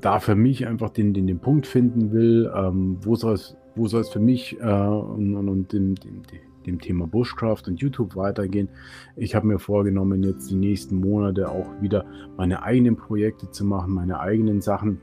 da 0.00 0.20
für 0.20 0.34
mich 0.34 0.66
einfach 0.66 0.90
den, 0.90 1.12
den, 1.12 1.26
den 1.26 1.40
Punkt 1.40 1.66
finden 1.66 2.12
will, 2.12 2.50
ähm, 2.54 2.98
wo 3.02 3.16
soll 3.16 3.34
es 3.34 3.56
wo 3.78 3.86
soll 3.86 4.00
es 4.00 4.08
für 4.08 4.20
mich 4.20 4.58
äh, 4.60 4.64
und, 4.64 5.36
und, 5.36 5.48
und 5.48 5.72
dem, 5.72 5.94
dem, 5.94 6.22
dem 6.66 6.80
Thema 6.80 7.06
Bushcraft 7.06 7.62
und 7.66 7.80
YouTube 7.80 8.16
weitergehen. 8.16 8.68
Ich 9.16 9.34
habe 9.34 9.46
mir 9.46 9.58
vorgenommen, 9.58 10.22
jetzt 10.22 10.50
die 10.50 10.56
nächsten 10.56 11.00
Monate 11.00 11.50
auch 11.50 11.68
wieder 11.80 12.04
meine 12.36 12.62
eigenen 12.62 12.96
Projekte 12.96 13.50
zu 13.50 13.64
machen, 13.64 13.94
meine 13.94 14.20
eigenen 14.20 14.60
Sachen, 14.60 15.00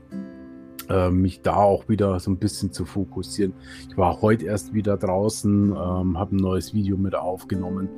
äh, 0.88 1.10
mich 1.10 1.42
da 1.42 1.56
auch 1.56 1.88
wieder 1.88 2.18
so 2.20 2.30
ein 2.30 2.38
bisschen 2.38 2.72
zu 2.72 2.84
fokussieren. 2.84 3.54
Ich 3.88 3.96
war 3.96 4.20
heute 4.22 4.46
erst 4.46 4.74
wieder 4.74 4.96
draußen, 4.96 5.70
ähm, 5.70 6.18
habe 6.18 6.36
ein 6.36 6.38
neues 6.38 6.74
Video 6.74 6.96
mit 6.96 7.14
aufgenommen. 7.14 7.88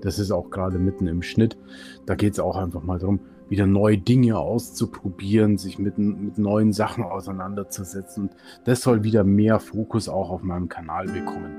Das 0.00 0.18
ist 0.18 0.30
auch 0.30 0.50
gerade 0.50 0.78
mitten 0.78 1.06
im 1.06 1.22
Schnitt. 1.22 1.58
Da 2.06 2.14
geht 2.14 2.32
es 2.32 2.40
auch 2.40 2.56
einfach 2.56 2.82
mal 2.82 2.98
darum, 2.98 3.20
wieder 3.48 3.66
neue 3.66 3.98
Dinge 3.98 4.38
auszuprobieren, 4.38 5.56
sich 5.56 5.78
mit, 5.78 5.98
mit 5.98 6.38
neuen 6.38 6.72
Sachen 6.72 7.04
auseinanderzusetzen. 7.04 8.24
Und 8.24 8.36
das 8.64 8.82
soll 8.82 9.04
wieder 9.04 9.24
mehr 9.24 9.58
Fokus 9.58 10.08
auch 10.08 10.30
auf 10.30 10.42
meinem 10.42 10.68
Kanal 10.68 11.06
bekommen. 11.06 11.54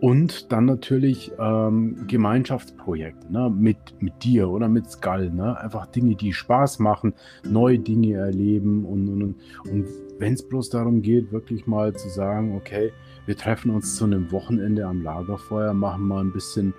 Und 0.00 0.52
dann 0.52 0.66
natürlich 0.66 1.32
ähm, 1.38 2.06
Gemeinschaftsprojekte 2.06 3.32
ne? 3.32 3.50
mit, 3.50 3.78
mit 3.98 4.22
dir 4.22 4.50
oder 4.50 4.68
mit 4.68 4.90
Skull. 4.90 5.30
Ne? 5.30 5.58
Einfach 5.58 5.86
Dinge, 5.86 6.14
die 6.14 6.34
Spaß 6.34 6.80
machen, 6.80 7.14
neue 7.48 7.78
Dinge 7.78 8.14
erleben. 8.14 8.84
Und, 8.84 9.08
und, 9.08 9.36
und 9.70 9.86
wenn 10.18 10.34
es 10.34 10.46
bloß 10.46 10.68
darum 10.68 11.00
geht, 11.00 11.32
wirklich 11.32 11.66
mal 11.66 11.94
zu 11.94 12.10
sagen, 12.10 12.54
okay, 12.56 12.92
wir 13.24 13.36
treffen 13.36 13.70
uns 13.70 13.96
zu 13.96 14.04
einem 14.04 14.30
Wochenende 14.32 14.84
am 14.84 15.02
Lagerfeuer, 15.02 15.72
machen 15.72 16.06
mal 16.06 16.22
ein 16.22 16.32
bisschen, 16.32 16.74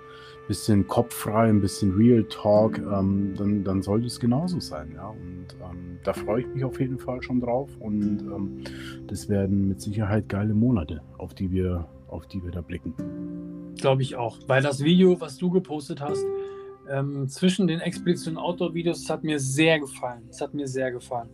bisschen 0.46 0.86
kopffrei, 0.86 1.48
ein 1.48 1.60
bisschen 1.60 1.96
Real 1.96 2.24
Talk, 2.24 2.78
ähm, 2.78 3.34
dann, 3.36 3.64
dann 3.64 3.82
sollte 3.82 4.06
es 4.06 4.20
genauso 4.20 4.60
sein. 4.60 4.92
Ja? 4.94 5.08
Und 5.08 5.56
ähm, 5.60 5.98
da 6.04 6.12
freue 6.12 6.42
ich 6.42 6.46
mich 6.54 6.64
auf 6.64 6.78
jeden 6.78 6.98
Fall 6.98 7.20
schon 7.20 7.40
drauf. 7.40 7.68
Und 7.80 8.20
ähm, 8.22 8.62
das 9.08 9.28
werden 9.28 9.66
mit 9.66 9.80
Sicherheit 9.80 10.28
geile 10.28 10.54
Monate, 10.54 11.00
auf 11.18 11.34
die 11.34 11.50
wir 11.50 11.88
auf 12.08 12.26
die 12.26 12.42
wir 12.42 12.50
da 12.50 12.60
blicken. 12.60 12.94
Glaube 13.76 14.02
ich 14.02 14.16
auch. 14.16 14.38
Weil 14.46 14.62
das 14.62 14.82
Video, 14.82 15.20
was 15.20 15.36
du 15.38 15.50
gepostet 15.50 16.00
hast, 16.00 16.24
ähm, 16.90 17.28
zwischen 17.28 17.66
den 17.66 17.80
Expedition 17.80 18.36
Outdoor-Videos, 18.36 19.08
hat 19.08 19.22
mir 19.22 19.38
sehr 19.38 19.78
gefallen. 19.78 20.22
Es 20.30 20.40
hat 20.40 20.54
mir 20.54 20.66
sehr 20.66 20.90
gefallen. 20.90 21.28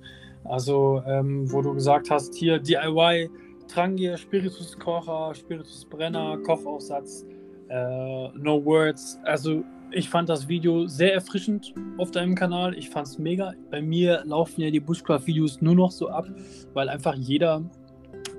Also, 0.44 1.02
ähm, 1.06 1.50
wo 1.50 1.62
du 1.62 1.72
gesagt 1.74 2.10
hast, 2.10 2.34
hier 2.34 2.58
DIY, 2.58 3.30
Trangier, 3.68 4.16
Spiritus 4.16 4.78
Kocher, 4.78 5.34
Spiritus 5.34 5.86
Brenner, 5.86 6.38
Kochaufsatz, 6.38 7.24
äh, 7.68 8.28
No 8.36 8.62
Words. 8.64 9.18
Also, 9.24 9.64
ich 9.90 10.10
fand 10.10 10.28
das 10.28 10.48
Video 10.48 10.86
sehr 10.86 11.14
erfrischend 11.14 11.72
auf 11.98 12.10
deinem 12.10 12.34
Kanal. 12.34 12.76
Ich 12.76 12.90
fand 12.90 13.06
es 13.06 13.18
mega. 13.18 13.54
Bei 13.70 13.80
mir 13.80 14.22
laufen 14.24 14.60
ja 14.60 14.70
die 14.70 14.80
Bushcraft-Videos 14.80 15.62
nur 15.62 15.76
noch 15.76 15.92
so 15.92 16.08
ab, 16.08 16.26
weil 16.74 16.88
einfach 16.88 17.14
jeder 17.14 17.62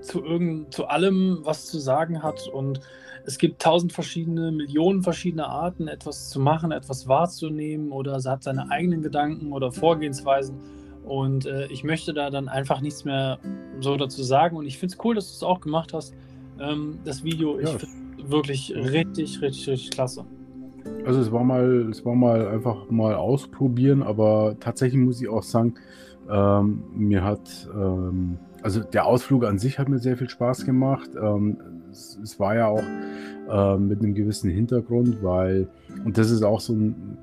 zu 0.06 0.24
irgend, 0.24 0.74
zu 0.74 0.88
allem 0.88 1.39
was 1.43 1.66
zu 1.66 1.80
sagen 1.80 2.24
hat 2.24 2.47
und 2.47 2.80
es 3.26 3.38
gibt 3.39 3.62
tausend 3.62 3.91
verschiedene, 3.91 4.51
Millionen 4.51 5.01
verschiedene 5.01 5.47
Arten, 5.47 5.88
etwas 5.88 6.30
zu 6.30 6.39
machen, 6.39 6.72
etwas 6.72 7.08
wahrzunehmen 7.08 7.91
oder 7.91 8.22
hat 8.24 8.43
seine 8.43 8.70
eigenen 8.70 9.01
Gedanken 9.01 9.51
oder 9.51 9.72
Vorgehensweisen. 9.72 10.56
Und 11.03 11.45
äh, 11.45 11.68
ich 11.68 11.84
möchte 11.84 12.14
da 12.14 12.30
dann 12.30 12.47
einfach 12.47 12.82
nichts 12.82 13.03
mehr 13.03 13.39
so 13.80 13.95
dazu 13.97 14.24
sagen. 14.24 14.58
Und 14.58 14.66
ich 14.66 14.78
finde 14.78 14.93
es 14.93 15.03
cool, 15.03 15.16
dass 15.16 15.28
du 15.28 15.34
es 15.34 15.43
auch 15.43 15.60
gemacht 15.62 15.93
hast. 15.93 16.14
Ähm, 16.60 16.99
das 17.03 17.24
Video, 17.24 17.60
ja. 17.60 17.76
ich 17.76 17.88
wirklich 18.30 18.73
richtig, 18.76 19.41
richtig, 19.41 19.68
richtig 19.68 19.91
klasse. 19.91 20.26
Also 21.06 21.19
es 21.19 21.32
war 21.32 21.44
mal, 21.44 21.90
es 21.90 22.06
war 22.06 22.15
mal 22.15 22.48
einfach 22.48 22.90
mal 22.90 23.15
ausprobieren, 23.15 24.03
aber 24.03 24.56
tatsächlich 24.60 25.02
muss 25.02 25.22
ich 25.22 25.27
auch 25.27 25.44
sagen, 25.44 25.76
ähm, 26.30 26.84
mir 26.95 27.23
hat 27.23 27.69
ähm, 27.73 28.38
also 28.65 28.81
der 28.81 29.05
Ausflug 29.05 29.45
an 29.45 29.59
sich 29.59 29.77
hat 29.77 29.89
mir 29.89 29.99
sehr 29.99 30.17
viel 30.17 30.27
Spaß 30.27 30.65
gemacht. 30.65 31.11
Ähm, 31.21 31.57
es, 31.91 32.17
es, 32.23 32.39
war 32.39 32.55
ja 32.55 32.65
auch 32.65 32.81
äh, 32.81 33.77
mit 33.77 33.99
einem 34.01 34.15
gewissen 34.15 34.49
Hintergrund, 34.49 35.21
weil, 35.21 35.67
und 36.03 36.17
das 36.17 36.31
ist 36.31 36.41
auch 36.41 36.59
so 36.59 36.75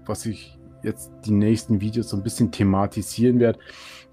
was 0.07 0.25
ich 0.25 0.57
jetzt 0.85 1.11
die 1.27 1.33
nächsten 1.33 1.81
Videos 1.81 2.11
so 2.11 2.17
ein 2.17 2.23
bisschen 2.23 2.53
thematisieren 2.53 3.41
werde. 3.41 3.59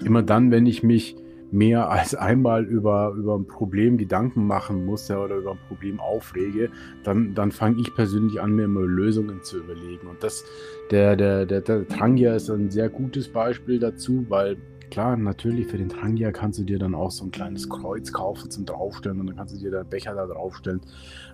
Immer 0.03 0.23
dann, 0.23 0.49
wenn 0.49 0.65
ich 0.65 0.81
mich 0.81 1.17
mehr 1.51 1.89
als 1.91 2.15
einmal 2.15 2.65
über, 2.65 3.13
über 3.15 3.37
ein 3.37 3.45
Problem 3.45 3.99
Gedanken 3.99 4.47
machen 4.47 4.83
muss 4.83 5.07
ja, 5.07 5.23
oder 5.23 5.35
über 5.35 5.51
ein 5.51 5.59
Problem 5.67 5.99
aufrege, 5.99 6.71
dann, 7.03 7.35
dann 7.35 7.51
fange 7.51 7.79
ich 7.79 7.93
persönlich 7.93 8.41
an, 8.41 8.53
mir 8.53 8.63
immer 8.63 8.81
Lösungen 8.81 9.43
zu 9.43 9.59
überlegen. 9.59 10.07
Und 10.07 10.23
das, 10.23 10.43
der, 10.89 11.15
der, 11.15 11.45
der, 11.45 11.61
der 11.61 11.87
Trangia 11.87 12.33
ist 12.33 12.49
ein 12.49 12.71
sehr 12.71 12.89
gutes 12.89 13.27
Beispiel 13.27 13.77
dazu, 13.77 14.25
weil 14.29 14.57
klar, 14.89 15.17
natürlich 15.17 15.67
für 15.67 15.77
den 15.77 15.89
Trangia 15.89 16.31
kannst 16.31 16.59
du 16.59 16.63
dir 16.63 16.79
dann 16.79 16.95
auch 16.95 17.11
so 17.11 17.25
ein 17.25 17.31
kleines 17.31 17.69
Kreuz 17.69 18.11
kaufen 18.11 18.49
zum 18.51 18.65
Draufstellen 18.65 19.19
und 19.19 19.27
dann 19.27 19.35
kannst 19.35 19.55
du 19.55 19.59
dir 19.59 19.71
da 19.71 19.83
Becher 19.83 20.15
da 20.15 20.25
draufstellen. 20.25 20.81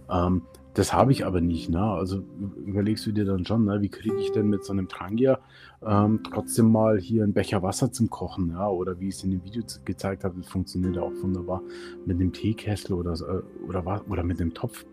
Ähm, 0.09 0.43
das 0.75 0.91
habe 0.91 1.13
ich 1.13 1.25
aber 1.25 1.39
nicht. 1.39 1.69
Ne? 1.69 1.81
Also 1.81 2.21
überlegst 2.65 3.05
du 3.05 3.13
dir 3.13 3.25
dann 3.25 3.45
schon, 3.45 3.63
ne? 3.65 3.81
wie 3.81 3.89
kriege 3.89 4.17
ich 4.17 4.31
denn 4.33 4.49
mit 4.49 4.65
so 4.65 4.73
einem 4.73 4.89
Trangia 4.89 5.39
ähm, 5.81 6.19
trotzdem 6.31 6.71
mal 6.71 6.99
hier 6.99 7.23
einen 7.23 7.33
Becher 7.33 7.63
Wasser 7.63 7.91
zum 7.91 8.09
Kochen? 8.09 8.49
Ja? 8.49 8.67
Oder 8.67 8.99
wie 8.99 9.07
ich 9.07 9.15
es 9.15 9.23
in 9.23 9.31
dem 9.31 9.43
Video 9.43 9.63
gezeigt 9.85 10.25
habe, 10.25 10.35
das 10.37 10.47
funktioniert 10.47 10.97
auch 10.97 11.13
wunderbar 11.21 11.61
mit 12.05 12.19
einem 12.19 12.33
Teekessel 12.33 12.93
oder, 12.93 13.13
äh, 13.13 13.67
oder, 13.67 14.01
oder 14.09 14.23
mit 14.23 14.41
einem 14.41 14.53
Topf. 14.53 14.85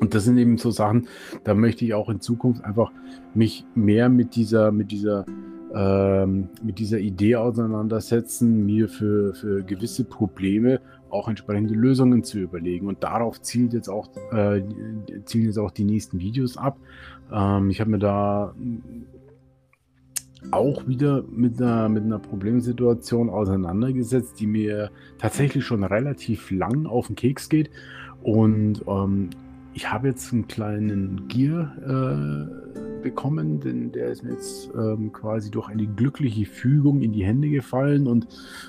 Und 0.00 0.14
das 0.14 0.24
sind 0.24 0.36
eben 0.36 0.58
so 0.58 0.70
Sachen, 0.70 1.08
da 1.44 1.54
möchte 1.54 1.84
ich 1.84 1.94
auch 1.94 2.10
in 2.10 2.20
Zukunft 2.20 2.62
einfach 2.64 2.90
mich 3.34 3.64
mehr 3.74 4.08
mit 4.08 4.34
dieser, 4.34 4.72
mit 4.72 4.90
dieser, 4.90 5.24
ähm, 5.74 6.48
mit 6.62 6.78
dieser 6.78 6.98
Idee 6.98 7.36
auseinandersetzen, 7.36 8.64
mir 8.64 8.88
für, 8.88 9.34
für 9.34 9.62
gewisse 9.62 10.04
Probleme 10.04 10.80
auch 11.10 11.28
entsprechende 11.28 11.74
Lösungen 11.74 12.24
zu 12.24 12.38
überlegen. 12.38 12.88
Und 12.88 13.02
darauf 13.02 13.40
zielt 13.42 13.72
jetzt 13.72 13.88
auch, 13.88 14.08
äh, 14.32 14.62
zielen 15.24 15.46
jetzt 15.46 15.58
auch 15.58 15.70
die 15.70 15.84
nächsten 15.84 16.18
Videos 16.20 16.56
ab. 16.56 16.78
Ähm, 17.32 17.70
ich 17.70 17.80
habe 17.80 17.90
mir 17.90 17.98
da 17.98 18.54
auch 20.50 20.86
wieder 20.88 21.22
mit 21.30 21.60
einer, 21.60 21.88
mit 21.88 22.02
einer 22.02 22.18
Problemsituation 22.18 23.30
auseinandergesetzt, 23.30 24.40
die 24.40 24.46
mir 24.46 24.90
tatsächlich 25.18 25.64
schon 25.64 25.84
relativ 25.84 26.50
lang 26.50 26.86
auf 26.86 27.06
den 27.06 27.16
Keks 27.16 27.48
geht. 27.48 27.70
Und 28.22 28.82
ähm, 28.86 29.30
ich 29.74 29.90
habe 29.90 30.08
jetzt 30.08 30.32
einen 30.32 30.48
kleinen 30.48 31.28
Gear 31.28 31.72
äh, 31.86 32.91
bekommen, 33.02 33.60
denn 33.60 33.92
der 33.92 34.08
ist 34.08 34.22
mir 34.22 34.32
jetzt 34.32 34.70
ähm, 34.74 35.12
quasi 35.12 35.50
durch 35.50 35.68
eine 35.68 35.86
glückliche 35.86 36.46
Fügung 36.46 37.02
in 37.02 37.12
die 37.12 37.24
Hände 37.24 37.50
gefallen 37.50 38.06
und 38.06 38.26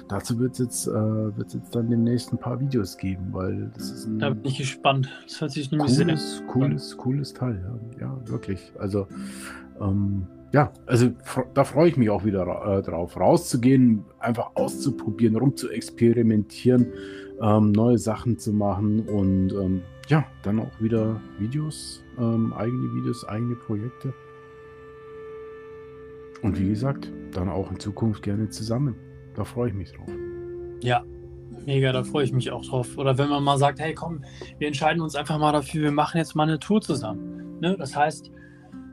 dazu 0.10 0.40
wird 0.40 0.54
es 0.54 0.60
jetzt, 0.60 0.88
äh, 0.88 1.30
jetzt 1.38 1.76
dann 1.76 1.90
demnächst 1.90 2.34
ein 2.34 2.38
paar 2.38 2.60
Videos 2.60 2.98
geben, 2.98 3.30
weil 3.32 3.72
das 3.76 3.92
ist 3.92 4.08
ein. 4.08 4.20
Da 4.20 4.32
bin 4.32 4.46
ich 4.46 4.58
gespannt. 4.58 5.10
Das 5.26 5.40
hört 5.42 5.52
sich 5.52 5.72
nämlich 5.72 5.98
cooles, 5.98 6.38
sehr 6.38 6.48
cooles, 6.48 6.98
cooles 6.98 7.34
Teil, 7.34 7.64
ja. 8.00 8.08
ja, 8.08 8.30
wirklich. 8.30 8.74
Also 8.78 9.08
ähm, 9.80 10.28
ja, 10.54 10.72
also 10.86 11.12
da 11.56 11.64
freue 11.64 11.90
ich 11.90 11.98
mich 11.98 12.12
auch 12.12 12.26
wieder 12.26 12.44
äh, 12.78 12.84
drauf, 12.84 13.20
rauszugehen, 13.20 14.06
einfach 14.20 14.52
auszuprobieren, 14.54 15.36
rumzuexperimentieren, 15.36 16.88
ähm, 17.42 17.72
neue 17.72 17.98
Sachen 17.98 18.38
zu 18.38 18.54
machen 18.54 19.08
und 19.10 19.52
ähm, 19.52 19.82
ja, 20.08 20.26
dann 20.44 20.60
auch 20.60 20.72
wieder 20.80 21.22
Videos, 21.40 22.04
ähm, 22.18 22.54
eigene 22.54 22.94
Videos, 22.94 23.26
eigene 23.26 23.56
Projekte. 23.56 24.14
Und 26.42 26.60
wie 26.60 26.68
gesagt, 26.68 27.10
dann 27.32 27.50
auch 27.50 27.72
in 27.72 27.80
Zukunft 27.80 28.22
gerne 28.22 28.50
zusammen. 28.50 28.96
Da 29.34 29.46
freue 29.46 29.70
ich 29.70 29.74
mich 29.74 29.94
drauf. 29.94 30.10
Ja, 30.82 31.04
mega, 31.66 31.94
da 31.94 32.04
freue 32.04 32.26
ich 32.26 32.34
mich 32.34 32.52
auch 32.52 32.66
drauf. 32.66 32.98
Oder 32.98 33.18
wenn 33.18 33.30
man 33.30 33.44
mal 33.44 33.58
sagt, 33.58 33.80
hey 33.80 33.94
komm, 33.94 34.24
wir 34.58 34.68
entscheiden 34.68 35.02
uns 35.02 35.16
einfach 35.16 35.40
mal 35.40 35.54
dafür, 35.54 35.84
wir 35.84 35.92
machen 35.92 36.18
jetzt 36.18 36.36
mal 36.36 36.44
eine 36.44 36.60
Tour 36.60 36.82
zusammen. 36.82 37.60
Ne? 37.62 37.78
Das 37.78 37.96
heißt, 37.96 38.30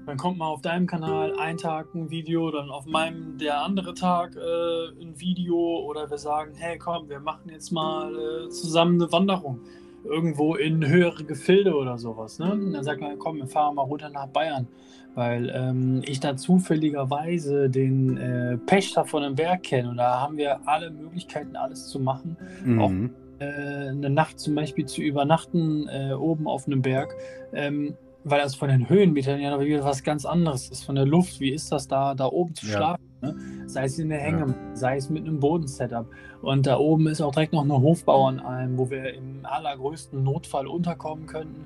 dann 0.07 0.17
kommt 0.17 0.39
mal 0.39 0.47
auf 0.47 0.63
deinem 0.63 0.87
Kanal 0.87 1.37
ein 1.39 1.57
Tag 1.57 1.93
ein 1.95 2.11
Video, 2.11 2.51
dann 2.53 2.71
auf 2.71 2.87
meinem 2.87 3.37
der 3.39 3.63
andere 3.63 3.95
Tag 3.95 4.37
äh, 4.37 5.03
ein 5.03 5.19
Video 5.19 5.57
oder 5.57 6.09
wir 6.09 6.19
sagen, 6.19 6.55
hey 6.55 6.79
komm, 6.79 7.09
wir 7.09 7.21
machen 7.21 7.51
jetzt 7.51 7.71
mal 7.73 8.15
äh, 8.15 8.49
zusammen 8.49 9.01
eine 9.03 9.13
Wanderung 9.13 9.61
irgendwo 10.05 10.55
in 10.55 10.87
höhere 10.87 11.25
Gefilde 11.25 11.75
oder 11.75 11.99
sowas. 11.99 12.39
Ne? 12.39 12.53
Und 12.53 12.73
dann 12.73 12.85
sagt 12.85 13.01
man, 13.01 13.19
komm, 13.19 13.37
wir 13.39 13.47
fahren 13.47 13.75
mal 13.75 13.83
runter 13.83 14.11
nach 14.11 14.27
Bayern, 14.29 14.67
weil 15.15 15.51
ähm, 15.55 16.03
ich 16.07 16.21
da 16.21 16.37
zufälligerweise 16.37 17.71
den 17.71 18.17
äh, 18.17 18.59
Pächter 18.59 19.05
von 19.05 19.23
einem 19.23 19.35
Berg 19.35 19.63
kenne 19.63 19.91
und 19.91 19.97
da 19.97 20.21
haben 20.21 20.37
wir 20.37 20.67
alle 20.67 20.91
Möglichkeiten, 20.91 21.57
alles 21.57 21.89
zu 21.89 22.01
machen. 22.01 22.37
Mhm. 22.65 22.81
Auch 22.81 22.93
äh, 23.41 23.89
eine 23.89 24.11
Nacht 24.11 24.39
zum 24.39 24.55
Beispiel 24.55 24.87
zu 24.87 25.03
übernachten 25.03 25.89
äh, 25.89 26.13
oben 26.13 26.47
auf 26.47 26.67
einem 26.67 26.83
Berg. 26.83 27.15
Ähm, 27.53 27.97
weil 28.25 28.41
das 28.43 28.55
von 28.55 28.69
den 28.69 28.89
Höhenmetern 28.89 29.41
ja 29.41 29.51
noch 29.51 29.61
wieder 29.61 29.83
was 29.85 30.03
ganz 30.03 30.27
anderes 30.27 30.69
ist. 30.69 30.85
Von 30.85 30.95
der 30.95 31.07
Luft, 31.07 31.41
wie 31.41 31.53
ist 31.53 31.73
das 31.73 31.89
da, 31.89 32.15
da 32.15 32.27
oben 32.27 32.55
zu 32.55 32.67
schlafen? 32.67 33.10
Ne? 33.23 33.37
Sei 33.67 33.85
es 33.85 33.99
in 33.99 34.09
der 34.09 34.21
Hänge, 34.21 34.47
ja. 34.47 34.77
sei 34.77 34.97
es 34.97 35.11
mit 35.11 35.27
einem 35.27 35.41
Bodensetup. 35.41 36.07
Und 36.43 36.67
da 36.67 36.79
oben 36.79 37.07
ist 37.07 37.21
auch 37.21 37.33
direkt 37.33 37.53
noch 37.53 37.65
eine 37.65 37.81
Hofbauernalm, 37.81 38.79
wo 38.79 38.91
wir 38.91 39.15
im 39.15 39.41
allergrößten 39.43 40.23
Notfall 40.23 40.67
unterkommen 40.67 41.27
könnten. 41.27 41.65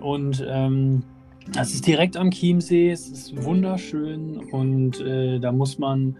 Und 0.00 0.44
ähm, 0.48 1.02
das 1.52 1.72
ist 1.72 1.86
direkt 1.86 2.16
am 2.16 2.30
Chiemsee, 2.30 2.90
es 2.90 3.08
ist 3.08 3.44
wunderschön 3.44 4.36
und 4.52 5.00
äh, 5.00 5.38
da 5.40 5.52
muss 5.52 5.78
man, 5.78 6.16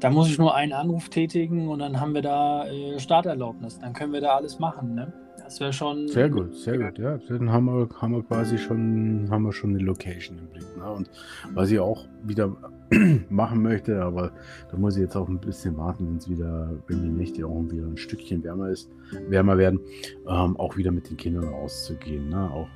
da 0.00 0.10
muss 0.10 0.28
ich 0.28 0.38
nur 0.38 0.54
einen 0.54 0.72
Anruf 0.72 1.08
tätigen 1.08 1.68
und 1.68 1.78
dann 1.80 2.00
haben 2.00 2.14
wir 2.14 2.22
da 2.22 2.66
äh, 2.66 2.98
Starterlaubnis. 3.00 3.78
Dann 3.78 3.94
können 3.94 4.12
wir 4.12 4.20
da 4.20 4.36
alles 4.36 4.58
machen. 4.58 4.94
Ne? 4.94 5.12
Das 5.44 5.60
wäre 5.60 5.74
schon. 5.74 6.08
Sehr 6.08 6.30
gut, 6.30 6.56
sehr 6.56 6.78
gut, 6.78 6.98
ja. 6.98 7.18
Dann 7.28 7.52
haben 7.52 7.66
wir, 7.66 7.88
haben 8.00 8.12
wir 8.14 8.22
quasi 8.22 8.56
schon, 8.56 9.28
haben 9.30 9.42
wir 9.42 9.52
schon 9.52 9.70
eine 9.70 9.80
Location 9.80 10.38
im 10.38 10.46
Blick. 10.46 10.76
Ne? 10.78 10.90
Und 10.90 11.10
was 11.52 11.70
ich 11.70 11.78
auch 11.78 12.06
wieder 12.22 12.56
machen 13.28 13.62
möchte, 13.62 14.02
aber 14.02 14.32
da 14.70 14.78
muss 14.78 14.96
ich 14.96 15.02
jetzt 15.02 15.16
auch 15.16 15.28
ein 15.28 15.38
bisschen 15.38 15.76
warten, 15.76 16.06
wenn 16.06 16.16
es 16.16 16.30
wieder, 16.30 16.70
wenn 16.86 17.02
die 17.02 17.10
Nächte 17.10 17.46
auch 17.46 17.62
wieder 17.70 17.84
ein 17.84 17.98
Stückchen 17.98 18.42
wärmer 18.42 18.70
ist, 18.70 18.90
wärmer 19.28 19.58
werden, 19.58 19.80
ähm, 20.26 20.56
auch 20.56 20.78
wieder 20.78 20.90
mit 20.90 21.10
den 21.10 21.18
Kindern 21.18 21.44
rauszugehen. 21.44 22.30
Ne? 22.30 22.50
Auch, 22.50 22.68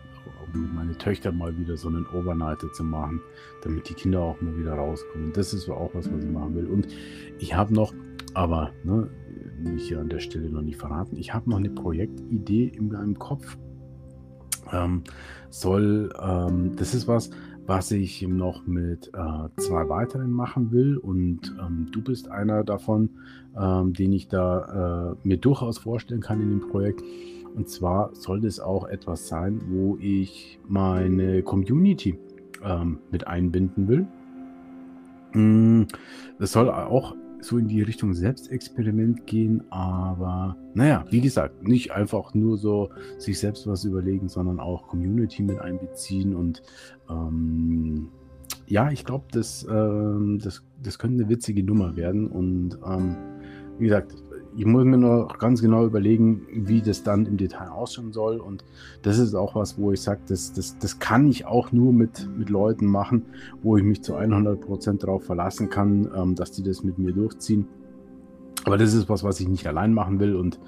mit 0.54 0.72
meine 0.74 0.96
Töchter 0.96 1.32
mal 1.32 1.56
wieder 1.58 1.76
so 1.76 1.88
einen 1.88 2.06
Overnighter 2.06 2.72
zu 2.72 2.84
machen, 2.84 3.20
damit 3.62 3.88
die 3.88 3.94
Kinder 3.94 4.20
auch 4.20 4.40
mal 4.40 4.56
wieder 4.56 4.74
rauskommen. 4.74 5.32
Das 5.32 5.52
ist 5.52 5.68
auch 5.68 5.90
was, 5.94 6.12
was 6.12 6.24
ich 6.24 6.30
machen 6.30 6.54
will. 6.54 6.66
Und 6.66 6.88
ich 7.38 7.54
habe 7.54 7.74
noch, 7.74 7.94
aber 8.34 8.72
ne, 8.84 9.08
mich 9.58 9.88
hier 9.88 10.00
an 10.00 10.08
der 10.08 10.20
Stelle 10.20 10.50
noch 10.50 10.62
nicht 10.62 10.78
verraten. 10.78 11.16
Ich 11.16 11.34
habe 11.34 11.50
noch 11.50 11.58
eine 11.58 11.70
Projektidee 11.70 12.66
in 12.66 12.88
meinem 12.88 13.18
Kopf. 13.18 13.56
Ähm, 14.72 15.02
soll, 15.50 16.12
ähm, 16.20 16.76
das 16.76 16.94
ist 16.94 17.08
was, 17.08 17.30
was 17.68 17.90
ich 17.90 18.26
noch 18.26 18.66
mit 18.66 19.08
äh, 19.08 19.60
zwei 19.60 19.88
weiteren 19.88 20.30
machen 20.30 20.72
will 20.72 20.96
und 20.96 21.54
ähm, 21.60 21.86
du 21.92 22.02
bist 22.02 22.30
einer 22.30 22.64
davon, 22.64 23.10
ähm, 23.58 23.92
den 23.92 24.12
ich 24.14 24.28
da 24.28 25.12
äh, 25.12 25.28
mir 25.28 25.36
durchaus 25.36 25.76
vorstellen 25.78 26.22
kann 26.22 26.40
in 26.40 26.48
dem 26.48 26.68
Projekt. 26.68 27.02
Und 27.58 27.68
zwar 27.68 28.14
soll 28.14 28.40
das 28.40 28.60
auch 28.60 28.86
etwas 28.86 29.26
sein, 29.26 29.60
wo 29.68 29.98
ich 30.00 30.60
meine 30.68 31.42
Community 31.42 32.16
ähm, 32.62 33.00
mit 33.10 33.26
einbinden 33.26 33.88
will. 33.88 34.06
Mm, 35.32 35.88
das 36.38 36.52
soll 36.52 36.70
auch 36.70 37.16
so 37.40 37.58
in 37.58 37.66
die 37.66 37.82
Richtung 37.82 38.14
Selbstexperiment 38.14 39.26
gehen, 39.26 39.64
aber 39.70 40.56
naja, 40.74 41.04
wie 41.10 41.20
gesagt, 41.20 41.66
nicht 41.66 41.90
einfach 41.90 42.32
nur 42.32 42.58
so 42.58 42.90
sich 43.18 43.40
selbst 43.40 43.66
was 43.66 43.84
überlegen, 43.84 44.28
sondern 44.28 44.60
auch 44.60 44.86
Community 44.86 45.42
mit 45.42 45.58
einbeziehen 45.58 46.36
und 46.36 46.62
ähm, 47.10 48.08
ja, 48.68 48.92
ich 48.92 49.04
glaube, 49.04 49.24
das, 49.32 49.66
ähm, 49.68 50.38
das, 50.40 50.62
das 50.80 51.00
könnte 51.00 51.24
eine 51.24 51.28
witzige 51.28 51.64
Nummer 51.64 51.96
werden 51.96 52.28
und 52.28 52.78
ähm, 52.86 53.16
wie 53.78 53.84
gesagt, 53.84 54.14
ich 54.56 54.64
muss 54.64 54.84
mir 54.84 54.98
noch 54.98 55.38
ganz 55.38 55.60
genau 55.60 55.84
überlegen, 55.84 56.46
wie 56.50 56.80
das 56.80 57.02
dann 57.02 57.26
im 57.26 57.36
Detail 57.36 57.68
ausschauen 57.68 58.12
soll. 58.12 58.38
Und 58.38 58.64
das 59.02 59.18
ist 59.18 59.34
auch 59.34 59.54
was, 59.54 59.78
wo 59.78 59.92
ich 59.92 60.00
sage, 60.00 60.20
das, 60.28 60.52
das, 60.52 60.78
das 60.78 60.98
kann 60.98 61.28
ich 61.28 61.46
auch 61.46 61.72
nur 61.72 61.92
mit, 61.92 62.28
mit 62.36 62.50
Leuten 62.50 62.86
machen, 62.86 63.26
wo 63.62 63.76
ich 63.76 63.84
mich 63.84 64.02
zu 64.02 64.16
100% 64.16 64.98
darauf 64.98 65.24
verlassen 65.24 65.68
kann, 65.70 66.10
ähm, 66.14 66.34
dass 66.34 66.52
die 66.52 66.62
das 66.62 66.82
mit 66.82 66.98
mir 66.98 67.12
durchziehen. 67.12 67.66
Aber 68.64 68.76
das 68.76 68.94
ist 68.94 69.08
was, 69.08 69.24
was 69.24 69.40
ich 69.40 69.48
nicht 69.48 69.66
allein 69.66 69.94
machen 69.94 70.20
will. 70.20 70.34
Und 70.34 70.58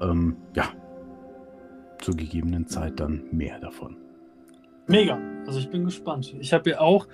ähm, 0.00 0.36
ja, 0.54 0.64
zur 2.00 2.14
gegebenen 2.14 2.66
Zeit 2.66 3.00
dann 3.00 3.24
mehr 3.32 3.58
davon. 3.60 3.96
Mega. 4.86 5.18
Also 5.46 5.58
ich 5.58 5.70
bin 5.70 5.84
gespannt. 5.84 6.34
Ich 6.38 6.52
habe 6.52 6.70
ja 6.70 6.80
auch 6.80 7.08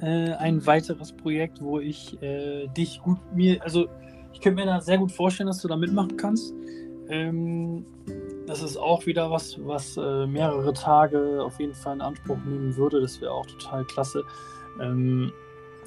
äh, 0.00 0.32
ein 0.32 0.66
weiteres 0.66 1.12
Projekt, 1.12 1.60
wo 1.60 1.80
ich 1.80 2.20
äh, 2.22 2.68
dich 2.68 3.00
gut 3.00 3.18
mir, 3.34 3.62
also 3.62 3.88
ich 4.36 4.42
könnte 4.42 4.62
mir 4.62 4.66
da 4.66 4.82
sehr 4.82 4.98
gut 4.98 5.12
vorstellen, 5.12 5.46
dass 5.46 5.62
du 5.62 5.68
da 5.68 5.76
mitmachen 5.76 6.18
kannst. 6.18 6.52
Ähm, 7.08 7.86
das 8.46 8.62
ist 8.62 8.76
auch 8.76 9.06
wieder 9.06 9.30
was, 9.30 9.56
was 9.64 9.96
äh, 9.96 10.26
mehrere 10.26 10.74
Tage 10.74 11.42
auf 11.42 11.58
jeden 11.58 11.72
Fall 11.72 11.94
in 11.94 12.00
Anspruch 12.02 12.36
nehmen 12.44 12.76
würde. 12.76 13.00
Das 13.00 13.18
wäre 13.22 13.32
auch 13.32 13.46
total 13.46 13.86
klasse, 13.86 14.24
ähm, 14.78 15.32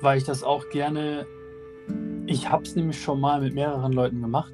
weil 0.01 0.17
ich 0.17 0.23
das 0.23 0.43
auch 0.43 0.67
gerne. 0.69 1.27
Ich 2.25 2.49
habe 2.49 2.63
es 2.63 2.75
nämlich 2.75 2.99
schon 2.99 3.19
mal 3.19 3.39
mit 3.39 3.53
mehreren 3.53 3.93
Leuten 3.93 4.19
gemacht. 4.19 4.53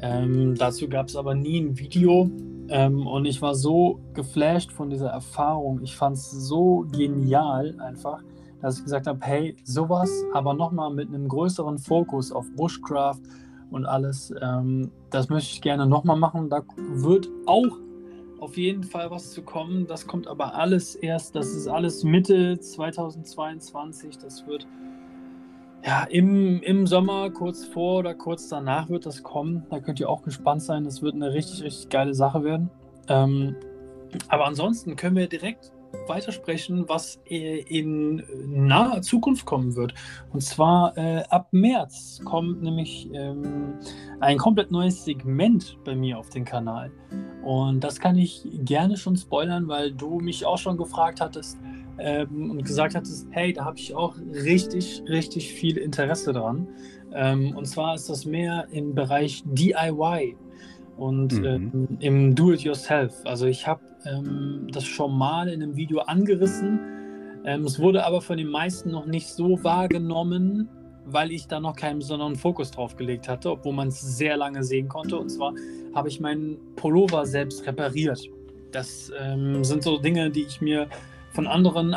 Ähm, 0.00 0.54
dazu 0.54 0.88
gab 0.88 1.08
es 1.08 1.16
aber 1.16 1.34
nie 1.34 1.60
ein 1.60 1.76
Video. 1.76 2.30
Ähm, 2.68 3.08
und 3.08 3.24
ich 3.24 3.42
war 3.42 3.56
so 3.56 3.98
geflasht 4.14 4.70
von 4.70 4.88
dieser 4.88 5.10
Erfahrung. 5.10 5.82
Ich 5.82 5.96
fand 5.96 6.16
es 6.16 6.30
so 6.30 6.86
genial 6.92 7.74
einfach 7.80 8.22
dass 8.60 8.78
ich 8.78 8.84
gesagt 8.84 9.06
habe, 9.06 9.18
hey, 9.22 9.56
sowas, 9.64 10.10
aber 10.32 10.54
nochmal 10.54 10.92
mit 10.92 11.08
einem 11.08 11.28
größeren 11.28 11.78
Fokus 11.78 12.32
auf 12.32 12.46
Bushcraft 12.56 13.20
und 13.70 13.86
alles, 13.86 14.32
ähm, 14.40 14.90
das 15.10 15.28
möchte 15.28 15.52
ich 15.52 15.60
gerne 15.62 15.86
nochmal 15.86 16.16
machen. 16.16 16.50
Da 16.50 16.62
wird 16.76 17.28
auch 17.46 17.78
auf 18.40 18.56
jeden 18.56 18.84
Fall 18.84 19.10
was 19.10 19.30
zu 19.30 19.42
kommen. 19.42 19.86
Das 19.86 20.06
kommt 20.06 20.26
aber 20.26 20.54
alles 20.54 20.94
erst, 20.94 21.36
das 21.36 21.48
ist 21.48 21.68
alles 21.68 22.04
Mitte 22.04 22.58
2022. 22.58 24.18
Das 24.18 24.46
wird 24.46 24.66
ja, 25.84 26.04
im, 26.04 26.60
im 26.62 26.86
Sommer, 26.86 27.30
kurz 27.30 27.64
vor 27.64 28.00
oder 28.00 28.14
kurz 28.14 28.48
danach 28.48 28.90
wird 28.90 29.06
das 29.06 29.22
kommen. 29.22 29.64
Da 29.70 29.80
könnt 29.80 29.98
ihr 29.98 30.10
auch 30.10 30.22
gespannt 30.22 30.62
sein. 30.62 30.84
Das 30.84 31.00
wird 31.00 31.14
eine 31.14 31.32
richtig, 31.32 31.62
richtig 31.62 31.88
geile 31.88 32.12
Sache 32.12 32.44
werden. 32.44 32.70
Ähm, 33.08 33.56
aber 34.28 34.46
ansonsten 34.46 34.96
können 34.96 35.16
wir 35.16 35.28
direkt 35.28 35.72
weitersprechen, 36.06 36.88
was 36.88 37.20
äh, 37.26 37.60
in 37.60 38.22
naher 38.46 39.02
Zukunft 39.02 39.46
kommen 39.46 39.76
wird. 39.76 39.94
Und 40.32 40.42
zwar 40.42 40.96
äh, 40.96 41.22
ab 41.28 41.48
März 41.52 42.20
kommt 42.24 42.62
nämlich 42.62 43.08
ähm, 43.12 43.74
ein 44.20 44.38
komplett 44.38 44.70
neues 44.70 45.04
Segment 45.04 45.78
bei 45.84 45.94
mir 45.94 46.18
auf 46.18 46.30
den 46.30 46.44
Kanal. 46.44 46.90
Und 47.42 47.80
das 47.80 47.98
kann 47.98 48.16
ich 48.16 48.46
gerne 48.64 48.96
schon 48.96 49.16
spoilern, 49.16 49.68
weil 49.68 49.92
du 49.92 50.20
mich 50.20 50.44
auch 50.44 50.58
schon 50.58 50.76
gefragt 50.76 51.20
hattest 51.20 51.58
ähm, 51.98 52.50
und 52.50 52.64
gesagt 52.64 52.94
hattest, 52.94 53.26
hey, 53.30 53.52
da 53.52 53.64
habe 53.64 53.78
ich 53.78 53.94
auch 53.94 54.16
richtig, 54.32 55.02
richtig 55.08 55.52
viel 55.52 55.76
Interesse 55.76 56.32
dran. 56.32 56.68
Ähm, 57.12 57.56
und 57.56 57.66
zwar 57.66 57.94
ist 57.94 58.08
das 58.08 58.24
mehr 58.24 58.66
im 58.70 58.94
Bereich 58.94 59.42
DIY 59.46 60.36
und 60.96 61.32
mhm. 61.32 61.44
ähm, 61.44 61.88
im 62.00 62.34
Do-it-yourself. 62.34 63.14
Also 63.24 63.46
ich 63.46 63.66
habe 63.66 63.80
ähm, 64.04 64.68
das 64.72 64.84
schon 64.84 65.16
mal 65.16 65.48
in 65.48 65.62
einem 65.62 65.76
Video 65.76 66.00
angerissen. 66.00 66.80
Ähm, 67.44 67.64
es 67.64 67.78
wurde 67.78 68.04
aber 68.04 68.20
von 68.20 68.36
den 68.36 68.48
meisten 68.48 68.90
noch 68.90 69.06
nicht 69.06 69.28
so 69.28 69.62
wahrgenommen, 69.62 70.68
weil 71.06 71.32
ich 71.32 71.46
da 71.46 71.60
noch 71.60 71.76
keinen 71.76 71.98
besonderen 71.98 72.36
Fokus 72.36 72.70
drauf 72.70 72.96
gelegt 72.96 73.28
hatte, 73.28 73.50
obwohl 73.50 73.72
man 73.72 73.88
es 73.88 74.00
sehr 74.00 74.36
lange 74.36 74.62
sehen 74.62 74.88
konnte. 74.88 75.18
Und 75.18 75.30
zwar 75.30 75.54
habe 75.94 76.08
ich 76.08 76.20
meinen 76.20 76.58
Pullover 76.76 77.26
selbst 77.26 77.66
repariert. 77.66 78.20
Das 78.72 79.10
ähm, 79.18 79.64
sind 79.64 79.82
so 79.82 79.98
Dinge, 79.98 80.30
die 80.30 80.42
ich 80.42 80.60
mir 80.60 80.88
von 81.32 81.46
anderen 81.46 81.92
äh, 81.92 81.96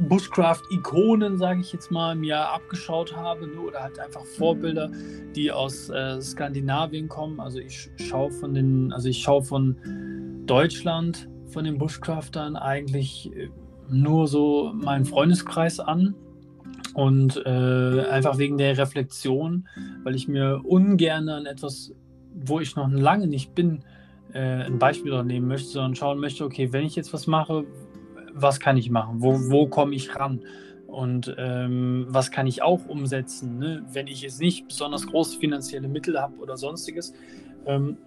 Bushcraft-Ikonen, 0.00 1.38
sage 1.38 1.60
ich 1.60 1.72
jetzt 1.72 1.90
mal, 1.90 2.14
mir 2.14 2.38
abgeschaut 2.38 3.14
habe, 3.16 3.46
ne? 3.46 3.58
oder 3.58 3.82
halt 3.82 3.98
einfach 3.98 4.24
Vorbilder, 4.24 4.90
die 5.34 5.50
aus 5.50 5.88
äh, 5.88 6.20
Skandinavien 6.20 7.08
kommen. 7.08 7.40
Also 7.40 7.58
ich 7.58 7.90
schaue 7.96 8.30
von 8.30 8.54
den, 8.54 8.92
also 8.92 9.08
ich 9.08 9.22
schaue 9.22 9.42
von 9.42 9.76
Deutschland, 10.46 11.28
von 11.46 11.64
den 11.64 11.78
Bushcraftern 11.78 12.56
eigentlich 12.56 13.34
äh, 13.34 13.48
nur 13.88 14.28
so 14.28 14.72
meinen 14.74 15.04
Freundeskreis 15.04 15.80
an. 15.80 16.14
Und 16.94 17.36
äh, 17.44 18.06
einfach 18.10 18.38
wegen 18.38 18.56
der 18.56 18.78
Reflexion, 18.78 19.68
weil 20.02 20.14
ich 20.14 20.28
mir 20.28 20.62
ungern 20.64 21.28
an 21.28 21.44
etwas, 21.44 21.92
wo 22.34 22.58
ich 22.60 22.74
noch 22.74 22.90
lange 22.90 23.26
nicht 23.26 23.54
bin, 23.54 23.82
äh, 24.32 24.64
ein 24.64 24.78
Beispiel 24.78 25.22
nehmen 25.24 25.46
möchte, 25.46 25.68
sondern 25.68 25.94
schauen 25.94 26.18
möchte, 26.20 26.44
okay, 26.44 26.72
wenn 26.72 26.84
ich 26.84 26.96
jetzt 26.96 27.12
was 27.12 27.26
mache, 27.26 27.64
was 28.36 28.60
kann 28.60 28.76
ich 28.76 28.90
machen? 28.90 29.16
Wo, 29.22 29.50
wo 29.50 29.66
komme 29.66 29.94
ich 29.94 30.14
ran? 30.14 30.40
Und 30.86 31.34
ähm, 31.38 32.06
was 32.08 32.30
kann 32.30 32.46
ich 32.46 32.62
auch 32.62 32.86
umsetzen, 32.86 33.58
ne? 33.58 33.84
wenn 33.92 34.06
ich 34.06 34.22
jetzt 34.22 34.40
nicht 34.40 34.68
besonders 34.68 35.06
große 35.06 35.38
finanzielle 35.38 35.88
Mittel 35.88 36.20
habe 36.20 36.36
oder 36.38 36.56
sonstiges. 36.56 37.12
Ähm, 37.66 37.98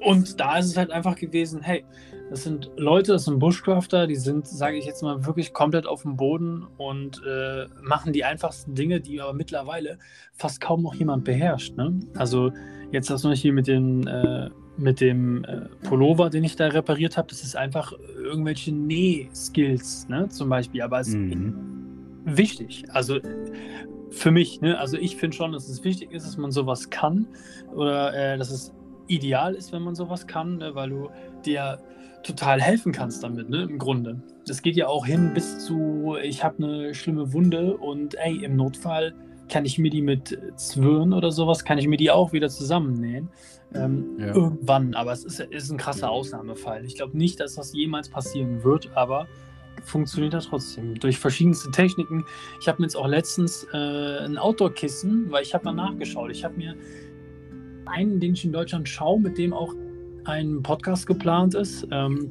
und 0.00 0.40
da 0.40 0.58
ist 0.58 0.66
es 0.66 0.76
halt 0.76 0.90
einfach 0.90 1.16
gewesen, 1.16 1.60
hey, 1.60 1.84
das 2.30 2.44
sind 2.44 2.70
Leute, 2.76 3.12
das 3.12 3.24
sind 3.24 3.38
Bushcrafter, 3.38 4.06
die 4.06 4.16
sind, 4.16 4.46
sage 4.46 4.76
ich 4.76 4.84
jetzt 4.84 5.02
mal, 5.02 5.26
wirklich 5.26 5.52
komplett 5.52 5.86
auf 5.86 6.02
dem 6.02 6.16
Boden 6.16 6.66
und 6.76 7.20
äh, 7.26 7.66
machen 7.82 8.12
die 8.12 8.24
einfachsten 8.24 8.74
Dinge, 8.74 9.00
die 9.00 9.20
aber 9.20 9.32
mittlerweile 9.32 9.98
fast 10.32 10.60
kaum 10.60 10.82
noch 10.82 10.94
jemand 10.94 11.24
beherrscht. 11.24 11.76
Ne? 11.76 11.98
Also 12.16 12.52
jetzt 12.92 13.10
das 13.10 13.24
noch 13.24 13.32
hier 13.32 13.52
mit 13.52 13.66
den 13.66 14.06
äh, 14.06 14.50
mit 14.78 15.00
dem 15.00 15.44
äh, 15.44 15.62
Pullover, 15.86 16.30
den 16.30 16.44
ich 16.44 16.56
da 16.56 16.68
repariert 16.68 17.16
habe, 17.16 17.28
das 17.28 17.42
ist 17.42 17.56
einfach 17.56 17.92
irgendwelche 18.16 18.72
Näh-Skills, 18.72 20.08
ne, 20.08 20.28
zum 20.28 20.48
Beispiel. 20.48 20.82
Aber 20.82 21.00
es 21.00 21.08
mhm. 21.08 22.24
ist 22.24 22.38
wichtig. 22.38 22.84
Also 22.92 23.18
für 24.10 24.30
mich, 24.30 24.60
ne, 24.60 24.78
also 24.78 24.96
ich 24.96 25.16
finde 25.16 25.36
schon, 25.36 25.52
dass 25.52 25.68
es 25.68 25.84
wichtig 25.84 26.12
ist, 26.12 26.26
dass 26.26 26.36
man 26.36 26.52
sowas 26.52 26.90
kann 26.90 27.26
oder 27.74 28.14
äh, 28.14 28.38
dass 28.38 28.50
es 28.50 28.72
ideal 29.08 29.54
ist, 29.54 29.72
wenn 29.72 29.82
man 29.82 29.94
sowas 29.94 30.26
kann, 30.26 30.58
ne, 30.58 30.74
weil 30.74 30.90
du 30.90 31.08
dir 31.44 31.78
total 32.22 32.60
helfen 32.60 32.92
kannst 32.92 33.22
damit, 33.22 33.48
ne, 33.48 33.62
im 33.62 33.78
Grunde. 33.78 34.20
Das 34.46 34.62
geht 34.62 34.76
ja 34.76 34.86
auch 34.86 35.06
hin 35.06 35.32
bis 35.34 35.64
zu, 35.64 36.16
ich 36.22 36.44
habe 36.44 36.64
eine 36.64 36.94
schlimme 36.94 37.32
Wunde 37.32 37.76
und 37.76 38.14
ey, 38.14 38.44
im 38.44 38.56
Notfall 38.56 39.14
kann 39.48 39.64
ich 39.64 39.78
mir 39.78 39.90
die 39.90 40.02
mit 40.02 40.38
Zwirn 40.56 41.12
oder 41.12 41.30
sowas, 41.30 41.64
kann 41.64 41.78
ich 41.78 41.88
mir 41.88 41.96
die 41.96 42.10
auch 42.10 42.32
wieder 42.32 42.48
zusammennähen. 42.48 43.28
Ähm, 43.74 44.16
ja. 44.18 44.34
Irgendwann, 44.34 44.94
aber 44.94 45.12
es 45.12 45.24
ist, 45.24 45.40
ist 45.40 45.70
ein 45.70 45.76
krasser 45.76 46.10
Ausnahmefall. 46.10 46.84
Ich 46.84 46.96
glaube 46.96 47.16
nicht, 47.16 47.38
dass 47.40 47.54
das 47.54 47.72
jemals 47.72 48.08
passieren 48.08 48.64
wird, 48.64 48.90
aber 48.96 49.26
funktioniert 49.84 50.32
ja 50.32 50.40
trotzdem. 50.40 50.94
Durch 50.94 51.18
verschiedenste 51.18 51.70
Techniken. 51.70 52.24
Ich 52.60 52.68
habe 52.68 52.80
mir 52.80 52.86
jetzt 52.86 52.96
auch 52.96 53.06
letztens 53.06 53.66
äh, 53.72 54.24
ein 54.24 54.38
Outdoor-Kissen, 54.38 55.30
weil 55.30 55.42
ich 55.42 55.54
habe 55.54 55.66
mal 55.66 55.72
nachgeschaut. 55.72 56.30
Ich 56.30 56.44
habe 56.44 56.56
mir 56.56 56.74
einen, 57.86 58.20
den 58.20 58.34
ich 58.34 58.44
in 58.44 58.52
Deutschland 58.52 58.88
schaue, 58.88 59.20
mit 59.20 59.38
dem 59.38 59.52
auch 59.52 59.74
ein 60.24 60.62
Podcast 60.62 61.06
geplant 61.06 61.54
ist. 61.54 61.86
Ähm, 61.90 62.30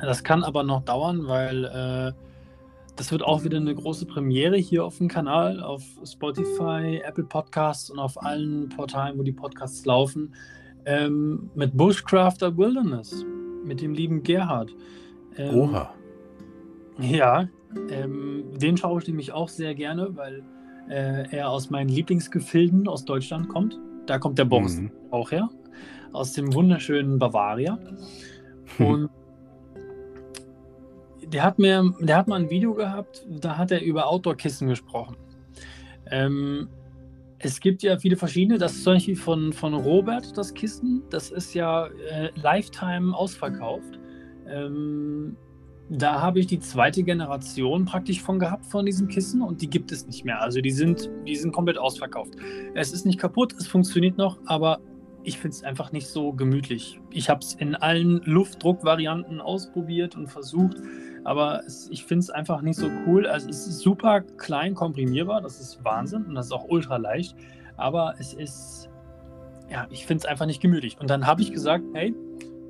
das 0.00 0.22
kann 0.22 0.44
aber 0.44 0.62
noch 0.62 0.84
dauern, 0.84 1.26
weil 1.26 1.64
äh, 1.64 2.27
das 2.98 3.12
wird 3.12 3.22
auch 3.22 3.44
wieder 3.44 3.58
eine 3.58 3.74
große 3.74 4.06
Premiere 4.06 4.56
hier 4.56 4.84
auf 4.84 4.98
dem 4.98 5.06
Kanal, 5.06 5.62
auf 5.62 5.84
Spotify, 6.04 7.00
Apple 7.04 7.24
Podcasts 7.24 7.90
und 7.90 8.00
auf 8.00 8.20
allen 8.22 8.68
Portalen, 8.70 9.16
wo 9.18 9.22
die 9.22 9.32
Podcasts 9.32 9.86
laufen 9.86 10.34
ähm, 10.84 11.48
mit 11.54 11.76
Bushcrafter 11.76 12.56
Wilderness, 12.58 13.24
mit 13.64 13.80
dem 13.80 13.94
lieben 13.94 14.24
Gerhard. 14.24 14.74
Ähm, 15.36 15.54
Oha. 15.54 15.94
Ja, 16.98 17.48
ähm, 17.88 18.44
den 18.56 18.76
schaue 18.76 19.00
ich 19.00 19.06
nämlich 19.06 19.30
auch 19.30 19.48
sehr 19.48 19.76
gerne, 19.76 20.16
weil 20.16 20.42
äh, 20.88 21.30
er 21.30 21.50
aus 21.50 21.70
meinen 21.70 21.88
Lieblingsgefilden 21.88 22.88
aus 22.88 23.04
Deutschland 23.04 23.48
kommt. 23.48 23.78
Da 24.06 24.18
kommt 24.18 24.38
der 24.38 24.46
Boris 24.46 24.80
mhm. 24.80 24.90
auch 25.12 25.30
her, 25.30 25.48
aus 26.12 26.32
dem 26.32 26.52
wunderschönen 26.52 27.20
Bavaria. 27.20 27.78
Und 28.80 29.10
der 31.32 31.42
hat 31.42 31.58
mir, 31.58 31.94
der 32.00 32.16
hat 32.16 32.28
mal 32.28 32.40
ein 32.40 32.50
Video 32.50 32.74
gehabt, 32.74 33.26
da 33.28 33.56
hat 33.56 33.70
er 33.70 33.82
über 33.82 34.06
Outdoor-Kissen 34.06 34.68
gesprochen. 34.68 35.16
Ähm, 36.10 36.68
es 37.38 37.60
gibt 37.60 37.82
ja 37.82 37.98
viele 37.98 38.16
verschiedene. 38.16 38.58
Das 38.58 38.72
ist 38.72 38.84
zum 38.84 38.94
Beispiel 38.94 39.16
von, 39.16 39.52
von 39.52 39.74
Robert, 39.74 40.36
das 40.36 40.52
Kissen. 40.54 41.02
Das 41.10 41.30
ist 41.30 41.54
ja 41.54 41.86
äh, 41.86 42.30
Lifetime 42.34 43.14
ausverkauft. 43.14 43.98
Ähm, 44.48 45.36
da 45.90 46.20
habe 46.20 46.40
ich 46.40 46.46
die 46.46 46.58
zweite 46.58 47.02
Generation 47.02 47.84
praktisch 47.84 48.20
von 48.20 48.38
gehabt 48.38 48.66
von 48.66 48.84
diesem 48.84 49.08
Kissen 49.08 49.40
und 49.40 49.62
die 49.62 49.70
gibt 49.70 49.90
es 49.90 50.06
nicht 50.06 50.24
mehr. 50.24 50.42
Also 50.42 50.60
die 50.60 50.70
sind, 50.70 51.10
die 51.26 51.36
sind 51.36 51.52
komplett 51.52 51.78
ausverkauft. 51.78 52.34
Es 52.74 52.92
ist 52.92 53.06
nicht 53.06 53.18
kaputt, 53.18 53.54
es 53.58 53.66
funktioniert 53.66 54.18
noch, 54.18 54.38
aber 54.46 54.80
ich 55.22 55.38
finde 55.38 55.56
es 55.56 55.64
einfach 55.64 55.92
nicht 55.92 56.06
so 56.06 56.32
gemütlich. 56.32 57.00
Ich 57.10 57.30
habe 57.30 57.40
es 57.40 57.54
in 57.54 57.74
allen 57.74 58.20
Luftdruckvarianten 58.24 59.40
ausprobiert 59.40 60.14
und 60.14 60.28
versucht 60.28 60.76
aber 61.24 61.62
es, 61.66 61.88
ich 61.90 62.04
finde 62.04 62.24
es 62.24 62.30
einfach 62.30 62.62
nicht 62.62 62.78
so 62.78 62.88
cool. 63.06 63.26
Also 63.26 63.48
es 63.48 63.66
ist 63.66 63.80
super 63.80 64.20
klein 64.20 64.74
komprimierbar, 64.74 65.40
das 65.40 65.60
ist 65.60 65.82
Wahnsinn 65.84 66.24
und 66.24 66.34
das 66.34 66.46
ist 66.46 66.52
auch 66.52 66.68
ultra 66.68 66.96
leicht, 66.96 67.36
aber 67.76 68.14
es 68.18 68.34
ist, 68.34 68.88
ja, 69.70 69.86
ich 69.90 70.06
finde 70.06 70.22
es 70.22 70.24
einfach 70.26 70.46
nicht 70.46 70.60
gemütlich. 70.60 70.98
Und 71.00 71.10
dann 71.10 71.26
habe 71.26 71.42
ich 71.42 71.52
gesagt, 71.52 71.84
hey, 71.94 72.14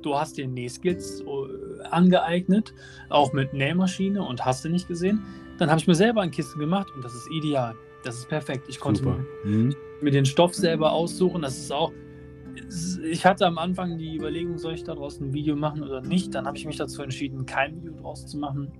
du 0.01 0.15
hast 0.15 0.37
dir 0.37 0.47
Nähskills 0.47 1.21
äh, 1.21 1.83
angeeignet, 1.89 2.73
auch 3.09 3.33
mit 3.33 3.53
Nähmaschine 3.53 4.21
und 4.23 4.45
hast 4.45 4.65
du 4.65 4.69
nicht 4.69 4.87
gesehen. 4.87 5.23
Dann 5.57 5.69
habe 5.69 5.79
ich 5.79 5.87
mir 5.87 5.95
selber 5.95 6.21
ein 6.21 6.31
Kissen 6.31 6.59
gemacht 6.59 6.87
und 6.95 7.03
das 7.03 7.13
ist 7.13 7.29
ideal. 7.31 7.75
Das 8.03 8.15
ist 8.15 8.29
perfekt. 8.29 8.65
Ich 8.69 8.79
konnte 8.79 9.03
mir, 9.03 9.25
mhm. 9.43 9.75
mir 10.01 10.11
den 10.11 10.25
Stoff 10.25 10.55
selber 10.55 10.93
aussuchen. 10.93 11.41
Das 11.41 11.57
ist 11.57 11.71
auch 11.71 11.91
ich 13.03 13.25
hatte 13.25 13.45
am 13.45 13.57
Anfang 13.57 13.97
die 13.97 14.15
Überlegung, 14.15 14.57
soll 14.57 14.73
ich 14.73 14.83
daraus 14.83 15.19
ein 15.19 15.33
Video 15.33 15.55
machen 15.55 15.83
oder 15.83 16.01
nicht. 16.01 16.33
Dann 16.35 16.45
habe 16.45 16.57
ich 16.57 16.65
mich 16.65 16.77
dazu 16.77 17.01
entschieden, 17.01 17.45
kein 17.45 17.77
Video 17.77 17.93
draus 17.93 18.25
zu 18.27 18.37
machen. 18.37 18.71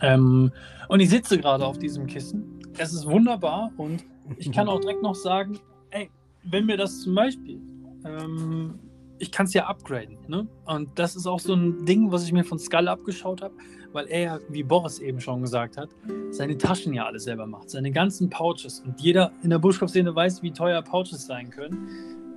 Ähm, 0.00 0.52
und 0.88 1.00
ich 1.00 1.10
sitze 1.10 1.38
gerade 1.38 1.66
auf 1.66 1.78
diesem 1.78 2.06
Kissen. 2.06 2.60
Es 2.76 2.92
ist 2.92 3.06
wunderbar 3.06 3.72
und 3.76 4.04
ich 4.36 4.52
kann 4.52 4.68
auch 4.68 4.80
direkt 4.80 5.02
noch 5.02 5.14
sagen, 5.14 5.58
ey, 5.90 6.10
wenn 6.44 6.66
mir 6.66 6.76
das 6.76 7.00
zum 7.00 7.14
Beispiel, 7.14 7.60
ähm, 8.04 8.78
ich 9.18 9.32
kann 9.32 9.46
es 9.46 9.54
ja 9.54 9.66
upgraden. 9.66 10.18
Ne? 10.28 10.46
Und 10.66 10.96
das 10.98 11.16
ist 11.16 11.26
auch 11.26 11.40
so 11.40 11.54
ein 11.54 11.84
Ding, 11.84 12.12
was 12.12 12.24
ich 12.24 12.32
mir 12.32 12.44
von 12.44 12.58
Skull 12.58 12.88
abgeschaut 12.88 13.42
habe, 13.42 13.54
weil 13.92 14.06
er 14.06 14.20
ja, 14.20 14.38
wie 14.50 14.62
Boris 14.62 15.00
eben 15.00 15.20
schon 15.20 15.42
gesagt 15.42 15.76
hat, 15.76 15.88
seine 16.30 16.56
Taschen 16.56 16.92
ja 16.94 17.06
alle 17.06 17.18
selber 17.18 17.46
macht, 17.46 17.70
seine 17.70 17.90
ganzen 17.90 18.30
Pouches. 18.30 18.80
Und 18.80 19.00
jeder 19.00 19.32
in 19.42 19.50
der 19.50 19.58
Buschkopf-Szene 19.58 20.14
weiß, 20.14 20.42
wie 20.42 20.52
teuer 20.52 20.82
Pouches 20.82 21.26
sein 21.26 21.50
können. 21.50 21.88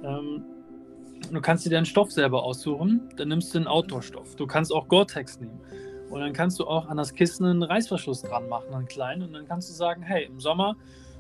Ähm, 0.04 0.44
Du 1.32 1.42
kannst 1.42 1.66
dir 1.66 1.70
deinen 1.70 1.86
Stoff 1.86 2.12
selber 2.12 2.44
aussuchen, 2.44 3.10
dann 3.16 3.30
nimmst 3.30 3.54
du 3.54 3.60
einen 3.60 3.68
Outdoor-Stoff. 3.68 4.36
Du 4.36 4.48
kannst 4.48 4.74
auch 4.74 4.88
Gore-Tex 4.88 5.40
nehmen. 5.40 5.60
Und 6.10 6.20
dann 6.20 6.34
kannst 6.34 6.60
du 6.60 6.66
auch 6.66 6.88
an 6.88 6.98
das 6.98 7.14
Kissen 7.14 7.46
einen 7.46 7.64
Reißverschluss 7.64 8.24
dran 8.24 8.50
machen, 8.50 8.74
einen 8.74 8.86
kleinen. 8.86 9.24
Und 9.24 9.34
dann 9.34 9.48
kannst 9.48 9.70
du 9.70 9.74
sagen, 9.74 10.02
hey, 10.02 10.26
im 10.26 10.40
Sommer 10.40 10.76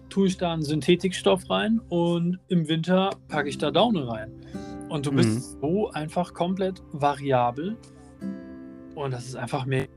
tue 0.10 0.28
ich 0.28 0.38
da 0.38 0.52
einen 0.52 0.64
Synthetikstoff 0.64 1.50
rein 1.50 1.80
und 1.88 2.40
im 2.50 2.68
Winter 2.68 3.12
packe 3.30 3.48
ich 3.48 3.58
da 3.58 3.72
Daune 3.72 4.08
rein. 4.08 4.32
Und 4.90 5.06
du 5.06 5.12
bist 5.14 5.56
mhm. 5.56 5.62
so 5.62 5.92
einfach 5.92 6.34
komplett 6.34 6.84
variabel. 6.92 7.78
Und 8.96 9.12
das 9.12 9.28
ist 9.28 9.36
einfach 9.36 9.66
mehr. 9.66 9.88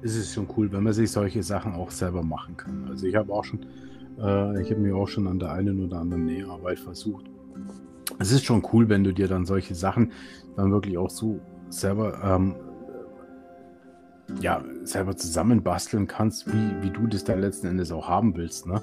Es 0.00 0.16
ist 0.16 0.32
schon 0.32 0.48
cool, 0.56 0.72
wenn 0.72 0.82
man 0.82 0.94
sich 0.94 1.10
solche 1.10 1.42
Sachen 1.42 1.74
auch 1.74 1.90
selber 1.90 2.22
machen 2.22 2.56
kann. 2.56 2.86
Also 2.88 3.06
ich 3.06 3.14
habe 3.14 3.32
auch 3.32 3.44
schon 3.44 3.66
Äh, 4.18 4.62
ich 4.62 4.70
habe 4.70 4.80
mir 4.80 4.96
auch 4.96 5.08
schon 5.08 5.26
an 5.26 5.38
der 5.38 5.52
einen 5.52 5.84
oder 5.84 5.98
anderen 5.98 6.26
Näharbeit 6.26 6.78
versucht. 6.78 7.26
Es 8.18 8.30
ist 8.32 8.44
schon 8.44 8.66
cool, 8.72 8.88
wenn 8.88 9.04
du 9.04 9.12
dir 9.12 9.28
dann 9.28 9.44
solche 9.44 9.74
Sachen 9.74 10.12
dann 10.56 10.70
wirklich 10.70 10.98
auch 10.98 11.10
so 11.10 11.40
selber 11.68 12.20
ähm, 12.22 12.54
ja, 14.40 14.64
selber 14.84 15.16
zusammenbasteln 15.16 16.06
kannst, 16.06 16.46
wie, 16.52 16.82
wie 16.82 16.90
du 16.90 17.06
das 17.06 17.24
da 17.24 17.34
letzten 17.34 17.66
Endes 17.66 17.92
auch 17.92 18.08
haben 18.08 18.36
willst, 18.36 18.66
ne? 18.66 18.80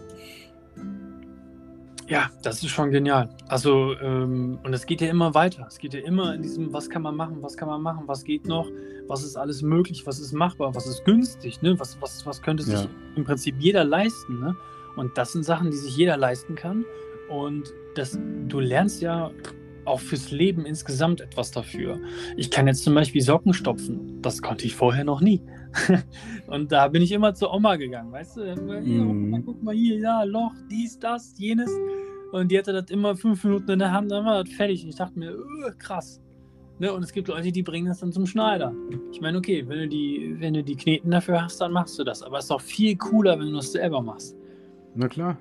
Ja, 2.07 2.29
das 2.43 2.61
ist 2.61 2.69
schon 2.71 2.91
genial. 2.91 3.29
Also, 3.47 3.93
ähm, 4.01 4.59
und 4.63 4.73
es 4.73 4.85
geht 4.85 4.99
ja 4.99 5.09
immer 5.09 5.33
weiter. 5.33 5.65
Es 5.67 5.77
geht 5.77 5.93
ja 5.93 6.01
immer 6.01 6.35
in 6.35 6.41
diesem, 6.41 6.73
was 6.73 6.89
kann 6.89 7.03
man 7.03 7.15
machen, 7.15 7.37
was 7.41 7.55
kann 7.55 7.69
man 7.69 7.81
machen, 7.81 8.03
was 8.05 8.25
geht 8.25 8.45
noch, 8.45 8.67
was 9.07 9.23
ist 9.23 9.37
alles 9.37 9.61
möglich, 9.61 10.05
was 10.05 10.19
ist 10.19 10.33
machbar, 10.33 10.75
was 10.75 10.87
ist 10.87 11.05
günstig, 11.05 11.61
ne? 11.61 11.79
Was, 11.79 12.01
was, 12.01 12.25
was 12.25 12.41
könnte 12.41 12.63
sich 12.63 12.81
ja. 12.81 12.89
im 13.15 13.23
Prinzip 13.23 13.55
jeder 13.59 13.85
leisten, 13.85 14.41
ne? 14.41 14.57
Und 14.97 15.17
das 15.17 15.31
sind 15.31 15.43
Sachen, 15.43 15.71
die 15.71 15.77
sich 15.77 15.95
jeder 15.95 16.17
leisten 16.17 16.55
kann. 16.55 16.83
Und 17.29 17.73
das, 17.95 18.17
du 18.47 18.59
lernst 18.59 19.01
ja 19.01 19.31
auch 19.85 19.99
fürs 19.99 20.31
Leben 20.31 20.65
insgesamt 20.65 21.21
etwas 21.21 21.51
dafür. 21.51 21.99
Ich 22.37 22.51
kann 22.51 22.67
jetzt 22.67 22.83
zum 22.83 22.93
Beispiel 22.93 23.21
Socken 23.21 23.53
stopfen. 23.53 24.21
Das 24.21 24.41
konnte 24.41 24.65
ich 24.65 24.75
vorher 24.75 25.03
noch 25.03 25.21
nie. 25.21 25.41
und 26.47 26.71
da 26.71 26.87
bin 26.87 27.01
ich 27.01 27.11
immer 27.11 27.33
zur 27.33 27.53
Oma 27.53 27.75
gegangen, 27.77 28.11
weißt 28.11 28.37
du? 28.37 28.55
Mhm. 28.55 29.43
guck 29.45 29.63
mal 29.63 29.73
hier, 29.73 29.97
ja, 29.97 30.23
Loch, 30.23 30.53
dies, 30.69 30.99
das, 30.99 31.33
jenes. 31.37 31.71
Und 32.31 32.51
die 32.51 32.57
hatte 32.57 32.73
das 32.73 32.89
immer 32.89 33.15
fünf 33.15 33.43
Minuten 33.43 33.71
in 33.71 33.79
der 33.79 33.91
Hand, 33.91 34.11
dann 34.11 34.25
war 34.25 34.43
das 34.43 34.53
fertig. 34.53 34.83
Und 34.83 34.89
ich 34.89 34.95
dachte 34.95 35.17
mir, 35.17 35.31
öh, 35.31 35.71
krass. 35.77 36.21
Ne? 36.79 36.91
Und 36.93 37.03
es 37.03 37.11
gibt 37.11 37.27
Leute, 37.27 37.51
die 37.51 37.63
bringen 37.63 37.87
das 37.87 37.99
dann 37.99 38.11
zum 38.11 38.25
Schneider. 38.25 38.73
Ich 39.11 39.21
meine, 39.21 39.37
okay, 39.37 39.63
wenn 39.67 39.79
du, 39.79 39.87
die, 39.87 40.35
wenn 40.39 40.53
du 40.53 40.63
die 40.63 40.75
Kneten 40.75 41.11
dafür 41.11 41.43
hast, 41.43 41.59
dann 41.59 41.71
machst 41.71 41.97
du 41.99 42.03
das. 42.03 42.23
Aber 42.23 42.37
es 42.37 42.45
ist 42.45 42.51
doch 42.51 42.61
viel 42.61 42.95
cooler, 42.95 43.37
wenn 43.39 43.47
du 43.47 43.55
das 43.55 43.71
selber 43.71 44.01
machst. 44.01 44.35
Na 44.95 45.07
klar. 45.07 45.37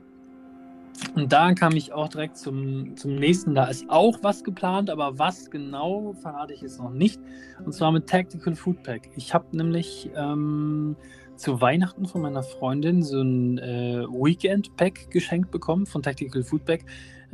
Und 1.15 1.33
da 1.33 1.55
kam 1.55 1.75
ich 1.77 1.93
auch 1.93 2.09
direkt 2.09 2.37
zum, 2.37 2.97
zum 2.97 3.15
nächsten. 3.17 3.55
Da 3.55 3.65
ist 3.67 3.85
auch 3.89 4.19
was 4.23 4.45
geplant, 4.45 4.91
aber 4.91 5.19
was 5.19 5.51
genau 5.51 6.15
verrate 6.21 6.53
ich 6.53 6.61
jetzt 6.61 6.79
noch 6.79 6.91
nicht. 6.91 7.21
Und 7.65 7.73
zwar 7.73 7.91
mit 7.93 8.07
Tactical 8.07 8.55
Food 8.55 8.83
Pack. 8.83 9.09
Ich 9.17 9.33
habe 9.35 9.57
nämlich 9.57 10.11
ähm, 10.15 10.97
zu 11.37 11.61
Weihnachten 11.61 12.07
von 12.07 12.21
meiner 12.21 12.43
Freundin 12.43 13.03
so 13.03 13.23
ein 13.23 13.59
äh, 13.59 14.05
Weekend-Pack 14.09 15.11
geschenkt 15.11 15.51
bekommen 15.51 15.87
von 15.87 16.03
Tactical 16.03 16.43
Food 16.43 16.65
Pack. 16.65 16.85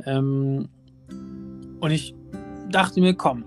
Ähm, 0.05 0.69
und 1.79 1.91
ich 1.91 2.15
dachte 2.71 3.01
mir, 3.01 3.13
komm, 3.13 3.45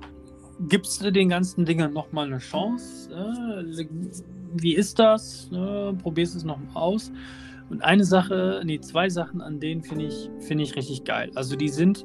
gibst 0.68 1.02
du 1.02 1.10
den 1.10 1.30
ganzen 1.30 1.64
Dingen 1.64 1.92
nochmal 1.92 2.26
eine 2.26 2.38
Chance? 2.38 3.10
Äh, 3.12 3.86
wie 4.54 4.74
ist 4.74 4.98
das? 4.98 5.50
Äh, 5.52 5.92
probierst 5.94 6.36
es 6.36 6.44
nochmal 6.44 6.74
aus. 6.74 7.10
Und 7.70 7.82
eine 7.82 8.04
Sache, 8.04 8.62
nee, 8.64 8.80
zwei 8.80 9.08
Sachen 9.08 9.40
an 9.40 9.60
denen 9.60 9.82
finde 9.82 10.06
ich, 10.06 10.28
find 10.40 10.60
ich 10.60 10.74
richtig 10.76 11.04
geil. 11.04 11.30
Also 11.36 11.56
die 11.56 11.68
sind, 11.68 12.04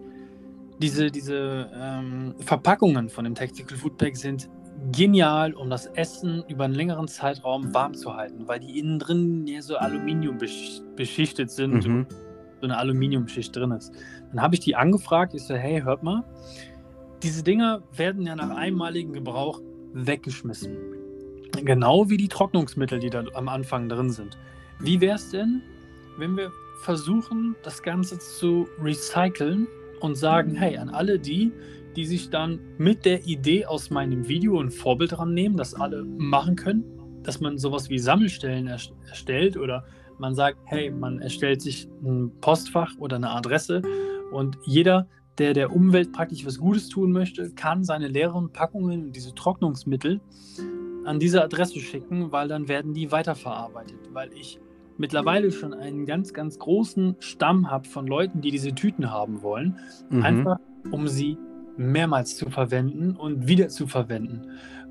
diese, 0.79 1.09
diese 1.09 1.69
ähm, 1.73 2.35
Verpackungen 2.39 3.09
von 3.09 3.25
dem 3.25 3.33
Tactical 3.33 3.77
Food 3.77 3.97
Pack 3.97 4.15
sind 4.15 4.47
genial, 4.91 5.53
um 5.53 5.69
das 5.69 5.87
Essen 5.87 6.43
über 6.47 6.65
einen 6.65 6.75
längeren 6.75 7.07
Zeitraum 7.07 7.73
warm 7.73 7.95
zu 7.95 8.15
halten, 8.15 8.47
weil 8.47 8.59
die 8.59 8.77
innen 8.77 8.99
drin 8.99 9.47
ja 9.47 9.61
so 9.61 9.77
Aluminium 9.77 10.37
beschichtet 10.95 11.49
sind, 11.49 11.87
mhm. 11.87 12.05
so 12.61 12.67
eine 12.67 12.77
Aluminiumschicht 12.77 13.55
drin 13.55 13.71
ist. 13.71 13.91
Dann 14.31 14.41
habe 14.41 14.55
ich 14.55 14.61
die 14.61 14.75
angefragt, 14.75 15.33
ich 15.33 15.43
so, 15.43 15.55
hey, 15.55 15.81
hört 15.81 16.03
mal, 16.03 16.23
diese 17.23 17.41
Dinger 17.41 17.81
werden 17.95 18.27
ja 18.27 18.35
nach 18.35 18.55
einmaligem 18.55 19.13
Gebrauch 19.13 19.61
weggeschmissen. 19.93 20.77
Genau 21.63 22.09
wie 22.09 22.17
die 22.17 22.27
Trocknungsmittel, 22.27 22.99
die 22.99 23.09
da 23.09 23.23
am 23.33 23.47
Anfang 23.47 23.89
drin 23.89 24.11
sind. 24.11 24.37
Wie 24.79 24.99
wäre 24.99 25.15
es 25.15 25.31
denn, 25.31 25.61
wenn 26.17 26.35
wir 26.35 26.51
versuchen, 26.81 27.55
das 27.63 27.81
Ganze 27.81 28.19
zu 28.19 28.67
recyceln 28.81 29.67
und 30.01 30.15
sagen, 30.15 30.55
hey, 30.55 30.77
an 30.77 30.89
alle 30.89 31.17
die, 31.17 31.51
die 31.95 32.05
sich 32.05 32.29
dann 32.29 32.59
mit 32.77 33.05
der 33.05 33.25
Idee 33.25 33.65
aus 33.65 33.89
meinem 33.89 34.27
Video 34.27 34.59
ein 34.59 34.69
Vorbild 34.69 35.13
dran 35.13 35.33
nehmen, 35.33 35.55
das 35.55 35.73
alle 35.73 36.03
machen 36.03 36.55
können, 36.55 36.83
dass 37.23 37.39
man 37.39 37.57
sowas 37.57 37.89
wie 37.89 37.99
Sammelstellen 37.99 38.67
erstellt 38.67 39.57
oder 39.57 39.85
man 40.17 40.35
sagt, 40.35 40.59
hey, 40.65 40.91
man 40.91 41.19
erstellt 41.19 41.61
sich 41.61 41.89
ein 42.03 42.31
Postfach 42.41 42.91
oder 42.99 43.15
eine 43.15 43.31
Adresse 43.31 43.81
und 44.31 44.57
jeder, 44.65 45.07
der 45.37 45.53
der 45.53 45.73
Umwelt 45.73 46.11
praktisch 46.13 46.45
was 46.45 46.57
Gutes 46.59 46.89
tun 46.89 47.11
möchte, 47.11 47.51
kann 47.51 47.83
seine 47.83 48.07
leeren 48.07 48.51
Packungen 48.51 49.05
und 49.05 49.15
diese 49.15 49.33
Trocknungsmittel 49.33 50.21
an 51.05 51.19
diese 51.19 51.43
Adresse 51.43 51.79
schicken, 51.79 52.31
weil 52.31 52.47
dann 52.47 52.67
werden 52.67 52.93
die 52.93 53.11
weiterverarbeitet, 53.11 53.99
weil 54.13 54.31
ich 54.33 54.59
mittlerweile 54.97 55.51
schon 55.51 55.73
einen 55.73 56.05
ganz, 56.05 56.33
ganz 56.33 56.59
großen 56.59 57.15
Stamm 57.19 57.69
habe 57.69 57.87
von 57.87 58.07
Leuten, 58.07 58.41
die 58.41 58.51
diese 58.51 58.73
Tüten 58.73 59.11
haben 59.11 59.41
wollen, 59.41 59.77
mhm. 60.09 60.23
einfach 60.23 60.59
um 60.91 61.07
sie 61.07 61.37
mehrmals 61.77 62.37
zu 62.37 62.49
verwenden 62.49 63.15
und 63.15 63.47
wieder 63.47 63.69
zu 63.69 63.87
verwenden. 63.87 64.43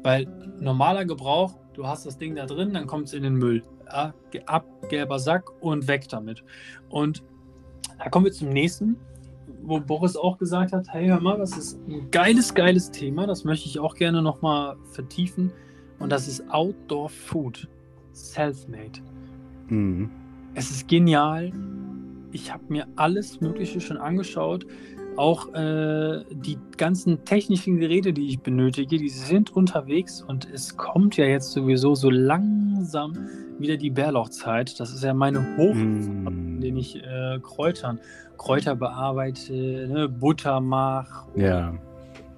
Weil 0.02 0.26
normaler 0.60 1.04
Gebrauch, 1.04 1.58
du 1.72 1.86
hast 1.86 2.04
das 2.06 2.18
Ding 2.18 2.34
da 2.34 2.46
drin, 2.46 2.74
dann 2.74 2.86
kommt 2.86 3.08
es 3.08 3.14
in 3.14 3.22
den 3.22 3.34
Müll. 3.34 3.62
Ja, 3.86 4.14
ab, 4.46 4.66
gelber 4.88 5.18
Sack 5.18 5.50
und 5.62 5.88
weg 5.88 6.08
damit. 6.08 6.44
Und 6.88 7.22
da 7.98 8.08
kommen 8.08 8.26
wir 8.26 8.32
zum 8.32 8.50
nächsten, 8.50 8.96
wo 9.62 9.80
Boris 9.80 10.16
auch 10.16 10.38
gesagt 10.38 10.72
hat, 10.72 10.86
hey, 10.90 11.06
hör 11.06 11.20
mal, 11.20 11.38
das 11.38 11.56
ist 11.56 11.78
ein 11.88 12.10
geiles, 12.10 12.54
geiles 12.54 12.90
Thema, 12.90 13.26
das 13.26 13.44
möchte 13.44 13.68
ich 13.68 13.78
auch 13.78 13.94
gerne 13.94 14.20
nochmal 14.20 14.76
vertiefen. 14.92 15.52
Und 15.98 16.10
das 16.10 16.28
ist 16.28 16.50
Outdoor 16.50 17.08
Food, 17.08 17.68
Self-Made. 18.12 19.00
Mhm. 19.68 20.10
Es 20.54 20.70
ist 20.70 20.88
genial. 20.88 21.52
Ich 22.32 22.52
habe 22.52 22.64
mir 22.68 22.86
alles 22.96 23.40
Mögliche 23.40 23.80
schon 23.80 23.96
angeschaut. 23.96 24.66
Auch 25.16 25.54
äh, 25.54 26.24
die 26.32 26.58
ganzen 26.76 27.24
technischen 27.24 27.78
Geräte, 27.78 28.12
die 28.12 28.28
ich 28.28 28.40
benötige, 28.40 28.98
die 28.98 29.08
sind 29.08 29.54
unterwegs 29.54 30.20
und 30.22 30.48
es 30.52 30.76
kommt 30.76 31.16
ja 31.16 31.24
jetzt 31.24 31.52
sowieso 31.52 31.94
so 31.94 32.10
langsam 32.10 33.14
wieder 33.58 33.76
die 33.76 33.90
Bärlauchzeit. 33.90 34.78
Das 34.80 34.92
ist 34.92 35.04
ja 35.04 35.14
meine 35.14 35.56
Hochzeit, 35.56 35.84
mm. 35.84 36.26
in 36.26 36.60
denen 36.60 36.76
ich 36.78 36.96
äh, 36.96 37.38
Kräutern, 37.40 38.00
Kräuter 38.36 38.74
bearbeite, 38.74 39.52
ne, 39.52 40.08
Butter 40.08 40.60
mache. 40.60 41.28
Ja. 41.40 41.74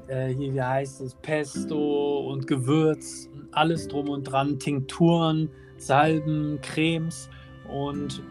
Äh, 0.09 0.35
hier, 0.35 0.53
wie 0.55 0.63
heißt 0.63 1.01
es, 1.01 1.15
Pesto 1.15 2.31
und 2.31 2.47
Gewürz, 2.47 3.31
alles 3.53 3.89
drum 3.89 4.09
und 4.11 4.25
dran, 4.25 4.59
Tinkturen, 4.59 5.49
Salben, 5.79 6.61
Cremes 6.63 7.29
und 7.69 8.23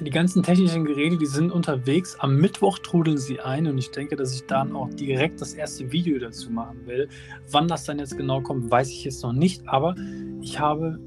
die 0.00 0.10
ganzen 0.10 0.42
technischen 0.42 0.84
Geräte, 0.84 1.16
die 1.18 1.26
sind 1.26 1.52
unterwegs. 1.52 2.16
Am 2.18 2.36
Mittwoch 2.36 2.78
trudeln 2.78 3.18
sie 3.18 3.40
ein 3.40 3.66
und 3.66 3.78
ich 3.78 3.90
denke, 3.90 4.16
dass 4.16 4.34
ich 4.34 4.46
dann 4.46 4.74
auch 4.74 4.88
direkt 4.88 5.40
das 5.40 5.54
erste 5.54 5.92
Video 5.92 6.18
dazu 6.18 6.50
machen 6.50 6.86
will. 6.86 7.08
Wann 7.50 7.68
das 7.68 7.84
dann 7.84 7.98
jetzt 7.98 8.16
genau 8.16 8.40
kommt, 8.40 8.70
weiß 8.70 8.88
ich 8.88 9.04
jetzt 9.04 9.22
noch 9.22 9.32
nicht, 9.32 9.68
aber 9.68 9.94
ich 10.40 10.58
habe 10.58 10.98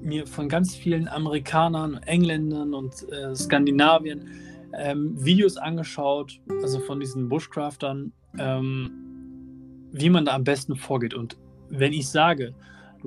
mir 0.00 0.26
von 0.26 0.48
ganz 0.48 0.74
vielen 0.74 1.08
Amerikanern, 1.08 2.00
Engländern 2.06 2.72
und 2.72 2.94
äh, 3.10 3.34
Skandinaviern 3.34 4.24
ähm, 4.72 5.12
Videos 5.22 5.56
angeschaut, 5.56 6.40
also 6.62 6.78
von 6.80 7.00
diesen 7.00 7.28
Bushcraftern, 7.28 8.12
ähm, 8.38 8.90
wie 9.92 10.10
man 10.10 10.24
da 10.24 10.34
am 10.34 10.44
besten 10.44 10.76
vorgeht. 10.76 11.14
Und 11.14 11.36
wenn 11.70 11.92
ich 11.92 12.08
sage, 12.08 12.54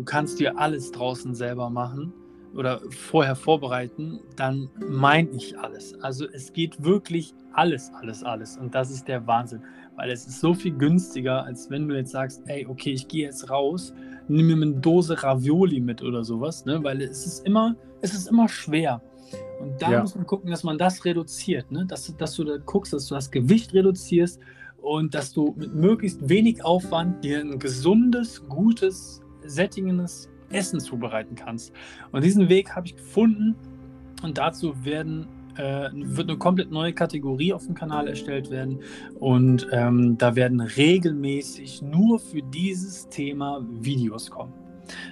du 0.01 0.05
kannst 0.05 0.39
dir 0.39 0.57
alles 0.57 0.91
draußen 0.91 1.35
selber 1.35 1.69
machen, 1.69 2.11
oder 2.55 2.81
vorher 2.89 3.35
vorbereiten, 3.35 4.19
dann 4.35 4.69
meine 4.89 5.29
ich 5.29 5.57
alles. 5.57 5.95
Also 6.01 6.25
es 6.27 6.51
geht 6.53 6.83
wirklich 6.83 7.33
alles, 7.53 7.91
alles, 7.93 8.23
alles. 8.23 8.57
Und 8.57 8.75
das 8.75 8.91
ist 8.91 9.07
der 9.07 9.25
Wahnsinn. 9.27 9.61
Weil 9.95 10.09
es 10.09 10.25
ist 10.25 10.39
so 10.39 10.53
viel 10.53 10.73
günstiger, 10.73 11.45
als 11.45 11.69
wenn 11.69 11.87
du 11.87 11.95
jetzt 11.95 12.11
sagst, 12.11 12.41
ey, 12.47 12.65
okay, 12.65 12.91
ich 12.91 13.07
gehe 13.07 13.25
jetzt 13.25 13.49
raus, 13.49 13.93
nimm 14.27 14.47
mir 14.47 14.55
eine 14.55 14.73
Dose 14.75 15.21
Ravioli 15.21 15.79
mit 15.79 16.01
oder 16.01 16.23
sowas, 16.23 16.65
ne? 16.65 16.83
Weil 16.83 17.01
es 17.01 17.25
ist 17.25 17.45
immer, 17.45 17.75
es 18.01 18.13
ist 18.13 18.27
immer 18.27 18.49
schwer. 18.49 19.01
Und 19.61 19.81
da 19.81 19.91
ja. 19.91 20.01
muss 20.01 20.15
man 20.15 20.25
gucken, 20.25 20.49
dass 20.49 20.63
man 20.63 20.77
das 20.77 21.05
reduziert, 21.05 21.71
ne? 21.71 21.85
Dass, 21.85 22.13
dass 22.17 22.35
du 22.35 22.43
da 22.43 22.57
guckst, 22.57 22.93
dass 22.93 23.07
du 23.07 23.15
das 23.15 23.31
Gewicht 23.31 23.73
reduzierst 23.73 24.39
und 24.81 25.13
dass 25.13 25.31
du 25.31 25.53
mit 25.57 25.73
möglichst 25.73 26.27
wenig 26.27 26.65
Aufwand 26.65 27.23
dir 27.23 27.39
ein 27.39 27.59
gesundes, 27.59 28.45
gutes, 28.47 29.21
sättigendes 29.51 30.29
Essen 30.49 30.79
zubereiten 30.79 31.35
kannst. 31.35 31.73
Und 32.11 32.23
diesen 32.23 32.49
Weg 32.49 32.75
habe 32.75 32.87
ich 32.87 32.95
gefunden 32.95 33.55
und 34.23 34.37
dazu 34.37 34.73
werden 34.83 35.27
äh, 35.57 35.89
wird 35.93 36.29
eine 36.29 36.37
komplett 36.37 36.71
neue 36.71 36.93
Kategorie 36.93 37.53
auf 37.53 37.65
dem 37.65 37.75
Kanal 37.75 38.07
erstellt 38.07 38.49
werden 38.51 38.79
und 39.19 39.67
ähm, 39.71 40.17
da 40.17 40.35
werden 40.35 40.61
regelmäßig 40.61 41.81
nur 41.81 42.19
für 42.19 42.41
dieses 42.41 43.09
Thema 43.09 43.65
Videos 43.69 44.29
kommen. 44.29 44.53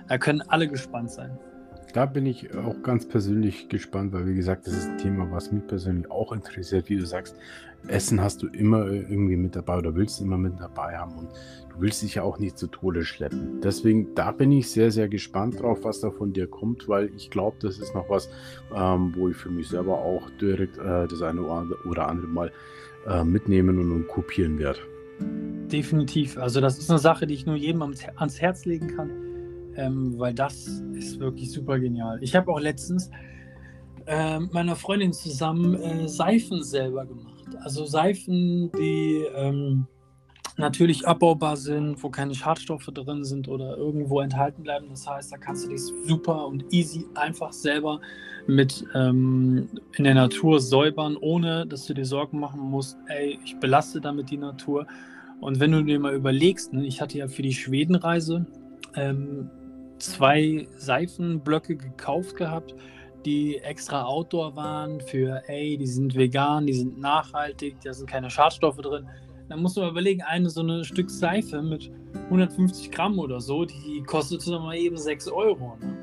Da 0.08 0.18
können 0.18 0.42
alle 0.42 0.68
gespannt 0.68 1.12
sein. 1.12 1.38
Da 1.94 2.06
bin 2.06 2.26
ich 2.26 2.56
auch 2.56 2.82
ganz 2.84 3.08
persönlich 3.08 3.70
gespannt, 3.70 4.14
weil 4.14 4.28
wie 4.28 4.36
gesagt, 4.36 4.68
das 4.68 4.74
ist 4.74 4.90
ein 4.90 4.98
Thema, 4.98 5.32
was 5.32 5.52
mich 5.52 5.66
persönlich 5.66 6.10
auch 6.12 6.32
interessiert. 6.32 6.90
Wie 6.90 6.98
du 6.98 7.06
sagst, 7.06 7.36
Essen 7.88 8.22
hast 8.22 8.44
du 8.44 8.48
immer 8.48 8.88
irgendwie 8.88 9.38
mit 9.38 9.56
dabei 9.56 9.78
oder 9.78 9.96
willst 9.96 10.22
immer 10.22 10.38
mit 10.38 10.60
dabei 10.60 10.98
haben 10.98 11.14
und 11.14 11.30
du 11.70 11.82
willst 11.82 12.04
dich 12.04 12.16
ja 12.16 12.24
auch 12.24 12.38
nicht 12.38 12.58
zu 12.58 12.68
Tode 12.68 13.06
schleppen. 13.06 13.62
Deswegen, 13.62 14.14
da 14.16 14.32
bin 14.32 14.52
ich 14.52 14.70
sehr, 14.70 14.92
sehr 14.92 15.08
gespannt 15.08 15.62
drauf, 15.62 15.80
was 15.84 16.02
da 16.02 16.12
von 16.12 16.34
dir 16.34 16.48
kommt, 16.48 16.88
weil 16.88 17.10
ich 17.16 17.30
glaube, 17.30 17.58
das 17.62 17.80
ist 17.80 17.96
noch 17.96 18.10
was, 18.10 18.30
ähm, 18.76 19.14
wo 19.16 19.30
ich 19.30 19.38
für 19.38 19.50
mich 19.50 19.70
selber 19.70 20.00
auch 20.00 20.30
direkt 20.42 20.78
äh, 20.78 21.08
das 21.08 21.22
eine 21.22 21.42
oder 21.42 22.08
andere 22.08 22.28
Mal 22.28 22.52
äh, 23.08 23.24
mitnehmen 23.24 23.80
und, 23.80 23.92
und 23.92 24.08
kopieren 24.08 24.60
werde. 24.60 24.80
Definitiv. 25.72 26.38
Also 26.38 26.62
das 26.62 26.78
ist 26.78 26.90
eine 26.90 27.00
Sache, 27.00 27.28
die 27.28 27.34
ich 27.34 27.46
nur 27.46 27.56
jedem 27.56 27.82
ans 27.82 28.42
Herz 28.42 28.66
legen 28.66 28.96
kann 28.96 29.29
ähm, 29.80 30.18
weil 30.18 30.34
das 30.34 30.68
ist 30.94 31.20
wirklich 31.20 31.52
super 31.52 31.80
genial. 31.80 32.20
Ich 32.22 32.36
habe 32.36 32.52
auch 32.52 32.60
letztens 32.60 33.10
äh, 34.06 34.40
meiner 34.40 34.76
Freundin 34.76 35.14
zusammen 35.14 35.76
äh, 35.76 36.08
Seifen 36.08 36.64
selber 36.64 37.06
gemacht. 37.06 37.46
Also 37.64 37.86
Seifen, 37.86 38.72
die 38.78 39.24
ähm, 39.36 39.88
natürlich 40.58 41.08
abbaubar 41.08 41.56
sind, 41.58 42.04
wo 42.04 42.10
keine 42.10 42.36
Schadstoffe 42.36 42.90
drin 42.94 43.24
sind 43.24 43.48
oder 43.48 43.78
irgendwo 43.78 44.20
enthalten 44.20 44.64
bleiben. 44.64 44.88
Das 44.90 45.08
heißt, 45.08 45.32
da 45.32 45.38
kannst 45.38 45.66
du 45.66 45.70
dich 45.70 45.82
super 46.06 46.46
und 46.48 46.66
easy 46.72 47.06
einfach 47.16 47.54
selber 47.54 48.02
mit 48.46 48.84
ähm, 48.94 49.70
in 49.96 50.04
der 50.04 50.16
Natur 50.16 50.60
säubern, 50.60 51.16
ohne 51.20 51.66
dass 51.66 51.86
du 51.86 51.94
dir 51.94 52.06
Sorgen 52.06 52.40
machen 52.40 52.60
musst, 52.60 52.98
ey, 53.08 53.40
ich 53.44 53.58
belaste 53.60 54.02
damit 54.02 54.30
die 54.30 54.38
Natur. 54.38 54.86
Und 55.40 55.60
wenn 55.60 55.72
du 55.72 55.84
dir 55.84 56.00
mal 56.00 56.14
überlegst, 56.14 56.74
ne, 56.74 56.86
ich 56.86 57.00
hatte 57.00 57.18
ja 57.18 57.28
für 57.28 57.42
die 57.42 57.54
Schwedenreise 57.54 58.46
ähm, 58.96 59.50
zwei 60.00 60.68
Seifenblöcke 60.76 61.76
gekauft 61.76 62.36
gehabt, 62.36 62.76
die 63.26 63.58
extra 63.58 64.04
Outdoor 64.04 64.56
waren 64.56 65.02
für, 65.02 65.44
ey, 65.48 65.78
die 65.78 65.88
sind 65.88 66.16
vegan, 66.16 66.66
die 66.66 66.74
sind 66.74 67.00
nachhaltig, 67.00 67.76
da 67.84 67.94
sind 67.94 68.10
keine 68.10 68.30
Schadstoffe 68.30 68.78
drin. 68.78 69.08
Dann 69.50 69.62
musst 69.62 69.78
du 69.78 69.82
mal 69.82 69.90
überlegen, 69.90 70.22
eine 70.22 70.50
so 70.50 70.62
eine 70.62 70.84
Stück 70.84 71.10
Seife 71.10 71.62
mit 71.62 71.92
150 72.26 72.92
Gramm 72.92 73.20
oder 73.20 73.42
so, 73.42 73.66
die 73.66 74.04
kostet 74.06 74.48
dann 74.48 74.62
mal 74.62 74.78
eben 74.78 74.98
6 74.98 75.28
Euro. 75.30 75.76
Ne? 75.80 75.98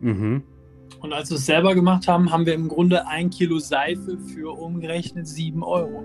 Mhm. 0.00 0.42
Und 1.00 1.12
als 1.12 1.30
wir 1.30 1.36
es 1.36 1.46
selber 1.46 1.74
gemacht 1.74 2.06
haben, 2.06 2.30
haben 2.30 2.44
wir 2.44 2.54
im 2.54 2.68
Grunde 2.68 3.06
ein 3.06 3.30
Kilo 3.30 3.58
Seife 3.58 4.18
für 4.18 4.56
umgerechnet 4.56 5.26
7 5.26 5.62
Euro. 5.62 6.04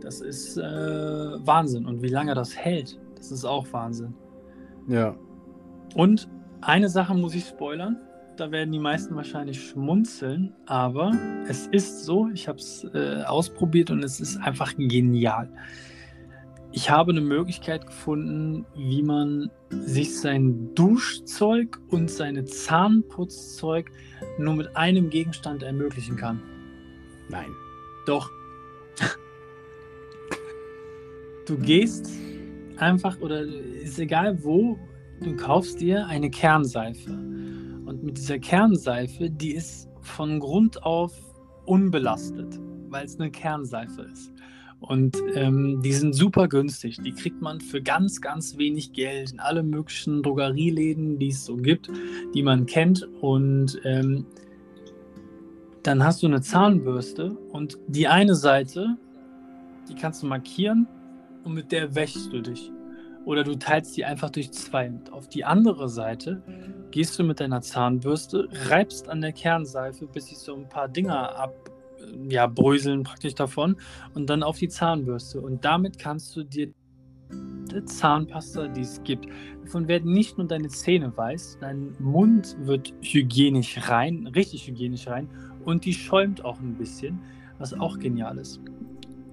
Das 0.00 0.20
ist 0.20 0.56
äh, 0.56 0.62
Wahnsinn. 0.62 1.86
Und 1.86 2.02
wie 2.02 2.08
lange 2.08 2.34
das 2.34 2.54
hält, 2.56 2.98
das 3.16 3.32
ist 3.32 3.44
auch 3.44 3.66
Wahnsinn. 3.72 4.14
Ja, 4.88 5.16
und 5.96 6.28
eine 6.60 6.88
Sache 6.88 7.14
muss 7.14 7.34
ich 7.34 7.44
spoilern. 7.46 7.96
Da 8.36 8.50
werden 8.50 8.70
die 8.70 8.78
meisten 8.78 9.16
wahrscheinlich 9.16 9.70
schmunzeln, 9.70 10.52
aber 10.66 11.10
es 11.48 11.66
ist 11.68 12.04
so, 12.04 12.28
ich 12.28 12.48
habe 12.48 12.58
es 12.58 12.84
äh, 12.92 13.22
ausprobiert 13.22 13.90
und 13.90 14.04
es 14.04 14.20
ist 14.20 14.36
einfach 14.36 14.76
genial. 14.76 15.48
Ich 16.72 16.90
habe 16.90 17.12
eine 17.12 17.22
Möglichkeit 17.22 17.86
gefunden, 17.86 18.66
wie 18.74 19.02
man 19.02 19.50
sich 19.70 20.20
sein 20.20 20.74
Duschzeug 20.74 21.80
und 21.88 22.10
seine 22.10 22.44
Zahnputzzeug 22.44 23.90
nur 24.38 24.54
mit 24.54 24.76
einem 24.76 25.08
Gegenstand 25.08 25.62
ermöglichen 25.62 26.16
kann. 26.16 26.42
Nein. 27.30 27.48
Doch. 28.04 28.30
Du 31.46 31.56
gehst 31.56 32.10
einfach, 32.76 33.18
oder 33.20 33.40
ist 33.40 33.98
egal 33.98 34.42
wo, 34.44 34.78
du 35.22 35.36
kaufst 35.36 35.80
dir 35.80 36.06
eine 36.06 36.30
Kernseife. 36.30 37.10
Und 37.10 38.02
mit 38.02 38.18
dieser 38.18 38.38
Kernseife, 38.38 39.30
die 39.30 39.52
ist 39.52 39.88
von 40.00 40.40
Grund 40.40 40.82
auf 40.82 41.12
unbelastet, 41.64 42.58
weil 42.88 43.04
es 43.04 43.18
eine 43.18 43.30
Kernseife 43.30 44.02
ist. 44.02 44.32
Und 44.80 45.16
ähm, 45.34 45.80
die 45.82 45.92
sind 45.92 46.14
super 46.14 46.48
günstig. 46.48 46.98
Die 47.02 47.12
kriegt 47.12 47.40
man 47.40 47.60
für 47.60 47.82
ganz, 47.82 48.20
ganz 48.20 48.58
wenig 48.58 48.92
Geld 48.92 49.32
in 49.32 49.40
alle 49.40 49.62
möglichen 49.62 50.22
Drogerieläden, 50.22 51.18
die 51.18 51.28
es 51.28 51.44
so 51.44 51.56
gibt, 51.56 51.90
die 52.34 52.42
man 52.42 52.66
kennt. 52.66 53.08
Und 53.20 53.80
ähm, 53.84 54.26
dann 55.82 56.04
hast 56.04 56.22
du 56.22 56.26
eine 56.26 56.40
Zahnbürste 56.40 57.30
und 57.52 57.78
die 57.86 58.06
eine 58.06 58.34
Seite, 58.34 58.96
die 59.88 59.94
kannst 59.94 60.22
du 60.22 60.26
markieren 60.26 60.86
und 61.44 61.54
mit 61.54 61.72
der 61.72 61.94
wäschst 61.94 62.32
du 62.32 62.42
dich 62.42 62.72
oder 63.26 63.42
du 63.42 63.56
teilst 63.56 63.96
die 63.96 64.04
einfach 64.04 64.30
durch 64.30 64.52
zwei. 64.52 64.88
Und 64.88 65.12
auf 65.12 65.28
die 65.28 65.44
andere 65.44 65.88
Seite 65.88 66.42
gehst 66.92 67.18
du 67.18 67.24
mit 67.24 67.40
deiner 67.40 67.60
Zahnbürste, 67.60 68.48
reibst 68.68 69.08
an 69.08 69.20
der 69.20 69.32
Kernseife, 69.32 70.06
bis 70.06 70.26
sich 70.26 70.38
so 70.38 70.54
ein 70.54 70.68
paar 70.68 70.88
Dinger 70.88 71.36
ab, 71.36 71.52
ja, 72.28 72.46
bröseln 72.46 73.02
praktisch 73.02 73.34
davon 73.34 73.76
und 74.14 74.30
dann 74.30 74.44
auf 74.44 74.58
die 74.58 74.68
Zahnbürste. 74.68 75.40
Und 75.40 75.64
damit 75.64 75.98
kannst 75.98 76.36
du 76.36 76.44
dir 76.44 76.72
die 77.28 77.84
Zahnpasta, 77.84 78.68
die 78.68 78.82
es 78.82 79.02
gibt. 79.02 79.26
Davon 79.64 79.88
werden 79.88 80.12
nicht 80.12 80.38
nur 80.38 80.46
deine 80.46 80.68
Zähne 80.68 81.14
weiß, 81.16 81.58
dein 81.60 81.96
Mund 81.98 82.56
wird 82.60 82.94
hygienisch 83.02 83.88
rein, 83.88 84.28
richtig 84.28 84.68
hygienisch 84.68 85.08
rein 85.08 85.28
und 85.64 85.84
die 85.84 85.94
schäumt 85.94 86.44
auch 86.44 86.60
ein 86.60 86.74
bisschen, 86.74 87.18
was 87.58 87.74
auch 87.74 87.98
genial 87.98 88.38
ist 88.38 88.60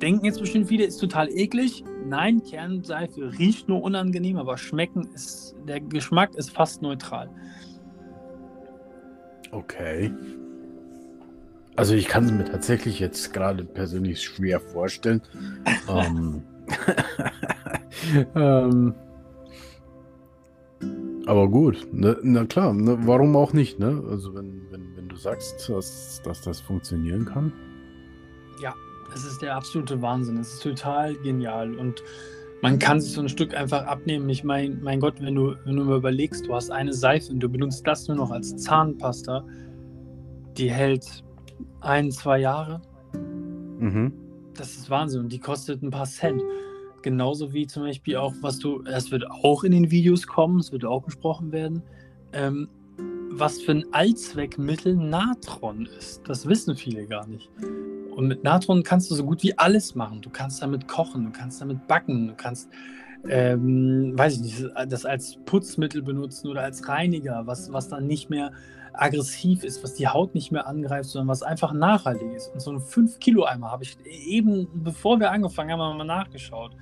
denken 0.01 0.25
jetzt 0.25 0.39
bestimmt 0.39 0.67
viele, 0.67 0.85
ist 0.85 0.97
total 0.97 1.29
eklig. 1.29 1.83
Nein, 2.07 2.43
Kernseife 2.43 3.37
riecht 3.37 3.67
nur 3.67 3.81
unangenehm, 3.81 4.37
aber 4.37 4.57
schmecken 4.57 5.07
ist, 5.13 5.55
der 5.67 5.79
Geschmack 5.79 6.35
ist 6.35 6.51
fast 6.51 6.81
neutral. 6.81 7.29
Okay. 9.51 10.11
Also 11.75 11.95
ich 11.95 12.07
kann 12.07 12.25
es 12.25 12.31
mir 12.31 12.45
tatsächlich 12.45 12.99
jetzt 12.99 13.33
gerade 13.33 13.63
persönlich 13.63 14.21
schwer 14.21 14.59
vorstellen. 14.59 15.21
ähm, 15.89 16.43
ähm, 18.35 18.93
aber 21.25 21.47
gut, 21.47 21.87
ne, 21.91 22.17
na 22.21 22.45
klar, 22.45 22.73
ne, 22.73 22.97
warum 23.01 23.35
auch 23.35 23.53
nicht, 23.53 23.79
ne? 23.79 24.03
Also 24.09 24.33
wenn, 24.35 24.61
wenn, 24.71 24.95
wenn 24.95 25.07
du 25.07 25.15
sagst, 25.15 25.69
dass, 25.69 26.21
dass 26.23 26.41
das 26.41 26.59
funktionieren 26.59 27.25
kann. 27.25 27.53
Es 29.14 29.26
ist 29.26 29.41
der 29.41 29.56
absolute 29.56 30.02
Wahnsinn. 30.02 30.38
Es 30.38 30.53
ist 30.53 30.64
total 30.64 31.15
genial 31.15 31.76
und 31.76 32.03
man 32.61 32.80
kann 32.80 33.02
sich 33.02 33.11
so 33.11 33.22
ein 33.22 33.27
Stück 33.27 33.53
einfach 33.53 33.85
abnehmen. 33.85 34.30
Ich 34.30 34.44
meine, 34.44 34.76
mein 34.76 35.02
Gott, 35.02 35.15
wenn 35.19 35.35
du, 35.35 35.56
wenn 35.65 35.76
du 35.76 35.84
mal 35.84 35.98
überlegst, 35.98 36.48
du 36.48 36.56
hast 36.56 36.72
eine 36.72 36.94
Seife 36.94 37.31
und 37.31 37.41
du 37.41 37.49
benutzt 37.49 37.85
das 37.85 38.07
nur 38.07 38.15
noch 38.15 38.31
als 38.31 38.56
Zahnpasta, 38.56 39.45
die 40.57 40.72
hält 40.72 41.23
ein, 41.81 42.10
zwei 42.10 42.40
Jahre. 42.40 42.81
Mhm. 43.80 44.14
Das 44.56 44.77
ist 44.77 44.90
Wahnsinn 44.90 45.22
und 45.22 45.34
die 45.34 45.40
kostet 45.40 45.84
ein 45.84 45.91
paar 45.91 46.06
Cent. 46.06 46.41
Genauso 47.02 47.52
wie 47.52 47.68
zum 47.68 47.84
Beispiel 47.84 48.15
auch, 48.15 48.34
was 48.41 48.60
du, 48.60 48.81
es 48.85 49.11
wird 49.11 49.30
auch 49.30 49.65
in 49.65 49.73
den 49.73 49.91
Videos 49.91 50.26
kommen, 50.26 50.60
es 50.60 50.72
wird 50.72 50.85
auch 50.85 51.03
besprochen 51.03 51.52
werden, 51.52 51.84
ähm, 52.31 52.69
was 53.30 53.61
für 53.61 53.73
ein 53.73 53.85
Allzweckmittel 53.91 54.95
Natron 54.95 55.85
ist. 55.98 56.22
Das 56.30 56.48
wissen 56.48 56.77
viele 56.77 57.06
gar 57.07 57.27
nicht. 57.27 57.52
Und 58.15 58.27
mit 58.27 58.44
Natron 58.44 58.84
kannst 58.84 59.10
du 59.11 59.15
so 59.15 59.26
gut 59.26 59.44
wie 59.44 59.57
alles 59.57 59.95
machen. 59.95 60.22
Du 60.22 60.30
kannst 60.30 60.61
damit 60.61 60.88
kochen, 60.88 61.26
du 61.26 61.31
kannst 61.31 61.61
damit 61.61 61.88
backen, 61.88 62.27
du 62.27 62.34
kannst, 62.35 62.69
ähm, 63.27 64.14
weiß 64.15 64.35
ich 64.35 64.41
nicht, 64.41 64.69
das 64.88 65.06
als 65.06 65.38
Putzmittel 65.45 66.02
benutzen 66.02 66.49
oder 66.49 66.61
als 66.61 66.88
Reiniger, 66.88 67.44
was, 67.45 67.72
was 67.72 67.90
dann 67.90 68.07
nicht 68.07 68.30
mehr 68.30 68.52
aggressiv 68.94 69.64
ist, 69.64 69.84
was 69.84 69.95
die 69.95 70.07
Haut 70.07 70.35
nicht 70.35 70.52
mehr 70.52 70.68
angreift, 70.68 71.10
sondern 71.10 71.27
was 71.27 71.41
einfach 71.44 71.73
nachhaltig 71.73 72.31
ist. 72.34 72.53
Und 72.53 72.60
so 72.61 72.72
ein 72.72 72.77
5-Kilo-Eimer 72.77 73.72
habe 73.72 73.84
ich 73.84 73.98
eben, 74.06 74.68
bevor 74.73 75.19
wir 75.19 75.31
angefangen 75.31 75.72
haben, 75.72 75.81
haben 75.81 75.98
wir 75.98 76.06
mal 76.06 76.23
nachgeschaut. 76.23 76.76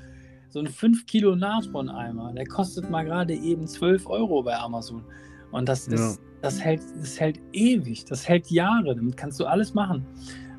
So 0.49 0.59
ein 0.59 0.67
5 0.67 1.05
Kilo 1.05 1.35
Natron-Eimer, 1.35 2.33
der 2.33 2.45
kostet 2.45 2.89
mal 2.89 3.05
gerade 3.05 3.33
eben 3.33 3.67
12 3.67 4.05
Euro 4.07 4.43
bei 4.43 4.57
Amazon. 4.57 5.05
Und 5.51 5.69
das 5.69 5.87
ist, 5.87 6.17
ja. 6.17 6.23
das 6.41 6.59
hält, 6.61 6.81
das 6.99 7.19
hält 7.19 7.39
ewig, 7.53 8.03
das 8.05 8.27
hält 8.27 8.51
Jahre, 8.51 8.95
damit 8.95 9.15
kannst 9.15 9.39
du 9.39 9.45
alles 9.45 9.73
machen. 9.73 10.05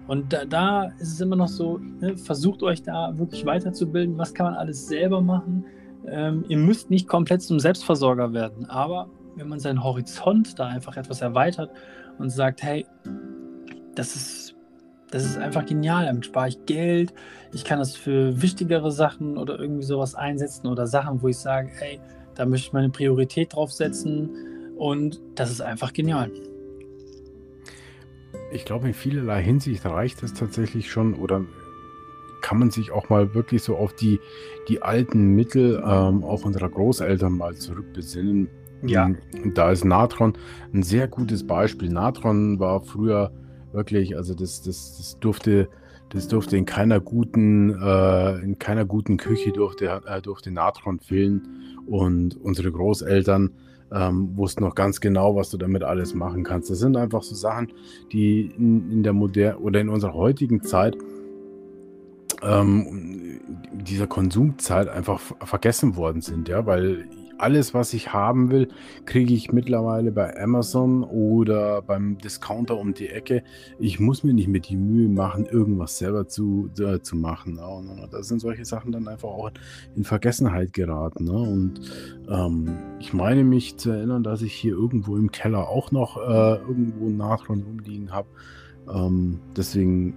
Und 0.09 0.33
da, 0.33 0.45
da, 0.45 0.85
ist 0.99 1.13
es 1.13 1.21
immer 1.21 1.37
noch 1.37 1.49
so, 1.49 1.79
ne, 1.79 2.17
versucht 2.17 2.63
euch 2.63 2.83
da 2.83 3.17
wirklich 3.17 3.47
weiterzubilden. 3.47 4.19
Was 4.19 4.35
kann 4.35 4.47
man 4.47 4.55
alles 4.55 4.87
selber 4.89 5.21
machen? 5.21 5.65
Ähm, 6.07 6.45
ihr 6.49 6.59
müsst 6.59 6.91
nicht 6.91 7.07
komplett 7.07 7.43
zum 7.43 7.61
Selbstversorger 7.61 8.33
werden, 8.33 8.67
aber 8.67 9.09
wenn 9.37 9.49
man 9.49 9.61
seinen 9.61 9.83
Horizont 9.85 10.59
da 10.59 10.67
einfach 10.67 10.97
etwas 10.97 11.21
erweitert 11.21 11.71
und 12.19 12.31
sagt, 12.31 12.63
hey, 12.63 12.85
das 13.95 14.17
ist, 14.17 14.57
das 15.11 15.25
ist 15.25 15.39
einfach 15.39 15.65
genial, 15.65 16.07
damit 16.07 16.27
spare 16.27 16.49
ich 16.49 16.67
Geld, 16.67 17.15
ich 17.53 17.65
kann 17.65 17.79
das 17.79 17.95
für 17.95 18.43
wichtigere 18.43 18.91
Sachen 18.91 19.39
oder 19.39 19.61
irgendwie 19.61 19.85
sowas 19.85 20.15
einsetzen 20.15 20.67
oder 20.67 20.87
Sachen, 20.87 21.23
wo 21.23 21.29
ich 21.29 21.39
sage, 21.39 21.71
hey, 21.79 22.01
da 22.35 22.47
möchte 22.47 22.67
ich 22.67 22.73
meine 22.73 22.91
Priorität 22.91 23.55
drauf 23.55 23.71
setzen 23.71 24.31
und 24.77 25.21
das 25.37 25.51
ist 25.51 25.61
einfach 25.61 25.93
genial 25.93 26.31
ich 28.53 28.65
glaube, 28.65 28.89
in 28.89 28.95
vielerlei 28.95 29.43
Hinsicht 29.43 29.85
reicht 29.85 30.23
es 30.23 30.35
tatsächlich 30.35 30.91
schon 30.91 31.15
oder 31.15 31.45
kann 32.41 32.59
man 32.59 32.71
sich 32.71 32.91
auch 32.91 33.09
mal 33.09 33.35
wirklich 33.35 33.63
so 33.63 33.77
auf 33.77 33.95
die, 33.95 34.21
die 34.69 34.83
alten 34.83 35.35
Mittel 35.35 35.83
ähm, 35.85 36.25
auch 36.25 36.45
unserer 36.45 36.69
Großeltern 36.69 37.33
mal 37.33 37.55
zurückbesinnen. 37.55 38.49
Ja. 38.83 39.11
Da 39.55 39.71
ist 39.71 39.85
Natron 39.85 40.35
ein 40.75 40.83
sehr 40.83 41.07
gutes 41.07 41.47
Beispiel. 41.47 41.89
Natron 41.89 42.59
war 42.59 42.83
früher 42.83 43.33
wirklich, 43.73 44.17
also 44.17 44.35
das, 44.35 44.61
das, 44.63 44.97
das 44.97 45.19
durfte, 45.21 45.69
das 46.11 46.27
durfte 46.27 46.57
in 46.57 46.67
keiner 46.67 47.01
guten, 47.01 47.71
äh, 47.81 48.39
in 48.41 48.59
keiner 48.59 48.85
guten 48.85 49.17
Küche 49.19 49.53
durfte, 49.53 50.03
äh, 50.07 50.21
durfte 50.21 50.51
Natron 50.51 50.99
fehlen. 50.99 51.47
Und 51.87 52.37
unsere 52.37 52.73
Großeltern 52.73 53.51
ähm, 53.93 54.37
wussten 54.37 54.65
noch 54.65 54.75
ganz 54.75 55.01
genau, 55.01 55.37
was 55.37 55.51
du 55.51 55.59
damit 55.59 55.83
alles 55.83 56.15
machen 56.15 56.45
kannst. 56.45 56.71
Das 56.71 56.79
sind 56.79 56.97
einfach 56.97 57.23
so 57.23 57.35
Sachen, 57.35 57.73
die 58.13 58.53
in, 58.57 58.91
in 58.91 59.03
der 59.03 59.13
modernen 59.13 59.59
oder 59.59 59.81
in 59.81 59.89
unserer 59.89 60.15
heutigen 60.15 60.63
Zeit 60.63 60.97
ähm, 62.43 63.41
dieser 63.73 64.07
Konsumzeit 64.07 64.89
einfach 64.89 65.21
vergessen 65.45 65.97
worden 65.97 66.21
sind, 66.21 66.49
ja, 66.49 66.67
weil 66.67 67.07
alles, 67.43 67.75
was 67.75 67.93
ich 67.93 68.13
haben 68.13 68.51
will, 68.51 68.69
kriege 69.05 69.35
ich 69.35 69.53
mittlerweile 69.53 70.13
bei 70.13 70.41
Amazon 70.41 71.03
oder 71.03 71.83
beim 71.83 72.17
Discounter 72.19 72.79
um 72.79 72.95
die 72.95 73.09
Ecke. 73.09 73.43
Ich 73.79 73.99
muss 73.99 74.23
mir 74.23 74.33
nicht 74.33 74.49
mehr 74.49 74.61
die 74.61 74.77
Mühe 74.77 75.09
machen, 75.09 75.47
irgendwas 75.47 75.99
selber 75.99 76.29
zu, 76.29 76.71
äh, 76.79 77.01
zu 77.01 77.17
machen. 77.17 77.55
Ne? 77.55 77.67
Und 77.67 78.09
da 78.11 78.23
sind 78.23 78.41
solche 78.41 78.65
Sachen 78.65 78.93
dann 78.93 79.09
einfach 79.09 79.29
auch 79.29 79.51
in 79.97 80.05
Vergessenheit 80.05 80.73
geraten. 80.73 81.25
Ne? 81.25 81.33
Und 81.33 81.81
ähm, 82.29 82.79
ich 83.01 83.13
meine 83.13 83.43
mich 83.43 83.77
zu 83.77 83.91
erinnern, 83.91 84.23
dass 84.23 84.43
ich 84.43 84.53
hier 84.53 84.75
irgendwo 84.75 85.17
im 85.17 85.33
Keller 85.33 85.69
auch 85.69 85.91
noch 85.91 86.17
äh, 86.17 86.57
irgendwo 86.61 87.09
ein 87.09 87.17
Natron 87.17 87.63
rumliegen 87.63 88.13
habe. 88.13 88.29
Ähm, 88.89 89.41
deswegen, 89.57 90.15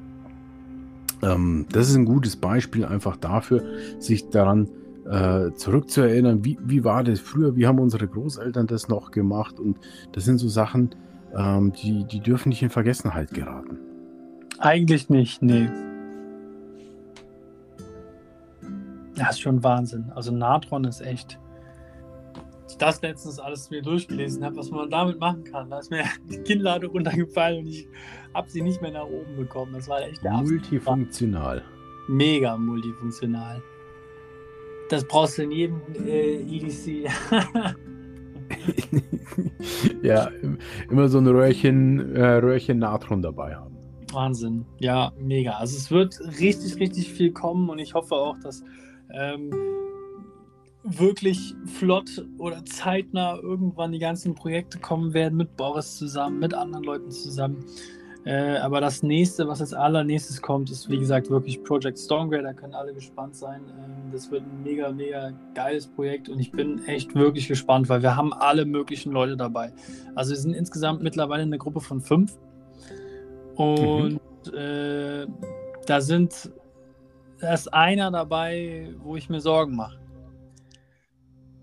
ähm, 1.24 1.66
das 1.72 1.90
ist 1.90 1.96
ein 1.96 2.06
gutes 2.06 2.36
Beispiel 2.36 2.86
einfach 2.86 3.18
dafür, 3.18 3.64
sich 4.00 4.30
daran 4.30 4.68
zu 4.68 4.85
äh, 5.10 5.52
zurückzuerinnern, 5.54 6.44
wie, 6.44 6.58
wie 6.64 6.84
war 6.84 7.04
das 7.04 7.20
früher, 7.20 7.56
wie 7.56 7.68
haben 7.68 7.80
unsere 7.80 8.08
Großeltern 8.08 8.68
das 8.68 8.88
noch 8.88 9.12
gemacht 9.12 9.60
und 9.60 9.78
das 10.14 10.26
sind 10.26 10.40
so 10.40 10.48
Sachen, 10.48 10.96
ähm, 11.36 11.74
die, 11.74 12.06
die 12.06 12.20
dürfen 12.20 12.50
nicht 12.50 12.64
in 12.64 12.70
Vergessenheit 12.70 13.32
geraten. 13.32 13.78
Eigentlich 14.60 15.10
nicht, 15.10 15.42
nee. 15.42 15.70
Das 19.16 19.32
ist 19.32 19.42
schon 19.42 19.64
Wahnsinn. 19.64 20.12
Also 20.16 20.32
Natron 20.32 20.84
ist 20.86 21.02
echt. 21.02 21.40
Ich 22.68 22.78
das 22.78 23.02
letztens 23.02 23.40
alles 23.40 23.70
mir 23.70 23.82
durchgelesen 23.82 24.44
habe, 24.44 24.58
was 24.58 24.70
man 24.70 24.90
damit 24.90 25.20
machen 25.20 25.44
kann. 25.44 25.70
Da 25.70 25.80
ist 25.80 25.92
mir 25.92 26.04
die 26.30 26.40
Kinnlade 26.40 26.88
runtergefallen 26.88 27.60
und 27.60 27.68
ich 27.68 27.88
habe 28.34 28.50
sie 28.50 28.62
nicht 28.62 28.82
mehr 28.82 28.92
nach 28.92 29.06
oben 29.06 29.38
bekommen. 29.38 29.74
Das 29.74 29.88
war 29.88 30.02
echt 30.02 30.24
Multifunktional. 30.24 31.64
Mega 32.08 32.58
multifunktional. 32.58 33.62
Das 34.90 35.06
brauchst 35.06 35.38
du 35.38 35.44
in 35.44 35.52
jedem 35.52 35.82
äh, 36.06 36.36
EDC. 36.36 37.10
ja, 40.04 40.30
immer 40.90 41.08
so 41.10 41.18
ein 41.18 41.28
Röhrchen, 41.28 42.16
äh, 42.16 42.36
Röhrchen 42.36 42.80
Natron 42.80 43.22
dabei 43.22 43.56
haben. 43.56 43.76
Wahnsinn. 44.12 44.66
Ja, 44.80 45.12
mega. 45.20 45.54
Also 45.54 45.78
es 45.78 45.92
wird 45.92 46.20
richtig, 46.40 46.80
richtig 46.80 47.12
viel 47.12 47.32
kommen 47.32 47.70
und 47.70 47.80
ich 47.80 47.94
hoffe 47.94 48.16
auch, 48.16 48.38
dass 48.40 48.64
ähm, 49.12 49.52
wirklich 50.84 51.56
flott 51.66 52.26
oder 52.38 52.64
zeitnah 52.66 53.38
irgendwann 53.38 53.92
die 53.92 54.00
ganzen 54.00 54.36
Projekte 54.36 54.80
kommen 54.80 55.14
werden 55.14 55.36
mit 55.36 55.58
Boris 55.58 55.98
zusammen, 55.98 56.40
mit 56.40 56.54
anderen 56.54 56.84
Leuten 56.84 57.12
zusammen. 57.12 57.66
Äh, 58.26 58.58
aber 58.58 58.82
das 58.82 59.04
nächste, 59.04 59.48
was 59.48 59.62
als 59.62 59.74
allernächstes 59.74 60.42
kommt, 60.42 60.72
ist 60.72 60.90
wie 60.90 60.98
gesagt 60.98 61.30
wirklich 61.30 61.64
Project 61.64 62.00
Stormgrade. 62.00 62.44
Da 62.44 62.54
können 62.54 62.74
alle 62.74 62.92
gespannt 62.92 63.36
sein. 63.36 63.62
Ähm, 63.70 64.12
das 64.12 64.32
wird 64.32 64.42
ein 64.42 64.64
mega, 64.64 64.92
mega 64.92 65.32
geiles 65.54 65.86
Projekt 65.86 66.28
und 66.30 66.40
ich 66.40 66.52
bin 66.52 66.84
echt 66.86 67.14
wirklich 67.14 67.48
gespannt, 67.48 67.88
weil 67.88 68.02
wir 68.02 68.16
haben 68.16 68.34
alle 68.34 68.66
möglichen 68.66 69.12
Leute 69.12 69.38
dabei. 69.38 69.72
Also 70.16 70.32
wir 70.32 70.38
sind 70.38 70.56
insgesamt 70.56 71.04
mittlerweile 71.04 71.44
eine 71.44 71.60
Gruppe 71.60 71.82
von 71.82 72.02
fünf. 72.02 72.36
Und 73.56 74.20
mhm. 74.52 74.58
äh, 74.58 75.28
da 75.86 76.02
sind 76.02 76.52
da 77.40 77.54
ist 77.54 77.72
einer 77.74 78.10
dabei, 78.10 78.96
wo 79.04 79.16
ich 79.16 79.30
mir 79.30 79.40
Sorgen 79.40 79.76
mache. 79.76 80.00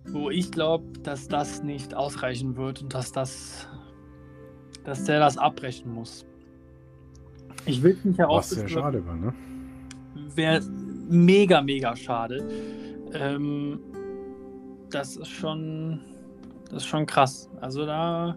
Wo 0.05 0.31
ich 0.31 0.53
glaube, 0.53 0.85
dass 1.01 1.27
das 1.27 1.65
nicht 1.65 1.95
ausreichen 1.95 2.57
wird 2.57 2.83
und 2.83 2.95
dass 2.95 3.11
das, 3.11 3.67
dass 4.85 5.05
der 5.05 5.19
das 5.19 5.39
abbrechen 5.39 5.93
muss. 5.93 6.25
Ich 7.67 7.83
will 7.83 7.97
nicht 8.03 8.19
herausfinden. 8.19 8.65
Was 8.65 8.71
sehr 8.71 8.81
schade 8.81 9.07
war, 9.07 9.17
ne? 9.17 9.35
Wäre 10.35 10.63
mega, 11.09 11.63
mega 11.63 11.95
schade. 11.97 12.49
Ähm, 13.15 13.81
das 14.91 15.17
ist 15.17 15.29
schon, 15.29 16.01
das 16.71 16.83
ist 16.83 16.87
schon 16.87 17.07
krass. 17.07 17.51
Also 17.61 17.87
da 17.87 18.37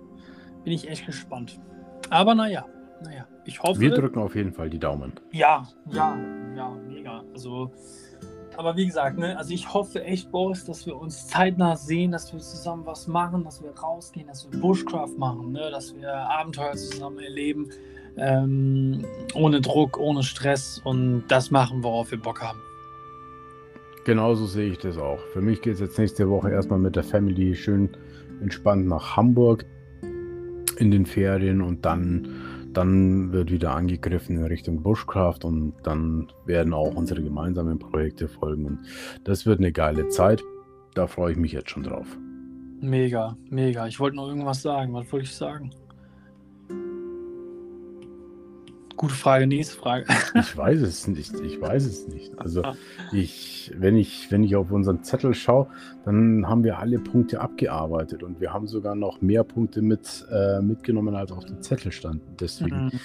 bin 0.63 0.73
ich 0.73 0.89
echt 0.89 1.05
gespannt. 1.05 1.59
Aber 2.09 2.35
naja, 2.35 2.65
naja, 3.03 3.27
ich 3.45 3.61
hoffe. 3.61 3.79
Wir 3.79 3.91
drücken 3.91 4.19
auf 4.19 4.35
jeden 4.35 4.53
Fall 4.53 4.69
die 4.69 4.79
Daumen. 4.79 5.13
Ja, 5.31 5.67
ja, 5.91 6.17
ja, 6.55 6.69
mega. 6.87 7.23
Also, 7.33 7.71
aber 8.57 8.75
wie 8.75 8.85
gesagt, 8.85 9.17
ne, 9.17 9.37
also 9.37 9.53
ich 9.53 9.73
hoffe 9.73 10.03
echt, 10.03 10.31
Boris, 10.31 10.65
dass 10.65 10.85
wir 10.85 10.95
uns 10.95 11.27
zeitnah 11.27 11.75
sehen, 11.75 12.11
dass 12.11 12.31
wir 12.31 12.39
zusammen 12.39 12.85
was 12.85 13.07
machen, 13.07 13.43
dass 13.43 13.61
wir 13.61 13.71
rausgehen, 13.71 14.27
dass 14.27 14.49
wir 14.49 14.59
Bushcraft 14.59 15.17
machen, 15.17 15.51
ne, 15.51 15.71
dass 15.71 15.95
wir 15.95 16.13
Abenteuer 16.13 16.73
zusammen 16.73 17.19
erleben 17.19 17.69
ähm, 18.17 19.05
ohne 19.33 19.61
Druck, 19.61 19.97
ohne 19.97 20.23
Stress 20.23 20.81
und 20.83 21.23
das 21.27 21.51
machen, 21.51 21.83
worauf 21.83 22.11
wir 22.11 22.19
Bock 22.19 22.41
haben. 22.41 22.59
Genauso 24.05 24.45
sehe 24.45 24.71
ich 24.71 24.77
das 24.77 24.97
auch. 24.97 25.19
Für 25.33 25.41
mich 25.41 25.61
geht 25.61 25.75
es 25.75 25.79
jetzt 25.79 25.97
nächste 25.97 26.29
Woche 26.29 26.51
erstmal 26.51 26.79
mit 26.79 26.95
der 26.95 27.03
Family 27.03 27.55
schön 27.55 27.89
entspannt 28.41 28.87
nach 28.87 29.17
Hamburg 29.17 29.65
in 30.77 30.91
den 30.91 31.05
Ferien 31.05 31.61
und 31.61 31.85
dann, 31.85 32.27
dann 32.73 33.31
wird 33.31 33.51
wieder 33.51 33.73
angegriffen 33.73 34.37
in 34.37 34.43
Richtung 34.43 34.83
Bushcraft 34.83 35.39
und 35.43 35.73
dann 35.83 36.27
werden 36.45 36.73
auch 36.73 36.93
unsere 36.93 37.23
gemeinsamen 37.23 37.79
Projekte 37.79 38.27
folgen 38.27 38.65
und 38.65 38.79
das 39.23 39.45
wird 39.45 39.59
eine 39.59 39.71
geile 39.71 40.09
Zeit. 40.09 40.43
Da 40.93 41.07
freue 41.07 41.31
ich 41.31 41.37
mich 41.37 41.53
jetzt 41.53 41.71
schon 41.71 41.83
drauf. 41.83 42.07
Mega, 42.81 43.35
mega. 43.49 43.87
Ich 43.87 43.99
wollte 43.99 44.17
noch 44.17 44.27
irgendwas 44.27 44.61
sagen. 44.61 44.93
Was 44.93 45.11
wollte 45.11 45.25
ich 45.25 45.35
sagen? 45.35 45.71
Gute 48.97 49.13
Frage, 49.13 49.45
nächste 49.45 49.75
Frage. 49.75 50.05
Ich 50.35 50.55
weiß 50.55 50.81
es 50.81 51.07
nicht. 51.07 51.33
Ich 51.41 51.59
weiß 51.59 51.85
es 51.85 52.07
nicht. 52.07 52.37
Also 52.39 52.63
ah. 52.63 52.75
ich, 53.11 53.73
wenn 53.77 53.97
ich, 53.97 54.31
wenn 54.31 54.43
ich 54.43 54.55
auf 54.55 54.71
unseren 54.71 55.03
Zettel 55.03 55.33
schaue, 55.33 55.67
dann 56.05 56.47
haben 56.47 56.63
wir 56.63 56.79
alle 56.79 56.99
Punkte 56.99 57.41
abgearbeitet 57.41 58.23
und 58.23 58.39
wir 58.39 58.53
haben 58.53 58.67
sogar 58.67 58.95
noch 58.95 59.21
mehr 59.21 59.43
Punkte 59.43 59.81
mit, 59.81 60.25
äh, 60.31 60.61
mitgenommen, 60.61 61.15
als 61.15 61.31
auf 61.31 61.45
dem 61.45 61.61
Zettel 61.61 61.91
standen. 61.91 62.35
Deswegen, 62.39 62.85
mhm. 62.85 62.99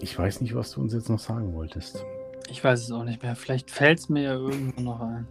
ich 0.00 0.18
weiß 0.18 0.40
nicht, 0.40 0.54
was 0.54 0.72
du 0.72 0.80
uns 0.80 0.94
jetzt 0.94 1.10
noch 1.10 1.18
sagen 1.18 1.52
wolltest. 1.54 2.04
Ich 2.50 2.62
weiß 2.62 2.82
es 2.82 2.90
auch 2.90 3.04
nicht 3.04 3.22
mehr. 3.22 3.36
Vielleicht 3.36 3.70
fällt 3.70 3.98
es 3.98 4.08
mir 4.08 4.22
ja 4.22 4.34
irgendwo 4.34 4.80
noch 4.80 5.00
ein. 5.00 5.26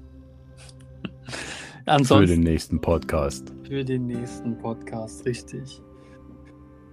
Ansonsten, 1.86 2.28
für 2.28 2.34
den 2.36 2.44
nächsten 2.44 2.80
Podcast. 2.80 3.54
Für 3.68 3.84
den 3.84 4.08
nächsten 4.08 4.58
Podcast, 4.58 5.26
richtig. 5.26 5.82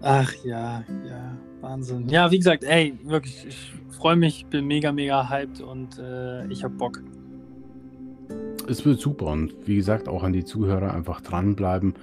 Ach 0.02 0.32
ja, 0.44 0.82
ja, 1.06 1.38
Wahnsinn. 1.60 2.08
Ja, 2.08 2.30
wie 2.30 2.38
gesagt, 2.38 2.64
ey, 2.64 2.94
wirklich, 3.04 3.46
ich 3.46 3.72
freue 3.90 4.16
mich, 4.16 4.46
bin 4.46 4.66
mega, 4.66 4.92
mega 4.92 5.28
hyped 5.28 5.60
und 5.60 5.98
äh, 5.98 6.46
ich 6.48 6.64
habe 6.64 6.74
Bock. 6.74 7.02
Es 8.68 8.84
wird 8.84 9.00
super 9.00 9.26
und 9.26 9.54
wie 9.66 9.76
gesagt, 9.76 10.08
auch 10.08 10.22
an 10.22 10.32
die 10.32 10.44
Zuhörer 10.44 10.94
einfach 10.94 11.20
dranbleiben. 11.20 11.94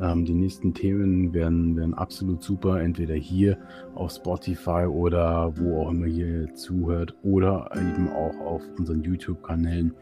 Ähm, 0.00 0.24
die 0.24 0.34
nächsten 0.34 0.74
Themen 0.74 1.32
werden, 1.32 1.76
werden 1.76 1.94
absolut 1.94 2.42
super, 2.42 2.80
entweder 2.80 3.14
hier 3.14 3.58
auf 3.94 4.10
Spotify 4.10 4.86
oder 4.86 5.56
wo 5.56 5.82
auch 5.82 5.90
immer 5.90 6.06
ihr 6.06 6.52
zuhört 6.54 7.14
oder 7.22 7.70
eben 7.76 8.08
auch 8.08 8.36
auf 8.40 8.62
unseren 8.76 9.04
YouTube-Kanälen. 9.04 9.94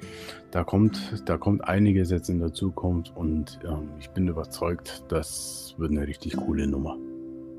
Da 0.50 0.64
kommt, 0.64 1.22
da 1.26 1.36
kommt 1.36 1.64
einiges 1.68 2.10
jetzt 2.10 2.30
in 2.30 2.38
der 2.38 2.52
Zukunft 2.52 3.14
und 3.14 3.58
ähm, 3.64 3.90
ich 4.00 4.08
bin 4.10 4.28
überzeugt, 4.28 5.04
das 5.08 5.74
wird 5.76 5.90
eine 5.90 6.06
richtig 6.06 6.36
coole 6.36 6.66
Nummer. 6.66 6.96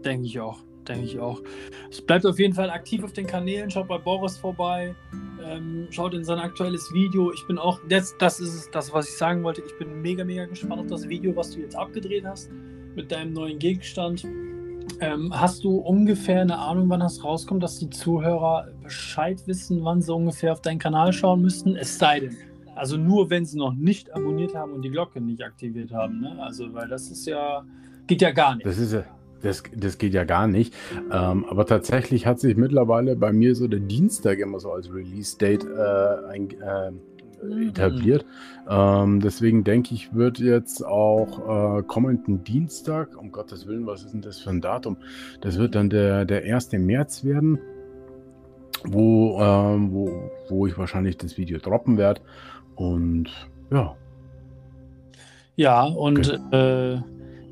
Denke 0.03 0.25
ich 0.25 0.39
auch. 0.39 0.63
Denke 0.87 1.05
ich 1.05 1.19
auch. 1.19 1.41
Es 1.89 2.01
bleibt 2.01 2.25
auf 2.25 2.39
jeden 2.39 2.53
Fall 2.53 2.69
aktiv 2.69 3.03
auf 3.03 3.13
den 3.13 3.27
Kanälen. 3.27 3.69
Schaut 3.69 3.87
bei 3.87 3.97
Boris 3.97 4.37
vorbei. 4.37 4.95
Ähm, 5.43 5.87
schaut 5.91 6.13
in 6.13 6.23
sein 6.23 6.39
aktuelles 6.39 6.93
Video. 6.93 7.31
Ich 7.33 7.45
bin 7.47 7.57
auch, 7.57 7.79
das, 7.89 8.15
das 8.17 8.39
ist 8.39 8.69
das, 8.73 8.93
was 8.93 9.09
ich 9.09 9.17
sagen 9.17 9.43
wollte. 9.43 9.61
Ich 9.65 9.77
bin 9.77 10.01
mega, 10.01 10.23
mega 10.23 10.45
gespannt 10.45 10.81
auf 10.81 10.87
das 10.87 11.07
Video, 11.07 11.35
was 11.35 11.51
du 11.51 11.59
jetzt 11.59 11.75
abgedreht 11.75 12.25
hast 12.25 12.51
mit 12.95 13.11
deinem 13.11 13.33
neuen 13.33 13.59
Gegenstand. 13.59 14.25
Ähm, 14.99 15.31
hast 15.33 15.63
du 15.63 15.77
ungefähr 15.77 16.41
eine 16.41 16.57
Ahnung, 16.57 16.89
wann 16.89 16.99
das 16.99 17.23
rauskommt, 17.23 17.63
dass 17.63 17.79
die 17.79 17.89
Zuhörer 17.89 18.67
Bescheid 18.81 19.41
wissen, 19.47 19.83
wann 19.83 20.01
sie 20.01 20.13
ungefähr 20.13 20.51
auf 20.51 20.61
deinen 20.61 20.79
Kanal 20.79 21.13
schauen 21.13 21.41
müssten? 21.41 21.75
Es 21.75 21.97
sei 21.97 22.19
denn. 22.19 22.37
Also 22.75 22.97
nur, 22.97 23.29
wenn 23.29 23.45
sie 23.45 23.57
noch 23.57 23.73
nicht 23.73 24.13
abonniert 24.13 24.55
haben 24.55 24.73
und 24.73 24.81
die 24.81 24.89
Glocke 24.89 25.21
nicht 25.21 25.43
aktiviert 25.43 25.91
haben. 25.91 26.21
Ne? 26.21 26.37
Also, 26.41 26.73
weil 26.73 26.87
das 26.87 27.09
ist 27.09 27.25
ja, 27.27 27.63
geht 28.07 28.21
ja 28.21 28.31
gar 28.31 28.55
nicht. 28.55 28.65
Das 28.65 28.77
ist 28.77 28.93
ja 28.93 29.05
das, 29.43 29.63
das 29.75 29.97
geht 29.97 30.13
ja 30.13 30.23
gar 30.23 30.47
nicht. 30.47 30.73
Ähm, 31.11 31.45
aber 31.45 31.65
tatsächlich 31.65 32.25
hat 32.25 32.39
sich 32.39 32.57
mittlerweile 32.57 33.15
bei 33.15 33.31
mir 33.31 33.55
so 33.55 33.67
der 33.67 33.81
Dienstag 33.81 34.39
immer 34.39 34.59
so 34.59 34.71
als 34.71 34.91
Release-Date 34.91 35.65
äh, 35.65 36.31
ein, 36.31 36.49
äh, 36.49 36.91
mhm. 37.43 37.69
etabliert. 37.69 38.25
Ähm, 38.67 39.19
deswegen 39.19 39.63
denke 39.63 39.93
ich, 39.93 40.13
wird 40.13 40.39
jetzt 40.39 40.83
auch 40.85 41.79
äh, 41.79 41.83
kommenden 41.83 42.43
Dienstag, 42.43 43.17
um 43.17 43.31
Gottes 43.31 43.67
Willen, 43.67 43.85
was 43.85 44.03
ist 44.03 44.13
denn 44.13 44.21
das 44.21 44.39
für 44.39 44.49
ein 44.49 44.61
Datum? 44.61 44.97
Das 45.41 45.57
wird 45.57 45.75
dann 45.75 45.89
der, 45.89 46.25
der 46.25 46.43
1. 46.43 46.71
März 46.73 47.23
werden, 47.23 47.59
wo, 48.85 49.39
ähm, 49.41 49.91
wo, 49.91 50.31
wo 50.49 50.67
ich 50.67 50.77
wahrscheinlich 50.77 51.17
das 51.17 51.37
Video 51.37 51.59
droppen 51.59 51.97
werde. 51.97 52.21
Und 52.75 53.29
ja. 53.71 53.95
Ja, 55.55 55.83
und 55.83 56.33
okay. 56.33 56.95
äh, 56.95 57.01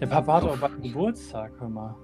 der 0.02 0.08
Papa 0.08 0.34
hat 0.38 0.44
auch 0.44 0.58
bald 0.58 0.82
Geburtstag, 0.82 1.52
hör 1.60 1.70
mal. 1.70 1.96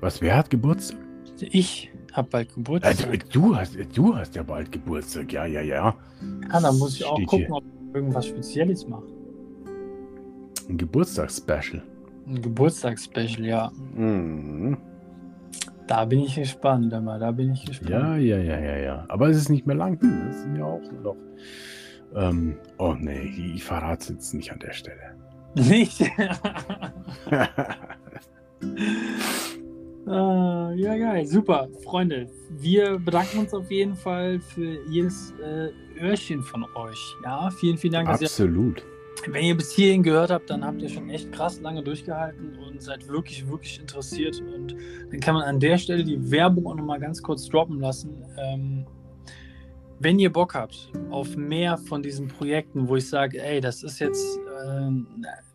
Was, 0.00 0.20
wer 0.20 0.36
hat 0.36 0.50
Geburtstag? 0.50 0.98
Ich 1.40 1.90
habe 2.12 2.28
bald 2.28 2.54
Geburtstag. 2.54 3.08
Also, 3.08 3.28
du, 3.32 3.56
hast, 3.56 3.76
du 3.96 4.16
hast 4.16 4.34
ja 4.34 4.42
bald 4.42 4.72
Geburtstag, 4.72 5.32
ja, 5.32 5.46
ja, 5.46 5.60
ja. 5.60 5.94
Ja, 6.52 6.60
dann 6.60 6.78
muss 6.78 6.96
ich 6.96 7.04
auch 7.04 7.16
Steht 7.16 7.28
gucken, 7.28 7.46
hier. 7.46 7.54
ob 7.54 7.64
ich 7.64 7.94
irgendwas 7.94 8.26
Spezielles 8.26 8.88
mache. 8.88 9.06
Ein 10.68 10.76
Geburtstagsspecial. 10.76 11.82
Ein 12.26 12.42
Geburtstagsspecial, 12.42 13.46
ja. 13.46 13.72
Mhm. 13.94 14.76
Da 15.86 16.04
bin 16.04 16.20
ich 16.20 16.34
gespannt, 16.34 16.92
immer. 16.92 17.18
Da 17.18 17.30
bin 17.30 17.52
ich 17.52 17.64
gespannt. 17.64 17.90
Ja, 17.90 18.16
ja, 18.16 18.38
ja, 18.38 18.58
ja, 18.58 18.76
ja. 18.76 19.04
Aber 19.08 19.28
es 19.28 19.36
ist 19.36 19.48
nicht 19.48 19.66
mehr 19.66 19.76
lang. 19.76 19.98
Das 20.28 20.42
sind 20.42 20.56
ja 20.56 20.64
auch 20.64 20.82
noch. 21.02 21.16
Ähm, 22.14 22.56
oh 22.78 22.94
nee, 22.98 23.52
ich 23.54 23.64
verrate 23.64 24.02
es 24.02 24.08
jetzt 24.08 24.34
nicht 24.34 24.52
an 24.52 24.58
der 24.58 24.72
Stelle. 24.72 25.16
Nicht? 25.54 26.00
Uh, 30.06 30.06
ja, 30.76 30.96
geil, 30.96 31.26
super. 31.26 31.68
Freunde, 31.84 32.28
wir 32.50 32.98
bedanken 32.98 33.40
uns 33.40 33.54
auf 33.54 33.70
jeden 33.70 33.96
Fall 33.96 34.40
für 34.40 34.78
jedes 34.88 35.32
äh, 35.42 35.70
Öhrchen 36.00 36.42
von 36.42 36.64
euch. 36.74 37.16
Ja, 37.24 37.50
vielen, 37.50 37.76
vielen 37.78 37.92
Dank. 37.94 38.08
Absolut. 38.08 38.78
Ihr, 38.78 39.32
wenn 39.32 39.44
ihr 39.44 39.56
bis 39.56 39.72
hierhin 39.72 40.02
gehört 40.02 40.30
habt, 40.30 40.48
dann 40.50 40.64
habt 40.64 40.80
ihr 40.80 40.88
schon 40.88 41.10
echt 41.10 41.32
krass 41.32 41.60
lange 41.60 41.82
durchgehalten 41.82 42.56
und 42.58 42.80
seid 42.80 43.08
wirklich, 43.08 43.48
wirklich 43.48 43.80
interessiert. 43.80 44.40
Und 44.40 44.76
dann 45.10 45.20
kann 45.20 45.34
man 45.34 45.44
an 45.44 45.58
der 45.58 45.76
Stelle 45.76 46.04
die 46.04 46.30
Werbung 46.30 46.66
auch 46.66 46.76
nochmal 46.76 47.00
ganz 47.00 47.22
kurz 47.22 47.48
droppen 47.48 47.80
lassen. 47.80 48.24
Ähm, 48.38 48.86
wenn 50.00 50.18
ihr 50.18 50.32
Bock 50.32 50.54
habt 50.54 50.90
auf 51.10 51.36
mehr 51.36 51.76
von 51.76 52.02
diesen 52.02 52.28
Projekten, 52.28 52.88
wo 52.88 52.96
ich 52.96 53.08
sage, 53.08 53.42
ey, 53.42 53.60
das 53.60 53.82
ist 53.82 53.98
jetzt 53.98 54.38
äh, 54.38 54.90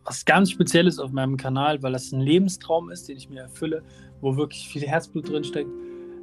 was 0.03 0.25
ganz 0.25 0.51
Spezielles 0.51 0.99
auf 0.99 1.11
meinem 1.11 1.37
Kanal, 1.37 1.81
weil 1.81 1.93
das 1.93 2.11
ein 2.11 2.21
Lebenstraum 2.21 2.89
ist, 2.91 3.07
den 3.07 3.17
ich 3.17 3.29
mir 3.29 3.41
erfülle, 3.41 3.83
wo 4.21 4.35
wirklich 4.35 4.67
viel 4.67 4.83
Herzblut 4.83 5.29
drin 5.29 5.43
steckt, 5.43 5.69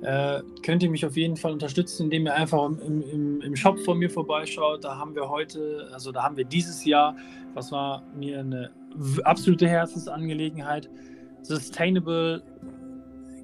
äh, 0.02 0.42
könnt 0.62 0.82
ihr 0.82 0.90
mich 0.90 1.04
auf 1.04 1.16
jeden 1.16 1.36
Fall 1.36 1.52
unterstützen, 1.52 2.04
indem 2.04 2.26
ihr 2.26 2.34
einfach 2.34 2.64
im, 2.66 3.02
im, 3.02 3.40
im, 3.42 3.56
Shop 3.56 3.78
von 3.80 3.98
mir 3.98 4.08
vorbeischaut. 4.08 4.84
Da 4.84 4.96
haben 4.96 5.14
wir 5.14 5.28
heute, 5.28 5.88
also 5.92 6.10
da 6.10 6.22
haben 6.22 6.36
wir 6.36 6.44
dieses 6.44 6.84
Jahr, 6.84 7.16
was 7.54 7.70
war 7.70 8.02
mir 8.16 8.40
eine 8.40 8.70
absolute 9.24 9.68
Herzensangelegenheit, 9.68 10.88
Sustainable 11.42 12.42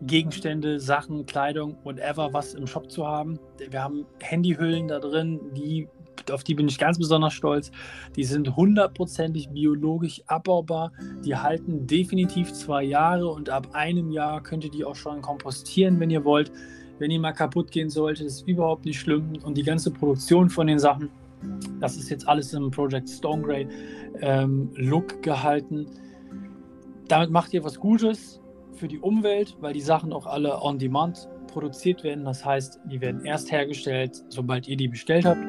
Gegenstände, 0.02 0.80
Sachen, 0.80 1.26
Kleidung, 1.26 1.76
whatever, 1.84 2.32
was 2.32 2.54
im 2.54 2.66
Shop 2.66 2.90
zu 2.90 3.06
haben. 3.06 3.38
Wir 3.70 3.82
haben 3.82 4.06
Handyhüllen 4.20 4.88
da 4.88 4.98
drin, 4.98 5.40
die 5.54 5.88
auf 6.30 6.44
die 6.44 6.54
bin 6.54 6.68
ich 6.68 6.78
ganz 6.78 6.98
besonders 6.98 7.34
stolz. 7.34 7.70
Die 8.16 8.24
sind 8.24 8.56
hundertprozentig 8.56 9.48
biologisch 9.50 10.22
abbaubar. 10.26 10.92
Die 11.24 11.36
halten 11.36 11.86
definitiv 11.86 12.52
zwei 12.52 12.82
Jahre 12.82 13.28
und 13.28 13.48
ab 13.48 13.68
einem 13.72 14.10
Jahr 14.10 14.42
könnt 14.42 14.64
ihr 14.64 14.70
die 14.70 14.84
auch 14.84 14.96
schon 14.96 15.22
kompostieren, 15.22 16.00
wenn 16.00 16.10
ihr 16.10 16.24
wollt. 16.24 16.50
Wenn 16.98 17.10
die 17.10 17.18
mal 17.18 17.32
kaputt 17.32 17.70
gehen 17.70 17.90
sollte, 17.90 18.24
ist 18.24 18.48
überhaupt 18.48 18.86
nicht 18.86 18.98
schlimm. 18.98 19.34
Und 19.44 19.56
die 19.56 19.62
ganze 19.62 19.90
Produktion 19.90 20.48
von 20.48 20.66
den 20.66 20.78
Sachen, 20.78 21.10
das 21.80 21.96
ist 21.96 22.08
jetzt 22.08 22.26
alles 22.26 22.52
im 22.54 22.70
Project 22.70 23.08
Stone 23.08 23.42
Grey 23.42 23.68
ähm, 24.20 24.70
Look 24.74 25.22
gehalten. 25.22 25.86
Damit 27.08 27.30
macht 27.30 27.52
ihr 27.52 27.62
was 27.62 27.78
Gutes 27.78 28.40
für 28.76 28.88
die 28.88 28.98
Umwelt, 28.98 29.56
weil 29.60 29.72
die 29.72 29.80
Sachen 29.80 30.12
auch 30.12 30.26
alle 30.26 30.62
on 30.62 30.78
demand 30.78 31.28
produziert 31.52 32.04
werden. 32.04 32.24
Das 32.24 32.44
heißt, 32.44 32.80
die 32.84 33.00
werden 33.00 33.24
erst 33.24 33.50
hergestellt, 33.50 34.22
sobald 34.28 34.68
ihr 34.68 34.76
die 34.76 34.88
bestellt 34.88 35.24
habt. 35.24 35.44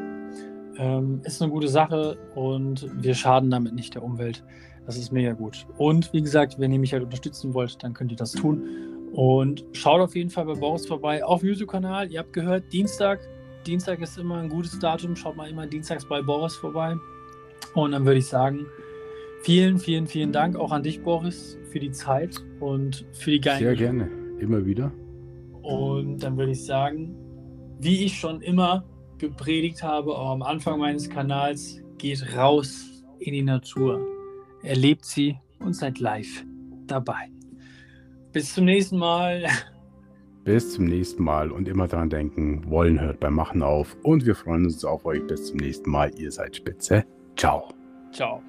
Ähm, 0.77 1.21
ist 1.23 1.41
eine 1.41 1.51
gute 1.51 1.67
Sache 1.67 2.17
und 2.35 2.87
wir 3.03 3.15
schaden 3.15 3.49
damit 3.49 3.73
nicht 3.73 3.95
der 3.95 4.03
Umwelt. 4.03 4.43
Das 4.85 4.97
ist 4.97 5.11
mega 5.11 5.33
gut. 5.33 5.67
Und 5.77 6.13
wie 6.13 6.21
gesagt, 6.21 6.59
wenn 6.59 6.71
ihr 6.71 6.79
mich 6.79 6.93
halt 6.93 7.03
unterstützen 7.03 7.53
wollt, 7.53 7.83
dann 7.83 7.93
könnt 7.93 8.11
ihr 8.11 8.17
das 8.17 8.31
tun. 8.31 8.63
Und 9.11 9.65
schaut 9.73 9.99
auf 9.99 10.15
jeden 10.15 10.29
Fall 10.29 10.45
bei 10.45 10.53
Boris 10.53 10.85
vorbei 10.85 11.23
auf 11.23 11.43
YouTube-Kanal. 11.43 12.11
Ihr 12.11 12.19
habt 12.19 12.33
gehört, 12.33 12.71
Dienstag. 12.71 13.19
Dienstag 13.65 13.99
ist 13.99 14.17
immer 14.17 14.37
ein 14.37 14.49
gutes 14.49 14.79
Datum. 14.79 15.15
Schaut 15.15 15.35
mal 15.35 15.49
immer 15.49 15.65
dienstags 15.67 16.07
bei 16.07 16.21
Boris 16.21 16.55
vorbei. 16.55 16.95
Und 17.73 17.91
dann 17.91 18.05
würde 18.05 18.19
ich 18.19 18.27
sagen, 18.27 18.65
vielen, 19.43 19.79
vielen, 19.79 20.07
vielen 20.07 20.31
Dank 20.31 20.55
auch 20.55 20.71
an 20.71 20.83
dich, 20.83 21.01
Boris, 21.03 21.56
für 21.71 21.79
die 21.79 21.91
Zeit 21.91 22.37
und 22.59 23.05
für 23.13 23.31
die 23.31 23.41
geilen. 23.41 23.59
Sehr 23.59 23.75
gerne. 23.75 24.09
Immer 24.39 24.65
wieder. 24.65 24.91
Und 25.61 26.19
dann 26.19 26.37
würde 26.37 26.51
ich 26.51 26.65
sagen, 26.65 27.15
wie 27.79 28.05
ich 28.05 28.17
schon 28.17 28.41
immer 28.41 28.85
gepredigt 29.17 29.83
habe, 29.83 30.15
auch 30.15 30.31
am 30.31 30.41
Anfang 30.41 30.79
meines 30.79 31.09
Kanals, 31.09 31.81
geht 31.97 32.35
raus 32.35 33.03
in 33.19 33.33
die 33.33 33.41
Natur, 33.41 34.05
erlebt 34.63 35.05
sie 35.05 35.37
und 35.59 35.73
seid 35.73 35.99
live 35.99 36.45
dabei. 36.85 37.31
Bis 38.31 38.53
zum 38.53 38.65
nächsten 38.65 38.97
Mal. 38.97 39.45
Bis 40.43 40.73
zum 40.73 40.85
nächsten 40.85 41.23
Mal 41.23 41.51
und 41.51 41.67
immer 41.67 41.89
dran 41.89 42.09
denken, 42.09 42.69
wollen 42.69 43.01
hört 43.01 43.19
beim 43.19 43.33
Machen 43.33 43.61
auf 43.61 43.97
und 44.03 44.25
wir 44.25 44.33
freuen 44.33 44.63
uns 44.63 44.85
auf 44.85 45.03
euch. 45.05 45.25
Bis 45.27 45.47
zum 45.47 45.57
nächsten 45.57 45.89
Mal. 45.89 46.11
Ihr 46.17 46.31
seid 46.31 46.55
spitze. 46.55 47.03
Ciao. 47.35 47.73
Ciao. 48.13 48.41